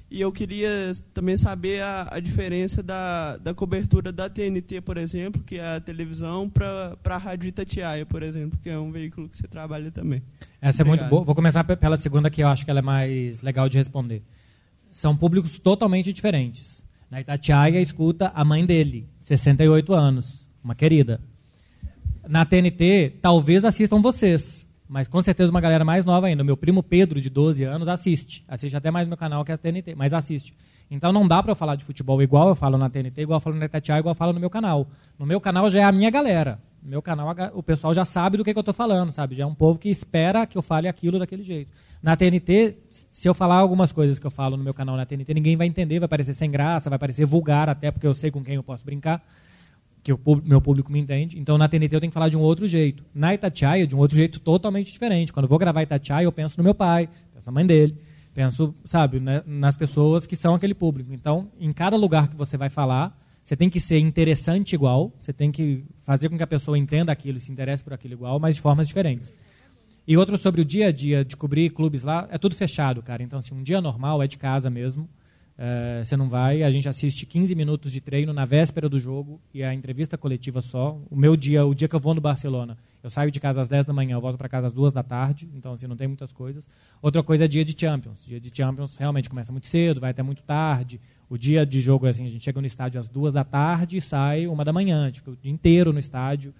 e 0.09 0.21
eu 0.21 0.31
queria 0.31 0.93
também 1.13 1.35
saber 1.35 1.81
a, 1.81 2.07
a 2.11 2.19
diferença 2.19 2.81
da, 2.81 3.35
da 3.37 3.53
cobertura 3.53 4.11
da 4.11 4.29
TNT, 4.29 4.79
por 4.81 4.97
exemplo, 4.97 5.43
que 5.43 5.57
é 5.57 5.75
a 5.75 5.81
televisão, 5.81 6.49
para 6.49 6.97
a 7.03 7.17
Rádio 7.17 7.49
Itatiaia, 7.49 8.05
por 8.05 8.23
exemplo, 8.23 8.57
que 8.63 8.69
é 8.69 8.79
um 8.79 8.89
veículo 8.89 9.27
que 9.27 9.35
você 9.35 9.47
trabalha 9.47 9.91
também. 9.91 10.21
Essa 10.61 10.81
Obrigado. 10.81 10.87
é 10.87 11.01
muito 11.01 11.09
boa. 11.09 11.25
Vou 11.25 11.35
começar 11.35 11.63
pela 11.63 11.97
segunda, 11.97 12.29
que 12.29 12.41
eu 12.41 12.47
acho 12.47 12.63
que 12.63 12.71
ela 12.71 12.79
é 12.79 12.83
mais 12.83 13.41
legal 13.41 13.67
de 13.67 13.77
responder. 13.77 14.23
São 14.91 15.15
públicos 15.15 15.59
totalmente 15.59 16.13
diferentes. 16.13 16.85
Na 17.11 17.19
Itatiaia 17.19 17.81
escuta 17.81 18.31
a 18.33 18.45
mãe 18.45 18.65
dele, 18.65 19.09
68 19.19 19.93
anos, 19.93 20.47
uma 20.63 20.75
querida. 20.75 21.19
Na 22.27 22.45
TNT, 22.45 23.13
talvez 23.21 23.65
assistam 23.65 24.01
vocês, 24.01 24.65
mas 24.87 25.07
com 25.07 25.21
certeza 25.21 25.49
uma 25.49 25.61
galera 25.61 25.83
mais 25.83 26.05
nova 26.05 26.27
ainda. 26.27 26.43
Meu 26.43 26.55
primo 26.55 26.81
Pedro, 26.81 27.19
de 27.19 27.29
12 27.29 27.63
anos, 27.63 27.87
assiste. 27.87 28.43
Assiste 28.47 28.75
até 28.75 28.89
mais 28.89 29.05
no 29.05 29.09
meu 29.09 29.17
canal 29.17 29.43
que 29.43 29.51
é 29.51 29.55
a 29.55 29.57
TNT, 29.57 29.95
mas 29.95 30.13
assiste. 30.13 30.53
Então 30.89 31.11
não 31.11 31.27
dá 31.27 31.43
para 31.43 31.51
eu 31.51 31.55
falar 31.55 31.75
de 31.75 31.83
futebol 31.83 32.21
igual 32.21 32.49
eu 32.49 32.55
falo 32.55 32.77
na 32.77 32.89
TNT, 32.89 33.21
igual 33.21 33.37
eu 33.37 33.41
falo 33.41 33.55
na 33.57 33.65
Itatiaia, 33.65 33.99
igual 33.99 34.13
eu 34.13 34.17
falo 34.17 34.31
no 34.31 34.39
meu 34.39 34.49
canal. 34.49 34.87
No 35.19 35.25
meu 35.25 35.41
canal 35.41 35.69
já 35.69 35.81
é 35.81 35.83
a 35.83 35.91
minha 35.91 36.09
galera. 36.09 36.59
No 36.81 36.89
meu 36.89 37.01
canal 37.01 37.35
o 37.53 37.61
pessoal 37.61 37.93
já 37.93 38.05
sabe 38.05 38.37
do 38.37 38.45
que, 38.45 38.53
que 38.53 38.57
eu 38.57 38.61
estou 38.61 38.73
falando, 38.73 39.11
sabe? 39.11 39.35
Já 39.35 39.43
é 39.43 39.45
um 39.45 39.55
povo 39.55 39.77
que 39.77 39.89
espera 39.89 40.45
que 40.45 40.57
eu 40.57 40.61
fale 40.61 40.87
aquilo 40.87 41.19
daquele 41.19 41.43
jeito. 41.43 41.69
Na 42.01 42.15
TNT, 42.15 42.77
se 42.89 43.27
eu 43.27 43.33
falar 43.33 43.55
algumas 43.55 43.91
coisas 43.91 44.19
que 44.19 44.25
eu 44.25 44.31
falo 44.31 44.55
no 44.55 44.63
meu 44.63 44.73
canal 44.73 44.95
na 44.95 45.05
TNT, 45.05 45.33
ninguém 45.33 45.57
vai 45.57 45.67
entender, 45.67 45.99
vai 45.99 46.07
parecer 46.07 46.33
sem 46.33 46.49
graça, 46.49 46.89
vai 46.89 46.99
parecer 46.99 47.25
vulgar 47.25 47.67
até, 47.67 47.91
porque 47.91 48.07
eu 48.07 48.13
sei 48.13 48.31
com 48.31 48.41
quem 48.41 48.55
eu 48.55 48.63
posso 48.63 48.85
brincar 48.85 49.21
que 50.07 50.13
o 50.13 50.41
meu 50.45 50.61
público 50.61 50.89
me 50.89 50.99
entende. 50.99 51.37
Então, 51.37 51.57
na 51.57 51.67
TNT 51.67 51.93
eu 51.93 51.99
tenho 51.99 52.09
que 52.09 52.13
falar 52.13 52.29
de 52.29 52.37
um 52.37 52.39
outro 52.39 52.65
jeito. 52.65 53.03
Na 53.13 53.33
Itatiaia, 53.33 53.85
de 53.85 53.93
um 53.93 53.99
outro 53.99 54.15
jeito 54.15 54.39
totalmente 54.39 54.89
diferente. 54.89 55.33
Quando 55.33 55.43
eu 55.43 55.49
vou 55.49 55.59
gravar 55.59 55.83
Itatiaia, 55.83 56.23
eu 56.23 56.31
penso 56.31 56.57
no 56.57 56.63
meu 56.63 56.73
pai, 56.73 57.09
penso 57.33 57.45
na 57.45 57.51
mãe 57.51 57.65
dele, 57.65 57.97
penso, 58.33 58.73
sabe, 58.85 59.19
né, 59.19 59.43
nas 59.45 59.75
pessoas 59.75 60.25
que 60.25 60.33
são 60.33 60.55
aquele 60.55 60.73
público. 60.73 61.13
Então, 61.13 61.51
em 61.59 61.73
cada 61.73 61.97
lugar 61.97 62.29
que 62.29 62.37
você 62.37 62.55
vai 62.55 62.69
falar, 62.69 63.19
você 63.43 63.53
tem 63.53 63.69
que 63.69 63.81
ser 63.81 63.99
interessante 63.99 64.73
igual, 64.73 65.11
você 65.19 65.33
tem 65.33 65.51
que 65.51 65.83
fazer 66.05 66.29
com 66.29 66.37
que 66.37 66.43
a 66.43 66.47
pessoa 66.47 66.77
entenda 66.77 67.11
aquilo, 67.11 67.37
se 67.37 67.51
interesse 67.51 67.83
por 67.83 67.91
aquilo 67.91 68.13
igual, 68.13 68.39
mas 68.39 68.55
de 68.55 68.61
formas 68.61 68.87
diferentes. 68.87 69.33
E 70.07 70.15
outro 70.15 70.37
sobre 70.37 70.61
o 70.61 70.65
dia 70.65 70.87
a 70.87 70.91
dia 70.93 71.25
de 71.25 71.35
cobrir 71.35 71.69
clubes 71.71 72.03
lá, 72.03 72.29
é 72.31 72.37
tudo 72.37 72.55
fechado, 72.55 73.03
cara. 73.03 73.21
Então, 73.21 73.39
assim, 73.39 73.53
um 73.53 73.61
dia 73.61 73.81
normal 73.81 74.23
é 74.23 74.27
de 74.27 74.37
casa 74.37 74.69
mesmo. 74.69 75.09
É, 75.59 76.03
você 76.03 76.15
não 76.15 76.29
vai, 76.29 76.61
a 76.61 76.69
gente 76.69 76.87
assiste 76.87 77.25
15 77.25 77.55
minutos 77.55 77.91
de 77.91 77.99
treino 77.99 78.31
na 78.31 78.45
véspera 78.45 78.87
do 78.87 78.99
jogo 78.99 79.41
e 79.51 79.63
a 79.63 79.73
entrevista 79.73 80.15
coletiva 80.15 80.61
só. 80.61 81.01
O 81.09 81.15
meu 81.15 81.35
dia, 81.35 81.65
o 81.65 81.73
dia 81.73 81.87
que 81.87 81.95
eu 81.95 81.99
vou 81.99 82.13
no 82.13 82.21
Barcelona, 82.21 82.77
eu 83.01 83.09
saio 83.09 83.31
de 83.31 83.39
casa 83.39 83.61
às 83.61 83.67
10 83.67 83.85
da 83.85 83.93
manhã, 83.93 84.15
eu 84.15 84.21
volto 84.21 84.37
para 84.37 84.47
casa 84.47 84.67
às 84.67 84.73
2 84.73 84.93
da 84.93 85.01
tarde, 85.01 85.49
então 85.55 85.73
assim, 85.73 85.87
não 85.87 85.95
tem 85.95 86.07
muitas 86.07 86.31
coisas. 86.31 86.69
Outra 87.01 87.23
coisa 87.23 87.45
é 87.45 87.47
dia 87.47 87.65
de 87.65 87.75
Champions. 87.79 88.23
Dia 88.23 88.39
de 88.39 88.51
Champions 88.55 88.97
realmente 88.97 89.29
começa 89.29 89.51
muito 89.51 89.67
cedo, 89.67 89.99
vai 89.99 90.11
até 90.11 90.21
muito 90.21 90.43
tarde. 90.43 91.01
O 91.27 91.37
dia 91.37 91.65
de 91.65 91.81
jogo, 91.81 92.05
assim, 92.05 92.27
a 92.27 92.29
gente 92.29 92.45
chega 92.45 92.61
no 92.61 92.67
estádio 92.67 92.99
às 92.99 93.09
2 93.09 93.33
da 93.33 93.43
tarde 93.43 93.97
e 93.97 94.01
sai 94.01 94.45
uma 94.45 94.63
da 94.63 94.71
manhã, 94.71 95.09
tipo, 95.09 95.31
o 95.31 95.35
dia 95.35 95.51
inteiro 95.51 95.91
no 95.91 95.97
estádio. 95.97 96.53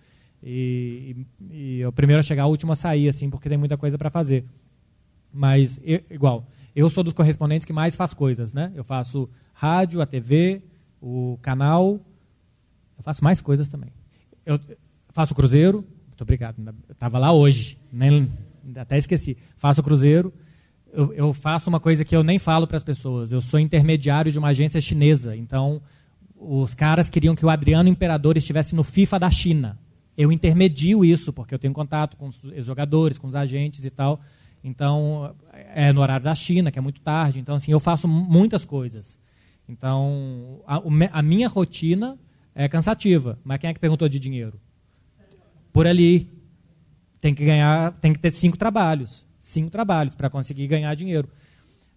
E, 0.43 1.26
e, 1.52 1.80
e 1.80 1.86
o 1.86 1.91
primeiro 1.91 2.20
a 2.20 2.24
chegar, 2.24 2.48
o 2.48 2.50
último 2.50 2.72
a 2.72 2.76
sair, 2.76 3.10
assim, 3.10 3.30
porque 3.30 3.48
tem 3.48 3.58
muita 3.58 3.78
coisa 3.78 3.95
para 3.95 4.10
fazer. 4.10 4.43
Mas, 5.32 5.80
igual, 6.10 6.48
eu 6.78 6.91
sou 6.91 7.03
dos 7.03 7.11
correspondentes 7.11 7.65
que 7.65 7.73
mais 7.73 7.95
faz 7.95 8.13
coisas, 8.13 8.53
né? 8.53 8.71
Eu 8.75 8.84
faço 8.84 9.28
rádio, 9.51 9.99
a 9.99 10.05
TV, 10.05 10.61
o 11.01 11.39
canal. 11.41 11.99
Eu 12.95 13.03
faço 13.03 13.23
mais 13.23 13.41
coisas 13.41 13.67
também. 13.67 13.89
Eu 14.45 14.59
faço 15.09 15.34
cruzeiro. 15.34 15.84
Muito 16.07 16.21
obrigado. 16.21 16.55
Eu 16.88 16.93
estava 16.93 17.17
lá 17.17 17.32
hoje, 17.32 17.80
nem, 17.91 18.30
até 18.75 18.95
esqueci. 18.95 19.36
Faço 19.55 19.82
cruzeiro. 19.82 20.32
Eu, 20.93 21.11
eu 21.13 21.34
faço 21.34 21.67
uma 21.67 21.80
coisa 21.80 22.05
que 22.05 22.15
eu 22.15 22.23
nem 22.23 22.38
falo 22.38 22.67
para 22.67 22.78
as 22.78 22.84
pessoas. 22.84 23.32
Eu 23.32 23.41
sou 23.41 23.59
intermediário 23.59 24.32
de 24.32 24.38
uma 24.38 24.49
agência 24.49 24.80
chinesa. 24.80 25.36
Então, 25.36 25.82
os 26.36 26.75
caras 26.75 27.09
queriam 27.09 27.36
que 27.36 27.43
o 27.43 27.49
Adriano 27.49 27.89
Imperador 27.89 28.38
estivesse 28.38 28.75
no 28.75 28.84
FIFA 28.84 29.17
da 29.17 29.32
China. 29.32 29.80
Eu 30.15 30.32
intermedio 30.32 31.03
isso, 31.03 31.34
porque 31.34 31.55
eu 31.55 31.59
tenho 31.59 31.73
contato 31.73 32.15
com 32.17 32.28
os 32.28 32.39
jogadores, 32.63 33.17
com 33.17 33.25
os 33.25 33.34
agentes 33.34 33.84
e 33.84 33.89
tal. 33.89 34.21
Então, 34.63 35.34
é 35.74 35.91
no 35.93 36.01
horário 36.01 36.24
da 36.24 36.36
China, 36.36 36.72
que 36.72 36.80
é 36.80 36.82
muito 36.82 37.01
tarde. 37.01 37.39
Então, 37.39 37.55
assim, 37.55 37.72
eu 37.72 37.80
faço 37.80 38.08
muitas 38.08 38.66
coisas. 38.66 39.20
Então, 39.68 40.62
a, 40.66 40.82
a, 41.12 41.22
minha 41.22 41.47
rotina 41.47 42.18
é 42.55 42.68
cansativa. 42.68 43.38
Mas 43.43 43.60
quem 43.60 43.70
é 43.70 43.74
que 43.74 43.80
perguntou 43.80 44.08
de 44.08 44.20
dinheiro? 44.20 44.60
Por 45.72 45.88
ali. 45.88 46.30
Tem 47.20 47.34
que 47.34 47.43
ganhar, 47.43 47.93
tem 47.93 48.14
que 48.14 48.20
ter 48.20 48.32
cinco 48.32 48.58
trabalhos. 48.58 49.26
Cinco 49.39 49.70
trabalhos 49.70 50.16
para 50.16 50.30
conseguir 50.30 50.68
ganhar 50.68 50.93
dinheiro. 50.95 51.30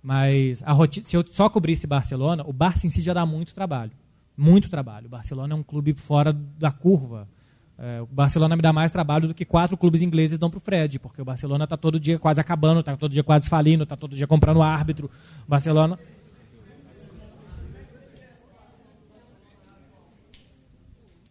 Mas 0.02 0.62
a 0.62 0.72
rotina, 0.72 1.06
se 1.06 1.16
eu 1.16 1.24
só 1.30 1.48
cobrisse 1.48 1.86
Barcelona, 1.86 2.42
o 2.46 2.52
Barça 2.52 2.86
em 2.86 2.90
si 2.90 3.02
já 3.02 3.12
dá 3.12 3.26
muito 3.26 3.54
trabalho. 3.54 3.92
Muito 4.36 4.70
trabalho. 4.70 5.06
O 5.06 5.10
Barcelona 5.10 5.54
é 5.54 5.56
um 5.56 5.62
clube 5.62 5.92
fora 5.94 6.32
da 6.32 6.72
curva 6.72 7.28
é, 7.82 8.02
o 8.02 8.06
Barcelona 8.06 8.54
me 8.56 8.60
dá 8.60 8.74
mais 8.74 8.92
trabalho 8.92 9.26
do 9.26 9.32
que 9.32 9.42
quatro 9.42 9.74
clubes 9.74 10.02
ingleses 10.02 10.36
dão 10.36 10.50
para 10.50 10.58
o 10.58 10.60
Fred, 10.60 10.98
porque 10.98 11.22
o 11.22 11.24
Barcelona 11.24 11.64
está 11.64 11.78
todo 11.78 11.98
dia 11.98 12.18
quase 12.18 12.38
acabando, 12.38 12.80
está 12.80 12.94
todo 12.94 13.10
dia 13.10 13.24
quase 13.24 13.48
falindo, 13.48 13.84
está 13.84 13.96
todo 13.96 14.14
dia 14.14 14.26
comprando 14.26 14.60
árbitro. 14.60 15.10
O 15.46 15.50
Barcelona. 15.50 15.98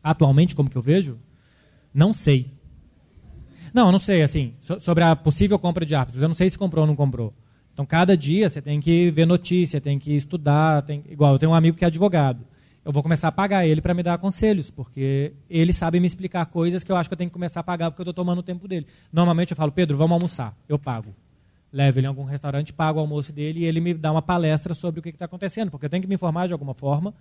Atualmente, 0.02 0.56
como 0.56 0.68
que 0.68 0.76
eu 0.76 0.82
vejo? 0.82 1.20
Não 1.94 2.14
sei. 2.14 2.52
Não, 3.72 3.86
eu 3.86 3.92
não 3.92 4.00
sei, 4.00 4.24
assim, 4.24 4.56
so 4.60 4.80
sobre 4.80 5.04
a 5.04 5.16
possível 5.16 5.60
compra 5.60 5.86
de 5.86 5.94
árbitros. 5.94 6.24
Eu 6.24 6.30
não 6.30 6.36
sei 6.36 6.50
se 6.50 6.58
comprou 6.58 6.82
ou 6.82 6.88
não 6.88 6.96
comprou. 6.96 7.32
Então, 7.72 7.86
cada 7.86 8.18
dia 8.18 8.50
você 8.50 8.60
tem 8.60 8.80
que 8.80 9.12
ver 9.12 9.28
notícia, 9.28 9.80
tem 9.80 10.00
que 10.00 10.16
estudar. 10.16 10.82
Tem... 10.82 11.04
Igual, 11.08 11.34
eu 11.34 11.38
tenho 11.38 11.52
um 11.52 11.56
amigo 11.56 11.78
que 11.78 11.84
é 11.84 11.88
advogado 11.88 12.44
eu 12.84 12.92
vou 12.92 13.04
começar 13.04 13.28
a 13.28 13.32
pagar 13.32 13.66
ele 13.68 13.82
para 13.82 13.94
me 13.94 14.02
dar 14.02 14.18
conselhos, 14.18 14.72
porque 14.72 15.34
ele 15.50 15.74
sabe 15.74 16.00
me 16.00 16.08
explicar 16.08 16.46
coisas 16.46 16.84
que 16.84 16.92
eu 16.92 16.96
acho 16.96 17.10
que 17.10 17.14
eu 17.14 17.18
tenho 17.18 17.30
que 17.30 17.34
começar 17.34 17.60
a 17.60 17.64
pagar 17.64 17.92
porque 17.92 18.02
eu 18.02 18.04
estou 18.04 18.14
tomando 18.14 18.40
o 18.40 18.44
tempo 18.44 18.68
dele. 18.68 18.88
Normalmente 19.12 19.52
eu 19.52 19.58
falo, 19.58 19.72
Pedro, 19.72 19.98
vamos 19.98 20.14
almoçar, 20.14 20.58
eu 20.68 20.80
pago. 20.80 21.14
Levo 21.72 22.00
ele 22.00 22.08
em 22.08 22.10
algum 22.10 22.24
restaurante, 22.24 22.74
pago 22.74 22.98
o 22.98 23.02
almoço 23.02 23.32
dele 23.32 23.60
e 23.60 23.66
ele 23.66 23.80
me 23.80 23.94
dá 23.94 24.12
uma 24.12 24.22
palestra 24.22 24.74
sobre 24.74 25.00
o 25.00 25.04
que 25.04 25.10
está 25.10 25.26
acontecendo, 25.26 25.70
porque 25.70 25.86
eu 25.86 25.90
tenho 25.90 26.02
que 26.02 26.08
me 26.08 26.16
informar 26.16 26.48
de 26.48 26.54
alguma 26.54 26.74
forma 26.74 27.14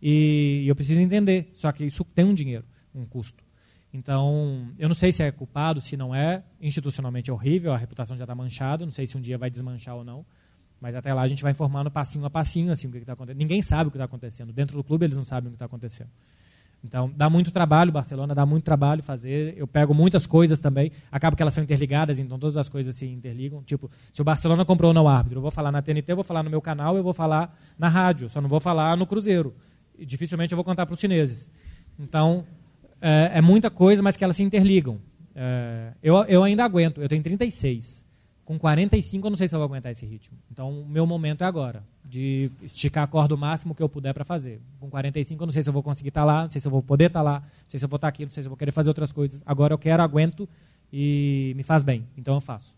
e 0.00 0.64
eu 0.66 0.76
preciso 0.76 1.00
entender. 1.00 1.50
Só 1.54 1.72
que 1.72 1.84
isso 1.84 2.04
tem 2.04 2.24
um 2.24 2.34
dinheiro, 2.34 2.64
um 2.94 3.04
custo. 3.04 3.42
Então, 3.92 4.68
eu 4.78 4.86
não 4.86 4.94
sei 4.94 5.10
se 5.10 5.22
é 5.22 5.30
culpado, 5.32 5.80
se 5.80 5.96
não 5.96 6.14
é. 6.14 6.44
Institucionalmente 6.60 7.30
é 7.30 7.32
horrível, 7.32 7.72
a 7.72 7.76
reputação 7.76 8.16
já 8.16 8.24
está 8.24 8.34
manchada, 8.34 8.84
não 8.84 8.92
sei 8.92 9.06
se 9.06 9.16
um 9.16 9.20
dia 9.20 9.38
vai 9.38 9.50
desmanchar 9.50 9.96
ou 9.96 10.04
não. 10.04 10.24
Mas 10.80 10.94
até 10.94 11.12
lá 11.12 11.22
a 11.22 11.28
gente 11.28 11.42
vai 11.42 11.52
informando 11.52 11.90
passinho 11.90 12.24
a 12.24 12.30
passinho 12.30 12.70
assim, 12.70 12.86
o 12.86 12.90
que 12.90 12.98
está 12.98 13.12
acontecendo. 13.12 13.38
Ninguém 13.38 13.60
sabe 13.62 13.88
o 13.88 13.90
que 13.90 13.96
está 13.96 14.04
acontecendo. 14.04 14.52
Dentro 14.52 14.76
do 14.76 14.84
clube 14.84 15.04
eles 15.04 15.16
não 15.16 15.24
sabem 15.24 15.48
o 15.48 15.50
que 15.50 15.56
está 15.56 15.66
acontecendo. 15.66 16.10
Então, 16.82 17.10
dá 17.16 17.28
muito 17.28 17.50
trabalho, 17.50 17.90
Barcelona 17.90 18.34
dá 18.34 18.46
muito 18.46 18.64
trabalho 18.64 19.02
fazer. 19.02 19.54
Eu 19.56 19.66
pego 19.66 19.92
muitas 19.92 20.26
coisas 20.26 20.60
também. 20.60 20.92
Acaba 21.10 21.34
que 21.34 21.42
elas 21.42 21.52
são 21.52 21.64
interligadas, 21.64 22.20
então 22.20 22.38
todas 22.38 22.56
as 22.56 22.68
coisas 22.68 22.94
se 22.94 23.04
interligam. 23.06 23.62
Tipo, 23.64 23.90
se 24.12 24.22
o 24.22 24.24
Barcelona 24.24 24.64
comprou 24.64 24.94
no 24.94 25.08
árbitro, 25.08 25.38
eu 25.38 25.42
vou 25.42 25.50
falar 25.50 25.72
na 25.72 25.82
TNT, 25.82 26.12
eu 26.12 26.16
vou 26.16 26.24
falar 26.24 26.44
no 26.44 26.50
meu 26.50 26.60
canal, 26.60 26.96
eu 26.96 27.02
vou 27.02 27.12
falar 27.12 27.58
na 27.76 27.88
rádio. 27.88 28.28
Só 28.28 28.40
não 28.40 28.48
vou 28.48 28.60
falar 28.60 28.96
no 28.96 29.06
Cruzeiro. 29.06 29.54
E 29.98 30.06
dificilmente 30.06 30.52
eu 30.52 30.56
vou 30.56 30.64
contar 30.64 30.86
para 30.86 30.94
os 30.94 31.00
chineses. 31.00 31.50
Então, 31.98 32.44
é, 33.00 33.32
é, 33.34 33.42
muita 33.42 33.70
coisa, 33.70 34.00
mas 34.00 34.16
que 34.16 34.22
elas 34.22 34.36
se 34.36 34.44
interligam. 34.44 35.00
É, 35.34 35.94
eu, 36.00 36.16
eu 36.26 36.44
ainda 36.44 36.64
aguento. 36.64 37.02
Eu 37.02 37.08
tenho 37.08 37.22
36 37.22 38.04
com 38.48 38.58
45 38.58 39.26
eu 39.26 39.30
não 39.30 39.36
sei 39.36 39.46
se 39.46 39.54
eu 39.54 39.58
vou 39.58 39.66
aguentar 39.66 39.92
esse 39.92 40.06
ritmo. 40.06 40.38
Então, 40.50 40.80
o 40.80 40.88
meu 40.88 41.06
momento 41.06 41.44
é 41.44 41.46
agora, 41.46 41.84
de 42.02 42.50
esticar 42.62 43.04
a 43.04 43.06
corda 43.06 43.34
o 43.34 43.36
máximo 43.36 43.74
que 43.74 43.82
eu 43.82 43.90
puder 43.90 44.14
para 44.14 44.24
fazer. 44.24 44.58
Com 44.80 44.88
45 44.88 45.42
eu 45.42 45.46
não 45.46 45.52
sei 45.52 45.62
se 45.62 45.68
eu 45.68 45.72
vou 45.72 45.82
conseguir 45.82 46.08
estar 46.08 46.22
tá 46.22 46.24
lá, 46.24 46.44
não 46.44 46.50
sei 46.50 46.58
se 46.58 46.66
eu 46.66 46.70
vou 46.70 46.82
poder 46.82 47.08
estar 47.08 47.18
tá 47.18 47.22
lá, 47.22 47.40
não 47.40 47.68
sei 47.68 47.78
se 47.78 47.84
eu 47.84 47.88
vou 47.90 47.96
estar 47.96 48.06
tá 48.06 48.08
aqui, 48.08 48.24
não 48.24 48.32
sei 48.32 48.42
se 48.42 48.46
eu 48.46 48.50
vou 48.50 48.56
querer 48.56 48.70
fazer 48.70 48.88
outras 48.88 49.12
coisas. 49.12 49.42
Agora 49.44 49.74
eu 49.74 49.78
quero, 49.78 50.02
aguento 50.02 50.48
e 50.90 51.52
me 51.58 51.62
faz 51.62 51.82
bem. 51.82 52.06
Então 52.16 52.32
eu 52.32 52.40
faço. 52.40 52.74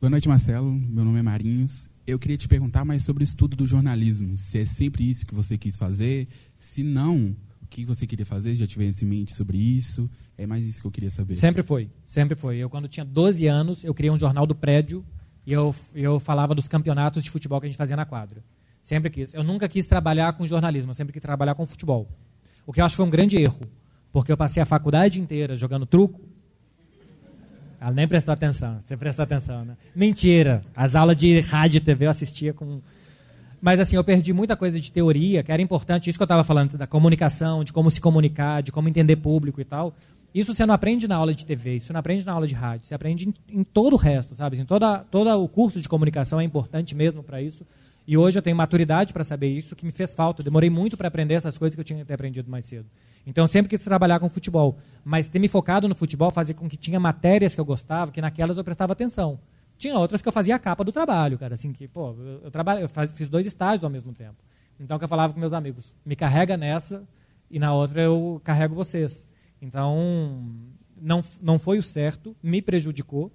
Boa 0.00 0.08
noite, 0.08 0.26
Marcelo. 0.30 0.72
Meu 0.72 1.04
nome 1.04 1.18
é 1.18 1.22
Marinhos. 1.22 1.90
Eu 2.06 2.18
queria 2.18 2.38
te 2.38 2.48
perguntar 2.48 2.86
mais 2.86 3.02
sobre 3.02 3.22
o 3.22 3.26
estudo 3.26 3.54
do 3.54 3.66
jornalismo. 3.66 4.34
Se 4.38 4.60
é 4.60 4.64
sempre 4.64 5.10
isso 5.10 5.26
que 5.26 5.34
você 5.34 5.58
quis 5.58 5.76
fazer? 5.76 6.26
Se 6.58 6.82
não, 6.82 7.36
que 7.68 7.84
você 7.84 8.06
queria 8.06 8.26
fazer? 8.26 8.54
Já 8.54 8.66
tivesse 8.66 9.04
em 9.04 9.08
mente 9.08 9.34
sobre 9.34 9.58
isso? 9.58 10.10
É 10.36 10.46
mais 10.46 10.64
isso 10.64 10.80
que 10.80 10.86
eu 10.86 10.90
queria 10.90 11.10
saber. 11.10 11.34
Sempre 11.34 11.62
foi, 11.62 11.90
sempre 12.06 12.36
foi. 12.36 12.56
Eu, 12.56 12.70
quando 12.70 12.88
tinha 12.88 13.04
12 13.04 13.46
anos, 13.46 13.84
eu 13.84 13.92
criei 13.94 14.10
um 14.10 14.18
jornal 14.18 14.46
do 14.46 14.54
prédio 14.54 15.04
e 15.46 15.52
eu, 15.52 15.74
eu 15.94 16.20
falava 16.20 16.54
dos 16.54 16.68
campeonatos 16.68 17.22
de 17.22 17.30
futebol 17.30 17.60
que 17.60 17.66
a 17.66 17.68
gente 17.68 17.78
fazia 17.78 17.96
na 17.96 18.04
quadra. 18.04 18.42
Sempre 18.82 19.10
quis. 19.10 19.34
Eu 19.34 19.42
nunca 19.42 19.68
quis 19.68 19.86
trabalhar 19.86 20.32
com 20.32 20.46
jornalismo, 20.46 20.90
eu 20.90 20.94
sempre 20.94 21.12
quis 21.12 21.22
trabalhar 21.22 21.54
com 21.54 21.66
futebol. 21.66 22.08
O 22.66 22.72
que 22.72 22.80
eu 22.80 22.84
acho 22.84 22.96
foi 22.96 23.04
um 23.04 23.10
grande 23.10 23.36
erro, 23.36 23.60
porque 24.12 24.30
eu 24.30 24.36
passei 24.36 24.62
a 24.62 24.66
faculdade 24.66 25.20
inteira 25.20 25.56
jogando 25.56 25.86
truco. 25.86 26.20
Ela 27.80 27.92
nem 27.92 28.08
prestou 28.08 28.34
atenção. 28.34 28.80
Você 28.84 28.96
prestou 28.96 29.22
atenção, 29.22 29.64
né? 29.64 29.76
Mentira. 29.94 30.64
As 30.74 30.94
aulas 30.94 31.16
de 31.16 31.40
rádio 31.40 31.78
e 31.78 31.80
TV 31.80 32.06
eu 32.06 32.10
assistia 32.10 32.52
com. 32.52 32.80
Mas 33.60 33.80
assim, 33.80 33.96
eu 33.96 34.04
perdi 34.04 34.32
muita 34.32 34.56
coisa 34.56 34.78
de 34.78 34.90
teoria, 34.90 35.42
que 35.42 35.50
era 35.50 35.60
importante, 35.60 36.08
isso 36.08 36.18
que 36.18 36.22
eu 36.22 36.26
estava 36.26 36.44
falando, 36.44 36.78
da 36.78 36.86
comunicação, 36.86 37.64
de 37.64 37.72
como 37.72 37.90
se 37.90 38.00
comunicar, 38.00 38.62
de 38.62 38.70
como 38.70 38.88
entender 38.88 39.16
público 39.16 39.60
e 39.60 39.64
tal. 39.64 39.94
Isso 40.34 40.54
você 40.54 40.64
não 40.64 40.74
aprende 40.74 41.08
na 41.08 41.16
aula 41.16 41.34
de 41.34 41.44
TV, 41.44 41.76
isso 41.76 41.92
não 41.92 41.98
aprende 41.98 42.24
na 42.24 42.32
aula 42.32 42.46
de 42.46 42.54
rádio, 42.54 42.86
você 42.86 42.94
aprende 42.94 43.28
em, 43.28 43.58
em 43.58 43.64
todo 43.64 43.94
o 43.94 43.96
resto, 43.96 44.34
sabe? 44.34 44.54
Assim, 44.54 44.64
toda, 44.64 44.98
todo 45.10 45.28
o 45.30 45.48
curso 45.48 45.80
de 45.80 45.88
comunicação 45.88 46.40
é 46.40 46.44
importante 46.44 46.94
mesmo 46.94 47.22
para 47.22 47.40
isso. 47.42 47.66
E 48.06 48.16
hoje 48.16 48.38
eu 48.38 48.42
tenho 48.42 48.56
maturidade 48.56 49.12
para 49.12 49.22
saber 49.22 49.48
isso, 49.48 49.76
que 49.76 49.84
me 49.84 49.92
fez 49.92 50.14
falta. 50.14 50.40
Eu 50.40 50.44
demorei 50.44 50.70
muito 50.70 50.96
para 50.96 51.08
aprender 51.08 51.34
essas 51.34 51.58
coisas 51.58 51.74
que 51.74 51.80
eu 51.80 51.84
tinha 51.84 52.04
ter 52.04 52.14
aprendido 52.14 52.50
mais 52.50 52.64
cedo. 52.64 52.86
Então 53.26 53.44
eu 53.44 53.48
sempre 53.48 53.68
quis 53.68 53.84
trabalhar 53.84 54.18
com 54.18 54.30
futebol. 54.30 54.78
Mas 55.04 55.28
ter 55.28 55.38
me 55.38 55.46
focado 55.46 55.86
no 55.86 55.94
futebol 55.94 56.30
fazia 56.30 56.54
com 56.54 56.66
que 56.66 56.76
tinha 56.78 56.98
matérias 56.98 57.54
que 57.54 57.60
eu 57.60 57.66
gostava, 57.66 58.10
que 58.10 58.22
naquelas 58.22 58.56
eu 58.56 58.64
prestava 58.64 58.94
atenção. 58.94 59.38
Tinha 59.78 59.96
outras 59.96 60.20
que 60.20 60.28
eu 60.28 60.32
fazia 60.32 60.56
a 60.56 60.58
capa 60.58 60.84
do 60.84 60.92
trabalho, 60.92 61.38
cara. 61.38 61.54
Assim, 61.54 61.72
que, 61.72 61.88
pô, 61.88 62.10
eu, 62.10 62.40
eu, 62.44 62.50
trabalho, 62.50 62.80
eu 62.80 62.88
faz, 62.88 63.10
fiz 63.12 63.28
dois 63.28 63.46
estágios 63.46 63.84
ao 63.84 63.90
mesmo 63.90 64.12
tempo. 64.12 64.36
Então 64.78 64.98
que 64.98 65.04
eu 65.04 65.08
falava 65.08 65.32
com 65.32 65.40
meus 65.40 65.52
amigos, 65.52 65.94
me 66.04 66.14
carrega 66.14 66.56
nessa 66.56 67.08
e 67.50 67.58
na 67.58 67.72
outra 67.72 68.02
eu 68.02 68.40
carrego 68.44 68.74
vocês. 68.74 69.26
Então, 69.62 70.44
não, 71.00 71.24
não 71.40 71.58
foi 71.58 71.78
o 71.78 71.82
certo, 71.82 72.36
me 72.42 72.60
prejudicou, 72.60 73.32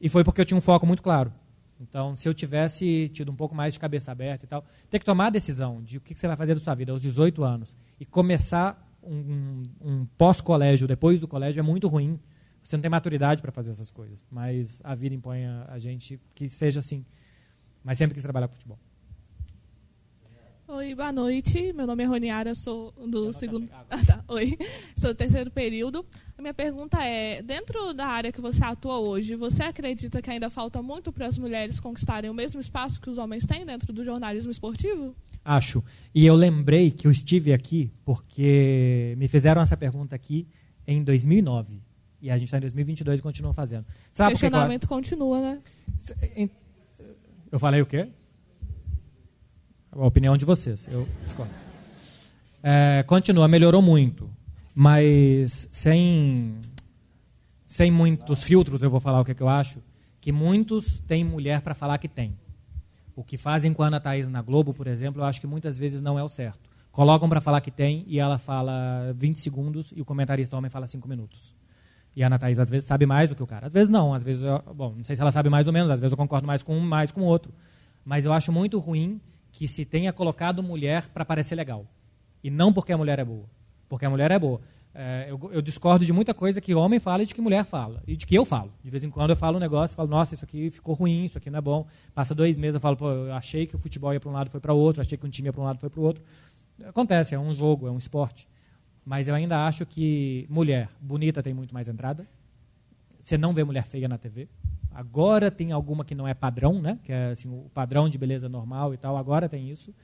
e 0.00 0.08
foi 0.08 0.24
porque 0.24 0.40
eu 0.40 0.44
tinha 0.44 0.56
um 0.56 0.62
foco 0.62 0.86
muito 0.86 1.02
claro. 1.02 1.32
Então, 1.80 2.14
se 2.14 2.28
eu 2.28 2.34
tivesse 2.34 3.10
tido 3.12 3.30
um 3.30 3.36
pouco 3.36 3.54
mais 3.54 3.74
de 3.74 3.80
cabeça 3.80 4.12
aberta 4.12 4.44
e 4.44 4.48
tal, 4.48 4.64
ter 4.90 4.98
que 4.98 5.04
tomar 5.04 5.26
a 5.26 5.30
decisão 5.30 5.82
de 5.82 5.96
o 5.96 6.00
que 6.00 6.14
você 6.14 6.26
vai 6.26 6.36
fazer 6.36 6.54
da 6.54 6.60
sua 6.60 6.74
vida 6.74 6.92
aos 6.92 7.02
18 7.02 7.42
anos 7.42 7.76
e 7.98 8.04
começar 8.04 8.86
um, 9.02 9.14
um, 9.14 9.62
um 9.80 10.06
pós-colégio 10.18 10.86
depois 10.86 11.20
do 11.20 11.26
colégio 11.26 11.60
é 11.60 11.62
muito 11.62 11.88
ruim. 11.88 12.20
Você 12.62 12.76
não 12.76 12.82
tem 12.82 12.90
maturidade 12.90 13.42
para 13.42 13.52
fazer 13.52 13.70
essas 13.70 13.90
coisas. 13.90 14.24
Mas 14.30 14.80
a 14.84 14.94
vida 14.94 15.14
impõe 15.14 15.44
a, 15.44 15.66
a 15.68 15.78
gente 15.78 16.20
que 16.34 16.48
seja 16.48 16.80
assim. 16.80 17.04
Mas 17.82 17.98
sempre 17.98 18.14
quis 18.14 18.22
trabalhar 18.22 18.48
com 18.48 18.54
futebol. 18.54 18.78
Oi, 20.72 20.94
boa 20.94 21.10
noite. 21.10 21.72
Meu 21.72 21.84
nome 21.84 22.04
é 22.04 22.06
Roniara, 22.06 22.54
sou 22.54 22.92
do 22.92 23.32
segundo. 23.32 23.68
Ah, 23.90 24.04
tá. 24.06 24.24
Oi, 24.28 24.56
sou 24.96 25.12
do 25.12 25.16
terceiro 25.16 25.50
período. 25.50 26.06
A 26.38 26.40
minha 26.40 26.54
pergunta 26.54 27.02
é: 27.02 27.42
dentro 27.42 27.92
da 27.92 28.06
área 28.06 28.30
que 28.30 28.40
você 28.40 28.62
atua 28.64 29.00
hoje, 29.00 29.34
você 29.34 29.64
acredita 29.64 30.22
que 30.22 30.30
ainda 30.30 30.48
falta 30.48 30.80
muito 30.80 31.10
para 31.12 31.26
as 31.26 31.36
mulheres 31.36 31.80
conquistarem 31.80 32.30
o 32.30 32.34
mesmo 32.34 32.60
espaço 32.60 33.00
que 33.00 33.10
os 33.10 33.18
homens 33.18 33.44
têm 33.46 33.66
dentro 33.66 33.92
do 33.92 34.04
jornalismo 34.04 34.52
esportivo? 34.52 35.12
Acho. 35.44 35.82
E 36.14 36.24
eu 36.24 36.36
lembrei 36.36 36.92
que 36.92 37.08
eu 37.08 37.10
estive 37.10 37.52
aqui 37.52 37.90
porque 38.04 39.16
me 39.18 39.26
fizeram 39.26 39.60
essa 39.60 39.76
pergunta 39.76 40.14
aqui 40.14 40.46
em 40.86 41.02
2009. 41.02 41.82
E 42.20 42.30
a 42.30 42.34
gente 42.36 42.46
está 42.46 42.58
em 42.58 42.60
2022 42.60 43.20
e 43.20 43.22
continua 43.22 43.52
fazendo. 43.52 43.86
Sabe 44.12 44.28
o 44.28 44.30
questionamento 44.32 44.84
eu... 44.84 44.88
continua, 44.88 45.40
né? 45.40 45.58
Eu 47.50 47.58
falei 47.58 47.80
o 47.80 47.86
quê? 47.86 48.08
A 49.92 50.06
opinião 50.06 50.36
de 50.36 50.44
vocês. 50.44 50.86
Eu 50.90 51.08
discordo. 51.24 51.52
É, 52.62 53.02
continua, 53.06 53.48
melhorou 53.48 53.82
muito. 53.82 54.30
Mas 54.74 55.68
sem, 55.72 56.56
sem 57.66 57.90
muitos 57.90 58.44
filtros, 58.44 58.82
eu 58.82 58.90
vou 58.90 59.00
falar 59.00 59.20
o 59.20 59.24
que, 59.24 59.32
é 59.32 59.34
que 59.34 59.42
eu 59.42 59.48
acho, 59.48 59.82
que 60.20 60.30
muitos 60.30 61.00
têm 61.00 61.24
mulher 61.24 61.60
para 61.60 61.74
falar 61.74 61.98
que 61.98 62.08
tem. 62.08 62.38
O 63.16 63.24
que 63.24 63.36
fazem 63.36 63.72
com 63.72 63.82
a 63.82 63.88
Ana 63.88 64.00
Thaís 64.00 64.28
na 64.28 64.40
Globo, 64.42 64.72
por 64.72 64.86
exemplo, 64.86 65.20
eu 65.20 65.24
acho 65.24 65.40
que 65.40 65.46
muitas 65.46 65.76
vezes 65.76 66.00
não 66.00 66.18
é 66.18 66.22
o 66.22 66.28
certo. 66.28 66.70
Colocam 66.92 67.28
para 67.28 67.40
falar 67.40 67.60
que 67.60 67.70
tem 67.70 68.04
e 68.06 68.18
ela 68.18 68.38
fala 68.38 69.12
20 69.16 69.40
segundos 69.40 69.92
e 69.94 70.00
o 70.00 70.04
comentarista 70.04 70.56
homem 70.56 70.70
fala 70.70 70.86
5 70.86 71.08
minutos. 71.08 71.54
E 72.14 72.22
a 72.22 72.26
Ana 72.26 72.38
Thaís 72.38 72.58
às 72.58 72.68
vezes 72.68 72.86
sabe 72.86 73.06
mais 73.06 73.30
do 73.30 73.36
que 73.36 73.42
o 73.42 73.46
cara. 73.46 73.66
Às 73.66 73.72
vezes 73.72 73.88
não, 73.88 74.12
às 74.12 74.22
vezes, 74.22 74.42
eu, 74.42 74.62
bom, 74.74 74.94
não 74.96 75.04
sei 75.04 75.14
se 75.14 75.22
ela 75.22 75.30
sabe 75.30 75.48
mais 75.48 75.66
ou 75.66 75.72
menos, 75.72 75.90
às 75.90 76.00
vezes 76.00 76.12
eu 76.12 76.16
concordo 76.16 76.46
mais 76.46 76.62
com 76.62 76.76
um, 76.76 76.80
mais 76.80 77.12
com 77.12 77.22
o 77.22 77.24
outro. 77.24 77.52
Mas 78.04 78.24
eu 78.24 78.32
acho 78.32 78.50
muito 78.50 78.78
ruim 78.78 79.20
que 79.52 79.68
se 79.68 79.84
tenha 79.84 80.12
colocado 80.12 80.62
mulher 80.62 81.08
para 81.08 81.24
parecer 81.24 81.54
legal. 81.54 81.86
E 82.42 82.50
não 82.50 82.72
porque 82.72 82.92
a 82.92 82.98
mulher 82.98 83.18
é 83.18 83.24
boa. 83.24 83.44
Porque 83.88 84.04
a 84.04 84.10
mulher 84.10 84.30
é 84.30 84.38
boa. 84.38 84.60
É, 84.92 85.26
eu, 85.28 85.38
eu, 85.52 85.62
discordo 85.62 86.04
de 86.04 86.12
muita 86.12 86.34
coisa 86.34 86.60
que 86.60 86.74
homem 86.74 86.98
fala 86.98 87.22
e 87.22 87.26
de 87.26 87.32
que 87.34 87.40
mulher 87.40 87.64
fala. 87.64 88.02
E 88.06 88.16
de 88.16 88.26
que 88.26 88.34
eu 88.34 88.44
falo. 88.44 88.72
De 88.82 88.90
vez 88.90 89.04
em 89.04 89.10
quando 89.10 89.30
eu 89.30 89.36
falo 89.36 89.56
um 89.56 89.60
negócio, 89.60 89.94
falo, 89.94 90.08
nossa, 90.08 90.34
isso 90.34 90.44
aqui 90.44 90.68
ficou 90.70 90.94
ruim, 90.94 91.26
isso 91.26 91.38
aqui 91.38 91.48
não 91.48 91.58
é 91.58 91.62
bom. 91.62 91.86
Passa 92.12 92.34
dois 92.34 92.56
meses, 92.56 92.74
eu 92.74 92.80
falo, 92.80 92.96
pô, 92.96 93.08
eu 93.08 93.32
achei 93.32 93.66
que 93.66 93.76
o 93.76 93.78
futebol 93.78 94.12
ia 94.12 94.18
para 94.18 94.28
um 94.28 94.32
lado, 94.32 94.50
foi 94.50 94.60
para 94.60 94.72
o 94.72 94.76
outro, 94.76 95.00
achei 95.00 95.16
que 95.16 95.24
um 95.24 95.30
time 95.30 95.48
ia 95.48 95.52
para 95.52 95.62
um 95.62 95.64
lado, 95.64 95.78
foi 95.78 95.88
para 95.88 96.00
o 96.00 96.02
outro. 96.02 96.24
Acontece, 96.84 97.34
é 97.34 97.38
um 97.38 97.52
jogo, 97.52 97.86
é 97.86 97.90
um 97.90 97.98
esporte. 97.98 98.48
Mas 99.04 99.28
eu 99.28 99.34
ainda 99.34 99.66
acho 99.66 99.86
que 99.86 100.46
mulher 100.48 100.88
bonita 101.00 101.42
tem 101.42 101.54
muito 101.54 101.72
mais 101.74 101.88
entrada. 101.88 102.26
Você 103.20 103.36
não 103.36 103.52
vê 103.52 103.64
mulher 103.64 103.84
feia 103.84 104.08
na 104.08 104.18
TV. 104.18 104.48
Agora 104.92 105.50
tem 105.50 105.72
alguma 105.72 106.04
que 106.04 106.14
não 106.14 106.26
é 106.26 106.34
padrão, 106.34 106.80
né? 106.80 106.98
Que 107.04 107.12
é 107.12 107.30
assim, 107.30 107.48
o 107.48 107.70
padrão 107.72 108.08
de 108.08 108.18
beleza 108.18 108.48
normal 108.48 108.92
e 108.92 108.96
tal. 108.96 109.16
Agora 109.16 109.48
tem 109.48 109.70
isso. 109.70 109.94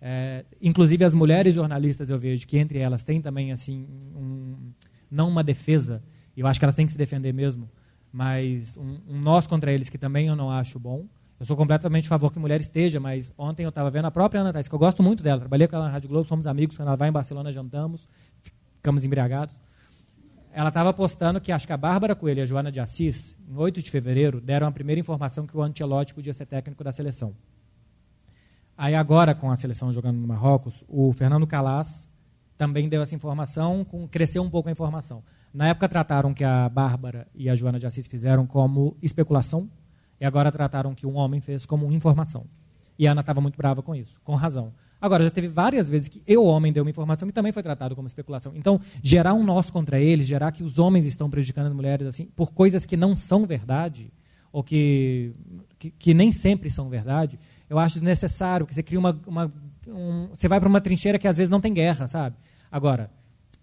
É, 0.00 0.44
inclusive 0.62 1.04
as 1.04 1.12
mulheres 1.12 1.56
jornalistas 1.56 2.08
eu 2.08 2.18
vejo 2.18 2.46
que 2.46 2.56
entre 2.56 2.78
elas 2.78 3.02
tem 3.02 3.20
também 3.20 3.50
assim 3.50 3.84
um, 4.14 4.72
não 5.10 5.28
uma 5.28 5.42
defesa. 5.42 6.02
Eu 6.36 6.46
acho 6.46 6.58
que 6.60 6.64
elas 6.64 6.74
têm 6.74 6.86
que 6.86 6.92
se 6.92 6.98
defender 6.98 7.32
mesmo, 7.32 7.68
mas 8.12 8.76
um, 8.76 8.98
um 9.08 9.20
nós 9.20 9.46
contra 9.46 9.72
eles 9.72 9.88
que 9.88 9.98
também 9.98 10.28
eu 10.28 10.36
não 10.36 10.50
acho 10.50 10.78
bom. 10.78 11.04
Eu 11.38 11.46
sou 11.46 11.56
completamente 11.56 12.06
a 12.06 12.08
favor 12.08 12.32
que 12.32 12.38
mulher 12.38 12.60
esteja, 12.60 12.98
mas 12.98 13.32
ontem 13.38 13.62
eu 13.62 13.68
estava 13.68 13.90
vendo 13.90 14.06
a 14.06 14.10
própria 14.10 14.40
Ana 14.40 14.52
Thais, 14.52 14.66
que 14.66 14.74
eu 14.74 14.78
gosto 14.78 15.02
muito 15.02 15.22
dela. 15.22 15.38
Trabalhei 15.38 15.68
com 15.68 15.76
ela 15.76 15.84
na 15.84 15.90
Rádio 15.90 16.08
Globo, 16.08 16.26
somos 16.26 16.48
amigos. 16.48 16.76
Quando 16.76 16.88
ela 16.88 16.96
vai 16.96 17.08
em 17.08 17.12
Barcelona, 17.12 17.52
jantamos, 17.52 18.08
ficamos 18.76 19.04
embriagados. 19.04 19.60
Ela 20.52 20.70
estava 20.70 20.92
postando 20.92 21.40
que 21.40 21.52
acho 21.52 21.64
que 21.64 21.72
a 21.72 21.76
Bárbara 21.76 22.16
Coelho 22.16 22.40
e 22.40 22.42
a 22.42 22.46
Joana 22.46 22.72
de 22.72 22.80
Assis, 22.80 23.36
em 23.48 23.56
8 23.56 23.80
de 23.80 23.88
fevereiro, 23.88 24.40
deram 24.40 24.66
a 24.66 24.72
primeira 24.72 25.00
informação 25.00 25.46
que 25.46 25.56
o 25.56 25.62
Ancelotti 25.62 26.12
podia 26.12 26.32
ser 26.32 26.46
técnico 26.46 26.82
da 26.82 26.90
seleção. 26.90 27.32
Aí 28.76 28.96
agora, 28.96 29.32
com 29.34 29.50
a 29.50 29.56
seleção 29.56 29.92
jogando 29.92 30.16
no 30.16 30.26
Marrocos, 30.26 30.82
o 30.88 31.12
Fernando 31.12 31.46
Calas 31.46 32.08
também 32.56 32.88
deu 32.88 33.00
essa 33.00 33.14
informação, 33.14 33.84
com, 33.84 34.08
cresceu 34.08 34.42
um 34.42 34.50
pouco 34.50 34.68
a 34.68 34.72
informação. 34.72 35.22
Na 35.54 35.68
época 35.68 35.88
trataram 35.88 36.34
que 36.34 36.42
a 36.42 36.68
Bárbara 36.68 37.28
e 37.32 37.48
a 37.48 37.54
Joana 37.54 37.78
de 37.78 37.86
Assis 37.86 38.08
fizeram 38.08 38.44
como 38.44 38.96
especulação, 39.00 39.70
e 40.20 40.24
agora 40.24 40.50
trataram 40.50 40.94
que 40.94 41.06
um 41.06 41.16
homem 41.16 41.40
fez 41.40 41.64
como 41.64 41.90
informação. 41.92 42.44
E 42.98 43.06
a 43.06 43.12
Ana 43.12 43.20
estava 43.20 43.40
muito 43.40 43.56
brava 43.56 43.82
com 43.82 43.94
isso, 43.94 44.20
com 44.24 44.34
razão. 44.34 44.72
Agora, 45.00 45.22
já 45.22 45.30
teve 45.30 45.46
várias 45.46 45.88
vezes 45.88 46.08
que 46.08 46.20
eu, 46.26 46.44
homem, 46.44 46.72
dei 46.72 46.82
uma 46.82 46.90
informação 46.90 47.28
que 47.28 47.32
também 47.32 47.52
foi 47.52 47.62
tratado 47.62 47.94
como 47.94 48.08
especulação. 48.08 48.52
Então, 48.56 48.80
gerar 49.00 49.32
um 49.32 49.44
nós 49.44 49.70
contra 49.70 50.00
eles, 50.00 50.26
gerar 50.26 50.50
que 50.50 50.64
os 50.64 50.78
homens 50.78 51.06
estão 51.06 51.30
prejudicando 51.30 51.68
as 51.68 51.72
mulheres 51.72 52.06
assim, 52.06 52.26
por 52.34 52.50
coisas 52.50 52.84
que 52.84 52.96
não 52.96 53.14
são 53.14 53.46
verdade, 53.46 54.12
ou 54.50 54.62
que, 54.62 55.32
que, 55.78 55.90
que 55.90 56.14
nem 56.14 56.32
sempre 56.32 56.68
são 56.68 56.88
verdade, 56.88 57.38
eu 57.70 57.78
acho 57.78 57.94
desnecessário, 57.94 58.66
porque 58.66 58.74
você 58.74 58.82
cria 58.82 58.98
uma. 58.98 59.20
uma 59.26 59.52
um, 59.86 60.28
você 60.34 60.48
vai 60.48 60.58
para 60.58 60.68
uma 60.68 60.80
trincheira 60.80 61.18
que 61.18 61.28
às 61.28 61.36
vezes 61.36 61.50
não 61.50 61.60
tem 61.60 61.72
guerra, 61.72 62.08
sabe? 62.08 62.36
Agora, 62.70 63.10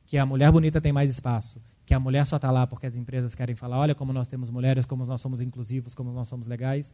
que 0.07 0.17
a 0.17 0.25
mulher 0.25 0.51
bonita 0.51 0.79
tem 0.79 0.93
mais 0.93 1.11
espaço, 1.11 1.59
que 1.86 1.93
a 1.93 1.99
mulher 1.99 2.25
só 2.25 2.38
está 2.38 2.51
lá 2.51 2.65
porque 2.65 2.86
as 2.86 2.97
empresas 2.97 3.36
querem 3.36 3.55
falar, 3.55 3.77
olha 3.77 3.95
como 3.95 4.11
nós 4.11 4.27
temos 4.27 4.49
mulheres, 4.49 4.86
como 4.86 5.05
nós 5.05 5.21
somos 5.21 5.41
inclusivos, 5.41 5.93
como 5.93 6.11
nós 6.11 6.27
somos 6.27 6.47
legais, 6.47 6.93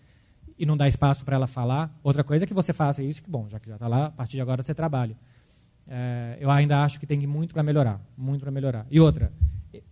e 0.57 0.65
não 0.65 0.75
dá 0.75 0.87
espaço 0.87 1.23
para 1.23 1.35
ela 1.35 1.47
falar. 1.47 1.97
Outra 2.03 2.23
coisa 2.23 2.45
é 2.45 2.47
que 2.47 2.53
você 2.53 2.73
faça 2.73 3.01
isso, 3.01 3.23
que 3.23 3.29
bom, 3.29 3.47
já 3.47 3.59
que 3.59 3.69
já 3.69 3.75
está 3.75 3.87
lá, 3.87 4.07
a 4.07 4.11
partir 4.11 4.37
de 4.37 4.41
agora 4.41 4.61
você 4.61 4.73
trabalha. 4.73 5.15
É, 5.87 6.37
eu 6.39 6.51
ainda 6.51 6.83
acho 6.83 6.99
que 6.99 7.05
tem 7.05 7.25
muito 7.25 7.53
para 7.53 7.63
melhorar, 7.63 8.01
muito 8.17 8.41
para 8.41 8.51
melhorar. 8.51 8.85
E 8.89 8.99
outra, 8.99 9.31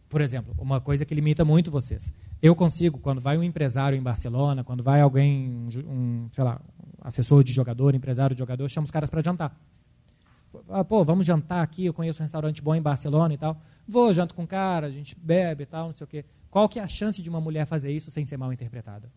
por 0.09 0.21
exemplo, 0.21 0.53
uma 0.57 0.81
coisa 0.81 1.05
que 1.05 1.13
limita 1.13 1.45
muito 1.45 1.69
vocês. 1.69 2.11
Eu 2.41 2.55
consigo, 2.55 2.97
quando 2.97 3.21
vai 3.21 3.37
um 3.37 3.43
empresário 3.43 3.97
em 3.97 4.01
Barcelona, 4.01 4.63
quando 4.63 4.83
vai 4.83 5.01
alguém, 5.01 5.69
um, 5.87 6.27
sei 6.31 6.43
lá, 6.43 6.59
assessor 7.01 7.43
de 7.43 7.53
jogador, 7.53 7.95
empresário 7.95 8.35
de 8.35 8.39
jogador, 8.39 8.67
chama 8.69 8.85
os 8.85 8.91
caras 8.91 9.09
para 9.09 9.21
jantar. 9.21 9.55
Ah, 10.67 10.83
pô, 10.83 11.03
vamos 11.05 11.25
jantar 11.25 11.61
aqui, 11.61 11.85
eu 11.85 11.93
conheço 11.93 12.21
um 12.21 12.23
restaurante 12.23 12.61
bom 12.61 12.73
em 12.73 12.81
Barcelona 12.81 13.33
e 13.33 13.37
tal. 13.37 13.61
Vou, 13.89 14.13
janto 14.13 14.35
com 14.35 14.43
o 14.43 14.47
cara, 14.47 14.85
a 14.85 14.91
gente 14.91 15.15
bebe 15.19 15.63
e 15.63 15.65
tal, 15.65 15.87
não 15.87 15.95
sei 15.95 16.05
o 16.05 16.07
quê. 16.07 16.23
Qual 16.51 16.69
que 16.69 16.77
é 16.77 16.83
a 16.83 16.87
chance 16.87 17.23
de 17.23 17.29
uma 17.29 17.41
mulher 17.41 17.65
fazer 17.65 17.91
isso 17.91 18.11
sem 18.11 18.23
ser 18.23 18.37
mal 18.37 18.53
interpretada? 18.53 19.11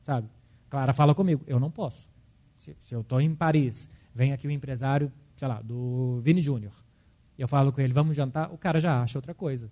Sabe? 0.00 0.28
Clara 0.70 0.92
fala 0.92 1.12
comigo, 1.12 1.42
eu 1.44 1.58
não 1.58 1.72
posso. 1.72 2.08
Se, 2.56 2.76
se 2.80 2.94
eu 2.94 3.00
estou 3.00 3.20
em 3.20 3.34
Paris, 3.34 3.88
vem 4.14 4.32
aqui 4.32 4.46
o 4.46 4.50
um 4.50 4.52
empresário, 4.52 5.10
sei 5.36 5.48
lá, 5.48 5.60
do 5.60 6.20
Vini 6.22 6.40
Júnior, 6.40 6.72
eu 7.36 7.48
falo 7.48 7.72
com 7.72 7.80
ele, 7.80 7.92
vamos 7.92 8.16
jantar, 8.16 8.52
o 8.52 8.56
cara 8.56 8.78
já 8.78 9.02
acha 9.02 9.18
outra 9.18 9.34
coisa. 9.34 9.68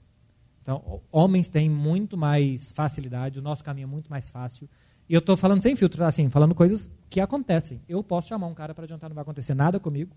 Então, 0.60 1.00
homens 1.12 1.46
têm 1.46 1.70
muito 1.70 2.16
mais 2.16 2.72
facilidade, 2.72 3.38
o 3.38 3.42
nosso 3.42 3.62
caminho 3.62 3.84
é 3.84 3.88
muito 3.88 4.10
mais 4.10 4.28
fácil. 4.30 4.68
E 5.08 5.14
eu 5.14 5.20
estou 5.20 5.36
falando 5.36 5.62
sem 5.62 5.76
filtro, 5.76 6.04
assim, 6.04 6.28
falando 6.28 6.56
coisas 6.56 6.90
que 7.08 7.20
acontecem. 7.20 7.80
Eu 7.88 8.02
posso 8.02 8.26
chamar 8.26 8.48
um 8.48 8.54
cara 8.54 8.74
para 8.74 8.86
jantar, 8.86 9.08
não 9.08 9.14
vai 9.14 9.22
acontecer 9.22 9.54
nada 9.54 9.78
comigo. 9.78 10.14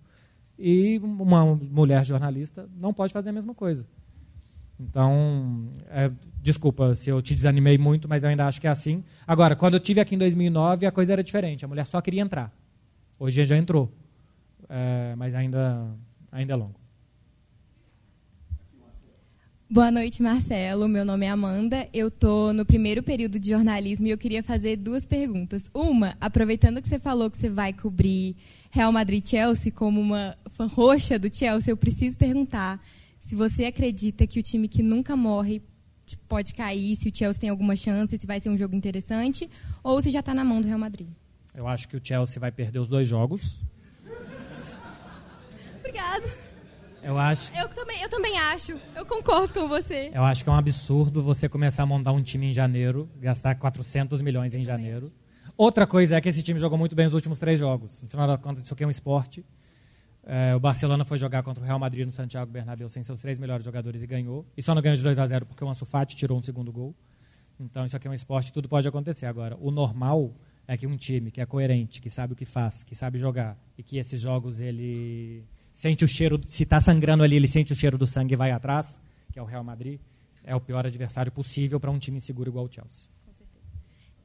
E 0.58 1.00
uma 1.04 1.56
mulher 1.56 2.04
jornalista 2.04 2.68
não 2.76 2.94
pode 2.94 3.14
fazer 3.14 3.30
a 3.30 3.34
mesma 3.34 3.54
coisa. 3.54 3.86
Então, 4.90 5.70
é, 5.90 6.12
desculpa 6.42 6.94
se 6.94 7.10
eu 7.10 7.22
te 7.22 7.34
desanimei 7.34 7.78
muito, 7.78 8.08
mas 8.08 8.24
eu 8.24 8.30
ainda 8.30 8.46
acho 8.46 8.60
que 8.60 8.68
é 8.68 8.70
assim. 8.70 9.04
Agora, 9.26 9.56
quando 9.56 9.76
eu 9.76 9.80
tive 9.80 10.00
aqui 10.00 10.16
em 10.16 10.18
2009, 10.18 10.86
a 10.86 10.92
coisa 10.92 11.14
era 11.14 11.24
diferente. 11.24 11.64
A 11.64 11.68
mulher 11.68 11.86
só 11.88 12.02
queria 12.02 12.22
entrar. 12.22 12.52
Hoje 13.18 13.46
já 13.46 13.56
entrou, 13.56 13.92
é, 14.68 15.16
mas 15.16 15.34
ainda, 15.34 15.88
ainda 16.32 16.54
é 16.54 16.56
longo. 16.56 16.84
Boa 19.70 19.90
noite, 19.90 20.22
Marcelo. 20.22 20.88
Meu 20.88 21.04
nome 21.04 21.26
é 21.26 21.30
Amanda. 21.30 21.88
Eu 21.92 22.10
estou 22.10 22.54
no 22.54 22.64
primeiro 22.64 23.02
período 23.02 23.40
de 23.40 23.50
jornalismo 23.50 24.06
e 24.06 24.12
eu 24.12 24.18
queria 24.18 24.44
fazer 24.44 24.76
duas 24.76 25.04
perguntas. 25.04 25.68
Uma, 25.74 26.16
aproveitando 26.22 26.80
que 26.80 26.88
você 26.88 27.00
falou 27.00 27.32
que 27.32 27.38
você 27.38 27.50
vai 27.50 27.74
cobrir 27.74 28.36
Real 28.70 28.92
Madrid-Chelsea 28.92 29.72
como 29.72 30.00
uma 30.00 30.38
fã 30.52 30.68
roxa 30.68 31.18
do 31.18 31.34
Chelsea, 31.34 31.72
eu 31.72 31.78
preciso 31.78 32.18
perguntar 32.18 32.80
se 33.24 33.36
você 33.36 33.64
acredita 33.66 34.28
que 34.28 34.38
o 34.38 34.44
time 34.44 34.68
que 34.68 34.84
nunca 34.84 35.16
morre 35.16 35.62
pode 36.28 36.54
cair, 36.54 36.96
se 36.98 37.08
o 37.08 37.16
Chelsea 37.16 37.40
tem 37.40 37.50
alguma 37.50 37.74
chance, 37.74 38.18
se 38.18 38.28
vai 38.28 38.38
ser 38.38 38.50
um 38.50 38.58
jogo 38.58 38.76
interessante, 38.76 39.50
ou 39.82 40.02
se 40.02 40.12
já 40.12 40.20
está 40.20 40.34
na 40.34 40.44
mão 40.44 40.62
do 40.62 40.68
Real 40.68 40.78
Madrid. 40.78 41.08
Eu 41.56 41.66
acho 41.66 41.88
que 41.88 41.96
o 41.96 42.02
Chelsea 42.04 42.40
vai 42.40 42.52
perder 42.52 42.80
os 42.80 42.88
dois 42.90 43.08
jogos. 43.08 43.62
Obrigada. 45.80 46.28
Eu 47.02 47.18
acho. 47.18 47.50
Eu 47.56 47.70
também, 47.70 48.02
eu 48.02 48.10
também 48.10 48.38
acho. 48.38 48.78
Eu 48.94 49.06
concordo 49.06 49.54
com 49.54 49.70
você. 49.70 50.12
Eu 50.14 50.24
acho 50.24 50.44
que 50.44 50.50
é 50.50 50.52
um 50.52 50.58
absurdo 50.58 51.24
você 51.24 51.48
começar 51.48 51.84
a 51.84 51.86
montar 51.86 52.12
um 52.12 52.22
time 52.22 52.48
em 52.48 52.54
janeiro, 52.54 53.10
gastar 53.22 53.56
400 53.56 54.22
milhões 54.22 54.54
em 54.54 54.64
janeiro. 54.64 55.12
Outra 55.56 55.88
coisa 55.88 56.18
é 56.18 56.22
que 56.22 56.28
esse 56.28 56.44
time 56.44 56.60
jogou 56.60 56.78
muito 56.78 56.96
bem 56.96 57.06
os 57.06 57.14
últimos 57.14 57.40
três 57.40 57.58
jogos. 57.58 58.02
No 58.02 58.10
final 58.10 58.28
da 58.28 58.38
conta, 58.38 58.62
isso 58.62 58.74
aqui 58.74 58.84
é 58.84 58.88
um 58.88 58.92
esporte. 58.92 59.46
É, 60.26 60.56
o 60.56 60.60
Barcelona 60.60 61.04
foi 61.04 61.18
jogar 61.18 61.44
contra 61.44 61.62
o 61.62 61.66
Real 61.66 61.78
Madrid 61.78 62.06
no 62.06 62.12
Santiago 62.12 62.50
Bernabéu 62.52 62.88
sem 62.88 63.04
seus 63.04 63.20
três 63.20 63.38
melhores 63.38 63.66
jogadores 63.66 64.04
e 64.04 64.08
ganhou. 64.08 64.46
E 64.56 64.64
só 64.64 64.74
não 64.74 64.82
ganhou 64.82 64.96
de 64.96 65.04
2 65.04 65.20
a 65.20 65.26
0 65.26 65.46
porque 65.46 65.64
o 65.64 65.70
Ansu 65.70 65.86
Fati 65.86 66.16
tirou 66.16 66.38
um 66.38 66.42
segundo 66.42 66.72
gol. 66.72 66.96
Então 67.60 67.86
isso 67.86 67.96
aqui 67.96 68.08
é 68.08 68.12
um 68.12 68.14
esporte, 68.14 68.52
tudo 68.52 68.70
pode 68.70 68.88
acontecer. 68.88 69.26
Agora, 69.26 69.58
o 69.60 69.70
normal 69.70 70.34
é 70.68 70.78
que 70.78 70.88
um 70.88 70.96
time 70.96 71.30
que 71.30 71.42
é 71.42 71.46
coerente, 71.46 72.02
que 72.02 72.10
sabe 72.10 72.34
o 72.34 72.36
que 72.36 72.46
faz, 72.46 72.84
que 72.84 72.96
sabe 72.96 73.18
jogar 73.18 73.58
e 73.78 73.84
que 73.84 73.98
esses 73.98 74.22
jogos 74.22 74.62
ele 74.62 75.44
sente 75.74 76.06
o 76.06 76.08
cheiro, 76.08 76.40
se 76.48 76.64
está 76.64 76.80
sangrando 76.80 77.24
ali, 77.24 77.36
ele 77.36 77.48
sente 77.48 77.74
o 77.74 77.76
cheiro 77.76 77.98
do 77.98 78.08
sangue 78.08 78.34
e 78.34 78.38
vai 78.38 78.52
atrás, 78.52 79.02
que 79.32 79.40
é 79.40 79.42
o 79.42 79.46
Real 79.46 79.64
Madrid, 79.64 80.00
é 80.44 80.56
o 80.56 80.62
pior 80.62 80.86
adversário 80.86 81.32
possível 81.32 81.80
para 81.80 81.92
um 81.92 82.00
time 82.00 82.18
inseguro 82.18 82.50
igual 82.50 82.66
o 82.66 82.72
Chelsea. 82.72 83.10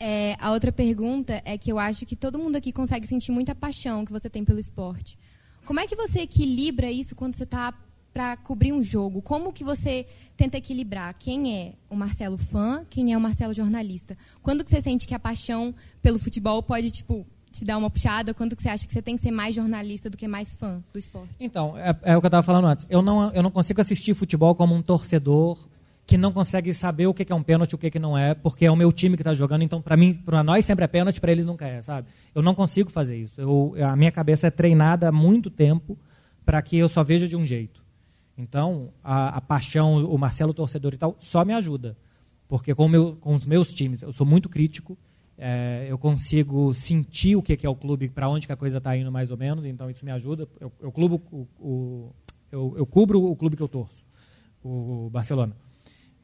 É, 0.01 0.37
a 0.39 0.53
outra 0.53 0.70
pergunta 0.70 1.43
é 1.45 1.59
que 1.59 1.73
eu 1.73 1.79
acho 1.79 2.07
que 2.07 2.15
todo 2.15 2.39
mundo 2.39 2.55
aqui 2.55 2.70
consegue 2.70 3.07
sentir 3.07 3.33
muita 3.33 3.53
paixão 3.55 4.05
que 4.05 4.12
você 4.12 4.31
tem 4.31 4.45
pelo 4.45 4.59
esporte. 4.59 5.19
Como 5.64 5.80
é 5.80 5.86
que 5.86 5.97
você 5.97 6.20
equilibra 6.20 6.90
isso 6.90 7.14
quando 7.14 7.35
você 7.35 7.44
está 7.44 7.74
para 8.12 8.36
cobrir 8.36 8.72
um 8.72 8.82
jogo? 8.82 9.22
Como 9.22 9.52
que 9.52 9.62
você 9.62 10.06
tenta 10.36 10.56
equilibrar 10.56 11.14
quem 11.18 11.56
é 11.56 11.72
o 11.89 11.94
Marcelo 11.94 12.36
fã, 12.36 12.85
quem 12.90 13.12
é 13.12 13.16
o 13.16 13.20
Marcelo 13.20 13.55
jornalista? 13.55 14.16
Quando 14.43 14.64
que 14.64 14.70
você 14.70 14.80
sente 14.80 15.06
que 15.06 15.14
a 15.14 15.18
paixão 15.18 15.74
pelo 16.02 16.18
futebol 16.18 16.62
pode 16.62 16.90
tipo 16.90 17.26
te 17.52 17.64
dar 17.64 17.76
uma 17.76 17.90
puxada? 17.90 18.35
Quando 18.35 18.56
que 18.56 18.62
você 18.62 18.68
acha 18.68 18.86
que 18.86 18.93
você 18.93 19.02
tem 19.02 19.16
que 19.16 19.22
ser 19.22 19.30
mais 19.30 19.55
jornalista 19.55 20.10
do 20.10 20.16
que 20.16 20.26
mais 20.26 20.55
fã 20.55 20.82
do 20.93 20.98
esporte? 20.98 21.30
Então, 21.39 21.76
é, 21.78 21.97
é 22.02 22.16
o 22.16 22.20
que 22.20 22.26
eu 22.26 22.28
estava 22.28 22.43
falando 22.43 22.66
antes. 22.66 22.86
Eu 22.89 23.02
não, 23.02 23.32
eu 23.32 23.43
não 23.43 23.51
consigo 23.51 23.80
assistir 23.80 24.14
futebol 24.14 24.55
como 24.55 24.74
um 24.74 24.82
torcedor 24.82 25.59
que 26.09 26.16
não 26.16 26.32
consegue 26.32 26.72
saber 26.72 27.06
o 27.06 27.12
que 27.12 27.30
é 27.30 27.35
um 27.35 27.43
pênalti 27.43 27.74
o 27.74 27.78
que 27.78 27.90
que 27.90 27.98
não 27.98 28.16
é, 28.16 28.32
porque 28.32 28.64
é 28.64 28.70
o 28.70 28.74
meu 28.74 28.90
time 28.90 29.14
que 29.14 29.20
está 29.20 29.35
jogando, 29.35 29.62
então 29.62 29.82
para 29.82 29.94
mim, 29.94 30.14
para 30.14 30.43
nós 30.43 30.64
sempre 30.64 30.82
é 30.82 30.89
pênalti, 30.89 31.20
para 31.20 31.30
eles 31.30 31.44
nunca 31.44 31.66
é, 31.66 31.82
sabe? 31.82 32.09
Eu 32.35 32.40
não 32.40 32.55
consigo 32.55 32.90
fazer 32.90 33.18
isso. 33.18 33.39
Eu, 33.39 33.74
a 33.85 33.94
minha 33.94 34.10
cabeça 34.10 34.47
é 34.47 34.51
treinada 34.51 35.10
há 35.10 35.12
muito 35.12 35.51
tempo 35.51 35.98
para 36.47 36.62
que 36.62 36.78
eu 36.78 36.89
só 36.89 37.05
veja 37.05 37.28
de 37.28 37.36
um 37.36 37.44
jeito. 37.44 37.85
Então, 38.39 38.90
a, 39.05 39.36
a 39.36 39.40
paixão, 39.43 40.02
o 40.06 40.16
Marcelo 40.16 40.55
torcedor 40.55 40.94
e 40.94 40.97
tal, 40.97 41.14
só 41.18 41.44
me 41.44 41.52
ajuda. 41.52 41.94
Porque 42.48 42.74
com, 42.74 42.89
meu, 42.89 43.14
com 43.20 43.35
os 43.35 43.44
meus 43.44 43.74
times, 43.74 44.01
eu 44.01 44.10
sou 44.10 44.24
muito 44.24 44.48
crítico, 44.48 44.97
é, 45.36 45.89
eu 45.90 45.98
consigo 45.98 46.72
sentir 46.72 47.36
o 47.36 47.43
que 47.43 47.55
que 47.55 47.66
é 47.66 47.68
o 47.68 47.76
clube, 47.76 48.09
para 48.09 48.30
onde 48.30 48.47
que 48.47 48.52
a 48.52 48.56
coisa 48.56 48.78
está 48.78 48.97
indo 48.97 49.12
mais 49.12 49.30
ou 49.30 49.36
menos, 49.36 49.66
então 49.66 49.90
isso 49.90 50.06
me 50.06 50.10
ajuda. 50.10 50.48
Eu, 50.59 50.72
eu, 50.80 50.90
clubo, 50.90 51.20
o, 51.30 51.47
o, 51.60 52.12
eu, 52.51 52.74
eu 52.78 52.86
cubro 52.86 53.22
o 53.22 53.36
clube 53.36 53.59
que 53.59 53.62
eu 53.62 53.68
torço, 53.68 54.06
o 54.64 55.10
Barcelona. 55.12 55.68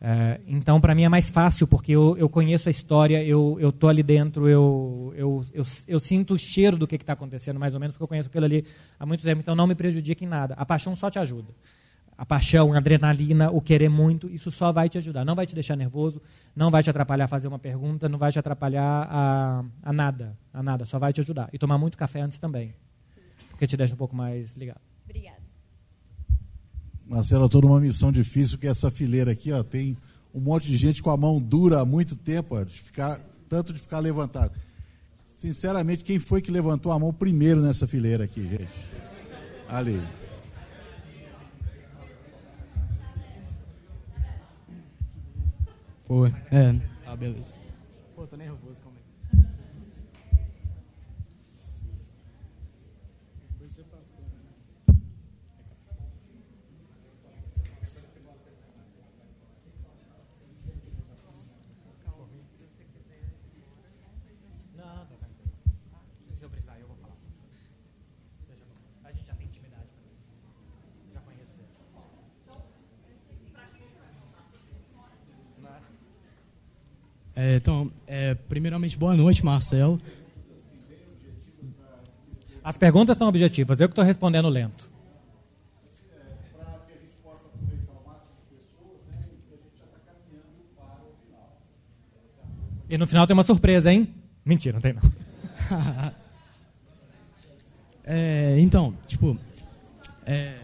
É, 0.06 0.38
então, 0.46 0.78
para 0.82 0.94
mim 0.94 1.04
é 1.04 1.08
mais 1.08 1.30
fácil, 1.30 1.66
porque 1.66 1.92
eu, 1.92 2.14
eu 2.18 2.28
conheço 2.28 2.68
a 2.68 2.70
história, 2.70 3.24
eu 3.24 3.58
estou 3.62 3.88
ali 3.88 4.02
dentro, 4.02 4.46
eu, 4.46 5.14
eu, 5.16 5.42
eu, 5.54 5.64
eu, 5.88 5.98
sinto 5.98 6.34
o 6.34 6.38
cheiro 6.38 6.76
do 6.76 6.86
que 6.86 6.96
está 6.96 7.14
acontecendo, 7.14 7.58
mais 7.58 7.72
ou 7.72 7.80
menos, 7.80 7.94
porque 7.94 8.02
eu 8.02 8.08
conheço 8.08 8.28
aquilo 8.28 8.44
ali 8.44 8.66
há 9.00 9.06
muito 9.06 9.22
tempo, 9.22 9.40
então 9.40 9.56
não 9.56 9.66
me 9.66 9.74
prejudica 9.74 10.22
em 10.22 10.26
nada. 10.26 10.52
A 10.58 10.66
paixão 10.66 10.94
só 10.94 11.10
te 11.10 11.18
ajuda. 11.18 11.54
A 12.18 12.26
paixão, 12.26 12.74
a 12.74 12.76
adrenalina, 12.76 13.50
o 13.50 13.62
querer 13.62 13.88
muito, 13.88 14.28
isso 14.28 14.50
só 14.50 14.70
vai 14.70 14.90
te 14.90 14.98
ajudar. 14.98 15.24
Não 15.24 15.34
vai 15.34 15.46
te 15.46 15.54
deixar 15.54 15.74
nervoso, 15.74 16.20
não 16.54 16.70
vai 16.70 16.82
te 16.82 16.90
atrapalhar 16.90 17.24
a 17.24 17.28
fazer 17.28 17.48
uma 17.48 17.58
pergunta, 17.58 18.06
não 18.06 18.18
vai 18.18 18.30
te 18.30 18.38
atrapalhar 18.38 19.08
a, 19.10 19.64
a 19.82 19.90
nada, 19.90 20.36
a 20.52 20.62
nada, 20.62 20.84
só 20.84 20.98
vai 20.98 21.14
te 21.14 21.22
ajudar. 21.22 21.48
E 21.50 21.56
tomar 21.56 21.78
muito 21.78 21.96
café 21.96 22.20
antes 22.20 22.38
também, 22.38 22.74
porque 23.48 23.66
te 23.66 23.74
deixa 23.74 23.94
um 23.94 23.96
pouco 23.96 24.14
mais 24.14 24.54
ligado. 24.54 24.93
Marcelo, 27.06 27.42
eu 27.42 27.46
estou 27.46 27.62
numa 27.62 27.80
missão 27.80 28.10
difícil, 28.10 28.58
que 28.58 28.66
essa 28.66 28.90
fileira 28.90 29.32
aqui 29.32 29.52
ó, 29.52 29.62
tem 29.62 29.96
um 30.34 30.40
monte 30.40 30.66
de 30.66 30.76
gente 30.76 31.02
com 31.02 31.10
a 31.10 31.16
mão 31.16 31.40
dura 31.40 31.80
há 31.80 31.84
muito 31.84 32.16
tempo, 32.16 32.56
ó, 32.56 32.64
de 32.64 32.72
ficar, 32.72 33.20
tanto 33.48 33.72
de 33.72 33.78
ficar 33.78 33.98
levantado. 33.98 34.52
Sinceramente, 35.34 36.02
quem 36.02 36.18
foi 36.18 36.40
que 36.40 36.50
levantou 36.50 36.90
a 36.92 36.98
mão 36.98 37.12
primeiro 37.12 37.60
nessa 37.60 37.86
fileira 37.86 38.24
aqui, 38.24 38.42
gente? 38.42 38.68
Ali. 39.68 40.00
Pô, 46.06 46.26
é. 46.26 46.80
Tá, 47.04 47.16
beleza. 47.16 47.52
Pô, 48.14 48.26
tô 48.26 48.36
nervoso, 48.36 48.80
calma 48.80 48.98
aí. 48.98 49.04
Se 66.34 66.46
eu 66.46 66.50
precisar, 66.50 66.78
eu 66.78 66.86
vou 66.86 66.96
falar. 66.96 67.16
A 69.04 69.12
gente 69.12 69.26
já 69.26 69.34
tem 69.34 69.46
intimidade. 69.46 69.88
Já 71.14 71.20
conheço 71.20 71.54
eles. 71.58 71.74
É, 77.36 77.56
então, 77.56 77.90
é, 78.06 78.34
primeiramente, 78.34 78.96
boa 78.96 79.14
noite, 79.16 79.44
Marcelo. 79.44 79.98
As 82.62 82.76
perguntas 82.76 83.14
estão 83.14 83.28
objetivas, 83.28 83.80
eu 83.80 83.88
que 83.88 83.92
estou 83.92 84.04
respondendo 84.04 84.48
lento. 84.48 84.90
E 92.88 92.96
no 92.96 93.06
final 93.06 93.26
tem 93.26 93.34
uma 93.34 93.42
surpresa, 93.42 93.92
hein? 93.92 94.14
Mentira, 94.44 94.74
não 94.74 94.80
tem 94.80 94.92
não. 94.92 95.02
É, 98.06 98.56
então, 98.58 98.94
tipo. 99.06 99.34
É, 100.26 100.58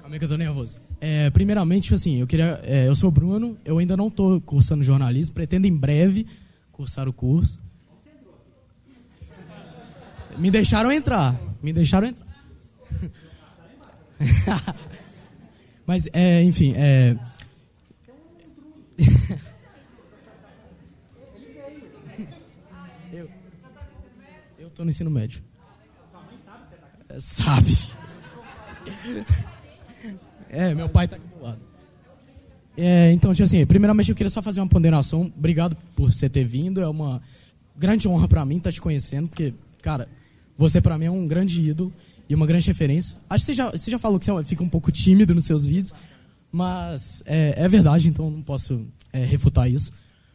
calma 0.00 0.16
aí 0.16 0.18
que 0.18 0.24
eu 0.24 0.28
tô 0.28 0.36
nervoso. 0.36 0.78
É, 1.00 1.30
primeiramente, 1.30 1.84
tipo 1.84 1.94
assim, 1.94 2.20
eu 2.20 2.26
queria. 2.26 2.60
é, 2.62 2.86
eu 2.86 2.94
sou 2.94 3.08
o 3.08 3.12
Bruno, 3.12 3.56
eu 3.64 3.78
ainda 3.78 3.96
não 3.96 4.10
tô 4.10 4.38
cursando 4.42 4.84
jornalismo, 4.84 5.34
pretendo 5.34 5.66
em 5.66 5.74
breve 5.74 6.26
cursar 6.70 7.08
o 7.08 7.12
curso. 7.12 7.58
Me 10.36 10.50
deixaram 10.50 10.92
entrar. 10.92 11.34
Me 11.62 11.72
deixaram 11.72 12.08
entrar. 12.08 12.26
Mas, 15.86 16.06
é, 16.12 16.42
enfim, 16.42 16.74
é. 16.76 17.16
eu, 23.12 23.30
eu 24.58 24.68
tô 24.70 24.84
no 24.84 24.90
ensino 24.90 25.10
médio. 25.10 25.42
Sabe. 27.18 27.70
É, 30.50 30.74
meu 30.74 30.88
pai 30.88 31.06
tá 31.06 31.16
aqui 31.16 31.26
do 31.26 31.42
lado. 31.42 31.58
É, 32.76 33.12
então, 33.12 33.32
tipo 33.32 33.44
assim, 33.44 33.64
primeiramente 33.64 34.10
eu 34.10 34.16
queria 34.16 34.30
só 34.30 34.42
fazer 34.42 34.60
uma 34.60 34.68
ponderação. 34.68 35.32
Obrigado 35.36 35.76
por 35.94 36.12
você 36.12 36.28
ter 36.28 36.44
vindo. 36.44 36.80
É 36.80 36.88
uma 36.88 37.22
grande 37.76 38.08
honra 38.08 38.26
pra 38.26 38.44
mim 38.44 38.56
estar 38.56 38.72
te 38.72 38.80
conhecendo, 38.80 39.28
porque, 39.28 39.54
cara, 39.80 40.08
você 40.58 40.80
pra 40.80 40.98
mim 40.98 41.06
é 41.06 41.10
um 41.10 41.26
grande 41.26 41.60
ídolo 41.60 41.92
e 42.28 42.34
uma 42.34 42.46
grande 42.46 42.66
referência. 42.66 43.16
Acho 43.28 43.44
que 43.44 43.46
você 43.46 43.54
já, 43.54 43.70
você 43.70 43.90
já 43.90 43.98
falou 43.98 44.18
que 44.18 44.26
você 44.26 44.44
fica 44.44 44.62
um 44.62 44.68
pouco 44.68 44.90
tímido 44.90 45.34
nos 45.34 45.44
seus 45.44 45.64
vídeos, 45.64 45.94
mas 46.50 47.22
é, 47.26 47.64
é 47.64 47.68
verdade, 47.68 48.08
então 48.08 48.30
não 48.30 48.42
posso 48.42 48.86
é, 49.12 49.24
refutar 49.24 49.70
isso. 49.70 49.92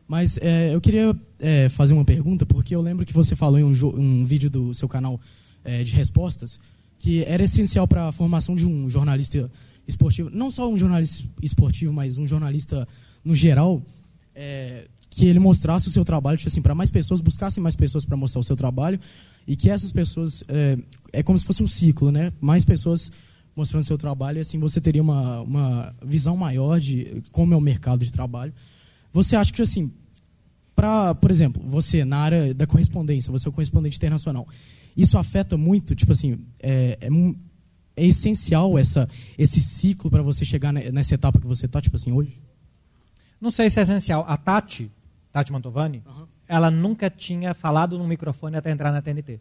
Mas 0.07 0.37
é, 0.37 0.73
eu 0.73 0.79
queria 0.79 1.15
é, 1.39 1.67
fazer 1.67 1.93
uma 1.93 2.05
pergunta, 2.05 2.45
porque 2.45 2.75
eu 2.75 2.81
lembro 2.81 3.05
que 3.05 3.13
você 3.13 3.35
falou 3.35 3.59
em 3.59 3.63
um, 3.63 3.73
um 3.97 4.25
vídeo 4.25 4.49
do 4.49 4.73
seu 4.73 4.87
canal 4.87 5.19
é, 5.63 5.83
de 5.83 5.95
respostas 5.95 6.59
que 6.97 7.23
era 7.25 7.43
essencial 7.43 7.87
para 7.87 8.07
a 8.07 8.11
formação 8.11 8.55
de 8.55 8.65
um 8.65 8.89
jornalista 8.89 9.49
esportivo, 9.87 10.29
não 10.33 10.49
só 10.51 10.69
um 10.69 10.77
jornalista 10.77 11.23
esportivo, 11.41 11.93
mas 11.93 12.17
um 12.17 12.27
jornalista 12.27 12.87
no 13.23 13.35
geral, 13.35 13.81
é, 14.33 14.87
que 15.09 15.25
ele 15.25 15.39
mostrasse 15.39 15.87
o 15.87 15.91
seu 15.91 16.03
trabalho, 16.03 16.37
tipo 16.37 16.49
assim, 16.49 16.61
para 16.61 16.75
mais 16.75 16.91
pessoas, 16.91 17.21
buscassem 17.21 17.63
mais 17.63 17.75
pessoas 17.75 18.05
para 18.05 18.17
mostrar 18.17 18.41
o 18.41 18.43
seu 18.43 18.55
trabalho 18.55 18.99
e 19.47 19.55
que 19.55 19.69
essas 19.69 19.91
pessoas 19.91 20.43
é, 20.47 20.77
é 21.13 21.23
como 21.23 21.37
se 21.37 21.45
fosse 21.45 21.63
um 21.63 21.67
ciclo, 21.67 22.11
né? 22.11 22.33
Mais 22.41 22.65
pessoas 22.65 23.11
mostrando 23.55 23.83
o 23.83 23.85
seu 23.85 23.97
trabalho 23.97 24.39
e 24.39 24.41
assim 24.41 24.59
você 24.59 24.81
teria 24.81 25.01
uma, 25.01 25.41
uma 25.41 25.95
visão 26.05 26.35
maior 26.35 26.79
de 26.79 27.23
como 27.31 27.53
é 27.53 27.57
o 27.57 27.61
mercado 27.61 28.03
de 28.03 28.11
trabalho. 28.11 28.53
Você 29.13 29.35
acha 29.35 29.53
que 29.53 29.61
assim, 29.61 29.91
para, 30.75 31.15
por 31.15 31.31
exemplo, 31.31 31.63
você 31.65 32.03
na 32.03 32.17
área 32.17 32.53
da 32.53 32.67
correspondência, 32.67 33.31
você 33.31 33.47
é 33.47 33.49
o 33.49 33.53
correspondente 33.53 33.95
internacional, 33.95 34.45
isso 34.97 35.17
afeta 35.17 35.55
muito, 35.55 35.95
tipo 35.95 36.11
assim, 36.11 36.39
é, 36.59 36.97
é, 36.99 37.09
é 37.95 38.05
essencial 38.05 38.77
essa, 38.77 39.07
esse 39.37 39.59
ciclo 39.61 40.09
para 40.11 40.21
você 40.21 40.43
chegar 40.45 40.71
ne- 40.73 40.91
nessa 40.91 41.15
etapa 41.15 41.39
que 41.39 41.47
você 41.47 41.65
está, 41.65 41.81
tipo 41.81 41.95
assim, 41.95 42.11
hoje? 42.11 42.39
Não 43.39 43.51
sei 43.51 43.69
se 43.69 43.79
é 43.79 43.83
essencial. 43.83 44.25
A 44.27 44.37
Tati, 44.37 44.91
Tati 45.31 45.51
Mantovani, 45.51 46.03
ela 46.47 46.69
nunca 46.71 47.09
tinha 47.09 47.53
falado 47.53 47.97
no 47.97 48.07
microfone 48.07 48.55
até 48.57 48.71
entrar 48.71 48.91
na 48.91 49.01
TNT. 49.01 49.39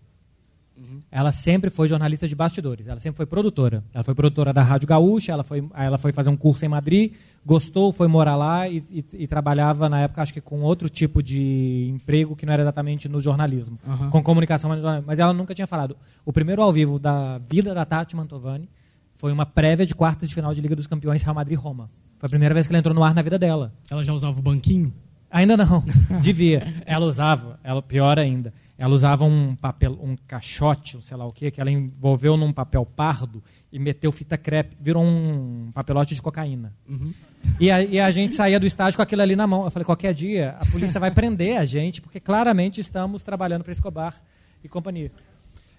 Ela 1.11 1.31
sempre 1.31 1.71
foi 1.71 1.87
jornalista 1.87 2.27
de 2.27 2.35
bastidores, 2.35 2.89
ela 2.89 2.99
sempre 2.99 3.17
foi 3.17 3.27
produtora. 3.27 3.85
Ela 3.95 4.03
foi 4.03 4.15
produtora 4.15 4.53
da 4.53 4.63
Rádio 4.63 4.89
Gaúcha, 4.89 5.31
ela 5.31 5.45
foi, 5.45 5.65
ela 5.73 5.99
foi 5.99 6.11
fazer 6.11 6.31
um 6.31 6.37
curso 6.37 6.65
em 6.65 6.69
Madrid, 6.69 7.13
gostou, 7.47 7.93
foi 7.93 8.09
morar 8.09 8.35
lá 8.35 8.69
e, 8.69 8.79
e- 8.91 9.05
e 9.23 9.27
trabalhava 9.29 9.89
na 9.89 10.01
época, 10.01 10.21
acho 10.23 10.33
que 10.33 10.41
com 10.41 10.63
outro 10.63 10.89
tipo 10.89 11.23
de 11.23 11.91
emprego 11.95 12.35
que 12.35 12.45
não 12.45 12.53
era 12.53 12.63
exatamente 12.63 13.09
no 13.09 13.21
jornalismo, 13.21 13.79
Aham. 13.87 14.11
com 14.11 14.23
comunicação, 14.23 14.71
mas 15.07 15.19
ela 15.21 15.33
nunca 15.33 15.55
tinha 15.55 15.67
falado. 15.67 15.97
O 16.25 16.33
primeiro 16.33 16.61
ao 16.63 16.73
vivo 16.73 16.99
da 16.99 17.39
vida 17.49 17.73
da 17.73 17.85
Tati 17.85 18.17
Mantovani 18.17 18.69
foi 19.15 19.31
uma 19.33 19.47
prévia 19.47 19.87
de 19.87 19.95
quarta 19.95 20.27
de 20.27 20.35
final 20.35 20.53
de 20.53 20.61
Liga 20.61 20.75
dos 20.75 20.89
Campeões 20.89 21.23
Real 21.23 21.35
Madrid-Roma. 21.37 21.89
Foi 22.19 22.27
a 22.27 22.31
primeira 22.31 22.53
vez 22.53 22.67
que 22.67 22.73
ela 22.73 22.79
entrou 22.81 22.95
no 22.95 23.05
ar 23.05 23.15
na 23.15 23.23
vida 23.23 23.39
dela. 23.39 23.73
Ela 23.89 24.03
já 24.03 24.13
usava 24.13 24.39
o 24.39 24.43
banquinho? 24.43 24.93
Ainda 25.31 25.57
não, 25.57 25.85
devia. 26.21 26.67
Ela 26.87 27.07
usava, 27.07 27.59
ela 27.63 27.81
pior 27.83 28.19
ainda. 28.19 28.53
Ela 28.77 28.93
usava 28.93 29.25
um 29.25 29.55
papel, 29.55 29.97
um 30.03 30.17
caixote, 30.27 31.01
sei 31.01 31.17
lá 31.17 31.25
o 31.25 31.33
quê, 31.33 31.51
que 31.51 31.61
ela 31.61 31.71
envolveu 31.71 32.37
num 32.37 32.53
papel 32.53 32.85
pardo 32.85 33.43
e 33.71 33.79
meteu 33.79 34.11
fita 34.11 34.37
crepe, 34.37 34.77
virou 34.81 35.05
um 35.05 35.71
papelote 35.73 36.15
de 36.15 36.21
cocaína. 36.21 36.75
Uhum. 36.89 37.13
E 37.61 37.71
a, 37.71 37.83
e 37.83 38.01
a 38.01 38.11
gente 38.11 38.35
saía 38.35 38.59
do 38.59 38.67
estádio 38.67 38.97
com 38.97 39.03
aquilo 39.03 39.23
ali 39.23 39.37
na 39.37 39.47
mão. 39.47 39.65
Eu 39.65 39.71
falei, 39.71 39.85
qualquer 39.85 40.13
dia 40.13 40.57
a 40.59 40.67
polícia 40.67 40.99
vai 40.99 41.13
prender 41.13 41.57
a 41.57 41.65
gente, 41.65 42.03
porque 42.03 42.19
claramente 42.19 42.81
estamos 42.81 43.23
trabalhando 43.23 43.63
para 43.63 43.73
Escobar 43.73 44.21
e 44.63 44.69
companhia. 44.69 45.13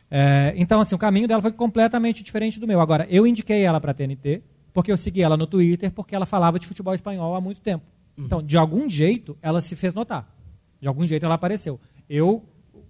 É, 0.09 0.53
então, 0.55 0.79
assim, 0.79 0.95
o 0.95 0.97
caminho 0.97 1.27
dela 1.27 1.41
foi 1.41 1.51
completamente 1.51 2.23
diferente 2.23 2.59
do 2.61 2.67
meu. 2.67 2.79
Agora, 2.79 3.05
eu 3.09 3.27
indiquei 3.27 3.63
ela 3.63 3.81
para 3.81 3.91
a 3.91 3.93
TNT, 3.93 4.41
porque 4.71 4.91
eu 4.91 4.97
segui 4.97 5.21
ela 5.21 5.35
no 5.35 5.47
Twitter, 5.47 5.91
porque 5.91 6.15
ela 6.15 6.25
falava 6.25 6.57
de 6.57 6.67
futebol 6.67 6.93
espanhol 6.93 7.35
há 7.35 7.41
muito 7.41 7.59
tempo. 7.59 7.83
Então, 8.17 8.41
de 8.41 8.57
algum 8.57 8.89
jeito, 8.89 9.37
ela 9.41 9.59
se 9.59 9.75
fez 9.75 9.93
notar. 9.93 10.33
De 10.79 10.87
algum 10.87 11.05
jeito, 11.05 11.25
ela 11.25 11.35
apareceu. 11.35 11.79
Eu 12.09 12.45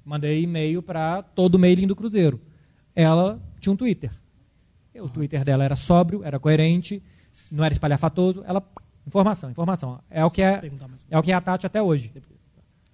mandei 0.06 0.44
e-mail 0.44 0.82
para 0.82 1.22
todo 1.22 1.56
o 1.56 1.60
mailing 1.60 1.88
do 1.88 1.96
Cruzeiro. 1.96 2.40
Ela 2.96 3.42
tinha 3.60 3.74
um 3.74 3.76
Twitter. 3.76 4.12
O 4.96 5.10
Twitter 5.10 5.44
dela 5.44 5.64
era 5.66 5.76
sóbrio, 5.76 6.24
era 6.24 6.40
coerente, 6.40 7.04
não 7.52 7.66
era 7.66 7.74
espalhafatoso. 7.74 8.44
Ela 8.48 8.62
Informação, 9.08 9.52
informação. 9.52 10.00
É 10.10 10.26
o 10.26 10.32
que 10.32 10.42
é, 10.42 10.60
é 11.12 11.18
o 11.18 11.22
que 11.22 11.32
é 11.32 11.36
a 11.36 11.42
Tati 11.42 11.66
até 11.66 11.82
hoje. 11.82 12.12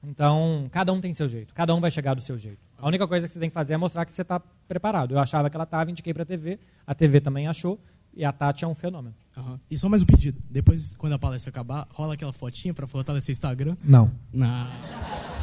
Então, 0.04 0.68
cada 0.72 0.92
um 0.92 1.00
tem 1.00 1.14
seu 1.14 1.30
jeito. 1.30 1.54
Cada 1.54 1.74
um 1.74 1.80
vai 1.80 1.90
chegar 1.90 2.16
do 2.16 2.22
seu 2.22 2.38
jeito. 2.38 2.60
A 2.78 2.88
única 2.88 3.08
coisa 3.08 3.28
que 3.28 3.34
você 3.34 3.40
tem 3.40 3.50
que 3.50 3.54
fazer 3.54 3.76
é 3.76 3.78
mostrar 3.78 4.04
que 4.06 4.14
você 4.14 4.24
está 4.24 4.40
preparado. 4.68 5.14
Eu 5.14 5.20
achava 5.20 5.50
que 5.50 5.56
ela 5.56 5.64
estava, 5.64 5.90
indiquei 5.90 6.14
para 6.14 6.24
a 6.24 6.26
TV. 6.26 6.60
A 6.86 6.94
TV 6.94 7.22
também 7.22 7.48
achou. 7.48 7.80
E 8.14 8.26
a 8.26 8.32
Tati 8.34 8.66
é 8.66 8.68
um 8.68 8.76
fenômeno. 8.76 9.16
Aham. 9.38 9.60
E 9.70 9.78
só 9.78 9.88
mais 9.88 10.02
um 10.02 10.06
pedido. 10.06 10.42
Depois, 10.50 10.94
quando 10.96 11.14
a 11.14 11.20
palestra 11.20 11.50
acabar, 11.50 11.88
rola 11.92 12.16
aquela 12.16 12.34
fotinha 12.34 12.74
pra 12.74 12.86
fortalecer 12.88 13.32
o 13.32 13.32
Instagram? 13.32 13.78
Não. 13.82 14.12
Não. 14.34 14.68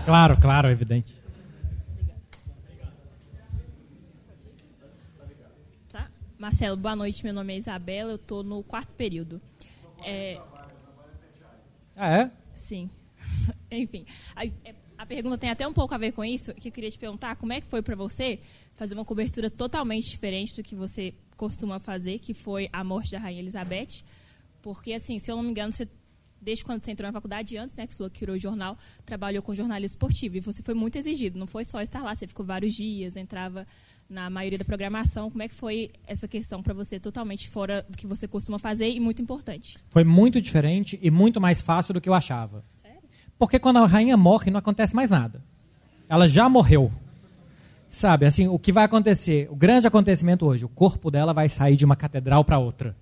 Claro, 0.05 0.37
claro, 0.37 0.69
evidente. 0.69 1.17
Marcelo, 6.39 6.77
boa 6.77 6.95
noite. 6.95 7.25
Meu 7.25 7.35
nome 7.35 7.53
é 7.53 7.59
Isabela, 7.59 8.13
eu 8.13 8.17
estou 8.17 8.45
no 8.45 8.63
quarto 8.63 8.91
período. 8.93 9.43
É... 10.05 10.41
Ah, 11.97 12.17
é? 12.17 12.31
Sim. 12.55 12.89
Enfim, 13.69 14.07
a, 14.37 14.47
é, 14.47 14.75
a 14.97 15.05
pergunta 15.05 15.37
tem 15.37 15.51
até 15.51 15.67
um 15.67 15.73
pouco 15.73 15.93
a 15.93 15.99
ver 15.99 16.13
com 16.13 16.25
isso, 16.25 16.55
que 16.55 16.69
eu 16.69 16.73
queria 16.73 16.91
te 16.91 16.99
perguntar, 16.99 17.35
como 17.35 17.53
é 17.53 17.61
que 17.61 17.67
foi 17.67 17.83
para 17.83 17.97
você 17.97 18.39
fazer 18.77 18.95
uma 18.95 19.05
cobertura 19.05 19.51
totalmente 19.51 20.09
diferente 20.09 20.55
do 20.55 20.63
que 20.63 20.77
você 20.77 21.13
costuma 21.37 21.81
fazer, 21.81 22.21
que 22.21 22.33
foi 22.33 22.69
a 22.73 22.85
morte 22.85 23.11
da 23.11 23.19
Rainha 23.19 23.41
Elizabeth? 23.41 24.05
Porque, 24.63 24.93
assim, 24.93 25.19
se 25.19 25.33
eu 25.33 25.37
não 25.37 25.43
me 25.43 25.51
engano, 25.51 25.73
você 25.73 25.89
desde 26.41 26.65
quando 26.65 26.85
você 26.85 26.93
entrou 26.93 27.09
na 27.09 27.13
faculdade 27.13 27.57
antes, 27.57 27.77
né, 27.77 27.85
que 27.85 27.93
você 27.93 27.99
falou 27.99 28.11
que 28.11 28.21
virou 28.21 28.39
jornal, 28.39 28.79
trabalhou 29.05 29.43
com 29.43 29.53
jornalismo 29.57 29.95
esportivo 29.95 30.37
e 30.37 30.41
você 30.41 30.63
foi 30.63 30.73
muito 30.73 30.97
exigido, 30.97 31.37
não 31.37 31.49
foi 31.49 31.65
só 31.65 31.83
estar 31.83 32.01
lá, 32.01 32.15
você 32.15 32.29
ficou 32.29 32.47
vários 32.47 32.75
dias, 32.75 33.17
entrava 33.17 33.67
na 34.09 34.31
maioria 34.31 34.59
da 34.59 34.65
programação. 34.65 35.31
Como 35.31 35.43
é 35.43 35.49
que 35.49 35.55
foi 35.55 35.91
essa 36.07 36.27
questão 36.27 36.63
para 36.63 36.73
você 36.73 36.99
totalmente 36.99 37.49
fora 37.49 37.85
do 37.89 37.97
que 37.97 38.07
você 38.07 38.27
costuma 38.27 38.59
fazer 38.59 38.89
e 38.89 38.99
muito 38.99 39.21
importante? 39.21 39.79
Foi 39.91 40.05
muito 40.05 40.41
diferente 40.41 40.99
e 41.03 41.11
muito 41.11 41.41
mais 41.41 41.61
fácil 41.61 41.95
do 41.95 42.01
que 42.01 42.09
eu 42.09 42.15
achava. 42.15 42.65
Porque 43.39 43.59
quando 43.59 43.79
a 43.79 43.87
rainha 43.87 44.17
morre, 44.17 44.51
não 44.51 44.59
acontece 44.59 44.97
mais 44.97 45.11
nada. 45.11 45.43
Ela 46.09 46.29
já 46.29 46.49
morreu. 46.49 46.91
Sabe, 47.89 48.27
assim, 48.27 48.49
o 48.49 48.59
que 48.59 48.73
vai 48.73 48.85
acontecer? 48.85 49.49
O 49.51 49.57
grande 49.57 49.87
acontecimento 49.87 50.45
hoje, 50.45 50.65
o 50.65 50.69
corpo 50.69 51.11
dela 51.11 51.33
vai 51.33 51.49
sair 51.49 51.77
de 51.77 51.85
uma 51.85 51.97
catedral 51.97 52.45
para 52.45 52.59
outra. 52.59 52.97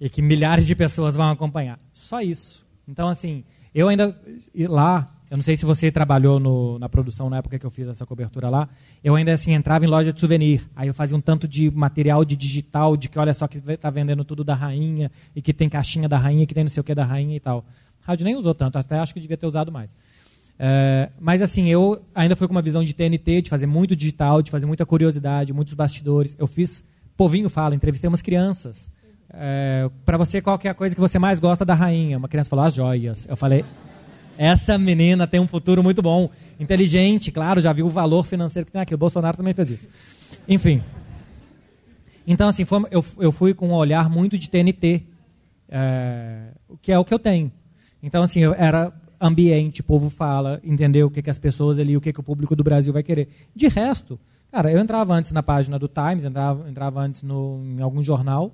E 0.00 0.08
que 0.08 0.22
milhares 0.22 0.66
de 0.66 0.74
pessoas 0.74 1.14
vão 1.14 1.30
acompanhar. 1.30 1.78
Só 1.92 2.20
isso. 2.20 2.66
Então, 2.88 3.08
assim, 3.08 3.44
eu 3.74 3.88
ainda 3.88 4.18
e 4.54 4.66
lá, 4.66 5.15
eu 5.30 5.36
não 5.36 5.42
sei 5.42 5.56
se 5.56 5.64
você 5.64 5.90
trabalhou 5.90 6.38
no, 6.38 6.78
na 6.78 6.88
produção 6.88 7.28
na 7.28 7.38
época 7.38 7.58
que 7.58 7.66
eu 7.66 7.70
fiz 7.70 7.88
essa 7.88 8.06
cobertura 8.06 8.48
lá, 8.48 8.68
eu 9.02 9.16
ainda 9.16 9.32
assim 9.32 9.52
entrava 9.52 9.84
em 9.84 9.88
loja 9.88 10.12
de 10.12 10.20
souvenir. 10.20 10.62
Aí 10.74 10.86
eu 10.86 10.94
fazia 10.94 11.16
um 11.16 11.20
tanto 11.20 11.48
de 11.48 11.70
material 11.70 12.24
de 12.24 12.36
digital, 12.36 12.96
de 12.96 13.08
que 13.08 13.18
olha 13.18 13.34
só 13.34 13.48
que 13.48 13.58
está 13.58 13.90
vendendo 13.90 14.24
tudo 14.24 14.44
da 14.44 14.54
rainha, 14.54 15.10
e 15.34 15.42
que 15.42 15.52
tem 15.52 15.68
caixinha 15.68 16.08
da 16.08 16.16
rainha, 16.16 16.46
que 16.46 16.54
tem 16.54 16.62
não 16.62 16.68
sei 16.68 16.80
o 16.80 16.84
que 16.84 16.94
da 16.94 17.04
rainha 17.04 17.36
e 17.36 17.40
tal. 17.40 17.64
A 18.04 18.06
rádio 18.06 18.24
nem 18.24 18.36
usou 18.36 18.54
tanto, 18.54 18.78
até 18.78 18.98
acho 18.98 19.12
que 19.12 19.20
devia 19.20 19.36
ter 19.36 19.46
usado 19.46 19.72
mais. 19.72 19.96
É, 20.58 21.10
mas 21.20 21.42
assim, 21.42 21.68
eu 21.68 22.00
ainda 22.14 22.36
fui 22.36 22.46
com 22.46 22.54
uma 22.54 22.62
visão 22.62 22.82
de 22.82 22.94
TNT, 22.94 23.42
de 23.42 23.50
fazer 23.50 23.66
muito 23.66 23.96
digital, 23.96 24.40
de 24.40 24.50
fazer 24.50 24.64
muita 24.64 24.86
curiosidade, 24.86 25.52
muitos 25.52 25.74
bastidores. 25.74 26.36
Eu 26.38 26.46
fiz 26.46 26.84
Povinho 27.16 27.48
Fala, 27.48 27.74
entrevistei 27.74 28.08
umas 28.08 28.22
crianças. 28.22 28.88
É, 29.30 29.90
para 30.04 30.16
você, 30.16 30.40
qual 30.40 30.58
é 30.62 30.68
a 30.68 30.74
coisa 30.74 30.94
que 30.94 31.00
você 31.00 31.18
mais 31.18 31.40
gosta 31.40 31.64
da 31.64 31.74
rainha? 31.74 32.16
Uma 32.16 32.28
criança 32.28 32.48
falou, 32.48 32.64
as 32.64 32.74
joias. 32.74 33.26
Eu 33.28 33.36
falei, 33.36 33.64
essa 34.38 34.76
menina 34.78 35.26
tem 35.26 35.40
um 35.40 35.48
futuro 35.48 35.82
muito 35.82 36.02
bom. 36.02 36.30
Inteligente, 36.58 37.30
claro, 37.30 37.60
já 37.60 37.72
viu 37.72 37.86
o 37.86 37.90
valor 37.90 38.24
financeiro 38.24 38.66
que 38.66 38.72
tem 38.72 38.80
aqui. 38.80 38.94
O 38.94 38.98
Bolsonaro 38.98 39.36
também 39.36 39.54
fez 39.54 39.70
isso. 39.70 39.88
Enfim. 40.48 40.82
Então, 42.26 42.48
assim, 42.48 42.64
foi, 42.64 42.84
eu, 42.90 43.04
eu 43.18 43.32
fui 43.32 43.54
com 43.54 43.68
um 43.68 43.74
olhar 43.74 44.10
muito 44.10 44.36
de 44.36 44.50
TNT, 44.50 45.02
é, 45.68 46.48
que 46.82 46.90
é 46.92 46.98
o 46.98 47.04
que 47.04 47.14
eu 47.14 47.18
tenho. 47.18 47.52
Então, 48.02 48.22
assim, 48.22 48.40
eu 48.40 48.52
era 48.54 48.92
ambiente, 49.20 49.82
povo 49.82 50.10
fala, 50.10 50.60
entendeu 50.62 51.06
o 51.06 51.10
que, 51.10 51.22
que 51.22 51.30
as 51.30 51.38
pessoas 51.38 51.78
ali, 51.78 51.96
o 51.96 52.00
que, 52.00 52.12
que 52.12 52.20
o 52.20 52.22
público 52.22 52.54
do 52.54 52.64
Brasil 52.64 52.92
vai 52.92 53.02
querer. 53.02 53.28
De 53.54 53.68
resto, 53.68 54.18
cara, 54.50 54.70
eu 54.70 54.78
entrava 54.78 55.14
antes 55.14 55.32
na 55.32 55.42
página 55.42 55.78
do 55.78 55.88
Times, 55.88 56.24
entrava, 56.24 56.68
entrava 56.68 57.00
antes 57.00 57.22
no, 57.22 57.62
em 57.64 57.80
algum 57.80 58.02
jornal 58.02 58.52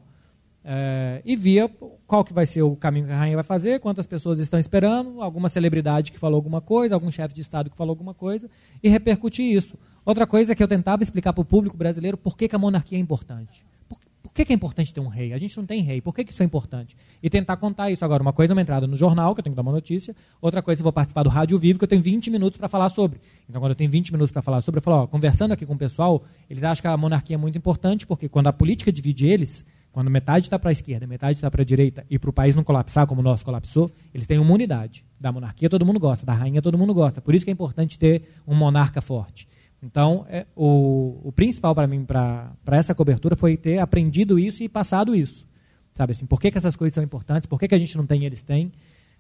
é, 0.65 1.21
e 1.25 1.35
via 1.35 1.69
qual 2.07 2.25
que 2.25 2.33
vai 2.33 2.47
ser 2.47 2.63
o 2.63 2.77
caminho 2.77 3.07
que 3.07 3.13
a 3.13 3.17
rainha 3.17 3.37
vai 3.37 3.45
fazer, 3.45 3.81
quantas 3.81 4.07
pessoas 4.07 4.39
estão 4.39 4.61
esperando, 4.61 5.21
alguma 5.21 5.49
celebridade 5.49 6.13
que 6.13 6.19
falou 6.19 6.37
alguma 6.37 6.61
coisa, 6.61 6.95
algum 6.95 7.11
chefe 7.11 7.35
de 7.35 7.41
Estado 7.41 7.71
que 7.71 7.77
falou 7.77 7.93
alguma 7.93 8.15
coisa, 8.15 8.49
e 8.83 8.89
repercutir 8.89 9.45
isso. 9.45 9.77
Outra 10.05 10.27
coisa 10.27 10.53
é 10.53 10.55
que 10.55 10.63
eu 10.63 10.69
tentava 10.69 11.03
explicar 11.03 11.33
para 11.33 11.43
o 11.43 11.45
público 11.45 11.77
brasileiro 11.77 12.17
por 12.17 12.37
que, 12.37 12.49
que 12.49 12.57
a 12.57 12.59
monarquia 12.59 12.99
é 12.99 13.01
importante. 13.01 13.65
Por, 13.89 13.99
por 14.23 14.33
que, 14.33 14.45
que, 14.45 14.53
é 14.53 14.55
importante 14.55 14.93
ter 14.93 15.01
um 15.01 15.09
rei? 15.09 15.33
A 15.33 15.37
gente 15.37 15.57
não 15.57 15.65
tem 15.65 15.81
rei. 15.81 16.01
Por 16.01 16.15
que, 16.15 16.25
que 16.25 16.33
isso 16.33 16.43
é 16.43 16.47
importante? 16.47 16.97
E 17.23 17.31
tentar 17.31 17.57
contar 17.57 17.91
isso. 17.91 18.05
Agora, 18.05 18.21
uma 18.21 18.33
coisa 18.33 18.53
é 18.53 18.55
uma 18.55 18.63
entrada 18.63 18.87
no 18.87 18.97
jornal, 18.97 19.35
que 19.35 19.41
eu 19.41 19.45
tenho 19.45 19.55
que 19.55 19.57
dar 19.57 19.63
uma 19.63 19.73
notícia. 19.73 20.15
Outra 20.41 20.61
coisa 20.61 20.81
eu 20.81 20.85
vou 20.85 20.93
participar 20.93 21.23
do 21.23 21.29
Rádio 21.29 21.57
Vivo, 21.59 21.79
que 21.79 21.85
eu 21.85 21.89
tenho 21.89 22.03
20 22.03 22.31
minutos 22.31 22.59
para 22.59 22.69
falar 22.69 22.89
sobre. 22.89 23.21
Então, 23.49 23.61
quando 23.61 23.71
eu 23.71 23.77
tenho 23.77 23.91
20 23.91 24.13
minutos 24.13 24.33
para 24.33 24.43
falar 24.43 24.61
sobre, 24.61 24.79
eu 24.79 24.83
falo, 24.83 25.05
ó, 25.05 25.07
conversando 25.07 25.53
aqui 25.53 25.65
com 25.65 25.75
o 25.75 25.79
pessoal, 25.79 26.25
eles 26.51 26.65
acham 26.65 26.83
que 26.83 26.89
a 26.89 26.97
monarquia 26.97 27.35
é 27.35 27.39
muito 27.39 27.57
importante, 27.57 28.07
porque 28.07 28.29
quando 28.29 28.49
a 28.49 28.53
política 28.53 28.91
divide 28.91 29.27
eles, 29.27 29.65
quando 29.93 30.11
metade 30.11 30.47
está 30.47 30.59
para 30.59 30.71
a 30.71 30.73
esquerda, 30.73 31.07
metade 31.07 31.35
está 31.35 31.51
para 31.51 31.61
a 31.61 31.65
direita, 31.65 32.05
e 32.09 32.19
para 32.19 32.31
o 32.31 32.33
país 32.33 32.55
não 32.55 32.65
colapsar 32.65 33.07
como 33.07 33.21
o 33.21 33.25
nosso 33.25 33.45
colapsou, 33.45 33.93
eles 34.13 34.27
têm 34.27 34.39
uma 34.39 34.53
unidade. 34.53 35.05
Da 35.21 35.31
monarquia 35.31 35.69
todo 35.69 35.85
mundo 35.85 36.01
gosta, 36.01 36.25
da 36.25 36.33
rainha 36.33 36.63
todo 36.63 36.79
mundo 36.79 36.95
gosta. 36.95 37.21
Por 37.21 37.35
isso 37.35 37.45
que 37.45 37.51
é 37.51 37.53
importante 37.53 37.99
ter 37.99 38.23
um 38.47 38.55
monarca 38.55 39.03
forte. 39.03 39.47
Então, 39.83 40.25
é, 40.29 40.47
o, 40.57 41.21
o 41.25 41.33
principal 41.33 41.75
para 41.75 41.87
mim, 41.87 42.05
para 42.05 42.55
essa 42.71 42.95
cobertura, 42.95 43.37
foi 43.37 43.57
ter 43.57 43.79
aprendido 43.79 44.39
isso 44.39 44.63
e 44.63 44.69
passado 44.69 45.15
isso. 45.15 45.47
Sabe 45.93 46.13
assim, 46.13 46.25
por 46.25 46.41
que, 46.41 46.51
que 46.51 46.57
essas 46.57 46.75
coisas 46.75 46.95
são 46.95 47.05
importantes, 47.05 47.47
por 47.47 47.59
que, 47.59 47.69
que 47.69 47.75
a 47.75 47.79
gente 47.79 47.97
não 47.99 48.07
tem 48.07 48.23
e 48.23 48.25
eles 48.25 48.43
têm. 48.43 48.73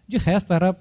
De 0.09 0.17
resto, 0.17 0.53
era 0.53 0.75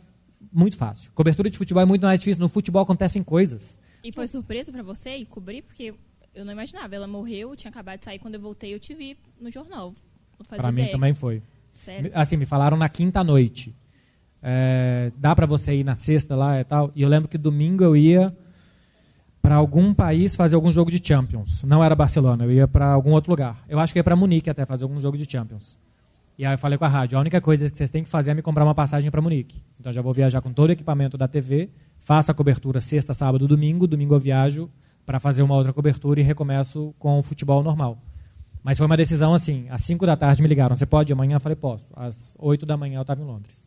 muito 0.51 0.77
fácil. 0.77 1.11
Cobertura 1.13 1.49
de 1.49 1.57
futebol 1.57 1.84
é 1.84 1.85
muito 1.85 2.03
mais 2.03 2.18
difícil. 2.19 2.39
No 2.39 2.47
futebol 2.47 2.81
acontecem 2.81 3.22
coisas. 3.23 3.77
E 4.03 4.11
foi 4.11 4.26
surpresa 4.27 4.72
para 4.72 4.84
você 4.84 5.18
ir 5.18 5.26
cobrir? 5.26 5.63
Porque 5.63 5.93
eu 6.33 6.45
não 6.45 6.53
imaginava. 6.53 6.95
Ela 6.95 7.07
morreu, 7.07 7.55
tinha 7.55 7.69
acabado 7.69 7.99
de 7.99 8.05
sair. 8.05 8.19
Quando 8.19 8.35
eu 8.35 8.41
voltei, 8.41 8.73
eu 8.73 8.79
te 8.79 8.93
vi 8.93 9.17
no 9.39 9.51
jornal. 9.51 9.93
Para 10.47 10.71
mim 10.71 10.87
também 10.87 11.13
foi. 11.13 11.41
Sério? 11.73 12.11
Assim, 12.13 12.37
me 12.37 12.45
falaram 12.45 12.77
na 12.77 12.89
quinta 12.89 13.23
noite. 13.23 13.75
É, 14.41 15.11
dá 15.17 15.35
para 15.35 15.45
você 15.45 15.75
ir 15.75 15.83
na 15.83 15.95
sexta 15.95 16.35
lá 16.35 16.59
e 16.59 16.63
tal. 16.63 16.91
E 16.95 17.01
eu 17.01 17.09
lembro 17.09 17.29
que 17.29 17.37
domingo 17.37 17.83
eu 17.83 17.95
ia 17.95 18.35
para 19.41 19.55
algum 19.55 19.93
país 19.93 20.35
fazer 20.35 20.55
algum 20.55 20.71
jogo 20.71 20.91
de 20.91 21.01
Champions. 21.05 21.63
Não 21.63 21.83
era 21.83 21.95
Barcelona, 21.95 22.43
eu 22.43 22.51
ia 22.51 22.67
para 22.67 22.87
algum 22.87 23.11
outro 23.11 23.31
lugar. 23.31 23.63
Eu 23.67 23.79
acho 23.79 23.91
que 23.93 23.99
ia 23.99 24.03
para 24.03 24.15
Munique 24.15 24.49
até 24.49 24.65
fazer 24.65 24.83
algum 24.83 24.99
jogo 25.01 25.17
de 25.17 25.29
Champions. 25.29 25.79
E 26.37 26.45
aí 26.45 26.53
eu 26.53 26.57
falei 26.57 26.77
com 26.77 26.85
a 26.85 26.87
rádio, 26.87 27.17
a 27.17 27.21
única 27.21 27.41
coisa 27.41 27.69
que 27.69 27.77
vocês 27.77 27.89
têm 27.89 28.03
que 28.03 28.09
fazer 28.09 28.31
é 28.31 28.33
me 28.33 28.41
comprar 28.41 28.63
uma 28.63 28.73
passagem 28.73 29.11
para 29.11 29.21
Munique. 29.21 29.61
Então 29.79 29.91
já 29.91 30.01
vou 30.01 30.13
viajar 30.13 30.41
com 30.41 30.53
todo 30.53 30.69
o 30.69 30.71
equipamento 30.71 31.17
da 31.17 31.27
TV, 31.27 31.69
faço 31.99 32.31
a 32.31 32.33
cobertura 32.33 32.79
sexta, 32.79 33.13
sábado, 33.13 33.47
domingo, 33.47 33.85
domingo 33.85 34.15
eu 34.15 34.19
viajo 34.19 34.69
para 35.06 35.19
fazer 35.19 35.44
uma 35.44 35.56
outra 35.56 35.73
cobertura 35.73 36.19
e 36.19 36.23
recomeço 36.23 36.94
com 36.98 37.19
o 37.19 37.23
futebol 37.23 37.64
normal. 37.64 37.98
Mas 38.64 38.78
foi 38.78 38.86
uma 38.86 38.98
decisão 38.98 39.34
assim, 39.34 39.68
às 39.69 39.82
5 39.84 40.06
da 40.06 40.15
tarde 40.15 40.41
me 40.41 40.48
ligaram, 40.48 40.76
você 40.76 40.86
pode 40.86 41.11
amanhã? 41.11 41.38
Eu 41.38 41.40
falei, 41.40 41.56
posso. 41.56 41.86
Às 41.95 42.36
8 42.40 42.65
da 42.65 42.78
manhã 42.78 42.98
eu 42.99 43.02
estava 43.02 43.22
em 43.22 43.26
Londres. 43.26 43.65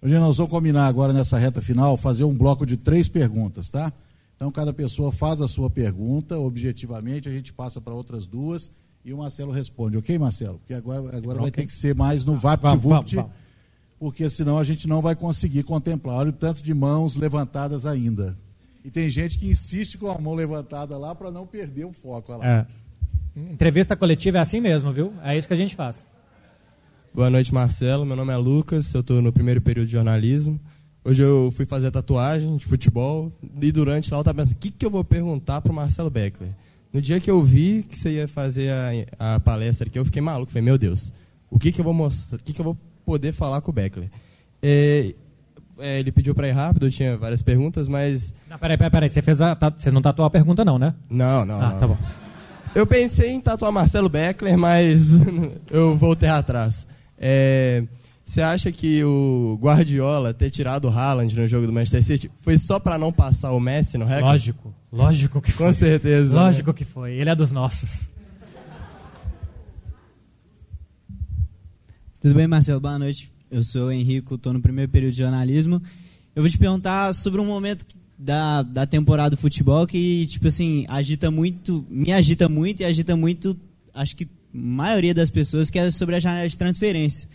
Hoje 0.00 0.16
nós 0.18 0.36
vamos 0.36 0.52
combinar 0.52 0.86
agora 0.86 1.12
nessa 1.12 1.38
reta 1.38 1.60
final, 1.60 1.96
fazer 1.96 2.24
um 2.24 2.36
bloco 2.36 2.64
de 2.64 2.76
três 2.76 3.08
perguntas, 3.08 3.68
tá? 3.68 3.92
Então, 4.36 4.52
cada 4.52 4.72
pessoa 4.72 5.10
faz 5.10 5.42
a 5.42 5.48
sua 5.48 5.68
pergunta, 5.68 6.38
objetivamente, 6.38 7.28
a 7.28 7.32
gente 7.32 7.52
passa 7.52 7.80
para 7.80 7.92
outras 7.92 8.24
duas 8.24 8.70
e 9.04 9.12
o 9.12 9.18
Marcelo 9.18 9.50
responde. 9.50 9.98
Ok, 9.98 10.16
Marcelo? 10.16 10.58
Porque 10.58 10.74
agora, 10.74 11.16
agora 11.16 11.40
vai 11.40 11.50
ter 11.50 11.66
que 11.66 11.72
ser 11.72 11.96
mais 11.96 12.24
no 12.24 12.36
VaptVupt, 12.36 13.24
porque 13.98 14.30
senão 14.30 14.56
a 14.56 14.62
gente 14.62 14.86
não 14.86 15.02
vai 15.02 15.16
conseguir 15.16 15.64
contemplar. 15.64 16.18
Olha 16.18 16.30
o 16.30 16.32
tanto 16.32 16.62
de 16.62 16.72
mãos 16.72 17.16
levantadas 17.16 17.84
ainda. 17.84 18.38
E 18.88 18.90
tem 18.90 19.10
gente 19.10 19.36
que 19.36 19.46
insiste 19.46 19.98
com 19.98 20.10
a 20.10 20.18
mão 20.18 20.32
levantada 20.34 20.96
lá 20.96 21.14
para 21.14 21.30
não 21.30 21.46
perder 21.46 21.84
o 21.84 21.92
foco. 21.92 22.32
Olha 22.32 22.38
lá. 22.38 22.46
É. 22.46 22.66
Entrevista 23.52 23.94
coletiva 23.94 24.38
é 24.38 24.40
assim 24.40 24.62
mesmo, 24.62 24.90
viu? 24.94 25.12
É 25.22 25.36
isso 25.36 25.46
que 25.46 25.52
a 25.52 25.56
gente 25.58 25.76
faz. 25.76 26.06
Boa 27.12 27.28
noite, 27.28 27.52
Marcelo. 27.52 28.06
Meu 28.06 28.16
nome 28.16 28.32
é 28.32 28.36
Lucas, 28.38 28.94
eu 28.94 29.02
estou 29.02 29.20
no 29.20 29.30
primeiro 29.30 29.60
período 29.60 29.88
de 29.88 29.92
jornalismo. 29.92 30.58
Hoje 31.04 31.22
eu 31.22 31.52
fui 31.54 31.66
fazer 31.66 31.90
tatuagem 31.90 32.56
de 32.56 32.64
futebol 32.64 33.30
e 33.60 33.70
durante 33.70 34.10
lá 34.10 34.16
eu 34.16 34.22
estava 34.22 34.38
pensando, 34.38 34.56
o 34.56 34.58
que, 34.58 34.70
que 34.70 34.86
eu 34.86 34.90
vou 34.90 35.04
perguntar 35.04 35.60
para 35.60 35.70
o 35.70 35.74
Marcelo 35.74 36.08
Beckler? 36.08 36.52
No 36.90 37.02
dia 37.02 37.20
que 37.20 37.30
eu 37.30 37.42
vi 37.42 37.82
que 37.82 37.98
você 37.98 38.12
ia 38.12 38.26
fazer 38.26 38.72
a, 39.18 39.34
a 39.34 39.40
palestra 39.40 39.86
aqui, 39.86 39.98
eu 39.98 40.04
fiquei 40.06 40.22
maluco. 40.22 40.50
Falei, 40.50 40.64
meu 40.64 40.78
Deus, 40.78 41.12
o 41.50 41.58
que, 41.58 41.72
que 41.72 41.80
eu 41.82 41.84
vou 41.84 41.92
mostrar, 41.92 42.38
o 42.38 42.42
que, 42.42 42.54
que 42.54 42.60
eu 42.62 42.64
vou 42.64 42.78
poder 43.04 43.32
falar 43.32 43.60
com 43.60 43.70
o 43.70 43.74
Beckler? 43.74 44.10
É, 44.62 45.14
é, 45.78 45.98
ele 46.00 46.12
pediu 46.12 46.34
para 46.34 46.48
ir 46.48 46.52
rápido, 46.52 46.86
eu 46.86 46.90
tinha 46.90 47.16
várias 47.16 47.42
perguntas, 47.42 47.88
mas... 47.88 48.32
Não, 48.48 48.58
peraí, 48.58 48.76
peraí, 48.76 48.90
peraí. 48.90 49.08
Você, 49.08 49.22
fez 49.22 49.40
a, 49.40 49.54
tá, 49.54 49.72
você 49.74 49.90
não 49.90 50.02
tatuou 50.02 50.26
a 50.26 50.30
pergunta 50.30 50.64
não, 50.64 50.78
né? 50.78 50.94
Não, 51.08 51.44
não. 51.44 51.60
Ah, 51.60 51.70
não. 51.70 51.78
tá 51.78 51.86
bom. 51.86 51.98
Eu 52.74 52.86
pensei 52.86 53.30
em 53.30 53.40
tatuar 53.40 53.72
Marcelo 53.72 54.08
Beckler, 54.08 54.56
mas 54.56 55.12
eu 55.70 55.96
voltei 55.96 56.28
atrás. 56.28 56.86
É, 57.18 57.82
você 58.24 58.42
acha 58.42 58.70
que 58.70 59.02
o 59.04 59.58
Guardiola 59.60 60.34
ter 60.34 60.50
tirado 60.50 60.84
o 60.84 60.90
Haaland 60.90 61.34
no 61.34 61.46
jogo 61.48 61.66
do 61.66 61.72
Manchester 61.72 62.02
City 62.02 62.30
foi 62.42 62.58
só 62.58 62.78
para 62.78 62.98
não 62.98 63.10
passar 63.10 63.52
o 63.52 63.60
Messi 63.60 63.96
no 63.96 64.04
recorde? 64.04 64.26
Lógico, 64.26 64.74
lógico 64.92 65.40
que 65.40 65.50
foi. 65.50 65.66
Com 65.66 65.72
certeza. 65.72 66.34
Lógico 66.34 66.70
né? 66.70 66.76
que 66.76 66.84
foi. 66.84 67.12
Ele 67.14 67.30
é 67.30 67.34
dos 67.34 67.50
nossos. 67.50 68.10
Tudo 72.20 72.34
bem, 72.34 72.46
Marcelo? 72.46 72.80
Boa 72.80 72.98
noite. 72.98 73.37
Eu 73.50 73.64
sou 73.64 73.90
Henrico, 73.90 74.34
estou 74.34 74.52
no 74.52 74.60
primeiro 74.60 74.90
período 74.90 75.12
de 75.12 75.18
jornalismo. 75.18 75.80
Eu 76.36 76.42
vou 76.42 76.50
te 76.50 76.58
perguntar 76.58 77.14
sobre 77.14 77.40
um 77.40 77.46
momento 77.46 77.86
da, 78.18 78.62
da 78.62 78.86
temporada 78.86 79.30
do 79.30 79.36
futebol 79.38 79.86
que, 79.86 80.26
tipo 80.26 80.48
assim, 80.48 80.84
agita 80.86 81.30
muito, 81.30 81.84
me 81.88 82.12
agita 82.12 82.46
muito 82.46 82.82
e 82.82 82.84
agita 82.84 83.16
muito, 83.16 83.56
acho 83.94 84.14
que 84.14 84.24
a 84.24 84.28
maioria 84.52 85.14
das 85.14 85.30
pessoas, 85.30 85.70
que 85.70 85.78
é 85.78 85.90
sobre 85.90 86.16
a 86.16 86.20
janela 86.20 86.46
de 86.46 86.58
transferências. 86.58 87.26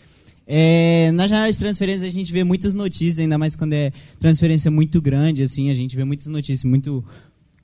É, 0.46 1.10
na 1.12 1.26
janela 1.26 1.50
de 1.50 1.58
transferências 1.58 2.04
a 2.04 2.10
gente 2.10 2.32
vê 2.32 2.44
muitas 2.44 2.74
notícias, 2.74 3.18
ainda 3.18 3.36
mais 3.36 3.56
quando 3.56 3.72
é 3.72 3.90
transferência 4.20 4.70
muito 4.70 5.02
grande, 5.02 5.42
assim, 5.42 5.68
a 5.68 5.74
gente 5.74 5.96
vê 5.96 6.04
muitas 6.04 6.26
notícias 6.26 6.62
muito 6.62 7.04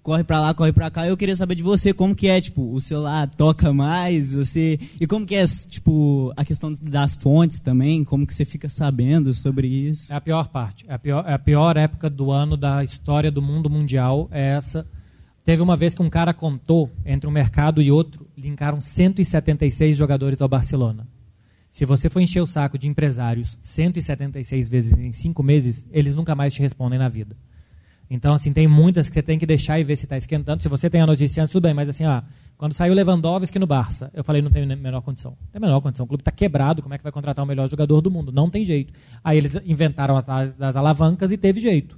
corre 0.02 0.24
para 0.24 0.40
lá, 0.40 0.54
corre 0.54 0.72
para 0.72 0.90
cá. 0.90 1.06
Eu 1.06 1.16
queria 1.16 1.36
saber 1.36 1.54
de 1.54 1.62
você 1.62 1.92
como 1.92 2.14
que 2.14 2.28
é, 2.28 2.40
tipo, 2.40 2.72
o 2.72 2.80
celular 2.80 3.28
toca 3.28 3.72
mais, 3.72 4.34
você 4.34 4.78
e 5.00 5.06
como 5.06 5.26
que 5.26 5.34
é, 5.34 5.44
tipo, 5.44 6.32
a 6.36 6.44
questão 6.44 6.72
das 6.82 7.14
fontes 7.14 7.60
também, 7.60 8.04
como 8.04 8.26
que 8.26 8.34
você 8.34 8.44
fica 8.44 8.68
sabendo 8.68 9.32
sobre 9.34 9.66
isso? 9.66 10.12
É 10.12 10.16
a 10.16 10.20
pior 10.20 10.48
parte, 10.48 10.84
é 10.88 10.94
a 10.94 10.98
pior, 10.98 11.24
é 11.26 11.32
a 11.32 11.38
pior 11.38 11.76
época 11.76 12.08
do 12.08 12.30
ano 12.30 12.56
da 12.56 12.82
história 12.82 13.30
do 13.30 13.42
mundo 13.42 13.68
mundial, 13.68 14.28
é 14.30 14.50
essa. 14.50 14.86
Teve 15.44 15.62
uma 15.62 15.76
vez 15.76 15.94
que 15.94 16.02
um 16.02 16.10
cara 16.10 16.34
contou 16.34 16.90
entre 17.04 17.28
um 17.28 17.32
mercado 17.32 17.80
e 17.80 17.90
outro, 17.90 18.26
linkaram 18.36 18.80
176 18.80 19.96
jogadores 19.96 20.40
ao 20.42 20.48
Barcelona. 20.48 21.06
Se 21.70 21.84
você 21.84 22.10
for 22.10 22.20
encher 22.20 22.40
o 22.40 22.46
saco 22.46 22.76
de 22.76 22.88
empresários 22.88 23.56
176 23.60 24.68
vezes 24.68 24.92
em 24.92 25.12
cinco 25.12 25.42
meses, 25.42 25.86
eles 25.92 26.14
nunca 26.14 26.34
mais 26.34 26.52
te 26.52 26.60
respondem 26.60 26.98
na 26.98 27.08
vida. 27.08 27.36
Então, 28.10 28.34
assim, 28.34 28.52
tem 28.52 28.66
muitas 28.66 29.08
que 29.08 29.14
você 29.14 29.22
tem 29.22 29.38
que 29.38 29.46
deixar 29.46 29.78
e 29.78 29.84
ver 29.84 29.94
se 29.94 30.04
está 30.04 30.18
esquentando. 30.18 30.60
Se 30.60 30.68
você 30.68 30.90
tem 30.90 31.00
a 31.00 31.06
notícia 31.06 31.40
antes, 31.40 31.52
tudo 31.52 31.62
bem, 31.62 31.72
mas 31.72 31.88
assim, 31.88 32.04
ó, 32.04 32.20
quando 32.58 32.74
saiu 32.74 32.92
Lewandowski 32.92 33.56
no 33.56 33.68
Barça, 33.68 34.10
eu 34.12 34.24
falei, 34.24 34.42
não 34.42 34.50
tem 34.50 34.64
a 34.64 34.76
menor 34.76 35.00
condição. 35.00 35.30
Não 35.30 35.48
tem 35.52 35.58
a 35.58 35.60
menor 35.60 35.80
condição. 35.80 36.04
O 36.04 36.08
clube 36.08 36.22
está 36.22 36.32
quebrado, 36.32 36.82
como 36.82 36.92
é 36.92 36.98
que 36.98 37.04
vai 37.04 37.12
contratar 37.12 37.44
o 37.44 37.48
melhor 37.48 37.70
jogador 37.70 38.00
do 38.00 38.10
mundo? 38.10 38.32
Não 38.32 38.50
tem 38.50 38.64
jeito. 38.64 38.92
Aí 39.22 39.38
eles 39.38 39.54
inventaram 39.64 40.16
as, 40.16 40.76
alavancas 40.76 41.30
e 41.30 41.36
teve 41.36 41.60
jeito. 41.60 41.96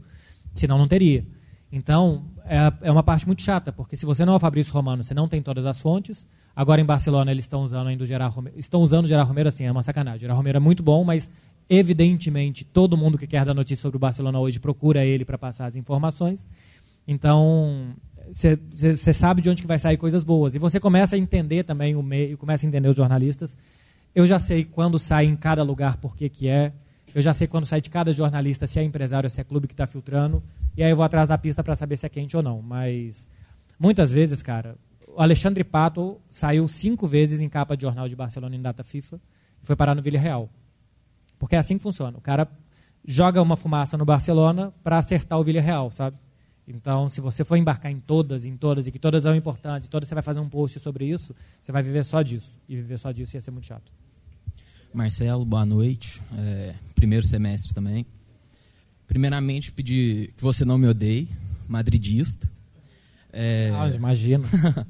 Senão 0.52 0.76
não 0.76 0.86
teria. 0.86 1.26
Então, 1.72 2.26
é, 2.44 2.88
é 2.88 2.92
uma 2.92 3.02
parte 3.02 3.26
muito 3.26 3.40
chata, 3.40 3.72
porque 3.72 3.96
se 3.96 4.04
você 4.04 4.26
não 4.26 4.34
é 4.34 4.36
o 4.36 4.40
Fabrício 4.40 4.74
Romano, 4.74 5.02
você 5.02 5.14
não 5.14 5.26
tem 5.26 5.40
todas 5.40 5.64
as 5.64 5.80
fontes. 5.80 6.26
Agora 6.54 6.78
em 6.78 6.84
Barcelona 6.84 7.30
eles 7.30 7.44
estão 7.44 7.62
usando 7.62 7.86
ainda 7.86 8.04
o 8.04 8.06
Gerard 8.06 8.36
Romero. 8.36 8.58
Estão 8.58 8.82
usando 8.82 9.06
o 9.06 9.08
Gerard 9.08 9.26
Romero 9.26 9.48
assim, 9.48 9.64
é 9.64 9.72
uma 9.72 9.82
sacanagem. 9.82 10.18
O 10.18 10.20
Gerard 10.20 10.36
Romero 10.36 10.58
é 10.58 10.60
muito 10.60 10.82
bom, 10.82 11.02
mas 11.02 11.30
evidentemente 11.74 12.64
todo 12.64 12.96
mundo 12.98 13.16
que 13.16 13.26
quer 13.26 13.44
dar 13.46 13.54
notícia 13.54 13.80
sobre 13.80 13.96
o 13.96 14.00
Barcelona 14.00 14.38
hoje 14.38 14.60
procura 14.60 15.04
ele 15.04 15.24
para 15.24 15.38
passar 15.38 15.66
as 15.66 15.76
informações. 15.76 16.46
Então, 17.08 17.94
você 18.70 19.12
sabe 19.12 19.40
de 19.40 19.48
onde 19.48 19.62
que 19.62 19.68
vai 19.68 19.78
sair 19.78 19.96
coisas 19.96 20.22
boas. 20.22 20.54
E 20.54 20.58
você 20.58 20.78
começa 20.78 21.16
a 21.16 21.18
entender 21.18 21.62
também 21.64 21.96
o 21.96 22.02
meio, 22.02 22.36
começa 22.36 22.66
a 22.66 22.68
entender 22.68 22.88
os 22.88 22.96
jornalistas. 22.96 23.56
Eu 24.14 24.26
já 24.26 24.38
sei 24.38 24.64
quando 24.64 24.98
sai 24.98 25.24
em 25.24 25.34
cada 25.34 25.62
lugar 25.62 25.96
por 25.96 26.14
que 26.14 26.46
é. 26.46 26.72
Eu 27.14 27.22
já 27.22 27.32
sei 27.32 27.46
quando 27.46 27.64
sai 27.64 27.80
de 27.80 27.88
cada 27.88 28.12
jornalista, 28.12 28.66
se 28.66 28.78
é 28.78 28.82
empresário, 28.82 29.28
se 29.30 29.40
é 29.40 29.44
clube 29.44 29.66
que 29.66 29.74
está 29.74 29.86
filtrando. 29.86 30.42
E 30.76 30.82
aí 30.82 30.90
eu 30.90 30.96
vou 30.96 31.04
atrás 31.04 31.26
da 31.26 31.38
pista 31.38 31.64
para 31.64 31.74
saber 31.74 31.96
se 31.96 32.04
é 32.04 32.08
quente 32.10 32.36
ou 32.36 32.42
não. 32.42 32.60
Mas 32.60 33.26
muitas 33.78 34.12
vezes, 34.12 34.42
cara, 34.42 34.76
o 35.08 35.20
Alexandre 35.20 35.64
Pato 35.64 36.18
saiu 36.28 36.68
cinco 36.68 37.06
vezes 37.06 37.40
em 37.40 37.48
capa 37.48 37.76
de 37.76 37.82
jornal 37.82 38.08
de 38.08 38.16
Barcelona 38.16 38.54
em 38.56 38.60
data 38.60 38.84
FIFA 38.84 39.18
e 39.62 39.66
foi 39.66 39.74
parar 39.74 39.94
no 39.94 40.02
Villarreal. 40.02 40.50
Porque 41.42 41.56
é 41.56 41.58
assim 41.58 41.76
que 41.76 41.82
funciona. 41.82 42.16
O 42.16 42.20
cara 42.20 42.46
joga 43.04 43.42
uma 43.42 43.56
fumaça 43.56 43.98
no 43.98 44.04
Barcelona 44.04 44.72
para 44.84 44.96
acertar 44.96 45.40
o 45.40 45.42
Villarreal, 45.42 45.90
sabe? 45.90 46.16
Então, 46.68 47.08
se 47.08 47.20
você 47.20 47.44
for 47.44 47.56
embarcar 47.56 47.90
em 47.90 47.98
todas, 47.98 48.46
em 48.46 48.56
todas, 48.56 48.86
e 48.86 48.92
que 48.92 48.98
todas 49.00 49.24
são 49.24 49.34
importantes, 49.34 49.88
todas 49.88 50.08
você 50.08 50.14
vai 50.14 50.22
fazer 50.22 50.38
um 50.38 50.48
post 50.48 50.78
sobre 50.78 51.04
isso, 51.04 51.34
você 51.60 51.72
vai 51.72 51.82
viver 51.82 52.04
só 52.04 52.22
disso. 52.22 52.56
E 52.68 52.76
viver 52.76 52.96
só 52.96 53.10
disso 53.10 53.36
ia 53.36 53.40
ser 53.40 53.50
muito 53.50 53.66
chato. 53.66 53.90
Marcelo, 54.94 55.44
boa 55.44 55.66
noite. 55.66 56.22
É, 56.38 56.76
primeiro 56.94 57.26
semestre 57.26 57.74
também. 57.74 58.06
Primeiramente, 59.08 59.72
pedir 59.72 60.32
que 60.36 60.42
você 60.44 60.64
não 60.64 60.78
me 60.78 60.86
odeie, 60.86 61.28
madridista. 61.66 62.48
É... 63.32 63.68
Ah, 63.74 63.90
imagino. 63.92 64.44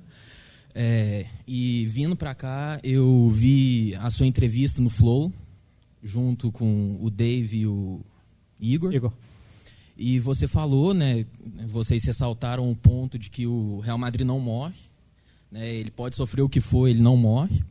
é, 0.74 1.24
e 1.48 1.86
vindo 1.86 2.14
para 2.14 2.34
cá, 2.34 2.78
eu 2.82 3.30
vi 3.30 3.94
a 3.94 4.10
sua 4.10 4.26
entrevista 4.26 4.82
no 4.82 4.90
Flow, 4.90 5.32
junto 6.02 6.50
com 6.50 6.98
o 7.00 7.10
Dave 7.10 7.58
e 7.58 7.66
o 7.66 8.00
Igor. 8.58 8.92
Igor. 8.92 9.12
E 9.96 10.18
você 10.18 10.48
falou, 10.48 10.94
né? 10.94 11.26
Vocês 11.66 12.04
ressaltaram 12.04 12.70
o 12.70 12.76
ponto 12.76 13.18
de 13.18 13.30
que 13.30 13.46
o 13.46 13.80
Real 13.80 13.98
Madrid 13.98 14.26
não 14.26 14.40
morre. 14.40 14.74
Né, 15.50 15.74
ele 15.74 15.90
pode 15.90 16.16
sofrer 16.16 16.40
o 16.40 16.48
que 16.48 16.60
for, 16.60 16.88
ele 16.88 17.02
não 17.02 17.16
morre. 17.16 17.62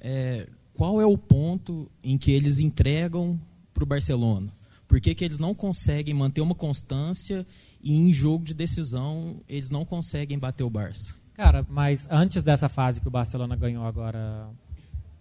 É, 0.00 0.48
qual 0.74 1.00
é 1.00 1.06
o 1.06 1.16
ponto 1.16 1.88
em 2.02 2.18
que 2.18 2.32
eles 2.32 2.58
entregam 2.58 3.40
para 3.72 3.84
o 3.84 3.86
Barcelona? 3.86 4.52
Por 4.88 5.00
que, 5.00 5.14
que 5.14 5.24
eles 5.24 5.38
não 5.38 5.54
conseguem 5.54 6.12
manter 6.12 6.40
uma 6.40 6.54
constância 6.54 7.46
e 7.80 7.94
em 7.94 8.12
jogo 8.12 8.44
de 8.44 8.52
decisão 8.52 9.40
eles 9.48 9.70
não 9.70 9.84
conseguem 9.84 10.38
bater 10.38 10.64
o 10.64 10.70
Barça? 10.70 11.14
Cara, 11.34 11.64
mas 11.70 12.06
antes 12.10 12.42
dessa 12.42 12.68
fase 12.68 13.00
que 13.00 13.08
o 13.08 13.10
Barcelona 13.10 13.56
ganhou 13.56 13.86
agora 13.86 14.50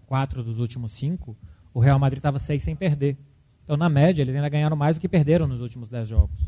quatro 0.08 0.44
dos 0.44 0.60
últimos 0.60 0.92
cinco, 0.92 1.38
o 1.74 1.80
Real 1.80 2.00
Madrid 2.00 2.18
estava 2.18 2.40
seis 2.40 2.64
sem 2.64 2.76
perder. 2.76 3.18
Então, 3.64 3.78
na 3.78 3.90
média, 3.90 4.22
eles 4.22 4.36
ainda 4.36 4.50
ganharam 4.50 4.76
mais 4.76 4.98
do 4.98 5.00
que 5.00 5.08
perderam 5.08 5.48
nos 5.48 5.62
últimos 5.62 5.90
dez 5.90 6.08
jogos. 6.08 6.40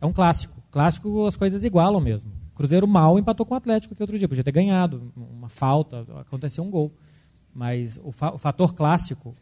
É 0.00 0.06
um 0.06 0.12
clássico. 0.12 0.60
Clássico, 0.70 1.26
as 1.26 1.36
coisas 1.36 1.64
igualam 1.64 2.00
mesmo. 2.00 2.32
Cruzeiro 2.54 2.86
mal 2.86 3.18
empatou 3.18 3.44
com 3.44 3.54
o 3.54 3.56
Atlético 3.56 3.94
que 3.94 4.02
outro 4.02 4.18
dia. 4.18 4.28
Podia 4.28 4.44
ter 4.44 4.52
ganhado. 4.52 5.12
Uma 5.16 5.48
falta, 5.48 6.06
aconteceu 6.20 6.64
um 6.64 6.70
gol. 6.70 6.92
Mas 7.54 8.00
o, 8.02 8.12
fa 8.12 8.32
o 8.32 8.38
fator 8.38 8.74
clássico 8.74 9.34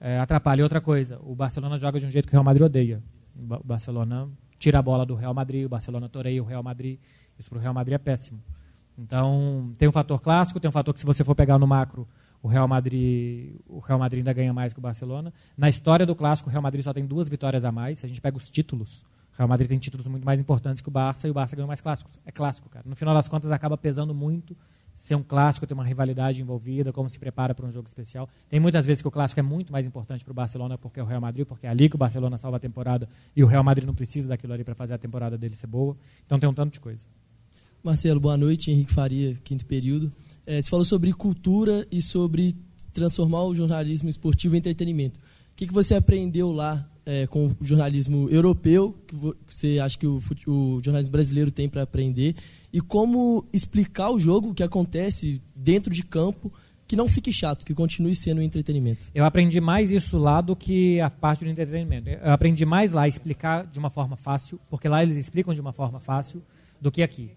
é, 0.00 0.18
atrapalha. 0.18 0.60
E 0.60 0.62
outra 0.62 0.80
coisa, 0.80 1.20
o 1.22 1.34
Barcelona 1.34 1.78
joga 1.78 2.00
de 2.00 2.06
um 2.06 2.10
jeito 2.10 2.26
que 2.26 2.32
o 2.32 2.36
Real 2.36 2.44
Madrid 2.44 2.64
odeia. 2.64 3.02
O 3.36 3.64
Barcelona 3.64 4.28
tira 4.58 4.78
a 4.78 4.82
bola 4.82 5.06
do 5.06 5.14
Real 5.14 5.34
Madrid, 5.34 5.64
o 5.66 5.68
Barcelona 5.68 6.08
toreia 6.08 6.42
o 6.42 6.46
Real 6.46 6.62
Madrid. 6.62 6.98
Isso 7.38 7.48
para 7.48 7.58
o 7.58 7.60
Real 7.60 7.74
Madrid 7.74 7.94
é 7.94 7.98
péssimo. 7.98 8.42
Então, 8.98 9.72
tem 9.78 9.88
um 9.88 9.92
fator 9.92 10.20
clássico, 10.20 10.60
tem 10.60 10.68
um 10.68 10.72
fator 10.72 10.92
que 10.92 11.00
se 11.00 11.06
você 11.06 11.24
for 11.24 11.34
pegar 11.34 11.58
no 11.58 11.66
macro, 11.66 12.06
o 12.42 12.48
Real 12.48 12.66
Madrid, 12.66 13.56
o 13.68 13.78
Real 13.78 13.98
Madrid 13.98 14.20
ainda 14.20 14.32
ganha 14.32 14.52
mais 14.52 14.72
que 14.72 14.78
o 14.78 14.82
Barcelona. 14.82 15.32
Na 15.56 15.68
história 15.68 16.06
do 16.06 16.14
clássico, 16.14 16.48
o 16.48 16.52
Real 16.52 16.62
Madrid 16.62 16.82
só 16.82 16.92
tem 16.92 17.04
duas 17.04 17.28
vitórias 17.28 17.64
a 17.64 17.72
mais. 17.72 17.98
Se 17.98 18.06
a 18.06 18.08
gente 18.08 18.20
pega 18.20 18.36
os 18.36 18.48
títulos, 18.48 19.04
o 19.34 19.36
Real 19.36 19.48
Madrid 19.48 19.68
tem 19.68 19.78
títulos 19.78 20.06
muito 20.06 20.24
mais 20.24 20.40
importantes 20.40 20.82
que 20.82 20.88
o 20.88 20.92
Barça 20.92 21.28
e 21.28 21.30
o 21.30 21.34
Barça 21.34 21.54
ganhou 21.54 21.68
mais 21.68 21.80
clássicos. 21.80 22.18
É 22.24 22.32
clássico, 22.32 22.68
cara. 22.68 22.88
No 22.88 22.96
final 22.96 23.14
das 23.14 23.28
contas, 23.28 23.50
acaba 23.50 23.76
pesando 23.76 24.14
muito 24.14 24.56
ser 24.94 25.14
um 25.14 25.22
clássico, 25.22 25.66
ter 25.66 25.74
uma 25.74 25.84
rivalidade 25.84 26.42
envolvida, 26.42 26.92
como 26.92 27.08
se 27.08 27.18
prepara 27.18 27.54
para 27.54 27.66
um 27.66 27.70
jogo 27.70 27.88
especial. 27.88 28.28
Tem 28.48 28.60
muitas 28.60 28.84
vezes 28.84 29.00
que 29.00 29.08
o 29.08 29.10
clássico 29.10 29.40
é 29.40 29.42
muito 29.42 29.72
mais 29.72 29.86
importante 29.86 30.24
para 30.24 30.32
o 30.32 30.34
Barcelona 30.34 30.76
porque 30.76 31.00
é 31.00 31.02
o 31.02 31.06
Real 31.06 31.20
Madrid, 31.20 31.46
porque 31.46 31.66
é 31.66 31.70
ali 31.70 31.88
que 31.88 31.94
o 31.94 31.98
Barcelona 31.98 32.36
salva 32.36 32.58
a 32.58 32.60
temporada 32.60 33.08
e 33.34 33.42
o 33.42 33.46
Real 33.46 33.64
Madrid 33.64 33.86
não 33.86 33.94
precisa 33.94 34.28
daquilo 34.28 34.52
ali 34.52 34.64
para 34.64 34.74
fazer 34.74 34.94
a 34.94 34.98
temporada 34.98 35.38
dele 35.38 35.54
ser 35.54 35.66
boa. 35.68 35.96
Então 36.26 36.38
tem 36.38 36.48
um 36.48 36.54
tanto 36.54 36.72
de 36.72 36.80
coisa. 36.80 37.06
Marcelo, 37.82 38.20
boa 38.20 38.36
noite. 38.36 38.70
Henrique 38.70 38.92
Faria, 38.92 39.34
quinto 39.42 39.64
período. 39.64 40.12
É, 40.46 40.60
você 40.60 40.68
falou 40.68 40.84
sobre 40.84 41.12
cultura 41.12 41.86
e 41.90 42.00
sobre 42.00 42.56
transformar 42.92 43.44
o 43.44 43.54
jornalismo 43.54 44.08
esportivo 44.08 44.54
em 44.54 44.58
entretenimento. 44.58 45.18
O 45.18 45.56
que, 45.56 45.66
que 45.66 45.72
você 45.72 45.94
aprendeu 45.94 46.50
lá 46.52 46.88
é, 47.04 47.26
com 47.26 47.46
o 47.46 47.56
jornalismo 47.60 48.28
europeu, 48.30 48.96
que 49.06 49.14
você 49.48 49.78
acha 49.78 49.98
que 49.98 50.06
o, 50.06 50.22
o 50.46 50.80
jornalismo 50.82 51.12
brasileiro 51.12 51.50
tem 51.50 51.68
para 51.68 51.82
aprender, 51.82 52.36
e 52.72 52.80
como 52.80 53.44
explicar 53.52 54.10
o 54.10 54.18
jogo, 54.18 54.50
o 54.50 54.54
que 54.54 54.62
acontece 54.62 55.42
dentro 55.54 55.92
de 55.92 56.04
campo, 56.04 56.52
que 56.86 56.96
não 56.96 57.08
fique 57.08 57.32
chato, 57.32 57.64
que 57.64 57.74
continue 57.74 58.16
sendo 58.16 58.40
um 58.40 58.42
entretenimento. 58.42 59.06
Eu 59.14 59.24
aprendi 59.24 59.60
mais 59.60 59.90
isso 59.90 60.18
lá 60.18 60.40
do 60.40 60.56
que 60.56 61.00
a 61.00 61.08
parte 61.08 61.44
do 61.44 61.50
entretenimento. 61.50 62.08
Eu 62.08 62.32
aprendi 62.32 62.64
mais 62.64 62.92
lá 62.92 63.06
explicar 63.06 63.64
de 63.66 63.78
uma 63.78 63.90
forma 63.90 64.16
fácil, 64.16 64.58
porque 64.68 64.88
lá 64.88 65.02
eles 65.02 65.16
explicam 65.16 65.54
de 65.54 65.60
uma 65.60 65.72
forma 65.72 66.00
fácil, 66.00 66.42
do 66.80 66.90
que 66.90 67.02
aqui. 67.02 67.30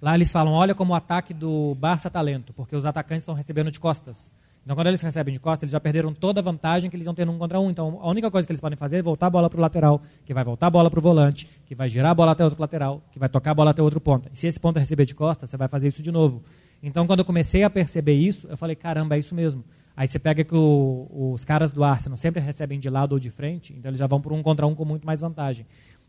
Lá 0.00 0.14
eles 0.14 0.32
falam, 0.32 0.52
olha 0.52 0.74
como 0.74 0.92
o 0.92 0.96
ataque 0.96 1.34
do 1.34 1.74
Barça 1.74 2.08
talento, 2.08 2.48
tá 2.48 2.52
porque 2.56 2.74
os 2.74 2.86
atacantes 2.86 3.22
estão 3.22 3.34
recebendo 3.34 3.70
de 3.70 3.78
costas. 3.78 4.32
Então, 4.62 4.76
quando 4.76 4.88
eles 4.88 5.00
recebem 5.00 5.32
de 5.32 5.40
costas, 5.40 5.64
eles 5.64 5.72
já 5.72 5.80
perderam 5.80 6.12
toda 6.12 6.40
a 6.40 6.42
vantagem 6.42 6.90
que 6.90 6.96
eles 6.96 7.06
iam 7.06 7.14
ter 7.14 7.24
num 7.24 7.38
contra 7.38 7.58
um. 7.58 7.70
Então, 7.70 7.98
a 8.00 8.08
única 8.08 8.30
coisa 8.30 8.46
que 8.46 8.52
eles 8.52 8.60
podem 8.60 8.76
fazer 8.76 8.98
é 8.98 9.02
voltar 9.02 9.26
a 9.26 9.30
bola 9.30 9.48
para 9.48 9.58
o 9.58 9.60
lateral, 9.60 10.02
que 10.24 10.34
vai 10.34 10.44
voltar 10.44 10.66
a 10.66 10.70
bola 10.70 10.90
para 10.90 10.98
o 10.98 11.02
volante, 11.02 11.48
que 11.66 11.74
vai 11.74 11.88
girar 11.88 12.10
a 12.10 12.14
bola 12.14 12.32
até 12.32 12.44
outro 12.44 12.60
lateral, 12.60 13.02
que 13.10 13.18
vai 13.18 13.28
tocar 13.28 13.52
a 13.52 13.54
bola 13.54 13.70
até 13.70 13.82
outro 13.82 14.00
ponta. 14.00 14.30
E 14.32 14.36
se 14.36 14.46
esse 14.46 14.60
ponta 14.60 14.78
receber 14.78 15.06
de 15.06 15.14
costas, 15.14 15.48
você 15.48 15.56
vai 15.56 15.68
fazer 15.68 15.88
isso 15.88 16.02
de 16.02 16.12
novo. 16.12 16.42
Então, 16.82 17.06
quando 17.06 17.20
eu 17.20 17.24
comecei 17.24 17.62
a 17.62 17.70
perceber 17.70 18.14
isso, 18.14 18.46
eu 18.48 18.56
falei, 18.56 18.76
caramba, 18.76 19.16
é 19.16 19.18
isso 19.18 19.34
mesmo. 19.34 19.64
Aí 19.96 20.06
você 20.06 20.18
pega 20.18 20.44
que 20.44 20.54
o, 20.54 21.32
os 21.34 21.44
caras 21.44 21.70
do 21.70 21.82
Arsenal 21.82 22.16
sempre 22.16 22.40
recebem 22.40 22.78
de 22.78 22.88
lado 22.88 23.12
ou 23.12 23.18
de 23.18 23.30
frente, 23.30 23.74
então 23.76 23.90
eles 23.90 23.98
já 23.98 24.06
vão 24.06 24.20
para 24.20 24.32
um 24.32 24.42
contra 24.42 24.66
um 24.66 24.74
com 24.74 24.84
muito 24.84 25.06
mais 25.06 25.20
vantagem. 25.20 25.66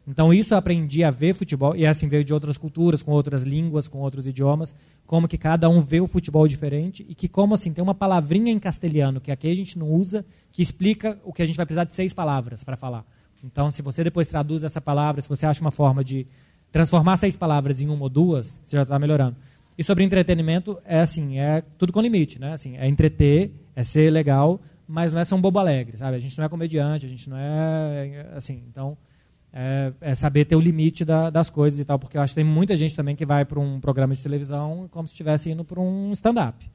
Então 0.08 0.34
isso 0.34 0.54
eu 0.54 0.58
aprendi 0.58 1.04
a 1.04 1.12
ver 1.12 1.34
futebol, 1.34 1.76
e 1.76 1.86
assim 1.86 2.08
veio 2.08 2.24
de 2.24 2.34
outras 2.34 2.58
culturas, 2.58 3.04
com 3.04 3.12
outras 3.12 3.44
línguas, 3.44 3.88
com 3.88 4.00
outros 4.00 4.26
idiomas, 4.26 4.74
como 5.06 5.28
que 5.28 5.38
cada 5.38 5.70
um 5.70 5.82
vê 5.82 6.02
o 6.02 6.08
futebol 6.08 6.48
diferente, 6.48 7.06
e 7.08 7.14
que 7.14 7.28
como 7.28 7.54
assim, 7.54 7.72
tem 7.72 7.84
uma 7.84 7.94
palavrinha 7.94 8.52
em 8.52 8.60
castelhano 8.60 9.22
que 9.22 9.32
aqui 9.32 9.50
a 9.50 9.56
gente 9.56 9.78
não 9.78 9.90
usa, 9.90 10.26
que 10.52 10.62
explica 10.62 11.20
o 11.24 11.32
que 11.32 11.42
a 11.42 11.46
gente 11.46 11.56
vai 11.56 11.66
precisar 11.66 11.84
de 11.84 11.94
seis 11.94 12.14
palavras 12.14 12.64
para 12.64 12.76
falar. 12.76 13.06
Então 13.44 13.70
se 13.70 13.82
você 13.82 14.04
depois 14.04 14.28
traduz 14.28 14.64
essa 14.64 14.82
palavra, 14.82 15.22
se 15.22 15.30
você 15.30 15.46
acha 15.46 15.62
uma 15.62 15.72
forma 15.72 16.04
de 16.04 16.26
transformar 16.72 17.18
seis 17.18 17.36
palavras 17.36 17.82
em 17.82 17.88
uma 17.88 18.04
ou 18.04 18.10
duas, 18.10 18.60
você 18.66 18.78
já 18.78 18.84
está 18.84 18.98
melhorando. 18.98 19.36
E 19.78 19.84
sobre 19.84 20.04
entretenimento, 20.04 20.78
é 20.86 21.00
assim, 21.00 21.40
é 21.40 21.64
tudo 21.78 21.94
com 21.94 22.02
limite, 22.02 22.40
né? 22.40 22.54
Assim, 22.54 22.78
é 22.78 22.88
entreter, 22.88 23.52
é 23.76 23.84
ser 23.84 24.12
legal, 24.12 24.60
mas 24.88 25.12
não 25.12 25.20
é 25.20 25.24
ser 25.24 25.34
um 25.34 25.42
bobo 25.42 25.60
alegre, 25.60 25.98
sabe? 25.98 26.18
A 26.18 26.20
gente 26.20 26.38
não 26.38 26.46
é 26.46 26.50
comediante, 26.50 27.06
a 27.06 27.10
gente 27.10 27.30
não 27.30 27.38
é 27.38 28.28
assim. 28.36 28.62
Então, 28.70 28.98
é, 29.54 29.94
é 30.00 30.16
saber 30.16 30.46
ter 30.46 30.56
o 30.56 30.60
limite 30.60 31.04
da, 31.04 31.30
das 31.30 31.50
coisas 31.50 31.80
e 31.80 31.86
tal, 31.86 32.00
porque 32.00 32.18
eu 32.18 32.22
acho 32.22 32.34
que 32.34 32.42
tem 32.42 32.50
muita 32.50 32.78
gente 32.78 32.96
também 32.96 33.16
que 33.16 33.26
vai 33.26 33.44
para 33.44 33.60
um 33.60 33.80
programa 33.80 34.16
de 34.16 34.22
televisão 34.22 34.88
como 34.92 35.08
se 35.08 35.14
estivesse 35.14 35.50
indo 35.50 35.64
para 35.64 35.80
um 35.80 36.12
stand-up. 36.14 36.70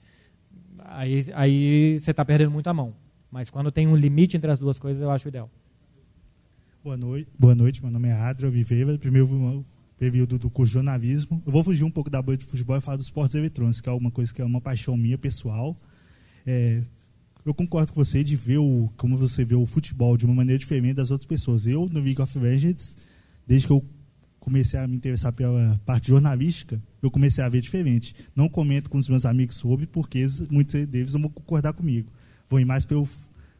Aí, 0.85 1.27
aí 1.35 1.99
você 1.99 2.11
está 2.11 2.25
perdendo 2.25 2.51
muito 2.51 2.69
a 2.69 2.75
mão. 2.75 2.95
Mas 3.31 3.51
quando 3.51 3.73
tem 3.73 3.87
um 3.87 3.97
limite 3.97 4.37
entre 4.37 4.51
as 4.51 4.59
duas 4.59 4.79
coisas, 4.79 5.03
eu 5.03 5.11
acho 5.11 5.29
ideal. 5.29 5.51
Boa 6.83 6.97
noite, 6.97 7.29
boa 7.39 7.55
noite. 7.55 7.83
meu 7.83 7.91
nome 7.91 8.09
é 8.09 8.13
Adrio 8.13 8.51
Viveira, 8.51 8.97
primeiro 8.97 9.65
período 9.99 10.39
do 10.39 10.49
curso 10.49 10.71
de 10.71 10.75
jornalismo. 10.75 11.43
Eu 11.45 11.51
vou 11.51 11.65
fugir 11.65 11.83
um 11.83 11.91
pouco 11.91 12.09
da 12.09 12.23
bolha 12.23 12.39
de 12.39 12.45
futebol 12.45 12.77
e 12.77 12.81
falar 12.81 12.97
dos 12.97 13.07
esportes 13.07 13.35
eletrônicos, 13.35 13.81
que 13.81 13.89
é 13.89 13.93
uma 13.93 14.11
coisa 14.11 14.33
que 14.33 14.41
é 14.41 14.45
uma 14.45 14.61
paixão 14.61 14.97
minha 14.97 15.19
pessoal. 15.19 15.77
É, 16.47 16.83
eu 17.47 17.55
concordo 17.55 17.93
com 17.93 18.05
você 18.05 18.25
de 18.25 18.35
ver 18.35 18.59
o, 18.59 18.91
como 18.97 19.17
você 19.17 19.45
vê 19.45 19.55
o 19.55 19.65
futebol 19.65 20.17
de 20.17 20.27
uma 20.27 20.35
maneira 20.35 20.59
diferente 20.59 20.97
das 20.97 21.13
outras 21.13 21.25
pessoas. 21.25 21.65
Eu, 21.65 21.87
no 21.91 22.01
League 22.01 22.21
of 22.21 22.37
Legends, 22.37 22.97
desde 23.47 23.69
que 23.69 23.73
eu 23.73 23.85
comecei 24.41 24.79
a 24.81 24.87
me 24.87 24.97
interessar 24.97 25.33
pela 25.33 25.81
parte 25.87 26.09
jornalística, 26.09 26.83
eu 27.01 27.09
comecei 27.09 27.45
a 27.45 27.49
ver 27.49 27.61
diferente. 27.61 28.17
Não 28.35 28.49
comento 28.49 28.91
com 28.91 28.99
os 28.99 29.09
meus 29.09 29.25
amigos 29.25 29.55
sobre, 29.57 29.87
porque 29.87 30.27
muitos 30.51 30.87
deles 30.87 31.13
vão 31.13 31.23
concordar 31.23 31.73
comigo. 31.73 32.13
Vou 32.49 32.59
ir 32.59 32.65
mais 32.65 32.85
pelo 32.85 33.09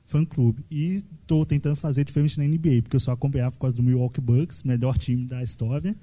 fã-clube. 0.05 0.65
E 0.69 1.05
estou 1.21 1.47
tentando 1.47 1.77
fazer 1.77 2.05
diferente 2.05 2.39
na 2.39 2.45
NBA, 2.45 2.83
porque 2.83 2.97
eu 2.97 3.01
só 3.01 3.13
acompanhava 3.13 3.53
por 3.53 3.61
causa 3.61 3.77
do 3.77 3.85
Milwaukee 3.85 4.21
Bucks, 4.21 4.65
melhor 4.65 4.99
time 4.99 5.27
da 5.27 5.45
história, 5.45 5.95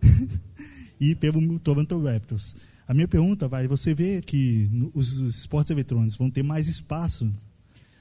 e 0.98 1.14
pelo 1.14 1.58
Toronto 1.58 2.02
Raptors. 2.02 2.56
A 2.90 2.92
minha 2.92 3.06
pergunta 3.06 3.46
vai, 3.46 3.68
você 3.68 3.94
vê 3.94 4.20
que 4.20 4.68
os, 4.92 5.20
os 5.20 5.36
esportes 5.38 5.70
eletrônicos 5.70 6.16
vão 6.16 6.28
ter 6.28 6.42
mais 6.42 6.66
espaço 6.66 7.32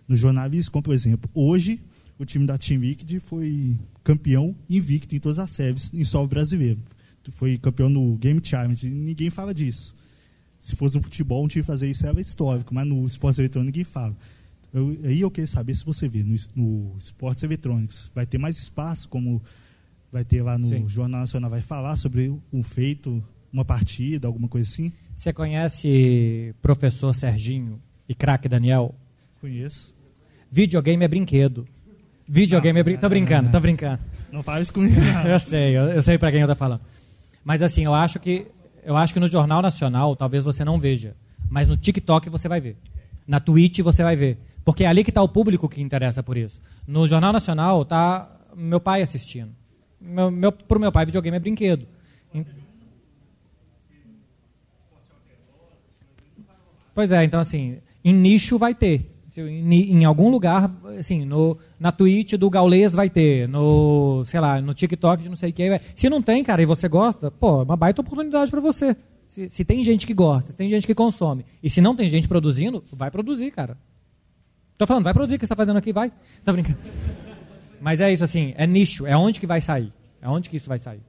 no 0.08 0.16
jornalismo, 0.16 0.72
como 0.72 0.82
por 0.82 0.96
exemplo, 0.96 1.30
hoje 1.32 1.80
o 2.18 2.26
time 2.26 2.48
da 2.48 2.58
Team 2.58 2.82
Liquid 2.82 3.20
foi 3.20 3.78
campeão 4.04 4.56
invicto 4.68 5.16
em 5.16 5.20
todas 5.20 5.38
as 5.38 5.52
séries 5.52 5.94
em 5.94 6.04
solo 6.04 6.28
brasileiro. 6.28 6.80
Foi 7.34 7.56
campeão 7.60 7.88
no 7.88 8.18
Game 8.18 8.42
Challenge, 8.44 8.90
ninguém 8.90 9.30
fala 9.30 9.54
disso. 9.54 9.94
Se 10.60 10.76
fosse 10.76 10.98
um 10.98 11.04
futebol, 11.04 11.46
um 11.46 11.48
time 11.48 11.62
fazer 11.62 11.88
isso 11.88 12.08
era 12.08 12.20
histórico, 12.20 12.74
mas 12.74 12.88
no 12.88 13.06
esporte 13.06 13.40
eletrônico 13.40 13.68
ninguém 13.68 13.84
fala. 13.84 14.18
Eu, 14.74 14.98
aí 15.04 15.22
eu 15.22 15.30
queria 15.30 15.46
saber 15.46 15.76
se 15.76 15.86
você 15.86 16.10
vê 16.10 16.24
no, 16.24 16.36
no 16.56 16.96
esportes 16.98 17.44
eletrônicos, 17.44 18.12
vai 18.16 18.26
ter 18.26 18.40
mais 18.40 18.58
espaço, 18.58 19.08
como 19.08 19.40
vai 20.12 20.26
ter 20.26 20.42
lá 20.42 20.58
no 20.58 20.66
Sim. 20.66 20.90
Jornal 20.90 21.20
Nacional, 21.20 21.52
vai 21.52 21.62
falar 21.62 21.96
sobre 21.96 22.34
um 22.52 22.64
feito, 22.64 23.24
uma 23.52 23.66
partida, 23.66 24.28
alguma 24.28 24.48
coisa 24.48 24.70
assim? 24.70 24.92
Você 25.16 25.34
conhece 25.34 26.56
professor 26.62 27.14
Serginho 27.14 27.82
e 28.08 28.16
craque 28.16 28.48
Daniel? 28.48 28.96
Conheço. 29.42 29.94
Videogame 30.52 31.04
é 31.04 31.08
brinquedo. 31.08 31.68
Videogame 32.28 32.80
é 32.80 32.84
brinquedo. 32.84 33.02
Tô 33.02 33.10
brincando, 33.10 33.52
tô 33.52 33.60
brincando. 33.60 34.00
Não 34.32 34.44
fala 34.44 34.62
isso 34.62 34.74
comigo. 34.74 34.96
eu 35.28 35.40
sei, 35.40 35.78
eu, 35.78 35.84
eu 35.90 36.02
sei 36.02 36.18
para 36.18 36.32
quem 36.32 36.42
eu 36.42 36.48
tô 36.48 36.56
falando. 36.56 36.82
Mas 37.44 37.62
assim, 37.62 37.84
eu 37.84 37.94
acho 37.94 38.20
que 38.20 38.48
eu 38.84 38.96
acho 38.96 39.14
que 39.14 39.20
no 39.20 39.28
Jornal 39.28 39.62
Nacional 39.62 40.16
talvez 40.16 40.44
você 40.44 40.64
não 40.64 40.78
veja, 40.78 41.16
mas 41.50 41.68
no 41.68 41.76
TikTok 41.76 42.30
você 42.30 42.48
vai 42.48 42.62
ver. 42.62 42.78
Na 43.28 43.40
Twitch 43.40 43.80
você 43.80 44.04
vai 44.04 44.16
ver. 44.16 44.38
Porque 44.64 44.84
é 44.84 44.88
ali 44.88 45.04
que 45.04 45.10
está 45.10 45.22
o 45.22 45.28
público 45.30 45.68
que 45.68 45.82
interessa 45.82 46.22
por 46.22 46.38
isso. 46.38 46.62
No 46.88 47.08
Jornal 47.08 47.34
Nacional 47.34 47.82
está 47.82 48.30
meu 48.56 48.80
pai 48.80 49.02
assistindo. 49.02 49.52
Meu, 50.00 50.32
meu, 50.32 50.52
pro 50.52 50.80
meu 50.80 50.92
pai, 50.92 51.06
videogame 51.06 51.38
é 51.38 51.40
brinquedo. 51.40 51.86
Pois 57.00 57.14
é, 57.14 57.24
então 57.24 57.40
assim, 57.40 57.78
em 58.04 58.14
nicho 58.14 58.58
vai 58.58 58.76
ter. 58.76 59.10
Em, 59.38 60.04
algum 60.04 60.30
lugar, 60.30 60.70
assim, 61.00 61.24
no, 61.24 61.58
na 61.80 61.94
Twitch 61.94 62.34
do 62.34 62.50
Gaulês 62.50 62.92
vai 62.92 63.10
ter, 63.10 63.48
no, 63.48 64.22
sei 64.26 64.42
lá, 64.42 64.60
no 64.60 64.74
TikTok 64.74 65.24
de 65.24 65.30
não 65.30 65.38
sei 65.38 65.52
o 65.52 65.54
que. 65.54 65.80
Se 65.96 66.10
não 66.10 66.22
tem, 66.22 66.44
cara, 66.44 66.62
e 66.62 66.66
você 66.66 66.90
gosta, 66.90 67.32
pô, 67.32 67.62
é 67.62 67.64
uma 67.64 67.78
baita 67.78 68.02
oportunidade 68.02 68.52
para 68.52 68.60
você. 68.60 68.98
Se, 69.30 69.50
se, 69.50 69.64
tem 69.64 69.82
gente 69.82 70.06
que 70.06 70.14
gosta, 70.14 70.52
se 70.52 70.58
tem 70.58 70.70
gente 70.70 70.86
que 70.86 70.94
consome, 70.94 71.46
e 71.64 71.70
se 71.70 71.80
não 71.80 71.96
tem 71.96 72.10
gente 72.10 72.28
produzindo, 72.28 72.84
vai 72.92 73.10
produzir, 73.10 73.50
cara. 73.52 73.78
Tô 74.78 74.86
falando, 74.86 75.06
vai 75.06 75.14
produzir 75.14 75.38
o 75.38 75.40
que 75.40 75.46
você 75.46 75.54
está 75.54 75.56
fazendo 75.56 75.78
aqui, 75.78 75.94
vai. 75.94 76.12
Tá 76.44 76.52
brincando. 76.52 76.80
Mas 77.80 78.02
é 78.02 78.12
isso, 78.12 78.26
assim, 78.26 78.54
é 78.58 78.68
nicho, 78.68 79.08
é 79.08 79.16
onde 79.16 79.40
que 79.40 79.48
vai 79.48 79.62
sair. 79.62 79.94
É 80.22 80.28
onde 80.28 80.50
que 80.50 80.58
isso 80.58 80.68
vai 80.68 80.80
sair. 80.80 81.00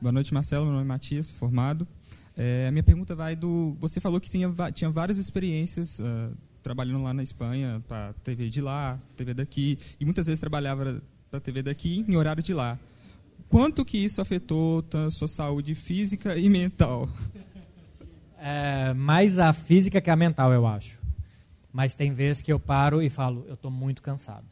Boa 0.00 0.10
noite, 0.10 0.32
Marcelo. 0.32 0.64
Meu 0.64 0.72
nome 0.72 0.86
é 0.86 0.88
Matias, 0.88 1.30
formado. 1.30 1.86
É, 2.36 2.66
a 2.66 2.70
minha 2.70 2.82
pergunta 2.82 3.14
vai 3.14 3.36
do. 3.36 3.76
Você 3.80 4.00
falou 4.00 4.20
que 4.20 4.30
tinha, 4.30 4.50
tinha 4.72 4.90
várias 4.90 5.18
experiências 5.18 5.98
uh, 6.00 6.34
trabalhando 6.62 7.02
lá 7.02 7.12
na 7.12 7.22
Espanha, 7.22 7.82
para 7.86 8.14
TV 8.24 8.48
de 8.48 8.60
lá, 8.60 8.98
TV 9.16 9.34
daqui, 9.34 9.78
e 10.00 10.04
muitas 10.04 10.26
vezes 10.26 10.40
trabalhava 10.40 11.02
para 11.30 11.40
TV 11.40 11.62
daqui 11.62 12.04
em 12.08 12.16
horário 12.16 12.42
de 12.42 12.54
lá. 12.54 12.78
Quanto 13.48 13.84
que 13.84 13.98
isso 13.98 14.20
afetou 14.20 14.82
a 15.06 15.10
sua 15.10 15.28
saúde 15.28 15.74
física 15.74 16.36
e 16.36 16.48
mental? 16.48 17.08
É, 18.44 18.92
mais 18.94 19.38
a 19.38 19.52
física 19.52 20.00
que 20.00 20.10
a 20.10 20.16
mental, 20.16 20.52
eu 20.52 20.66
acho. 20.66 20.98
Mas 21.72 21.94
tem 21.94 22.12
vezes 22.12 22.42
que 22.42 22.52
eu 22.52 22.58
paro 22.58 23.00
e 23.00 23.08
falo, 23.08 23.44
eu 23.46 23.54
estou 23.54 23.70
muito 23.70 24.02
cansado. 24.02 24.44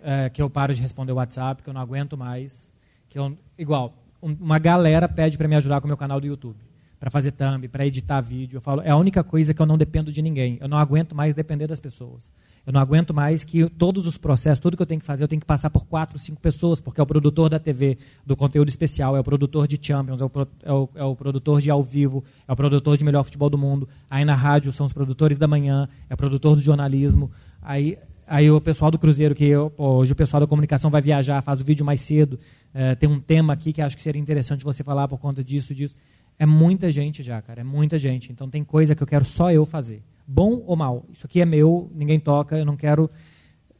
É, 0.00 0.30
que 0.30 0.40
eu 0.40 0.48
paro 0.48 0.72
de 0.72 0.80
responder 0.80 1.10
o 1.10 1.16
WhatsApp, 1.16 1.60
que 1.60 1.68
eu 1.68 1.74
não 1.74 1.80
aguento 1.80 2.16
mais. 2.16 2.70
Que 3.08 3.18
eu, 3.18 3.36
igual, 3.58 3.92
um, 4.22 4.30
uma 4.34 4.60
galera 4.60 5.08
pede 5.08 5.36
para 5.36 5.48
me 5.48 5.56
ajudar 5.56 5.80
com 5.80 5.86
o 5.86 5.88
meu 5.88 5.96
canal 5.96 6.20
do 6.20 6.28
YouTube 6.28 6.58
para 7.04 7.10
fazer 7.10 7.32
thumb, 7.32 7.68
para 7.68 7.86
editar 7.86 8.18
vídeo. 8.22 8.56
Eu 8.56 8.62
falo, 8.62 8.80
é 8.80 8.88
a 8.88 8.96
única 8.96 9.22
coisa 9.22 9.52
que 9.52 9.60
eu 9.60 9.66
não 9.66 9.76
dependo 9.76 10.10
de 10.10 10.22
ninguém. 10.22 10.56
Eu 10.58 10.66
não 10.66 10.78
aguento 10.78 11.14
mais 11.14 11.34
depender 11.34 11.66
das 11.66 11.78
pessoas. 11.78 12.32
Eu 12.66 12.72
não 12.72 12.80
aguento 12.80 13.12
mais 13.12 13.44
que 13.44 13.68
todos 13.68 14.06
os 14.06 14.16
processos, 14.16 14.58
tudo 14.58 14.74
que 14.74 14.82
eu 14.82 14.86
tenho 14.86 15.02
que 15.02 15.06
fazer, 15.06 15.22
eu 15.22 15.28
tenho 15.28 15.38
que 15.38 15.46
passar 15.46 15.68
por 15.68 15.84
quatro, 15.84 16.18
cinco 16.18 16.40
pessoas, 16.40 16.80
porque 16.80 16.98
é 16.98 17.02
o 17.02 17.06
produtor 17.06 17.50
da 17.50 17.58
TV, 17.58 17.98
do 18.24 18.34
conteúdo 18.34 18.70
especial, 18.70 19.14
é 19.14 19.20
o 19.20 19.22
produtor 19.22 19.68
de 19.68 19.78
Champions, 19.78 20.22
é 20.22 20.24
o, 20.24 20.30
é 20.62 20.72
o, 20.72 20.88
é 20.94 21.04
o 21.04 21.14
produtor 21.14 21.60
de 21.60 21.68
ao 21.68 21.82
vivo, 21.82 22.24
é 22.48 22.52
o 22.54 22.56
produtor 22.56 22.96
de 22.96 23.04
melhor 23.04 23.22
futebol 23.22 23.50
do 23.50 23.58
mundo. 23.58 23.86
Aí 24.08 24.24
na 24.24 24.34
rádio 24.34 24.72
são 24.72 24.86
os 24.86 24.94
produtores 24.94 25.36
da 25.36 25.46
manhã, 25.46 25.86
é 26.08 26.14
o 26.14 26.16
produtor 26.16 26.56
do 26.56 26.62
jornalismo. 26.62 27.30
Aí, 27.60 27.98
aí 28.26 28.50
o 28.50 28.58
pessoal 28.62 28.90
do 28.90 28.98
Cruzeiro, 28.98 29.34
que 29.34 29.44
eu, 29.44 29.70
hoje 29.76 30.14
o 30.14 30.16
pessoal 30.16 30.40
da 30.40 30.46
comunicação 30.46 30.90
vai 30.90 31.02
viajar, 31.02 31.42
faz 31.42 31.60
o 31.60 31.64
vídeo 31.64 31.84
mais 31.84 32.00
cedo. 32.00 32.40
É, 32.72 32.94
tem 32.94 33.10
um 33.10 33.20
tema 33.20 33.52
aqui 33.52 33.74
que 33.74 33.82
acho 33.82 33.94
que 33.94 34.02
seria 34.02 34.22
interessante 34.22 34.64
você 34.64 34.82
falar 34.82 35.06
por 35.06 35.18
conta 35.18 35.44
disso, 35.44 35.74
disso. 35.74 35.94
É 36.38 36.46
muita 36.46 36.90
gente 36.90 37.22
já, 37.22 37.40
cara, 37.40 37.60
é 37.60 37.64
muita 37.64 37.98
gente. 37.98 38.32
Então 38.32 38.48
tem 38.48 38.64
coisa 38.64 38.94
que 38.94 39.02
eu 39.02 39.06
quero 39.06 39.24
só 39.24 39.50
eu 39.52 39.64
fazer. 39.64 40.02
Bom 40.26 40.62
ou 40.66 40.74
mal, 40.74 41.04
isso 41.12 41.26
aqui 41.26 41.40
é 41.40 41.44
meu, 41.44 41.90
ninguém 41.94 42.18
toca, 42.18 42.56
eu 42.56 42.64
não 42.64 42.76
quero 42.76 43.10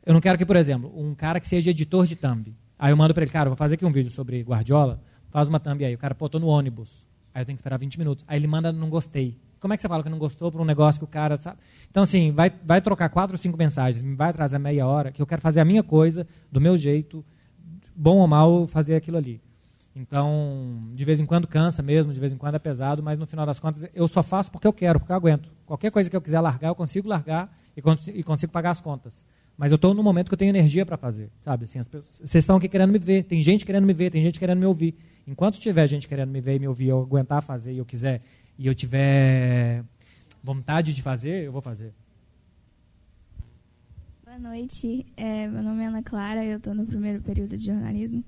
eu 0.06 0.12
não 0.12 0.20
quero 0.20 0.36
que, 0.36 0.44
por 0.44 0.56
exemplo, 0.56 0.92
um 0.94 1.14
cara 1.14 1.40
que 1.40 1.48
seja 1.48 1.70
editor 1.70 2.06
de 2.06 2.14
thumb. 2.14 2.54
Aí 2.78 2.92
eu 2.92 2.96
mando 2.96 3.14
para 3.14 3.22
ele, 3.22 3.32
cara, 3.32 3.48
vou 3.48 3.56
fazer 3.56 3.76
aqui 3.76 3.86
um 3.86 3.90
vídeo 3.90 4.10
sobre 4.10 4.42
Guardiola, 4.42 5.00
faz 5.30 5.48
uma 5.48 5.58
thumb 5.58 5.82
aí. 5.82 5.94
O 5.94 5.98
cara, 5.98 6.14
pô, 6.14 6.28
tô 6.28 6.38
no 6.38 6.46
ônibus. 6.46 7.06
Aí 7.32 7.40
eu 7.40 7.46
tenho 7.46 7.56
que 7.56 7.62
esperar 7.62 7.78
20 7.78 7.98
minutos. 7.98 8.24
Aí 8.28 8.38
ele 8.38 8.46
manda, 8.46 8.70
não 8.70 8.90
gostei. 8.90 9.38
Como 9.58 9.72
é 9.72 9.76
que 9.76 9.80
você 9.80 9.88
fala 9.88 10.02
que 10.02 10.10
não 10.10 10.18
gostou 10.18 10.52
para 10.52 10.60
um 10.60 10.64
negócio 10.64 11.00
que 11.00 11.04
o 11.04 11.08
cara, 11.08 11.38
sabe? 11.40 11.56
Então, 11.90 12.02
assim, 12.02 12.32
vai, 12.32 12.52
vai 12.64 12.82
trocar 12.82 13.08
quatro 13.08 13.32
ou 13.34 13.38
cinco 13.38 13.56
mensagens, 13.56 14.02
me 14.02 14.14
vai 14.14 14.28
atrasar 14.28 14.60
meia 14.60 14.86
hora, 14.86 15.10
que 15.10 15.22
eu 15.22 15.26
quero 15.26 15.40
fazer 15.40 15.60
a 15.60 15.64
minha 15.64 15.82
coisa, 15.82 16.26
do 16.52 16.60
meu 16.60 16.76
jeito, 16.76 17.24
bom 17.96 18.18
ou 18.18 18.26
mal, 18.26 18.66
fazer 18.66 18.94
aquilo 18.94 19.16
ali. 19.16 19.40
Então, 19.96 20.90
de 20.92 21.04
vez 21.04 21.20
em 21.20 21.26
quando 21.26 21.46
cansa 21.46 21.80
mesmo, 21.82 22.12
de 22.12 22.18
vez 22.18 22.32
em 22.32 22.36
quando 22.36 22.56
é 22.56 22.58
pesado, 22.58 23.02
mas 23.02 23.16
no 23.18 23.26
final 23.26 23.46
das 23.46 23.60
contas 23.60 23.88
eu 23.94 24.08
só 24.08 24.22
faço 24.22 24.50
porque 24.50 24.66
eu 24.66 24.72
quero, 24.72 24.98
porque 24.98 25.12
eu 25.12 25.16
aguento. 25.16 25.48
Qualquer 25.64 25.90
coisa 25.90 26.10
que 26.10 26.16
eu 26.16 26.20
quiser 26.20 26.40
largar, 26.40 26.68
eu 26.68 26.74
consigo 26.74 27.08
largar 27.08 27.56
e, 27.76 27.80
cons 27.80 28.08
e 28.08 28.22
consigo 28.22 28.52
pagar 28.52 28.70
as 28.70 28.80
contas. 28.80 29.24
Mas 29.56 29.70
eu 29.70 29.76
estou 29.76 29.94
no 29.94 30.02
momento 30.02 30.28
que 30.28 30.34
eu 30.34 30.38
tenho 30.38 30.48
energia 30.48 30.84
para 30.84 30.96
fazer, 30.96 31.30
sabe? 31.40 31.66
Assim, 31.66 31.80
vocês 31.80 32.34
estão 32.34 32.56
aqui 32.56 32.68
querendo 32.68 32.90
me 32.90 32.98
ver, 32.98 33.22
tem 33.22 33.40
gente 33.40 33.64
querendo 33.64 33.86
me 33.86 33.92
ver, 33.92 34.10
tem 34.10 34.20
gente 34.20 34.40
querendo 34.40 34.58
me 34.58 34.66
ouvir. 34.66 34.96
Enquanto 35.28 35.60
tiver 35.60 35.86
gente 35.86 36.08
querendo 36.08 36.30
me 36.30 36.40
ver 36.40 36.56
e 36.56 36.58
me 36.58 36.66
ouvir, 36.66 36.88
eu 36.88 37.00
aguentar 37.00 37.40
fazer 37.40 37.72
e 37.72 37.78
eu 37.78 37.84
quiser, 37.84 38.20
e 38.58 38.66
eu 38.66 38.74
tiver 38.74 39.84
vontade 40.42 40.92
de 40.92 41.00
fazer, 41.02 41.44
eu 41.44 41.52
vou 41.52 41.62
fazer. 41.62 41.94
Boa 44.24 44.38
noite, 44.40 45.06
é, 45.16 45.46
meu 45.46 45.62
nome 45.62 45.84
é 45.84 45.86
Ana 45.86 46.02
Clara, 46.02 46.44
eu 46.44 46.58
estou 46.58 46.74
no 46.74 46.84
primeiro 46.84 47.22
período 47.22 47.56
de 47.56 47.64
jornalismo. 47.64 48.24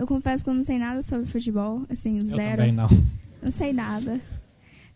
Eu 0.00 0.06
confesso 0.06 0.42
que 0.42 0.48
eu 0.48 0.54
não 0.54 0.62
sei 0.62 0.78
nada 0.78 1.02
sobre 1.02 1.26
futebol, 1.26 1.82
assim, 1.90 2.20
eu 2.20 2.24
zero. 2.34 2.56
Também 2.56 2.72
não. 2.72 2.88
Não 3.42 3.50
sei 3.50 3.70
nada. 3.70 4.18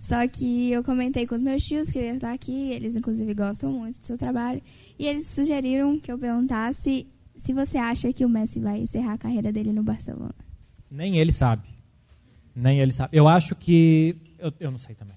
Só 0.00 0.26
que 0.26 0.70
eu 0.70 0.82
comentei 0.82 1.26
com 1.26 1.34
os 1.34 1.42
meus 1.42 1.62
tios 1.62 1.90
que 1.90 1.98
eu 1.98 2.02
ia 2.04 2.14
estar 2.14 2.32
aqui, 2.32 2.72
eles 2.72 2.96
inclusive 2.96 3.34
gostam 3.34 3.70
muito 3.70 4.00
do 4.00 4.06
seu 4.06 4.16
trabalho, 4.16 4.62
e 4.98 5.06
eles 5.06 5.26
sugeriram 5.26 6.00
que 6.00 6.10
eu 6.10 6.18
perguntasse 6.18 7.06
se 7.36 7.52
você 7.52 7.76
acha 7.76 8.14
que 8.14 8.24
o 8.24 8.28
Messi 8.30 8.60
vai 8.60 8.80
encerrar 8.80 9.12
a 9.12 9.18
carreira 9.18 9.52
dele 9.52 9.74
no 9.74 9.82
Barcelona. 9.82 10.34
Nem 10.90 11.18
ele 11.18 11.32
sabe. 11.32 11.68
Nem 12.56 12.80
ele 12.80 12.92
sabe. 12.92 13.14
Eu 13.14 13.28
acho 13.28 13.54
que. 13.54 14.16
Eu, 14.38 14.54
eu 14.58 14.70
não 14.70 14.78
sei 14.78 14.94
também. 14.94 15.16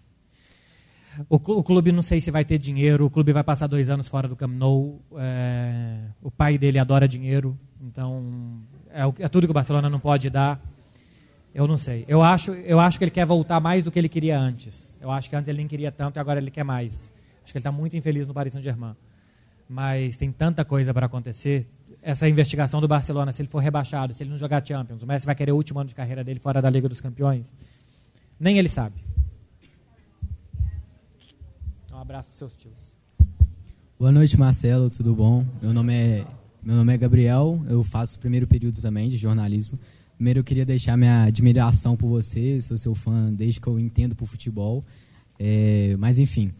O, 1.29 1.35
o, 1.35 1.63
clube 1.63 1.93
não 1.93 2.01
sei 2.01 2.19
se 2.19 2.29
vai 2.29 2.43
ter 2.43 2.57
dinheiro, 2.57 3.05
o 3.05 3.09
clube 3.09 3.31
vai 3.31 3.43
passar 3.43 3.67
dois 3.67 3.89
anos 3.89 4.09
fora 4.09 4.27
do 4.27 4.35
Camp 4.35 4.51
Nou. 4.51 5.01
É, 5.15 6.09
o 6.21 6.29
pai 6.29 6.57
dele 6.57 6.77
adora 6.77 7.07
dinheiro, 7.07 7.57
então 7.81 8.61
é, 8.97 9.25
é, 9.25 9.27
tudo 9.27 9.45
que 9.45 9.51
o 9.51 9.53
Barcelona 9.53 9.91
não 9.91 9.99
pode 9.99 10.27
dar. 10.27 10.59
Eu 11.53 11.67
não 11.67 11.77
sei. 11.77 12.03
Eu 12.07 12.23
acho, 12.23 12.51
eu 12.51 12.79
acho 12.79 12.97
que 12.97 13.03
ele 13.03 13.11
quer 13.11 13.25
voltar 13.25 13.59
mais 13.59 13.83
do 13.83 13.91
que 13.91 13.99
ele 13.99 14.09
queria 14.09 14.39
antes. 14.39 14.97
Eu 14.99 15.11
acho 15.11 15.29
que 15.29 15.35
antes 15.35 15.47
ele 15.47 15.59
nem 15.59 15.67
queria 15.67 15.91
tanto 15.91 16.17
e 16.17 16.19
agora 16.19 16.39
ele 16.39 16.49
quer 16.49 16.63
mais. 16.63 17.13
Acho 17.43 17.53
que 17.53 17.57
ele 17.57 17.61
está 17.61 17.71
muito 17.71 17.95
infeliz 17.95 18.27
no 18.27 18.33
Paris 18.33 18.53
Saint-Germain. 18.53 18.95
mas 19.69 20.17
tem 20.17 20.31
tanta 20.31 20.65
coisa 20.65 20.93
para 20.95 21.05
acontecer. 21.05 21.67
Essa 22.01 22.27
investigação 22.27 22.81
do 22.81 22.87
Barcelona, 22.87 23.31
se 23.31 23.41
ele 23.41 23.49
for 23.49 23.59
rebaixado, 23.59 24.13
se 24.15 24.23
ele 24.23 24.31
não 24.31 24.37
jogar 24.37 24.65
Champions, 24.65 25.03
o 25.03 25.07
Messi 25.07 25.25
vai 25.25 25.35
querer 25.35 25.51
o 25.51 25.55
último 25.55 25.79
ano 25.79 25.89
de 25.89 25.95
carreira 25.95 26.23
dele 26.23 26.39
fora 26.39 26.59
da 26.59 26.69
Liga 26.69 26.89
dos 26.89 26.99
Campeões. 26.99 27.55
Nem 28.39 28.57
ele 28.57 28.69
sabe. 28.69 28.95
Um 31.91 31.97
abraço 31.97 32.29
para 32.29 32.37
seus 32.37 32.55
tios. 32.55 32.93
Boa 33.99 34.11
noite, 34.11 34.37
Marcelo, 34.37 34.89
tudo 34.89 35.13
bom? 35.13 35.45
Meu 35.61 35.73
nome 35.73 35.93
é 35.93 36.25
meu 36.67 36.75
nome 36.75 36.93
é 36.93 36.97
Gabriel, 36.97 37.63
eu 37.69 37.81
faço 37.81 38.17
o 38.17 38.19
primeiro 38.19 38.45
período 38.45 38.81
também 38.81 39.07
de 39.07 39.15
jornalismo. 39.15 39.79
Primeiro 40.15 40.41
eu 40.41 40.43
queria 40.43 40.65
deixar 40.65 40.97
minha 40.97 41.23
admiração 41.23 41.95
por 41.95 42.09
você, 42.09 42.59
sou 42.59 42.77
seu 42.77 42.93
fã 42.93 43.31
desde 43.31 43.61
que 43.61 43.67
eu 43.67 43.79
entendo 43.79 44.13
por 44.13 44.25
futebol. 44.25 44.83
É, 45.39 45.95
mas 45.97 46.19
enfim, 46.19 46.51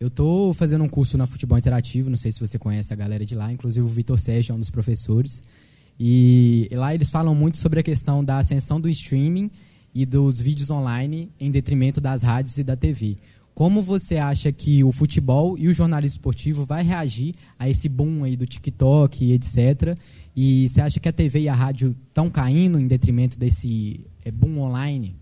eu 0.00 0.08
estou 0.08 0.52
fazendo 0.52 0.82
um 0.82 0.88
curso 0.88 1.16
na 1.16 1.24
Futebol 1.24 1.56
Interativo, 1.56 2.10
não 2.10 2.16
sei 2.16 2.32
se 2.32 2.40
você 2.40 2.58
conhece 2.58 2.92
a 2.92 2.96
galera 2.96 3.24
de 3.24 3.36
lá, 3.36 3.52
inclusive 3.52 3.86
o 3.86 3.88
Vitor 3.88 4.18
Sérgio 4.18 4.54
é 4.54 4.56
um 4.56 4.58
dos 4.58 4.70
professores. 4.70 5.40
E 6.00 6.68
lá 6.72 6.92
eles 6.92 7.08
falam 7.08 7.32
muito 7.32 7.56
sobre 7.56 7.78
a 7.78 7.82
questão 7.84 8.24
da 8.24 8.38
ascensão 8.38 8.80
do 8.80 8.88
streaming 8.88 9.52
e 9.94 10.04
dos 10.04 10.40
vídeos 10.40 10.68
online 10.68 11.30
em 11.38 11.48
detrimento 11.48 12.00
das 12.00 12.22
rádios 12.22 12.58
e 12.58 12.64
da 12.64 12.74
TV. 12.74 13.18
Como 13.54 13.80
você 13.80 14.16
acha 14.16 14.50
que 14.50 14.82
o 14.82 14.90
futebol 14.90 15.56
e 15.56 15.68
o 15.68 15.72
jornalismo 15.72 16.16
esportivo 16.16 16.64
vai 16.64 16.82
reagir 16.82 17.36
a 17.56 17.68
esse 17.68 17.88
boom 17.88 18.24
aí 18.24 18.36
do 18.36 18.44
TikTok, 18.44 19.32
etc. 19.32 19.96
E 20.34 20.68
você 20.68 20.80
acha 20.80 20.98
que 20.98 21.08
a 21.08 21.12
TV 21.12 21.42
e 21.42 21.48
a 21.48 21.54
rádio 21.54 21.94
estão 22.08 22.28
caindo 22.28 22.80
em 22.80 22.86
detrimento 22.88 23.38
desse 23.38 24.04
é, 24.24 24.30
boom 24.32 24.58
online? 24.58 25.14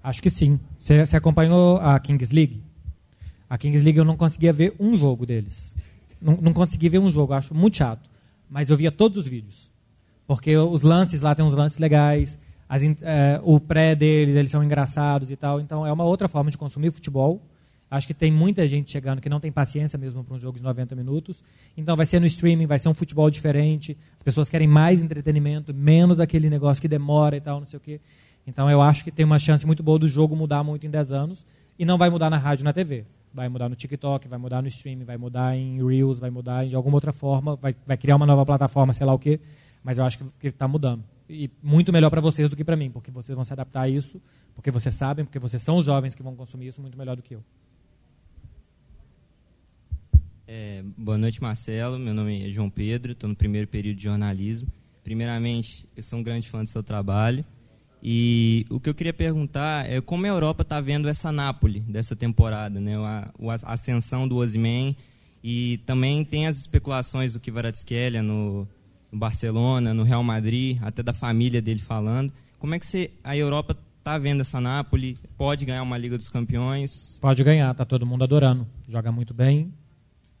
Acho 0.00 0.22
que 0.22 0.30
sim. 0.30 0.60
Você, 0.78 1.04
você 1.04 1.16
acompanhou 1.16 1.78
a 1.78 1.98
Kings 1.98 2.32
League? 2.32 2.62
A 3.50 3.58
Kings 3.58 3.82
League 3.82 3.98
eu 3.98 4.04
não 4.04 4.16
conseguia 4.16 4.52
ver 4.52 4.72
um 4.78 4.96
jogo 4.96 5.26
deles. 5.26 5.74
Não, 6.22 6.38
não 6.40 6.52
consegui 6.52 6.88
ver 6.88 7.00
um 7.00 7.10
jogo, 7.10 7.32
acho 7.32 7.52
muito 7.54 7.78
chato. 7.78 8.08
Mas 8.48 8.70
eu 8.70 8.76
via 8.76 8.92
todos 8.92 9.18
os 9.18 9.26
vídeos. 9.26 9.68
Porque 10.28 10.56
os 10.56 10.82
lances 10.82 11.22
lá 11.22 11.34
tem 11.34 11.44
uns 11.44 11.54
lances 11.54 11.78
legais, 11.78 12.38
as, 12.68 12.84
é, 12.84 13.40
o 13.42 13.58
pré 13.58 13.96
deles, 13.96 14.36
eles 14.36 14.50
são 14.50 14.62
engraçados 14.62 15.32
e 15.32 15.36
tal. 15.36 15.60
Então 15.60 15.84
é 15.84 15.92
uma 15.92 16.04
outra 16.04 16.28
forma 16.28 16.52
de 16.52 16.56
consumir 16.56 16.92
futebol 16.92 17.42
Acho 17.94 18.08
que 18.08 18.14
tem 18.14 18.32
muita 18.32 18.66
gente 18.66 18.90
chegando 18.90 19.20
que 19.20 19.28
não 19.28 19.38
tem 19.38 19.52
paciência 19.52 19.96
mesmo 19.96 20.24
para 20.24 20.34
um 20.34 20.38
jogo 20.38 20.58
de 20.58 20.64
90 20.64 20.96
minutos. 20.96 21.44
Então 21.76 21.94
vai 21.94 22.04
ser 22.04 22.18
no 22.18 22.26
streaming, 22.26 22.66
vai 22.66 22.76
ser 22.76 22.88
um 22.88 22.94
futebol 22.94 23.30
diferente. 23.30 23.96
As 24.16 24.22
pessoas 24.24 24.48
querem 24.50 24.66
mais 24.66 25.00
entretenimento, 25.00 25.72
menos 25.72 26.18
aquele 26.18 26.50
negócio 26.50 26.80
que 26.82 26.88
demora 26.88 27.36
e 27.36 27.40
tal, 27.40 27.60
não 27.60 27.66
sei 27.68 27.76
o 27.76 27.80
quê. 27.80 28.00
Então 28.44 28.68
eu 28.68 28.82
acho 28.82 29.04
que 29.04 29.12
tem 29.12 29.24
uma 29.24 29.38
chance 29.38 29.64
muito 29.64 29.80
boa 29.80 29.96
do 29.96 30.08
jogo 30.08 30.34
mudar 30.34 30.64
muito 30.64 30.84
em 30.84 30.90
10 30.90 31.12
anos. 31.12 31.46
E 31.78 31.84
não 31.84 31.96
vai 31.96 32.10
mudar 32.10 32.28
na 32.28 32.36
rádio 32.36 32.64
na 32.64 32.72
TV. 32.72 33.04
Vai 33.32 33.48
mudar 33.48 33.68
no 33.68 33.76
TikTok, 33.76 34.26
vai 34.26 34.40
mudar 34.40 34.60
no 34.60 34.66
streaming, 34.66 35.04
vai 35.04 35.16
mudar 35.16 35.56
em 35.56 35.76
Reels, 35.86 36.18
vai 36.18 36.30
mudar 36.30 36.66
de 36.66 36.74
alguma 36.74 36.96
outra 36.96 37.12
forma, 37.12 37.54
vai, 37.54 37.76
vai 37.86 37.96
criar 37.96 38.16
uma 38.16 38.26
nova 38.26 38.44
plataforma, 38.44 38.92
sei 38.92 39.06
lá 39.06 39.14
o 39.14 39.20
quê. 39.20 39.38
Mas 39.84 39.98
eu 39.98 40.04
acho 40.04 40.18
que 40.18 40.48
está 40.48 40.66
mudando. 40.66 41.04
E 41.30 41.48
muito 41.62 41.92
melhor 41.92 42.10
para 42.10 42.20
vocês 42.20 42.50
do 42.50 42.56
que 42.56 42.64
para 42.64 42.74
mim, 42.74 42.90
porque 42.90 43.12
vocês 43.12 43.36
vão 43.36 43.44
se 43.44 43.52
adaptar 43.52 43.82
a 43.82 43.88
isso, 43.88 44.20
porque 44.52 44.72
vocês 44.72 44.96
sabem, 44.96 45.24
porque 45.24 45.38
vocês 45.38 45.62
são 45.62 45.76
os 45.76 45.84
jovens 45.84 46.12
que 46.12 46.24
vão 46.24 46.34
consumir 46.34 46.66
isso 46.66 46.82
muito 46.82 46.98
melhor 46.98 47.14
do 47.14 47.22
que 47.22 47.36
eu. 47.36 47.44
É, 50.46 50.82
boa 50.96 51.16
noite, 51.16 51.42
Marcelo. 51.42 51.98
Meu 51.98 52.12
nome 52.12 52.46
é 52.46 52.52
João 52.52 52.68
Pedro, 52.68 53.12
estou 53.12 53.28
no 53.28 53.34
primeiro 53.34 53.66
período 53.66 53.96
de 53.96 54.04
jornalismo. 54.04 54.68
Primeiramente, 55.02 55.86
eu 55.96 56.02
sou 56.02 56.18
um 56.18 56.22
grande 56.22 56.48
fã 56.48 56.62
do 56.62 56.68
seu 56.68 56.82
trabalho. 56.82 57.44
E 58.02 58.66
o 58.68 58.78
que 58.78 58.90
eu 58.90 58.94
queria 58.94 59.14
perguntar 59.14 59.90
é 59.90 59.98
como 60.00 60.26
a 60.26 60.28
Europa 60.28 60.62
está 60.62 60.78
vendo 60.80 61.08
essa 61.08 61.32
Nápoles 61.32 61.82
dessa 61.84 62.14
temporada, 62.14 62.78
né? 62.78 62.96
a, 62.96 63.30
a 63.62 63.72
ascensão 63.72 64.28
do 64.28 64.36
Osimhen 64.36 64.94
e 65.42 65.78
também 65.86 66.22
tem 66.22 66.46
as 66.46 66.58
especulações 66.58 67.32
do 67.32 67.40
Kvaratskhelia 67.40 68.22
no, 68.22 68.68
no 69.10 69.18
Barcelona, 69.18 69.94
no 69.94 70.02
Real 70.02 70.22
Madrid, 70.22 70.78
até 70.82 71.02
da 71.02 71.14
família 71.14 71.62
dele 71.62 71.80
falando. 71.80 72.30
Como 72.58 72.74
é 72.74 72.78
que 72.78 72.86
você, 72.86 73.10
a 73.22 73.34
Europa 73.34 73.74
está 73.98 74.18
vendo 74.18 74.42
essa 74.42 74.60
Nápoles? 74.60 75.16
Pode 75.38 75.64
ganhar 75.64 75.82
uma 75.82 75.96
Liga 75.96 76.18
dos 76.18 76.28
Campeões? 76.28 77.18
Pode 77.22 77.42
ganhar, 77.42 77.70
está 77.70 77.86
todo 77.86 78.04
mundo 78.04 78.24
adorando. 78.24 78.66
Joga 78.86 79.10
muito 79.10 79.32
bem, 79.32 79.72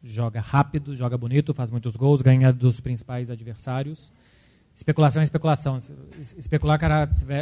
joga 0.04 0.40
rápido, 0.40 0.94
joga 0.94 1.16
bonito, 1.16 1.54
faz 1.54 1.70
muitos 1.70 1.96
gols, 1.96 2.20
ganha 2.20 2.52
dos 2.52 2.78
principais 2.78 3.30
adversários. 3.30 4.12
Especulação 4.76 5.20
é 5.20 5.24
especulação. 5.24 5.78
Especular 6.36 6.78
que 6.78 6.84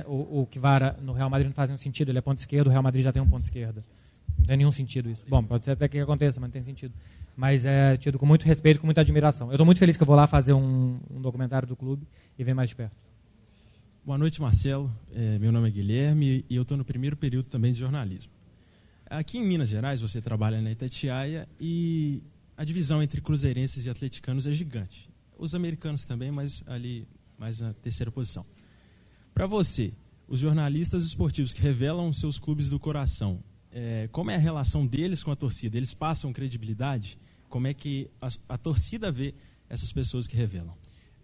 o, 0.06 0.46
Kivara 0.46 0.96
no 1.02 1.12
Real 1.12 1.30
Madrid 1.30 1.48
não 1.48 1.54
faz 1.54 1.70
nenhum 1.70 1.78
sentido. 1.78 2.10
Ele 2.10 2.18
é 2.18 2.20
ponto 2.20 2.38
esquerdo, 2.38 2.66
o 2.66 2.70
Real 2.70 2.82
Madrid 2.82 3.02
já 3.02 3.12
tem 3.12 3.22
um 3.22 3.28
ponto 3.28 3.44
esquerda. 3.44 3.82
Não 4.38 4.44
tem 4.44 4.56
nenhum 4.56 4.70
sentido 4.70 5.10
isso. 5.10 5.24
Bom, 5.28 5.42
pode 5.42 5.64
ser 5.64 5.72
até 5.72 5.88
que 5.88 5.98
aconteça, 5.98 6.38
mas 6.38 6.48
não 6.48 6.52
tem 6.52 6.62
sentido. 6.62 6.92
Mas 7.34 7.64
é 7.64 7.96
tido 7.96 8.18
com 8.18 8.26
muito 8.26 8.44
respeito, 8.44 8.78
com 8.80 8.86
muita 8.86 9.00
admiração. 9.00 9.48
Eu 9.48 9.54
estou 9.54 9.64
muito 9.64 9.78
feliz 9.78 9.96
que 9.96 10.02
eu 10.02 10.06
vou 10.06 10.14
lá 10.14 10.26
fazer 10.26 10.52
um, 10.52 10.98
um, 11.10 11.20
documentário 11.22 11.66
do 11.66 11.74
clube 11.74 12.06
e 12.38 12.44
ver 12.44 12.54
mais 12.54 12.68
de 12.68 12.76
perto. 12.76 12.96
Boa 14.04 14.18
noite, 14.18 14.40
Marcelo. 14.42 14.92
É, 15.14 15.38
meu 15.38 15.50
nome 15.50 15.68
é 15.68 15.70
Guilherme 15.70 16.44
e 16.50 16.56
eu 16.56 16.62
estou 16.62 16.76
no 16.76 16.84
primeiro 16.84 17.16
período 17.16 17.46
também 17.46 17.72
de 17.72 17.80
jornalismo. 17.80 18.30
Aqui 19.08 19.38
em 19.38 19.46
Minas 19.46 19.68
Gerais, 19.68 20.00
você 20.00 20.20
trabalha 20.20 20.60
na 20.60 20.70
Itatiaia 20.70 21.48
e 21.60 22.22
a 22.56 22.64
divisão 22.64 23.02
entre 23.02 23.20
cruzeirenses 23.20 23.84
e 23.84 23.90
atleticanos 23.90 24.46
é 24.46 24.52
gigante. 24.52 25.10
Os 25.38 25.54
americanos 25.54 26.04
também, 26.04 26.30
mas 26.30 26.62
ali 26.66 27.06
mais 27.38 27.60
na 27.60 27.72
terceira 27.72 28.12
posição. 28.12 28.46
Para 29.34 29.46
você, 29.46 29.92
os 30.28 30.40
jornalistas 30.40 31.04
esportivos 31.04 31.52
que 31.52 31.60
revelam 31.60 32.12
seus 32.12 32.38
clubes 32.38 32.70
do 32.70 32.78
coração, 32.78 33.42
é, 33.70 34.08
como 34.12 34.30
é 34.30 34.36
a 34.36 34.38
relação 34.38 34.86
deles 34.86 35.22
com 35.22 35.30
a 35.30 35.36
torcida? 35.36 35.76
Eles 35.76 35.94
passam 35.94 36.32
credibilidade? 36.32 37.18
Como 37.48 37.66
é 37.66 37.74
que 37.74 38.08
a, 38.20 38.28
a 38.50 38.58
torcida 38.58 39.10
vê 39.10 39.34
essas 39.68 39.92
pessoas 39.92 40.26
que 40.26 40.36
revelam? 40.36 40.74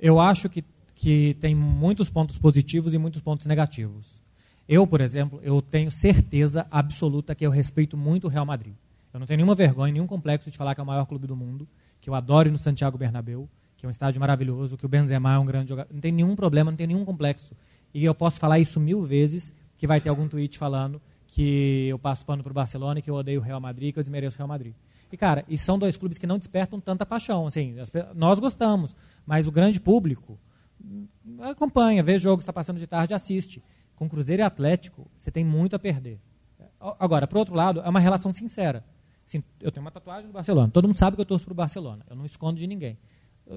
Eu 0.01 0.19
acho 0.19 0.49
que, 0.49 0.65
que 0.95 1.37
tem 1.41 1.55
muitos 1.55 2.09
pontos 2.09 2.39
positivos 2.39 2.95
e 2.95 2.99
muitos 2.99 3.21
pontos 3.21 3.47
negativos. 3.47 4.21
Eu, 4.69 4.87
por 4.87 5.01
exemplo, 5.01 5.41
eu 5.43 5.63
tenho 5.63 5.91
certeza 5.91 6.67
absoluta 6.71 7.35
que 7.35 7.47
eu 7.47 7.51
respeito 7.51 7.97
muito 7.97 8.27
o 8.27 8.31
Real 8.31 8.45
Madrid. 8.45 8.75
Eu 9.19 9.21
não 9.21 9.27
tenho 9.27 9.39
nenhuma 9.39 9.55
vergonha, 9.57 9.93
nenhum 9.93 10.07
complexo 10.07 10.49
de 10.49 10.57
falar 10.57 10.77
que 10.77 10.81
é 10.81 10.85
o 10.85 10.87
maior 10.87 11.05
clube 11.05 11.27
do 11.27 11.35
mundo, 11.35 11.67
que 12.01 12.09
eu 12.09 12.15
adoro 12.15 12.49
ir 12.49 12.53
no 12.53 12.59
Santiago 12.59 12.97
Bernabéu, 12.97 13.49
que 13.77 13.85
é 13.85 13.89
um 13.89 13.91
estádio 13.91 14.21
maravilhoso, 14.21 14.77
que 14.77 14.87
o 14.87 14.89
Benzema 14.89 15.35
é 15.35 15.39
um 15.39 15.45
grande 15.45 15.71
jogador. 15.71 15.93
Não 15.93 16.01
tem 16.01 16.13
nenhum 16.13 16.37
problema, 16.37 16.71
não 16.71 16.77
tem 16.77 16.87
nenhum 16.87 17.05
complexo. 17.05 17.53
E 17.93 18.05
eu 18.05 18.15
posso 18.15 18.39
falar 18.39 18.61
isso 18.61 18.79
mil 18.79 19.03
vezes, 19.03 19.53
que 19.77 19.89
vai 19.89 20.01
ter 20.01 20.09
algum 20.09 20.29
tweet 20.29 20.57
falando 20.57 21.03
que 21.27 21.89
eu 21.89 21.99
passo 21.99 22.25
pano 22.25 22.45
para 22.45 22.51
o 22.53 22.55
Barcelona, 22.55 23.03
que 23.03 23.11
eu 23.11 23.15
odeio 23.15 23.41
o 23.41 23.43
Real 23.43 23.61
Madrid, 23.61 23.93
que 23.93 23.99
eu 23.99 24.03
desmereço 24.03 24.37
o 24.37 24.39
Real 24.39 24.49
Madrid. 24.49 24.73
E, 25.11 25.17
cara, 25.17 25.45
e 25.49 25.59
são 25.59 25.79
dois 25.79 25.97
clubes 25.97 26.17
que 26.17 26.27
não 26.27 26.39
despertam 26.39 26.79
tanta 26.79 27.05
paixão. 27.05 27.47
Assim, 27.47 27.75
nós 28.15 28.39
gostamos, 28.39 28.95
mas 29.27 29.49
o 29.49 29.53
grande 29.53 29.81
público 29.81 30.39
acompanha, 31.41 32.05
vê 32.05 32.19
jogos, 32.19 32.45
está 32.45 32.53
passando 32.53 32.79
de 32.79 32.87
tarde, 32.87 33.15
assiste. 33.15 33.63
Com 33.97 34.09
Cruzeiro 34.09 34.43
e 34.43 34.45
Atlético, 34.45 35.11
você 35.17 35.29
tem 35.29 35.45
muito 35.45 35.75
a 35.75 35.79
perder. 35.79 36.21
Agora, 36.81 37.27
por 37.27 37.39
outro 37.39 37.55
lado, 37.55 37.81
é 37.81 37.89
uma 37.89 37.99
relação 37.99 38.33
sincera. 38.33 38.85
Assim, 39.29 39.45
eu 39.61 39.71
tenho 39.71 39.85
uma 39.85 39.91
tatuagem 39.91 40.31
do 40.31 40.33
Barcelona. 40.33 40.71
Todo 40.73 40.89
mundo 40.89 40.97
sabe 40.97 41.15
que 41.15 41.21
eu 41.21 41.27
torço 41.27 41.45
para 41.45 41.53
o 41.53 41.55
Barcelona. 41.55 42.03
Eu 42.09 42.17
não 42.17 42.25
escondo 42.25 42.57
de 42.57 42.67
ninguém. 42.67 42.97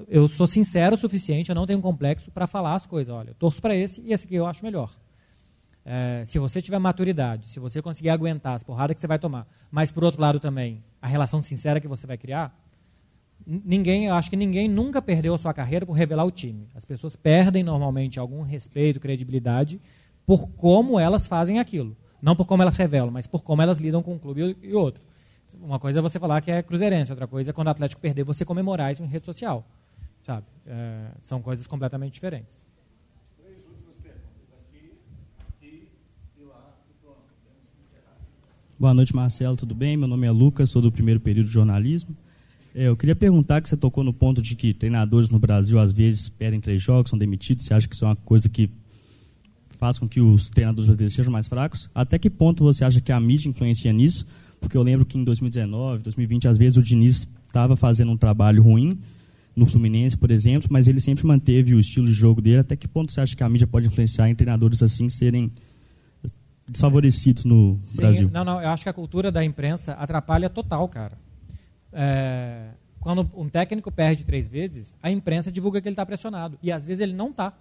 Eu 0.06 0.28
sou 0.28 0.46
sincero 0.46 0.96
o 0.96 0.98
suficiente, 0.98 1.48
eu 1.48 1.54
não 1.54 1.66
tenho 1.66 1.78
um 1.78 1.82
complexo 1.82 2.30
para 2.30 2.46
falar 2.46 2.74
as 2.74 2.84
coisas. 2.84 3.14
Olha, 3.14 3.30
eu 3.30 3.34
torço 3.34 3.60
para 3.60 3.74
esse 3.74 4.02
e 4.02 4.12
esse 4.12 4.26
aqui 4.26 4.34
eu 4.34 4.46
acho 4.46 4.62
melhor. 4.62 4.94
É, 5.84 6.22
se 6.26 6.38
você 6.38 6.60
tiver 6.60 6.78
maturidade, 6.78 7.46
se 7.46 7.58
você 7.58 7.80
conseguir 7.80 8.10
aguentar 8.10 8.54
as 8.54 8.62
porradas 8.62 8.94
que 8.94 9.00
você 9.00 9.06
vai 9.06 9.18
tomar, 9.18 9.46
mas 9.70 9.90
por 9.90 10.04
outro 10.04 10.20
lado 10.20 10.38
também, 10.38 10.84
a 11.00 11.06
relação 11.06 11.40
sincera 11.40 11.80
que 11.80 11.88
você 11.88 12.06
vai 12.06 12.18
criar, 12.18 12.54
ninguém, 13.46 14.06
eu 14.06 14.14
acho 14.14 14.28
que 14.28 14.36
ninguém 14.36 14.68
nunca 14.68 15.00
perdeu 15.00 15.34
a 15.34 15.38
sua 15.38 15.54
carreira 15.54 15.86
por 15.86 15.92
revelar 15.92 16.24
o 16.24 16.30
time. 16.30 16.68
As 16.74 16.84
pessoas 16.84 17.16
perdem 17.16 17.62
normalmente 17.62 18.20
algum 18.20 18.42
respeito, 18.42 19.00
credibilidade 19.00 19.80
por 20.26 20.48
como 20.50 21.00
elas 21.00 21.26
fazem 21.26 21.58
aquilo. 21.58 21.96
Não 22.20 22.36
por 22.36 22.46
como 22.46 22.62
elas 22.62 22.76
revelam, 22.76 23.10
mas 23.10 23.26
por 23.26 23.42
como 23.42 23.62
elas 23.62 23.78
lidam 23.78 24.02
com 24.02 24.14
um 24.14 24.18
clube 24.18 24.56
e 24.62 24.74
outro. 24.74 25.02
Uma 25.60 25.78
coisa 25.78 25.98
é 25.98 26.02
você 26.02 26.18
falar 26.18 26.40
que 26.40 26.50
é 26.50 26.62
cruzeirense, 26.62 27.12
outra 27.12 27.26
coisa 27.26 27.50
é 27.50 27.52
quando 27.52 27.68
o 27.68 27.70
Atlético 27.70 28.00
perder, 28.00 28.24
você 28.24 28.44
comemorar 28.44 28.92
isso 28.92 29.02
em 29.02 29.06
rede 29.06 29.26
social. 29.26 29.66
Sabe? 30.22 30.46
É, 30.66 31.08
são 31.22 31.42
coisas 31.42 31.66
completamente 31.66 32.14
diferentes. 32.14 32.64
Boa 38.78 38.92
noite, 38.92 39.14
Marcelo, 39.14 39.56
tudo 39.56 39.76
bem? 39.76 39.96
Meu 39.96 40.08
nome 40.08 40.26
é 40.26 40.30
Lucas, 40.32 40.68
sou 40.70 40.82
do 40.82 40.90
primeiro 40.90 41.20
período 41.20 41.46
de 41.46 41.52
jornalismo. 41.52 42.16
É, 42.74 42.88
eu 42.88 42.96
queria 42.96 43.14
perguntar 43.14 43.60
que 43.60 43.68
você 43.68 43.76
tocou 43.76 44.02
no 44.02 44.12
ponto 44.12 44.42
de 44.42 44.56
que 44.56 44.74
treinadores 44.74 45.28
no 45.28 45.38
Brasil 45.38 45.78
às 45.78 45.92
vezes 45.92 46.28
perdem 46.28 46.60
três 46.60 46.82
jogos, 46.82 47.10
são 47.10 47.18
demitidos. 47.18 47.64
Você 47.64 47.74
acha 47.74 47.86
que 47.86 47.94
isso 47.94 48.04
é 48.04 48.08
uma 48.08 48.16
coisa 48.16 48.48
que 48.48 48.68
faz 49.78 49.98
com 49.98 50.08
que 50.08 50.20
os 50.20 50.50
treinadores 50.50 50.88
brasileiros 50.88 51.14
sejam 51.14 51.32
mais 51.32 51.46
fracos? 51.46 51.88
Até 51.94 52.18
que 52.18 52.28
ponto 52.28 52.64
você 52.64 52.84
acha 52.84 53.00
que 53.00 53.12
a 53.12 53.20
mídia 53.20 53.48
influencia 53.48 53.92
nisso? 53.92 54.26
Porque 54.62 54.76
eu 54.76 54.82
lembro 54.82 55.04
que 55.04 55.18
em 55.18 55.24
2019, 55.24 56.04
2020, 56.04 56.48
às 56.48 56.56
vezes 56.56 56.78
o 56.78 56.82
Diniz 56.82 57.28
estava 57.46 57.76
fazendo 57.76 58.12
um 58.12 58.16
trabalho 58.16 58.62
ruim 58.62 58.98
no 59.54 59.66
Fluminense, 59.66 60.16
por 60.16 60.30
exemplo, 60.30 60.68
mas 60.70 60.88
ele 60.88 61.00
sempre 61.00 61.26
manteve 61.26 61.74
o 61.74 61.80
estilo 61.80 62.06
de 62.06 62.12
jogo 62.12 62.40
dele. 62.40 62.58
Até 62.58 62.76
que 62.76 62.88
ponto 62.88 63.12
você 63.12 63.20
acha 63.20 63.36
que 63.36 63.42
a 63.42 63.48
mídia 63.48 63.66
pode 63.66 63.86
influenciar 63.86 64.30
em 64.30 64.34
treinadores 64.34 64.82
assim 64.82 65.08
serem 65.08 65.52
desfavorecidos 66.66 67.44
no 67.44 67.76
Sim, 67.80 67.96
Brasil? 67.96 68.30
Não, 68.32 68.44
não, 68.44 68.62
eu 68.62 68.68
acho 68.70 68.84
que 68.84 68.88
a 68.88 68.92
cultura 68.92 69.30
da 69.30 69.44
imprensa 69.44 69.92
atrapalha 69.94 70.48
total, 70.48 70.88
cara. 70.88 71.18
É, 71.92 72.68
quando 72.98 73.28
um 73.34 73.48
técnico 73.48 73.90
perde 73.90 74.24
três 74.24 74.48
vezes, 74.48 74.94
a 75.02 75.10
imprensa 75.10 75.52
divulga 75.52 75.80
que 75.80 75.88
ele 75.88 75.92
está 75.92 76.06
pressionado. 76.06 76.56
E 76.62 76.72
às 76.72 76.84
vezes 76.84 77.02
ele 77.02 77.12
não 77.12 77.30
está. 77.30 77.52